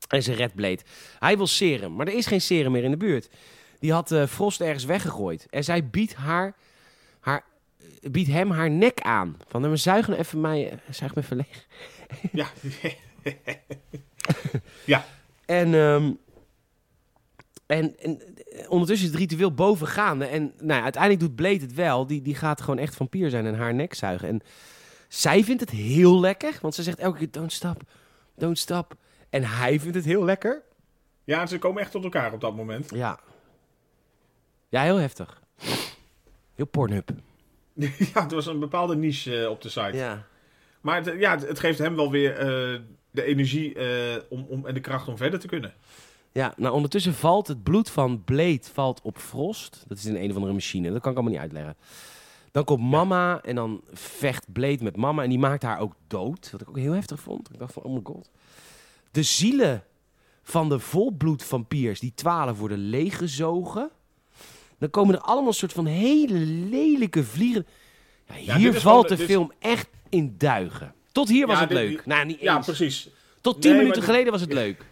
En 0.08 0.24
ze 0.24 0.34
redt 0.34 0.56
Blade. 0.56 0.80
Hij 1.20 1.38
wil 1.38 1.48
serum, 1.48 1.96
maar 1.96 2.08
er 2.08 2.14
is 2.14 2.26
geen 2.26 2.42
serum 2.42 2.72
meer 2.72 2.84
in 2.84 2.92
de 2.92 2.98
buurt. 2.98 3.30
Die 3.80 3.94
had 3.94 4.12
eh, 4.12 4.26
Frost 4.26 4.62
ergens 4.62 4.86
weggegooid. 4.86 5.48
En 5.50 5.64
zij 5.64 5.90
biedt 5.90 6.16
haar, 6.16 6.56
haar 7.20 7.44
biedt 8.02 8.30
hem 8.30 8.52
haar 8.52 8.70
nek 8.70 9.02
aan. 9.02 9.38
Van, 9.48 9.62
nou, 9.62 9.78
zuig 9.78 10.08
nou 10.08 10.20
even 10.20 10.42
mij, 10.42 10.70
eh, 10.70 10.78
zuig 10.90 11.16
me 11.16 11.22
even 11.22 11.38
leeg. 11.38 11.66
Ja, 12.32 12.48
En, 15.46 15.74
ehm, 15.74 16.12
en, 17.70 17.98
en 18.00 18.22
eh, 18.36 18.72
ondertussen 18.72 19.08
is 19.08 19.14
het 19.14 19.22
ritueel 19.22 19.54
boven 19.54 19.88
gaande. 19.88 20.26
En 20.26 20.54
nou, 20.58 20.78
ja, 20.78 20.84
uiteindelijk 20.84 21.22
doet 21.22 21.36
Blade 21.36 21.60
het 21.60 21.74
wel. 21.74 22.08
Die, 22.08 22.22
die 22.22 22.36
gaat 22.36 22.62
gewoon 22.62 22.80
echt 22.80 22.96
vampier 22.96 23.30
zijn 23.30 23.46
en 23.46 23.56
haar 23.56 23.74
nek 23.74 23.94
zuigen. 23.94 24.28
En 24.28 24.42
zij 25.08 25.44
vindt 25.44 25.62
het 25.62 25.70
heel 25.70 26.20
lekker. 26.20 26.58
Want 26.62 26.76
ze 26.76 26.84
zegt 26.84 27.00
elke 27.00 27.18
keer, 27.18 27.32
don't 27.32 27.52
stop, 27.52 27.82
don't 28.36 28.58
stop. 28.58 28.96
En 29.30 29.44
hij 29.44 29.80
vindt 29.80 29.96
het 29.96 30.06
heel 30.06 30.24
lekker. 30.24 30.62
ja, 31.24 31.46
ze 31.46 31.58
komen 31.58 31.82
echt 31.82 31.92
tot 31.92 32.04
elkaar 32.04 32.34
op 32.34 32.42
dat 32.42 32.56
moment. 32.56 32.90
Ja. 32.90 33.20
Ja, 34.70 34.84
heel 34.84 34.98
heftig. 34.98 35.42
Heel 36.56 36.68
Pornhub. 36.68 37.10
ja, 38.14 38.22
het 38.22 38.32
was 38.32 38.46
een 38.46 38.60
bepaalde 38.60 38.96
niche 38.96 39.42
eh, 39.44 39.50
op 39.50 39.62
de 39.62 39.70
site. 39.70 39.98
Ja. 39.98 40.28
Maar 40.82 41.06
het, 41.06 41.20
ja, 41.20 41.40
het, 41.40 41.60
geeft 41.60 41.80
hem 41.80 41.96
wel 41.96 42.12
weer 42.12 42.38
eh, 42.38 42.80
de 43.12 43.24
energie 43.24 43.76
om, 44.30 44.46
om, 44.50 44.66
en 44.66 44.74
de 44.74 44.80
kracht 44.80 45.08
om 45.08 45.18
verder 45.18 45.40
te 45.40 45.48
kunnen. 45.48 45.74
Ja, 46.32 46.54
nou 46.58 46.74
ondertussen 46.74 47.14
valt 47.14 47.48
het 47.48 47.64
bloed 47.64 47.90
van 47.90 48.24
Blade 48.24 48.60
valt 48.74 49.02
op 49.02 49.18
Frost. 49.18 49.84
Dat 49.88 49.98
is 49.98 50.06
in 50.06 50.16
een 50.16 50.30
of 50.30 50.36
andere 50.36 50.54
machine, 50.54 50.92
dat 50.92 51.02
kan 51.02 51.12
ik 51.12 51.18
allemaal 51.18 51.34
niet 51.34 51.42
uitleggen. 51.44 51.76
Dan 52.52 52.64
komt 52.64 52.90
mama 52.90 53.42
en 53.42 53.56
dan 53.56 53.82
vecht 53.94 54.52
Blade 54.54 54.84
met 54.84 54.96
mama 54.96 55.24
en 55.24 55.30
die 55.30 55.40
maakt 55.40 55.64
haar 55.64 55.80
ook 55.80 55.94
dood. 56.08 56.50
Wat 56.52 56.62
ik 56.62 56.70
ook 56.70 56.78
heel 56.78 56.92
heftig 56.94 57.20
vond. 57.20 57.50
Ik 57.54 57.60
dacht 57.60 57.74
van, 57.74 57.84
oh 57.84 57.94
my 57.94 58.00
god. 58.04 58.30
De 59.12 59.24
zielen 59.24 59.84
van 60.44 60.70
de 60.70 60.80
volbloedvampiers, 60.80 62.00
die 62.00 62.12
twaalf, 62.16 62.58
worden 62.60 62.78
leeggezogen. 62.78 63.90
Dan 64.78 64.90
komen 64.90 65.16
er 65.16 65.22
allemaal 65.22 65.54
soort 65.54 65.74
van 65.74 65.86
hele 65.86 66.40
lelijke 66.70 67.24
vliegen. 67.24 67.68
Ja, 68.40 68.56
hier 68.58 68.74
valt 68.82 69.08
de 69.10 69.18
film 69.18 69.52
echt 69.60 69.88
in 70.10 70.36
duigen. 70.38 70.94
Tot 71.12 71.30
hier 71.30 71.48
was 71.48 71.60
het 71.60 71.70
dit- 71.70 71.78
leuk. 71.78 72.06
Nou, 72.06 72.26
niet 72.26 72.40
Ja, 72.40 72.60
precies. 72.60 73.10
Tot 73.42 73.62
tien 73.62 73.72
Nee, 73.72 73.80
minuten 73.80 74.02
dit- 74.02 74.10
geleden 74.10 74.32
was 74.32 74.42
het 74.42 74.54
leuk. 74.54 74.86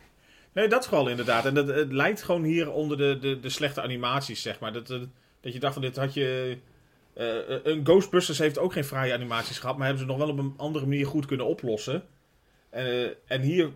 Nee, 0.58 0.68
dat 0.68 0.88
vooral 0.88 1.08
inderdaad. 1.08 1.46
En 1.46 1.54
dat, 1.54 1.68
het 1.68 1.92
lijkt 1.92 2.24
gewoon 2.24 2.44
hier 2.44 2.72
onder 2.72 2.98
de, 2.98 3.18
de, 3.22 3.40
de 3.40 3.50
slechte 3.50 3.82
animaties, 3.82 4.42
zeg 4.42 4.60
maar. 4.60 4.74
Dat, 4.74 4.90
eh, 4.90 5.00
dat 5.42 5.54
je 5.54 5.60
dacht 5.60 5.74
van 5.74 5.82
dit 5.82 5.96
had 5.96 6.14
je... 6.14 6.58
eh, 7.14 7.26
een 7.64 7.86
Ghostbusters 7.86 8.38
heeft 8.38 8.58
ook 8.58 8.74
geen 8.74 8.84
fraaie 8.84 9.14
animaties 9.14 9.60
gehad, 9.60 9.78
maar 9.78 9.86
hebben 9.86 10.06
ze 10.06 10.10
nog 10.12 10.18
wel 10.18 10.30
op 10.30 10.38
een 10.38 10.54
andere 10.58 10.86
manier 10.86 11.06
goed 11.06 11.26
kunnen 11.26 11.46
oplossen. 11.46 12.04
Eh, 12.70 13.04
en 13.06 13.42
hier 13.42 13.70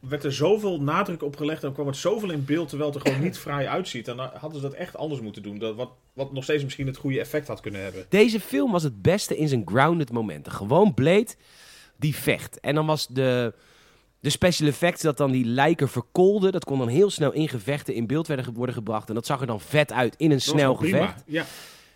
werd 0.00 0.24
er 0.24 0.32
zoveel 0.32 0.80
nadruk 0.80 1.22
op 1.22 1.36
gelegd 1.36 1.64
en 1.64 1.72
kwam 1.72 1.86
het 1.86 1.96
zoveel 1.96 2.30
in 2.30 2.44
beeld 2.44 2.68
terwijl 2.68 2.90
het 2.90 3.00
er 3.00 3.06
gewoon 3.06 3.24
niet 3.24 3.38
fraai 3.46 3.66
uitziet. 3.66 4.08
En 4.08 4.16
dan 4.16 4.30
hadden 4.34 4.60
ze 4.60 4.68
dat 4.68 4.76
echt 4.76 4.96
anders 4.96 5.20
moeten 5.20 5.42
doen. 5.42 5.58
Dat, 5.58 5.74
wat, 5.76 5.90
wat 6.12 6.32
nog 6.32 6.44
steeds 6.44 6.64
misschien 6.64 6.86
het 6.86 6.96
goede 6.96 7.20
effect 7.20 7.46
had 7.46 7.60
kunnen 7.60 7.82
hebben. 7.82 8.06
Deze 8.08 8.40
film 8.40 8.72
was 8.72 8.82
het 8.82 9.02
beste 9.02 9.36
in 9.36 9.48
zijn 9.48 9.62
grounded 9.66 10.12
momenten. 10.12 10.52
Gewoon 10.52 10.94
Blade 10.94 11.34
die 11.96 12.14
vecht. 12.14 12.60
En 12.60 12.74
dan 12.74 12.86
was 12.86 13.06
de, 13.06 13.52
de 14.20 14.30
special 14.30 14.68
effects 14.68 15.02
dat 15.02 15.16
dan 15.16 15.30
die 15.30 15.44
lijken 15.44 15.88
verkoolden. 15.88 16.52
Dat 16.52 16.64
kon 16.64 16.78
dan 16.78 16.88
heel 16.88 17.10
snel 17.10 17.32
in 17.32 17.48
gevechten 17.48 17.94
in 17.94 18.06
beeld 18.06 18.26
werden, 18.26 18.54
worden 18.54 18.74
gebracht. 18.74 19.08
En 19.08 19.14
dat 19.14 19.26
zag 19.26 19.40
er 19.40 19.46
dan 19.46 19.60
vet 19.60 19.92
uit 19.92 20.14
in 20.16 20.30
een 20.30 20.40
snel 20.40 20.74
gevecht. 20.74 21.22
Ja. 21.26 21.44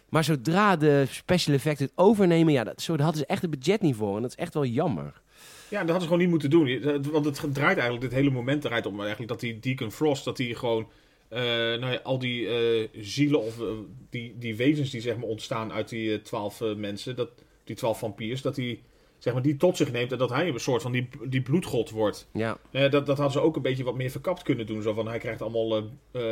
Maar 0.08 0.24
zodra 0.24 0.76
de 0.76 1.06
special 1.10 1.54
effects 1.54 1.80
het 1.80 1.92
overnemen, 1.94 2.52
ja, 2.52 2.64
dat, 2.64 2.82
zo, 2.82 2.96
daar 2.96 3.04
hadden 3.04 3.22
ze 3.22 3.28
echt 3.28 3.42
het 3.42 3.50
budget 3.50 3.80
niet 3.80 3.96
voor. 3.96 4.16
En 4.16 4.22
dat 4.22 4.30
is 4.30 4.36
echt 4.36 4.54
wel 4.54 4.64
jammer. 4.64 5.22
Ja, 5.68 5.80
dat 5.80 5.90
hadden 5.90 6.00
ze 6.00 6.06
gewoon 6.06 6.18
niet 6.18 6.28
moeten 6.28 6.50
doen. 6.50 7.02
Want 7.12 7.24
het 7.24 7.54
draait 7.54 7.76
eigenlijk, 7.76 8.00
dit 8.00 8.12
hele 8.12 8.30
moment 8.30 8.62
draait 8.62 8.86
om 8.86 9.00
eigenlijk 9.00 9.28
dat 9.28 9.40
die 9.40 9.58
Deacon 9.58 9.92
Frost, 9.92 10.24
dat 10.24 10.36
die 10.36 10.54
gewoon, 10.54 10.88
eh, 11.28 11.42
nou 11.42 11.92
ja, 11.92 12.00
al 12.02 12.18
die 12.18 12.48
eh, 12.48 12.88
zielen 12.92 13.42
of 13.42 13.60
eh, 13.60 13.66
die, 14.10 14.34
die 14.38 14.56
wezens 14.56 14.90
die 14.90 15.00
zeg 15.00 15.16
maar 15.16 15.28
ontstaan 15.28 15.72
uit 15.72 15.88
die 15.88 16.22
twaalf 16.22 16.62
mensen, 16.76 17.16
dat, 17.16 17.30
die 17.64 17.76
twaalf 17.76 17.98
vampiers, 17.98 18.42
dat 18.42 18.54
die, 18.54 18.82
zeg 19.24 19.32
maar, 19.32 19.42
die 19.42 19.56
tot 19.56 19.76
zich 19.76 19.92
neemt 19.92 20.12
en 20.12 20.18
dat 20.18 20.30
hij 20.30 20.48
een 20.48 20.60
soort 20.60 20.82
van 20.82 20.92
die, 20.92 21.08
die 21.24 21.42
bloedgod 21.42 21.90
wordt. 21.90 22.28
Ja, 22.32 22.56
Eh, 22.70 22.90
dat, 22.90 23.06
dat 23.06 23.16
hadden 23.16 23.30
ze 23.32 23.40
ook 23.40 23.56
een 23.56 23.62
beetje 23.62 23.84
wat 23.84 23.94
meer 23.94 24.10
verkapt 24.10 24.42
kunnen 24.42 24.66
doen. 24.66 24.82
Zo 24.82 24.92
van, 24.92 25.06
hij 25.08 25.18
krijgt 25.18 25.42
allemaal 25.42 25.76
eh, 25.76 25.82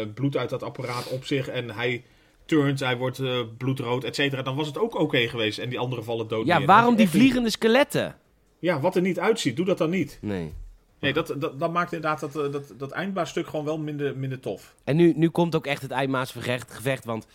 eh, 0.01 0.09
bloed 0.15 0.37
uit 0.37 0.51
dat 0.51 0.63
apparaat 0.63 1.09
op 1.09 1.25
zich 1.25 1.49
en 1.49 1.71
hij 1.71 2.05
turnt, 2.45 2.81
hij 2.81 2.97
wordt 2.97 3.21
bloedrood, 3.57 4.05
et 4.05 4.15
cetera. 4.15 4.43
Dan 4.43 4.57
was 4.57 4.67
het 4.67 4.79
ook 4.79 4.95
oké 5.01 5.29
geweest 5.29 5.59
en 5.59 5.69
die 5.69 5.79
anderen 5.79 6.05
vallen 6.05 6.29
dood 6.29 6.47
ja 6.47 6.59
neer. 6.59 6.67
waarom 6.67 6.95
die 6.97 7.05
niet- 7.05 7.15
vliegende 7.15 7.51
skeletten? 7.51 8.17
Ja, 8.59 8.81
wat 8.81 8.97
er 8.97 9.03
niet 9.03 9.19
uitziet, 9.21 9.57
doe 9.57 9.65
dat 9.67 9.79
dan 9.79 9.91
niet. 9.91 10.19
Nee. 10.21 10.53
Nee, 10.99 11.13
dat, 11.13 11.35
dat, 11.39 11.59
dat 11.59 11.73
maakt 11.73 11.93
inderdaad 11.93 12.33
dat, 12.33 12.53
dat, 12.53 12.75
dat 12.79 12.91
eindbaarstuk 12.91 13.47
gewoon 13.47 13.65
wel 13.65 13.79
minder, 13.79 14.17
minder 14.17 14.41
tof. 14.41 14.75
En 14.85 14.97
nu, 14.97 15.13
nu 15.17 15.29
komt 15.29 15.55
ook 15.55 15.67
echt 15.67 15.83
het 15.83 15.91
eindmaasgevecht. 15.91 16.71
Gevecht, 16.73 17.05
want 17.05 17.27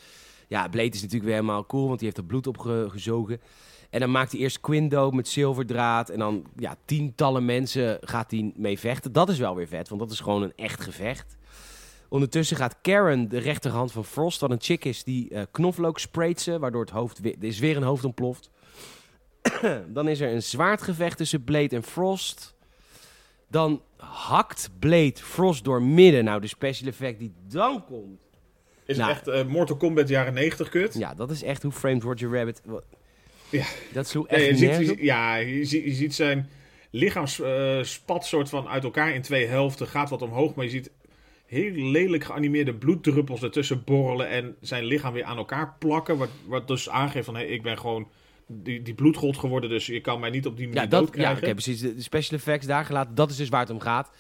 ja, 0.48 0.68
Blade 0.68 0.88
is 0.90 0.96
natuurlijk 1.02 1.24
weer 1.24 1.34
helemaal 1.34 1.66
cool, 1.66 1.86
want 1.88 2.00
die 2.00 2.06
heeft 2.08 2.20
er 2.20 2.26
bloed 2.28 2.48
op 2.48 2.58
ge- 2.58 2.86
gezogen. 2.90 3.42
En 3.90 4.00
dan 4.00 4.12
maakt 4.12 4.32
hij 4.32 4.42
eerst 4.42 4.60
Quindo 4.60 5.12
met 5.12 5.28
zilverdraad. 5.28 6.10
En 6.10 6.20
dan 6.20 6.46
ja, 6.56 6.76
tientallen 6.86 7.46
mensen 7.46 7.98
gaat 8.02 8.32
hij 8.32 8.52
mee 8.56 8.80
vechten. 8.80 9.12
Dat 9.12 9.30
is 9.30 9.38
wel 9.38 9.56
weer 9.56 9.68
vet, 9.68 9.90
want 9.90 10.02
dat 10.02 10.12
is 10.12 10.20
gewoon 10.20 10.42
een 10.42 10.54
echt 10.56 10.82
gevecht. 10.82 11.38
Ondertussen 12.10 12.58
gaat 12.58 12.76
Karen, 12.82 13.30
de 13.30 13.38
rechterhand 13.38 13.92
van 13.92 14.06
Frost, 14.06 14.40
wat 14.40 14.52
een 14.52 14.62
chick 14.62 14.86
is, 14.86 15.04
die 15.04 15.30
eh, 15.30 15.42
knoflook 15.52 16.00
sprayt 16.00 16.42
ze, 16.42 16.60
waardoor 16.60 16.82
het 16.82 16.90
hoofd 16.90 17.20
weer, 17.20 17.36
er 17.40 17.48
is 17.48 17.60
weer 17.60 17.78
een 17.78 17.84
hoofd 17.84 18.04
ontploft. 18.04 18.50
dan 19.88 20.08
is 20.08 20.20
er 20.20 20.34
een 20.34 20.44
zwaardgevecht 20.44 21.18
tussen 21.18 21.44
Blade 21.44 21.76
en 21.76 21.84
Frost. 21.84 22.56
Dan 23.50 23.82
hakt 23.98 24.70
Blade 24.80 25.16
Frost 25.16 25.64
door 25.64 25.82
midden. 25.82 26.24
Nou, 26.24 26.42
de 26.42 26.48
special 26.48 26.90
effect 26.90 27.20
die 27.20 27.34
dan 27.48 27.86
komt. 27.86 28.20
Is 28.86 28.98
Nou. 28.98 29.12
echt 29.12 29.28
eh, 29.28 29.46
Mortal 29.46 29.78
Kombat 29.78 30.08
jaren 30.08 30.34
90 30.34 30.70
kut? 30.70 30.94
Ja, 30.94 31.14
dat 31.14 31.32
is 31.32 31.44
echt 31.44 31.64
hoe 31.64 31.72
Framed 31.72 32.04
Roger 32.04 32.34
Rabbit... 32.38 32.62
Ja. 33.50 33.66
Dat 33.94 34.14
Nee, 34.14 34.26
echt 34.28 34.46
je 34.46 34.56
ziet, 34.56 34.88
je 34.88 35.04
ja, 35.04 35.36
je 35.36 35.66
ziet, 35.66 35.84
je 35.84 35.94
ziet 35.94 36.16
zijn 36.16 36.50
lichaam 36.90 37.26
eh, 37.44 37.84
spat 37.84 38.26
soort 38.26 38.50
van 38.50 38.68
uit 38.68 38.84
elkaar 38.84 39.14
in 39.14 39.22
twee 39.22 39.46
helften. 39.46 39.88
Gaat 39.88 40.10
wat 40.10 40.22
omhoog, 40.22 40.56
maar 40.56 40.66
je 40.66 40.72
ziet 40.72 40.92
heel 41.46 41.72
lelijk 41.72 42.24
geanimeerde 42.24 42.74
bloeddruppels 42.74 43.44
ertussen 43.44 43.84
borrelen. 43.84 44.30
En 44.30 44.56
zijn 44.62 44.86
lichaam 44.86 45.14
weer 45.14 45.24
aan 45.24 45.38
elkaar 45.38 45.76
plakken. 45.80 46.18
Wat, 46.18 46.30
wat 46.46 46.68
dus 46.68 46.90
aangeeft 46.90 47.26
van, 47.26 47.36
hé, 47.36 47.44
ik 47.44 47.64
ben 47.64 47.78
gewoon 47.78 48.08
die, 48.48 48.82
die 48.82 48.94
bloedgod 48.94 49.38
geworden, 49.38 49.70
dus 49.70 49.86
je 49.86 50.02
kan 50.02 50.20
mij 50.20 50.30
niet 50.30 50.46
op 50.46 50.58
die 50.58 50.68
manier 50.68 50.82
Ja, 50.82 50.88
dat, 50.88 51.10
ja 51.14 51.34
precies. 51.34 51.80
De 51.80 51.96
de 51.96 52.02
special 52.02 52.38
effects 52.38 52.68
daar 52.68 52.86
gelaten, 52.86 53.16
dat 53.16 53.30
is 53.30 53.38
dus 53.38 53.50
waar 53.50 53.60
het 53.60 53.70
om 53.70 53.80
gaat. 53.80 54.12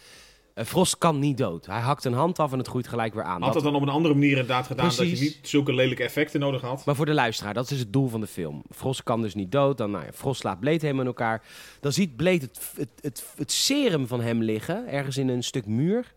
Eh, 0.58 0.66
Frost 0.66 0.98
kan 0.98 1.20
niet 1.20 1.38
dood. 1.38 1.66
Hij 1.66 1.80
hakt 1.80 2.06
een 2.06 2.14
hand 2.14 2.40
af 2.40 2.52
en 2.52 2.58
het 2.58 2.68
groeit 2.68 2.88
gelijk 2.88 3.14
weer 3.14 3.24
aan. 3.24 3.32
Had 3.42 3.44
Dat- 3.44 3.54
dat 3.54 3.64
dan 3.64 3.76
op 3.76 3.82
een 3.82 3.94
andere 3.94 4.14
manier 4.14 4.30
inderdaad 4.30 4.66
gedaan, 4.68 4.86
dat 4.86 4.98
je 4.98 5.04
niet 5.20 5.40
zulke 5.42 5.74
lelijke 5.74 6.04
effecten 6.04 6.40
nodig 6.40 6.62
had. 6.62 6.86
Maar 6.86 6.96
voor 6.96 7.06
de 7.06 7.14
luisteraar, 7.14 7.54
dat 7.54 7.64
is 7.64 7.70
dus 7.70 7.80
het 7.80 7.94
doel 7.94 8.08
van 8.08 8.20
de 8.22 8.28
film. 8.28 8.64
Frost 8.76 9.04
kan 9.04 9.22
dus 9.22 9.36
niet 9.36 9.52
dood. 9.52 9.78
Dan, 9.78 9.92
nou 9.92 10.06
ja, 10.06 10.12
Frost 10.14 10.40
slaat 10.40 10.60
Blade 10.60 10.78
helemaal 10.80 11.02
in 11.02 11.08
elkaar. 11.08 11.44
Dan 11.80 11.92
ziet 11.92 12.16
Blade 12.16 12.40
het, 12.42 12.60
het, 12.76 12.90
het, 13.02 13.26
het 13.38 13.52
serum 13.52 14.08
van 14.08 14.22
hem 14.22 14.42
liggen, 14.42 14.88
ergens 14.88 15.18
in 15.18 15.28
een 15.30 15.44
stuk 15.44 15.66
muur. 15.66 16.14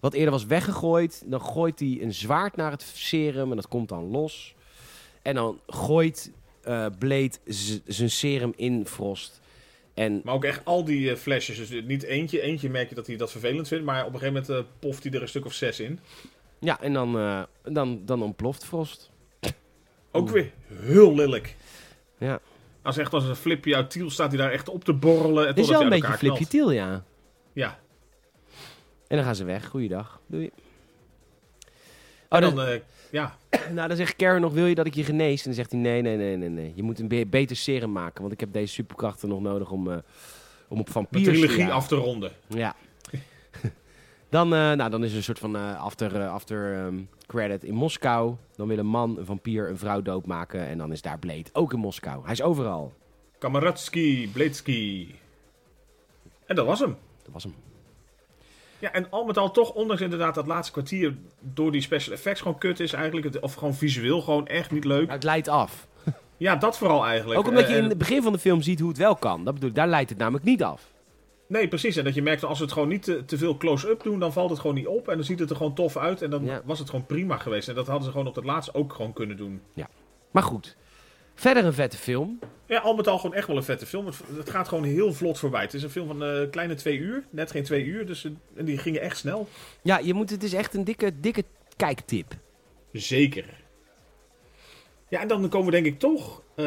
Wat 0.00 0.12
eerder 0.14 0.30
was 0.32 0.46
weggegooid. 0.46 1.22
Dan 1.26 1.40
gooit 1.40 1.78
hij 1.78 1.98
een 2.02 2.14
zwaard 2.14 2.56
naar 2.56 2.70
het 2.70 2.82
serum 2.94 3.50
en 3.50 3.56
dat 3.56 3.68
komt 3.68 3.88
dan 3.88 4.04
los. 4.10 4.54
En 5.22 5.34
dan 5.34 5.58
gooit 5.66 6.30
eh 6.62 6.86
Blade 6.98 7.32
z- 7.46 7.78
zijn 7.86 8.10
serum 8.10 8.52
in 8.56 8.86
Frost. 8.86 9.40
En 9.96 10.20
Maar 10.24 10.34
ook 10.34 10.44
echt 10.44 10.64
al 10.64 10.84
die 10.84 11.10
eh, 11.10 11.16
flesjes, 11.16 11.68
dus 11.68 11.82
niet 11.84 12.02
eentje. 12.02 12.40
Eentje 12.40 12.70
merk 12.70 12.88
je 12.88 12.94
dat 12.94 13.06
hij 13.06 13.16
dat 13.16 13.30
vervelend 13.30 13.68
vindt, 13.68 13.84
maar 13.84 14.06
op 14.06 14.12
een 14.12 14.18
gegeven 14.18 14.32
moment 14.32 14.66
eh, 14.66 14.72
poft 14.78 15.02
hij 15.02 15.12
er 15.12 15.22
een 15.22 15.28
stuk 15.28 15.44
of 15.44 15.52
zes 15.52 15.80
in. 15.80 16.00
ja, 16.60 16.80
en 16.80 16.92
dan, 16.92 17.18
eh, 17.18 17.42
dan, 17.62 18.02
dan 18.04 18.22
ontploft 18.22 18.64
Frost. 18.64 19.10
Ook 20.12 20.28
weer 20.28 20.52
heel 20.68 21.14
lelijk. 21.14 21.56
Ja. 22.18 22.40
Als 22.82 22.96
echt 22.96 23.12
als 23.12 23.24
een 23.24 23.36
flipje 23.36 23.76
uit 23.76 23.90
Tiel 23.90 24.10
staat 24.10 24.28
hij 24.28 24.38
daar 24.38 24.50
echt 24.52 24.68
op 24.68 24.84
te 24.84 24.92
borrelen. 24.92 25.46
Het 25.46 25.58
is 25.58 25.68
wel 25.68 25.82
een 25.82 25.88
beetje 25.88 26.06
flipje 26.06 26.26
flipje. 26.26 26.46
tiel, 26.46 26.70
ja. 26.70 27.04
Ja. 27.52 27.78
En 29.06 29.16
dan 29.16 29.24
gaan 29.24 29.36
ze 29.36 29.44
weg. 29.44 29.68
Goeiedag. 29.68 30.20
Doei. 30.26 30.50
Oh, 32.28 32.40
dan, 32.40 32.60
eh, 32.60 32.80
ja. 33.10 33.36
Nou, 33.74 33.88
dan 33.88 33.96
zegt 33.96 34.16
Karen 34.16 34.40
nog, 34.40 34.52
wil 34.52 34.66
je 34.66 34.74
dat 34.74 34.86
ik 34.86 34.94
je 34.94 35.04
genees? 35.04 35.38
En 35.38 35.44
dan 35.44 35.54
zegt 35.54 35.70
hij, 35.70 35.80
nee, 35.80 36.02
nee, 36.02 36.16
nee, 36.16 36.36
nee, 36.36 36.48
nee. 36.48 36.72
Je 36.74 36.82
moet 36.82 36.98
een 36.98 37.08
be- 37.08 37.26
beter 37.26 37.56
serum 37.56 37.92
maken, 37.92 38.20
want 38.20 38.32
ik 38.32 38.40
heb 38.40 38.52
deze 38.52 38.72
superkrachten 38.72 39.28
nog 39.28 39.40
nodig 39.40 39.70
om, 39.70 39.90
eh, 39.90 39.96
om 40.68 40.80
op 40.80 40.90
vampiers 40.90 41.24
te 41.24 41.30
trilogie 41.30 41.72
af 41.72 41.88
te 41.88 41.94
ronden. 41.94 42.32
Ja. 42.48 42.74
dan, 44.28 44.54
eh, 44.54 44.72
nou, 44.72 44.90
dan 44.90 45.04
is 45.04 45.10
er 45.10 45.16
een 45.16 45.22
soort 45.22 45.38
van 45.38 45.76
after, 45.76 46.28
after 46.28 46.74
ehm, 46.74 46.98
credit 47.26 47.64
in 47.64 47.74
Moskou. 47.74 48.34
Dan 48.56 48.68
wil 48.68 48.78
een 48.78 48.86
man, 48.86 49.18
een 49.18 49.24
vampier, 49.26 49.68
een 49.68 49.78
vrouw 49.78 50.02
doodmaken. 50.02 50.66
En 50.66 50.78
dan 50.78 50.92
is 50.92 51.02
daar 51.02 51.18
Blade, 51.18 51.44
ook 51.52 51.72
in 51.72 51.78
Moskou. 51.78 52.22
Hij 52.22 52.32
is 52.32 52.42
overal. 52.42 52.92
Kamaratski, 53.38 54.30
Bladski. 54.32 55.14
En 56.46 56.56
dat 56.56 56.66
was 56.66 56.80
hem. 56.80 56.96
Dat 57.22 57.32
was 57.32 57.42
hem. 57.42 57.54
Ja, 58.78 58.92
en 58.92 59.10
al 59.10 59.24
met 59.24 59.38
al 59.38 59.50
toch, 59.50 59.72
ondanks 59.72 60.02
inderdaad 60.02 60.34
dat 60.34 60.46
laatste 60.46 60.72
kwartier 60.72 61.16
door 61.40 61.72
die 61.72 61.80
special 61.80 62.14
effects 62.14 62.40
gewoon 62.40 62.58
kut 62.58 62.80
is 62.80 62.92
eigenlijk. 62.92 63.36
Of 63.40 63.54
gewoon 63.54 63.74
visueel 63.74 64.20
gewoon 64.22 64.46
echt 64.46 64.70
niet 64.70 64.84
leuk. 64.84 65.10
Het 65.10 65.22
leidt 65.24 65.48
af. 65.48 65.86
Ja, 66.38 66.56
dat 66.56 66.78
vooral 66.78 67.04
eigenlijk. 67.06 67.40
Ook 67.40 67.48
omdat 67.48 67.66
je 67.68 67.72
Eh, 67.74 67.82
in 67.82 67.88
het 67.88 67.98
begin 67.98 68.22
van 68.22 68.32
de 68.32 68.38
film 68.38 68.62
ziet 68.62 68.80
hoe 68.80 68.88
het 68.88 68.98
wel 68.98 69.16
kan. 69.16 69.44
Dat 69.44 69.54
bedoel 69.54 69.68
ik, 69.68 69.74
daar 69.74 69.88
leidt 69.88 70.10
het 70.10 70.18
namelijk 70.18 70.44
niet 70.44 70.62
af. 70.62 70.82
Nee, 71.48 71.68
precies. 71.68 71.96
En 71.96 72.04
dat 72.04 72.14
je 72.14 72.22
merkt 72.22 72.44
als 72.44 72.58
we 72.58 72.64
het 72.64 72.72
gewoon 72.72 72.88
niet 72.88 73.02
te, 73.02 73.24
te 73.24 73.38
veel 73.38 73.56
close-up 73.56 74.02
doen, 74.02 74.18
dan 74.18 74.32
valt 74.32 74.50
het 74.50 74.58
gewoon 74.58 74.76
niet 74.76 74.86
op. 74.86 75.08
En 75.08 75.14
dan 75.16 75.24
ziet 75.24 75.38
het 75.38 75.50
er 75.50 75.56
gewoon 75.56 75.74
tof 75.74 75.96
uit. 75.96 76.22
En 76.22 76.30
dan 76.30 76.44
Ja. 76.44 76.60
was 76.64 76.78
het 76.78 76.90
gewoon 76.90 77.06
prima 77.06 77.36
geweest. 77.36 77.68
En 77.68 77.74
dat 77.74 77.86
hadden 77.86 78.04
ze 78.04 78.10
gewoon 78.10 78.26
op 78.26 78.34
het 78.34 78.44
laatst 78.44 78.74
ook 78.74 78.92
gewoon 78.92 79.12
kunnen 79.12 79.36
doen. 79.36 79.60
Maar 80.30 80.42
goed. 80.42 80.76
Verder 81.36 81.64
een 81.64 81.72
vette 81.72 81.96
film. 81.96 82.38
Ja, 82.66 82.78
al 82.78 82.94
met 82.94 83.06
al 83.08 83.18
gewoon 83.18 83.36
echt 83.36 83.46
wel 83.46 83.56
een 83.56 83.62
vette 83.62 83.86
film. 83.86 84.06
Het, 84.06 84.16
het 84.36 84.50
gaat 84.50 84.68
gewoon 84.68 84.84
heel 84.84 85.12
vlot 85.12 85.38
voorbij. 85.38 85.62
Het 85.62 85.74
is 85.74 85.82
een 85.82 85.90
film 85.90 86.06
van 86.06 86.20
een 86.20 86.50
kleine 86.50 86.74
twee 86.74 86.98
uur. 86.98 87.24
Net 87.30 87.50
geen 87.50 87.64
twee 87.64 87.84
uur. 87.84 88.06
Dus, 88.06 88.24
eh, 88.24 88.30
en 88.56 88.64
die 88.64 88.78
gingen 88.78 89.00
echt 89.00 89.16
snel. 89.16 89.48
Ja, 89.82 89.98
je 89.98 90.14
moet, 90.14 90.30
het 90.30 90.42
is 90.42 90.52
echt 90.52 90.74
een 90.74 90.84
dikke, 90.84 91.20
dikke 91.20 91.44
kijktip. 91.76 92.34
Zeker. 92.92 93.44
Ja, 95.08 95.20
en 95.20 95.28
dan 95.28 95.48
komen 95.48 95.66
we 95.66 95.72
denk 95.72 95.86
ik 95.86 95.98
toch 95.98 96.42
eh, 96.54 96.64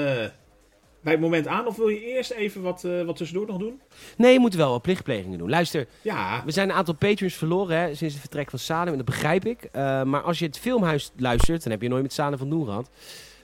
bij 1.01 1.13
het 1.13 1.19
moment 1.19 1.47
aan. 1.47 1.67
Of 1.67 1.75
wil 1.75 1.87
je 1.87 2.01
eerst 2.03 2.31
even 2.31 2.61
wat, 2.61 2.83
eh, 2.83 3.01
wat 3.01 3.15
tussendoor 3.15 3.47
nog 3.47 3.57
doen? 3.57 3.81
Nee, 4.17 4.33
je 4.33 4.39
moet 4.39 4.53
wel 4.55 4.71
wat 4.71 4.81
plichtplegingen 4.81 5.37
doen. 5.37 5.49
Luister, 5.49 5.87
Ja, 6.01 6.43
we 6.45 6.51
zijn 6.51 6.69
een 6.69 6.75
aantal 6.75 6.93
patrons 6.93 7.33
verloren 7.33 7.77
hè, 7.77 7.95
sinds 7.95 8.13
het 8.13 8.21
vertrek 8.23 8.49
van 8.49 8.59
Salem. 8.59 8.87
En 8.87 8.97
dat 8.97 9.05
begrijp 9.05 9.45
ik. 9.45 9.63
Eh, 9.63 10.03
maar 10.03 10.21
als 10.21 10.39
je 10.39 10.45
het 10.45 10.59
filmhuis 10.59 11.11
luistert, 11.17 11.63
dan 11.63 11.71
heb 11.71 11.81
je 11.81 11.89
nooit 11.89 12.01
met 12.01 12.13
Salem 12.13 12.37
van 12.37 12.49
doen 12.49 12.65
gehad. 12.65 12.89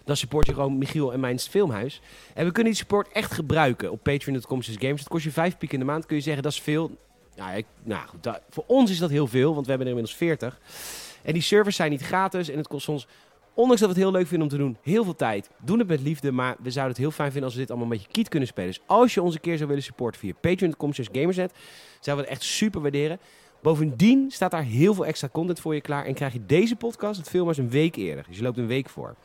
Dan 0.05 0.17
support 0.17 0.45
je 0.45 0.53
gewoon 0.53 0.77
Michiel 0.77 1.13
en 1.13 1.19
mijn 1.19 1.39
filmhuis. 1.39 2.01
En 2.33 2.45
we 2.45 2.51
kunnen 2.51 2.71
die 2.73 2.81
support 2.81 3.07
echt 3.11 3.31
gebruiken 3.31 3.91
op 3.91 4.03
patreon.com 4.03 4.61
games. 4.63 4.99
Het 4.99 5.09
kost 5.09 5.23
je 5.23 5.31
5 5.31 5.57
piek 5.57 5.73
in 5.73 5.79
de 5.79 5.85
maand. 5.85 6.05
Kun 6.05 6.15
je 6.15 6.21
zeggen, 6.21 6.43
dat 6.43 6.51
is 6.51 6.61
veel. 6.61 6.97
Nou, 7.35 7.55
ik, 7.57 7.65
nou 7.83 8.07
goed, 8.07 8.23
dat- 8.23 8.41
voor 8.49 8.63
ons 8.67 8.91
is 8.91 8.97
dat 8.99 9.09
heel 9.09 9.27
veel, 9.27 9.53
want 9.53 9.63
we 9.65 9.69
hebben 9.69 9.87
er 9.87 9.93
inmiddels 9.93 10.17
40. 10.17 10.59
En 11.23 11.33
die 11.33 11.41
servers 11.41 11.75
zijn 11.75 11.91
niet 11.91 12.01
gratis 12.01 12.49
en 12.49 12.57
het 12.57 12.67
kost 12.67 12.89
ons, 12.89 13.07
ondanks 13.53 13.81
dat 13.81 13.89
we 13.89 13.95
het 13.95 14.03
heel 14.03 14.13
leuk 14.13 14.27
vinden 14.27 14.47
om 14.47 14.53
te 14.53 14.59
doen, 14.63 14.77
heel 14.81 15.03
veel 15.03 15.15
tijd. 15.15 15.49
Doen 15.61 15.79
het 15.79 15.87
met 15.87 16.01
liefde, 16.01 16.31
maar 16.31 16.55
we 16.59 16.71
zouden 16.71 16.93
het 16.95 17.01
heel 17.03 17.11
fijn 17.11 17.27
vinden 17.31 17.43
als 17.45 17.53
we 17.53 17.59
dit 17.59 17.69
allemaal 17.69 17.87
een 17.91 17.97
beetje 17.97 18.11
kiet 18.11 18.29
kunnen 18.29 18.47
spelen. 18.47 18.69
Dus 18.69 18.81
als 18.85 19.13
je 19.13 19.21
ons 19.21 19.33
een 19.35 19.41
keer 19.41 19.55
zou 19.57 19.67
willen 19.69 19.83
supporten 19.83 20.19
via 20.19 20.33
patreon.com 20.41 20.93
gamersnet, 20.93 21.51
zouden 21.99 22.25
we 22.25 22.31
het 22.31 22.39
echt 22.39 22.49
super 22.49 22.81
waarderen. 22.81 23.19
Bovendien 23.61 24.31
staat 24.31 24.51
daar 24.51 24.63
heel 24.63 24.93
veel 24.93 25.05
extra 25.05 25.29
content 25.31 25.59
voor 25.59 25.73
je 25.75 25.81
klaar 25.81 26.05
en 26.05 26.13
krijg 26.13 26.33
je 26.33 26.45
deze 26.45 26.75
podcast, 26.75 27.17
het 27.19 27.29
filmhuis, 27.29 27.57
een 27.57 27.69
week 27.69 27.95
eerder. 27.95 28.25
Dus 28.27 28.37
je 28.37 28.43
loopt 28.43 28.57
een 28.57 28.67
week 28.67 28.89
voor. 28.89 29.15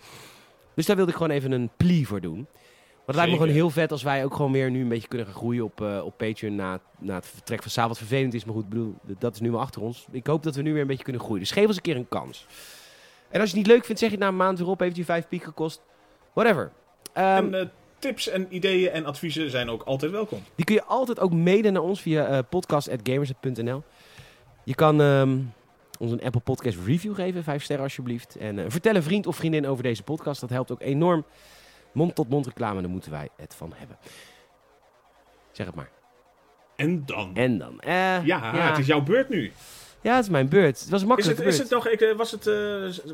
Dus 0.74 0.86
daar 0.86 0.96
wilde 0.96 1.10
ik 1.10 1.16
gewoon 1.16 1.32
even 1.32 1.52
een 1.52 1.70
plea 1.76 2.04
voor 2.04 2.20
doen. 2.20 2.34
Want 2.34 3.06
het 3.06 3.16
lijkt 3.16 3.30
me 3.30 3.38
gewoon 3.38 3.52
heel 3.54 3.70
vet 3.70 3.92
als 3.92 4.02
wij 4.02 4.24
ook 4.24 4.34
gewoon 4.34 4.52
weer 4.52 4.70
nu 4.70 4.80
een 4.80 4.88
beetje 4.88 5.08
kunnen 5.08 5.26
gaan 5.26 5.36
groeien 5.36 5.64
op, 5.64 5.80
eh, 5.80 6.04
op 6.04 6.16
Patreon 6.16 6.54
na, 6.54 6.80
na 6.98 7.14
het 7.14 7.26
vertrek 7.26 7.62
van 7.62 7.70
Saal. 7.70 7.88
Wat 7.88 7.98
vervelend 7.98 8.34
is, 8.34 8.44
maar 8.44 8.54
goed, 8.54 8.62
ik 8.64 8.68
bedoel, 8.68 8.94
dat 9.18 9.34
is 9.34 9.40
nu 9.40 9.50
maar 9.50 9.60
achter 9.60 9.82
ons. 9.82 10.06
Ik 10.10 10.26
hoop 10.26 10.42
dat 10.42 10.54
we 10.54 10.62
nu 10.62 10.72
weer 10.72 10.80
een 10.80 10.86
beetje 10.86 11.04
kunnen 11.04 11.22
groeien. 11.22 11.40
Dus 11.40 11.50
geef 11.50 11.66
ons 11.66 11.76
een 11.76 11.82
keer 11.82 11.96
een 11.96 12.08
kans. 12.08 12.46
En 13.28 13.40
als 13.40 13.50
je 13.50 13.56
het 13.56 13.66
niet 13.66 13.74
leuk 13.74 13.84
vindt, 13.84 14.00
zeg 14.00 14.10
je 14.10 14.14
het 14.14 14.24
na 14.24 14.30
een 14.30 14.36
maand 14.36 14.58
weer 14.58 14.68
op. 14.68 14.80
Heeft 14.80 14.96
je 14.96 15.04
vijf 15.04 15.28
piek 15.28 15.42
gekost. 15.42 15.82
Whatever. 16.32 16.72
Ehm, 17.12 17.26
en 17.26 17.54
eh, 17.54 17.66
tips 17.98 18.28
en 18.28 18.46
ideeën 18.50 18.90
en 18.90 19.04
adviezen 19.04 19.50
zijn 19.50 19.70
ook 19.70 19.82
altijd 19.82 20.12
welkom. 20.12 20.38
die 20.54 20.64
kun 20.64 20.74
je 20.74 20.84
altijd 20.84 21.20
ook 21.20 21.32
mailen 21.32 21.72
naar 21.72 21.82
ons 21.82 22.00
via 22.00 22.26
eh 22.26 22.38
podcast.gamers.nl. 22.48 23.82
Je 24.64 24.74
kan 24.74 25.00
ehm, 25.00 25.38
ons 26.00 26.12
een 26.12 26.22
Apple 26.22 26.40
Podcast 26.40 26.78
review 26.86 27.14
geven, 27.14 27.42
vijf 27.44 27.62
sterren 27.62 27.84
alsjeblieft. 27.84 28.36
En 28.36 28.58
eh, 28.58 28.64
vertel 28.68 28.94
een 28.94 29.02
vriend 29.02 29.26
of 29.26 29.36
vriendin 29.36 29.66
over 29.66 29.82
deze 29.82 30.02
podcast. 30.02 30.40
Dat 30.40 30.50
helpt 30.50 30.70
ook 30.72 30.80
enorm. 30.80 31.24
Mond-tot-mond 31.92 32.46
reclame, 32.46 32.80
daar 32.80 32.90
moeten 32.90 33.10
wij 33.10 33.28
het 33.36 33.54
van 33.54 33.72
hebben. 33.76 33.96
Zeg 35.52 35.66
het 35.66 35.74
maar. 35.74 35.90
En 36.76 37.02
dan? 37.06 37.30
En 37.34 37.58
dan? 37.58 37.80
eh, 37.80 37.92
ja, 37.92 38.22
ja, 38.24 38.68
het 38.68 38.78
is 38.78 38.86
jouw 38.86 39.02
beurt 39.02 39.28
nu. 39.28 39.52
ja, 40.00 40.14
het 40.14 40.24
is 40.24 40.30
mijn 40.30 40.48
beurt. 40.48 40.80
Het 40.80 40.88
was 40.88 41.02
een 41.02 41.16
Is 41.16 41.26
het, 41.26 41.40
is 41.40 41.58
het 41.58 41.70
nog, 41.70 41.88
ik, 41.88 42.00
eh, 42.00 42.16
was, 42.16 42.30
het, 42.30 42.44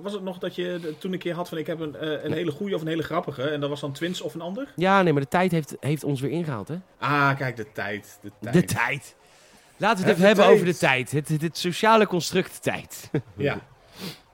was 0.02 0.12
het 0.12 0.22
nog 0.22 0.38
dat 0.38 0.54
je 0.54 0.94
toen 0.98 1.12
een 1.12 1.18
keer 1.18 1.34
had 1.34 1.48
van 1.48 1.58
ik 1.58 1.66
heb 1.66 1.80
een, 1.80 2.24
een 2.24 2.32
hele 2.32 2.50
goede 2.50 2.74
of 2.74 2.80
een 2.80 2.86
hele 2.86 3.02
grappige 3.02 3.42
en 3.42 3.60
dat 3.60 3.68
was 3.68 3.80
dan 3.80 3.92
Twins 3.92 4.20
of 4.20 4.34
een 4.34 4.40
ander? 4.40 4.72
Ja, 4.76 5.02
nee, 5.02 5.12
maar 5.12 5.22
de 5.22 5.28
tijd 5.28 5.50
heeft, 5.52 5.76
heeft 5.80 6.04
ons 6.04 6.20
weer 6.20 6.30
ingehaald, 6.30 6.68
hè? 6.68 6.76
Ah, 6.98 7.36
kijk, 7.36 7.56
de 7.56 7.72
tijd. 7.72 8.18
De 8.22 8.30
tijd. 8.40 8.54
De 8.54 8.64
tijd. 8.64 9.16
Laten 9.76 10.04
we 10.04 10.08
het 10.08 10.16
even 10.16 10.26
hebben 10.26 10.44
tijd. 10.44 10.54
over 10.54 10.66
de 10.66 10.76
tijd. 10.76 11.10
Het, 11.10 11.28
het, 11.28 11.42
het 11.42 11.58
sociale 11.58 12.06
construct 12.06 12.62
tijd. 12.62 13.10
Ja. 13.36 13.60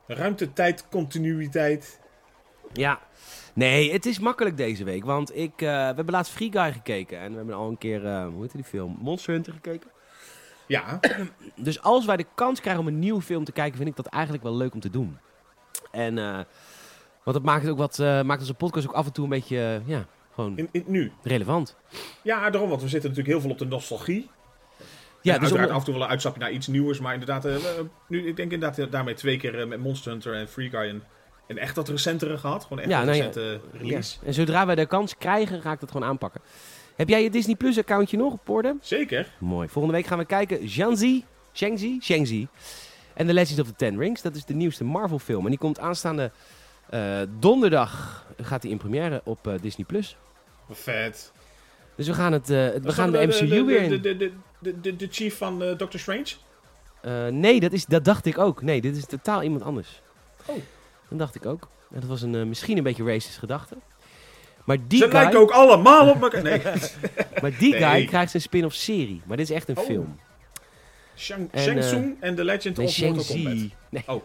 Ruimte, 0.06 0.52
tijd, 0.52 0.88
continuïteit. 0.88 2.00
Ja. 2.72 3.00
Nee, 3.54 3.92
het 3.92 4.06
is 4.06 4.18
makkelijk 4.18 4.56
deze 4.56 4.84
week. 4.84 5.04
Want 5.04 5.36
ik, 5.36 5.52
eh, 5.52 5.68
we 5.68 5.94
hebben 5.94 6.10
laatst 6.10 6.32
Free 6.32 6.52
Guy 6.52 6.72
gekeken. 6.72 7.18
En 7.18 7.30
we 7.30 7.36
hebben 7.36 7.54
al 7.54 7.68
een 7.68 7.78
keer, 7.78 8.06
eh, 8.06 8.26
hoe 8.26 8.42
heet 8.42 8.52
die 8.52 8.64
film? 8.64 8.98
Monster 9.00 9.32
Hunter 9.32 9.52
gekeken. 9.52 9.90
Ja, 10.66 11.00
Dus 11.56 11.82
als 11.82 12.04
wij 12.04 12.16
de 12.16 12.26
kans 12.34 12.60
krijgen 12.60 12.82
om 12.82 12.88
een 12.88 12.98
nieuwe 12.98 13.22
film 13.22 13.44
te 13.44 13.52
kijken, 13.52 13.76
vind 13.76 13.88
ik 13.88 13.96
dat 13.96 14.06
eigenlijk 14.06 14.44
wel 14.44 14.56
leuk 14.56 14.74
om 14.74 14.80
te 14.80 14.90
doen. 14.90 15.18
En, 15.90 16.18
eh, 16.18 16.34
want 17.24 17.36
dat 17.36 17.42
maakt, 17.42 17.62
het 17.62 17.70
ook 17.70 17.78
wat, 17.78 17.98
maakt 17.98 18.40
onze 18.40 18.54
podcast 18.54 18.86
ook 18.86 18.94
af 18.94 19.06
en 19.06 19.12
toe 19.12 19.24
een 19.24 19.30
beetje, 19.30 19.82
ja, 19.84 20.06
gewoon 20.34 20.58
in, 20.58 20.68
in, 20.72 20.84
nu. 20.86 21.12
relevant. 21.22 21.76
Ja, 22.22 22.50
daarom, 22.50 22.70
want 22.70 22.82
we 22.82 22.88
zitten 22.88 23.10
natuurlijk 23.10 23.36
heel 23.36 23.40
veel 23.44 23.50
op 23.50 23.58
de 23.58 23.74
nostalgie. 23.76 24.30
Ja, 25.22 25.32
dus 25.32 25.42
uiteraard 25.42 25.68
om- 25.68 25.74
af 25.74 25.78
en 25.80 25.84
toe 25.84 25.94
wel 25.94 26.02
een 26.02 26.10
uitstapje 26.10 26.40
naar 26.40 26.50
iets 26.50 26.66
nieuws, 26.66 27.00
maar 27.00 27.12
inderdaad, 27.12 27.44
eh, 27.44 27.54
we- 27.54 27.86
nu, 28.08 28.26
ik 28.28 28.36
denk 28.36 28.52
inderdaad 28.52 28.78
eh, 28.78 28.86
daarmee 28.90 29.14
twee 29.14 29.36
keer 29.36 29.60
eh, 29.60 29.66
met 29.66 29.78
Monster 29.80 30.10
Hunter 30.10 30.34
en 30.34 30.48
Free 30.48 30.70
Guy 30.70 30.88
een, 30.88 31.02
een 31.46 31.58
echt 31.58 31.76
wat 31.76 31.88
recentere 31.88 32.38
gehad. 32.38 32.62
Gewoon 32.62 32.78
echt 32.78 32.88
Ja, 32.90 33.00
een 33.00 33.06
nou 33.06 33.16
ja, 33.18 33.24
recente 33.24 33.60
release. 33.72 34.16
ja. 34.20 34.26
En 34.26 34.34
zodra 34.34 34.66
wij 34.66 34.74
de 34.74 34.86
kans 34.86 35.18
krijgen, 35.18 35.60
ga 35.62 35.72
ik 35.72 35.80
dat 35.80 35.90
gewoon 35.90 36.08
aanpakken. 36.08 36.40
Heb 36.96 37.08
jij 37.08 37.22
je 37.22 37.30
Disney 37.30 37.54
Plus 37.56 37.78
accountje 37.78 38.16
nog 38.16 38.32
op 38.32 38.48
orde? 38.48 38.76
Zeker. 38.80 39.28
Mooi. 39.38 39.68
Volgende 39.68 39.96
week 39.96 40.06
gaan 40.06 40.18
we 40.18 40.24
kijken 40.24 40.68
Shang-Chi, 40.68 41.24
Shang-Chi, 41.54 41.98
Shang-Chi 42.02 42.48
en 43.14 43.26
The 43.26 43.32
Legends 43.32 43.60
of 43.60 43.66
the 43.66 43.74
Ten 43.74 43.98
Rings. 43.98 44.22
Dat 44.22 44.36
is 44.36 44.44
de 44.44 44.54
nieuwste 44.54 44.84
Marvel 44.84 45.18
film. 45.18 45.44
En 45.44 45.50
die 45.50 45.58
komt 45.58 45.78
aanstaande 45.78 46.30
eh, 46.90 47.20
donderdag 47.38 48.24
gaat 48.42 48.62
die 48.62 48.70
in 48.70 48.76
première 48.78 49.20
op 49.24 49.46
eh, 49.46 49.54
Disney 49.60 49.86
Plus. 49.86 50.16
Vet. 50.70 51.32
Dus 52.06 52.16
we 52.16 52.22
gaan, 52.22 52.32
het, 52.32 52.50
eh, 52.50 52.64
het- 52.64 52.84
we 52.84 52.92
gaan 52.92 53.10
de 53.12 53.26
MCU 53.26 53.64
weer 53.64 53.78
de, 53.88 53.94
in. 53.94 54.02
de, 54.02 54.16
de, 54.16 54.32
de, 54.58 54.80
de, 54.80 54.96
de 54.96 55.08
chief 55.10 55.36
van 55.36 55.62
eh, 55.62 55.78
Doctor 55.78 56.00
Strange? 56.00 56.26
Eh, 57.00 57.26
nee, 57.26 57.60
dat, 57.60 57.72
is, 57.72 57.86
dat 57.86 58.04
dacht 58.04 58.26
ik 58.26 58.38
ook. 58.38 58.62
Nee, 58.62 58.80
dit 58.80 58.96
is 58.96 59.04
totaal 59.06 59.42
iemand 59.42 59.62
anders. 59.62 60.02
Oh. 60.46 60.56
Dat 61.08 61.18
dacht 61.18 61.34
ik 61.34 61.46
ook. 61.46 61.68
En 61.94 62.00
dat 62.00 62.08
was 62.08 62.22
een, 62.22 62.34
eh, 62.34 62.42
misschien 62.42 62.76
een 62.76 62.82
beetje 62.82 63.04
racist 63.04 63.38
gedachte. 63.38 63.76
Maar 64.64 64.76
die 64.88 64.98
Ze 64.98 65.04
guy, 65.04 65.12
lijken 65.14 65.38
ook 65.38 65.50
allemaal 65.50 66.08
op 66.10 66.22
elkaar. 66.22 66.42
Nee. 66.42 66.62
maar 67.42 67.58
die 67.58 67.72
guy 67.74 68.04
krijgt 68.04 68.30
zijn 68.30 68.42
spin-off 68.42 68.74
serie. 68.74 69.22
Maar 69.26 69.36
dit 69.36 69.50
is 69.50 69.56
echt 69.56 69.68
een 69.68 69.78
Oh. 69.78 69.84
film. 69.84 70.16
Shang, 71.16 71.48
En, 71.52 71.62
Shang 71.62 71.80
Tsung 71.80 72.16
en 72.20 72.34
The 72.34 72.44
Legend 72.44 72.76
Nee, 72.76 72.86
of 72.86 73.00
Mortal 73.00 73.24
Kombat. 73.24 73.52
Nee. 73.88 74.02
Oh. 74.06 74.22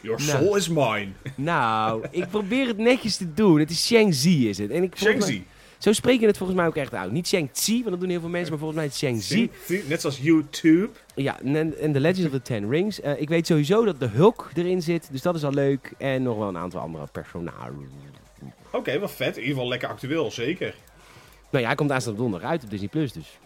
Your 0.00 0.22
Nou. 0.26 0.30
soul 0.42 0.56
is 0.56 0.68
mine. 0.68 1.08
Nou, 1.34 2.04
ik 2.10 2.28
probeer 2.28 2.66
het 2.66 2.78
netjes 2.78 3.16
te 3.16 3.34
doen. 3.34 3.58
Het 3.58 3.70
is 3.70 3.86
Shang-Zi 3.86 4.48
is 4.48 4.58
het. 4.58 4.70
En 4.70 4.82
ik, 4.82 4.96
Shang-Chi. 4.96 5.44
Zo 5.82 5.92
spreek 5.92 6.20
je 6.20 6.26
het 6.26 6.36
volgens 6.36 6.58
mij 6.58 6.66
ook 6.66 6.76
echt 6.76 6.94
uit. 6.94 7.12
Niet 7.12 7.28
Shang-Chi, 7.28 7.78
want 7.78 7.90
dat 7.90 8.00
doen 8.00 8.08
heel 8.08 8.20
veel 8.20 8.28
mensen, 8.28 8.50
maar 8.50 8.58
volgens 8.58 8.78
mij 8.78 8.88
is 8.88 9.00
het 9.00 9.24
zie, 9.66 9.84
Net 9.88 10.00
zoals 10.00 10.18
YouTube. 10.18 10.88
Ja, 11.14 11.40
en, 11.40 11.78
en 11.78 11.92
The 11.92 12.00
Legends 12.00 12.24
of 12.24 12.30
the 12.30 12.42
Ten 12.42 12.70
Rings. 12.70 13.00
Eh, 13.00 13.20
ik 13.20 13.28
weet 13.28 13.46
sowieso 13.46 13.84
dat 13.84 14.00
de 14.00 14.06
Hulk 14.06 14.50
erin 14.54 14.82
zit, 14.82 15.08
dus 15.10 15.22
dat 15.22 15.34
is 15.34 15.44
al 15.44 15.52
leuk. 15.52 15.92
En 15.98 16.22
nog 16.22 16.38
wel 16.38 16.48
een 16.48 16.56
aantal 16.56 16.80
andere 16.80 17.06
personages. 17.12 17.74
Oké, 18.72 18.98
wel 18.98 19.08
vet. 19.08 19.36
In 19.36 19.42
ieder 19.42 19.54
geval 19.54 19.68
lekker 19.68 19.88
actueel, 19.88 20.30
zeker. 20.30 20.74
Nou 21.50 21.62
ja, 21.62 21.66
hij 21.66 21.76
komt 21.76 21.90
aanstaande 21.90 22.18
donderdag 22.18 22.50
uit 22.50 22.64
op 22.64 22.70
Disney+. 22.70 22.88
Plus, 22.88 23.12
dus. 23.12 23.38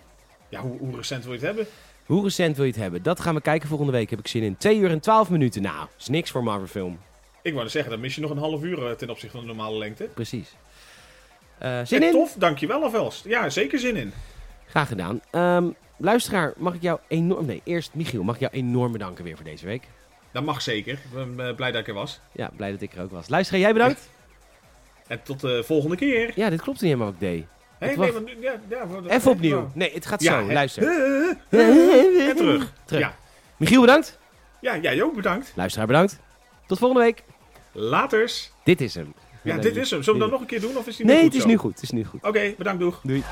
Ja, 0.49 0.61
hoe, 0.61 0.78
hoe 0.78 0.97
recent 0.97 1.24
wil 1.24 1.32
je 1.32 1.39
het 1.39 1.47
hebben? 1.47 1.66
Hoe 2.07 2.22
recent 2.22 2.57
wil 2.57 2.64
je 2.64 2.70
het 2.70 2.80
hebben? 2.80 3.03
Dat 3.03 3.20
gaan 3.20 3.34
we 3.34 3.41
kijken 3.41 3.68
volgende 3.68 3.93
week. 3.93 4.11
Heb 4.11 4.18
ik 4.18 4.28
zin 4.28 4.43
in. 4.43 4.57
2 4.57 4.78
uur 4.78 4.91
en 4.91 5.01
12 5.01 5.30
minuten. 5.30 5.62
Nou, 5.62 5.87
is 5.99 6.09
niks 6.09 6.30
voor 6.30 6.43
Marvel 6.43 6.66
film. 6.66 6.99
Ik 7.43 7.55
wou 7.55 7.68
zeggen, 7.68 7.91
dan 7.91 8.01
mis 8.01 8.14
je 8.14 8.20
nog 8.20 8.30
een 8.30 8.39
half 8.39 8.62
uur 8.62 8.87
eh, 8.87 8.93
ten 8.93 9.11
opzichte 9.11 9.37
van 9.37 9.47
de 9.47 9.55
normale 9.55 9.78
lengte. 9.78 10.05
Precies. 10.14 10.57
Eh, 11.59 11.80
zin 11.84 12.00
Eh, 12.00 12.07
in? 12.07 12.12
Tof, 12.12 12.32
dankjewel 12.38 12.82
alvast. 12.82 13.24
Ja, 13.24 13.48
zeker 13.50 13.78
zin 13.78 13.96
in. 13.96 14.12
Graag 14.68 14.88
gedaan. 14.88 15.20
Ehm, 15.30 15.68
luisteraar, 15.96 16.52
mag 16.57 16.74
ik 16.74 16.82
jou 16.82 16.98
enorm... 17.09 17.46
Nee, 17.46 17.61
eerst 17.64 17.94
Michiel, 17.94 18.22
mag 18.22 18.34
ik 18.34 18.40
jou 18.40 18.52
enorm 18.52 18.92
bedanken 18.92 19.24
weer 19.24 19.36
voor 19.36 19.44
deze 19.44 19.66
week. 19.66 19.88
Dat 20.32 20.44
mag 20.44 20.62
zeker. 20.62 20.92
Ik 20.92 21.12
ben 21.36 21.48
eh, 21.48 21.54
blij 21.54 21.70
dat 21.72 21.80
ik 21.80 21.88
er 21.88 21.94
was. 21.94 22.20
Ja, 22.32 22.50
blij 22.57 22.70
dat 22.70 22.80
ik 22.80 22.94
er 22.94 23.02
ook 23.02 23.11
was. 23.11 23.28
Luisteraar, 23.28 23.61
jij 23.61 23.72
bedankt. 23.72 24.11
En 25.07 25.22
tot 25.22 25.40
de 25.40 25.62
volgende 25.64 25.96
keer. 25.96 26.32
Ja, 26.34 26.50
dit 26.50 26.61
klopt 26.62 26.80
niet 26.80 26.90
helemaal 26.90 27.12
ik 27.12 27.20
deed. 27.20 27.44
Hey, 27.78 27.96
nee, 27.96 28.12
nu- 28.20 28.36
ja, 28.40 28.54
ja, 28.68 28.86
Even 29.09 29.30
opnieuw. 29.30 29.70
Nee, 29.74 29.92
het 29.94 30.07
gaat 30.07 30.22
Ja, 30.22 30.40
zo. 30.46 30.52
Luister. 30.52 30.82
En 32.28 32.36
terug. 32.36 32.72
Terug. 32.84 33.00
Ja. 33.02 33.14
Michiel, 33.57 33.80
bedankt. 33.80 34.18
ja, 34.61 34.76
jij 34.76 35.02
ook 35.02 35.14
bedankt. 35.14 35.52
Luisteraar, 35.57 35.86
bedankt. 35.86 36.18
Tot 36.66 36.78
volgende 36.78 37.02
week. 37.04 37.22
Laters. 37.72 38.50
Dit 38.64 38.80
is 38.80 38.94
hem. 38.94 39.14
Ja, 39.47 39.59
dit 39.59 39.76
is 39.76 39.90
hem. 39.90 40.03
Zullen 40.03 40.20
we 40.20 40.24
dat 40.24 40.30
nog 40.30 40.40
een 40.40 40.47
keer 40.47 40.61
doen? 40.61 40.76
Of 40.76 40.86
is 40.86 40.97
die 40.97 41.07
nee, 41.07 41.24
het 41.24 41.34
is 41.34 41.44
nu 41.44 41.57
goed. 41.57 41.74
Het 41.74 41.82
is 41.82 41.90
nu 41.90 42.05
goed. 42.05 42.22
Oké, 42.22 42.55
bedankt. 42.59 42.80
Doeg. 42.80 43.01
Doei. 43.03 43.22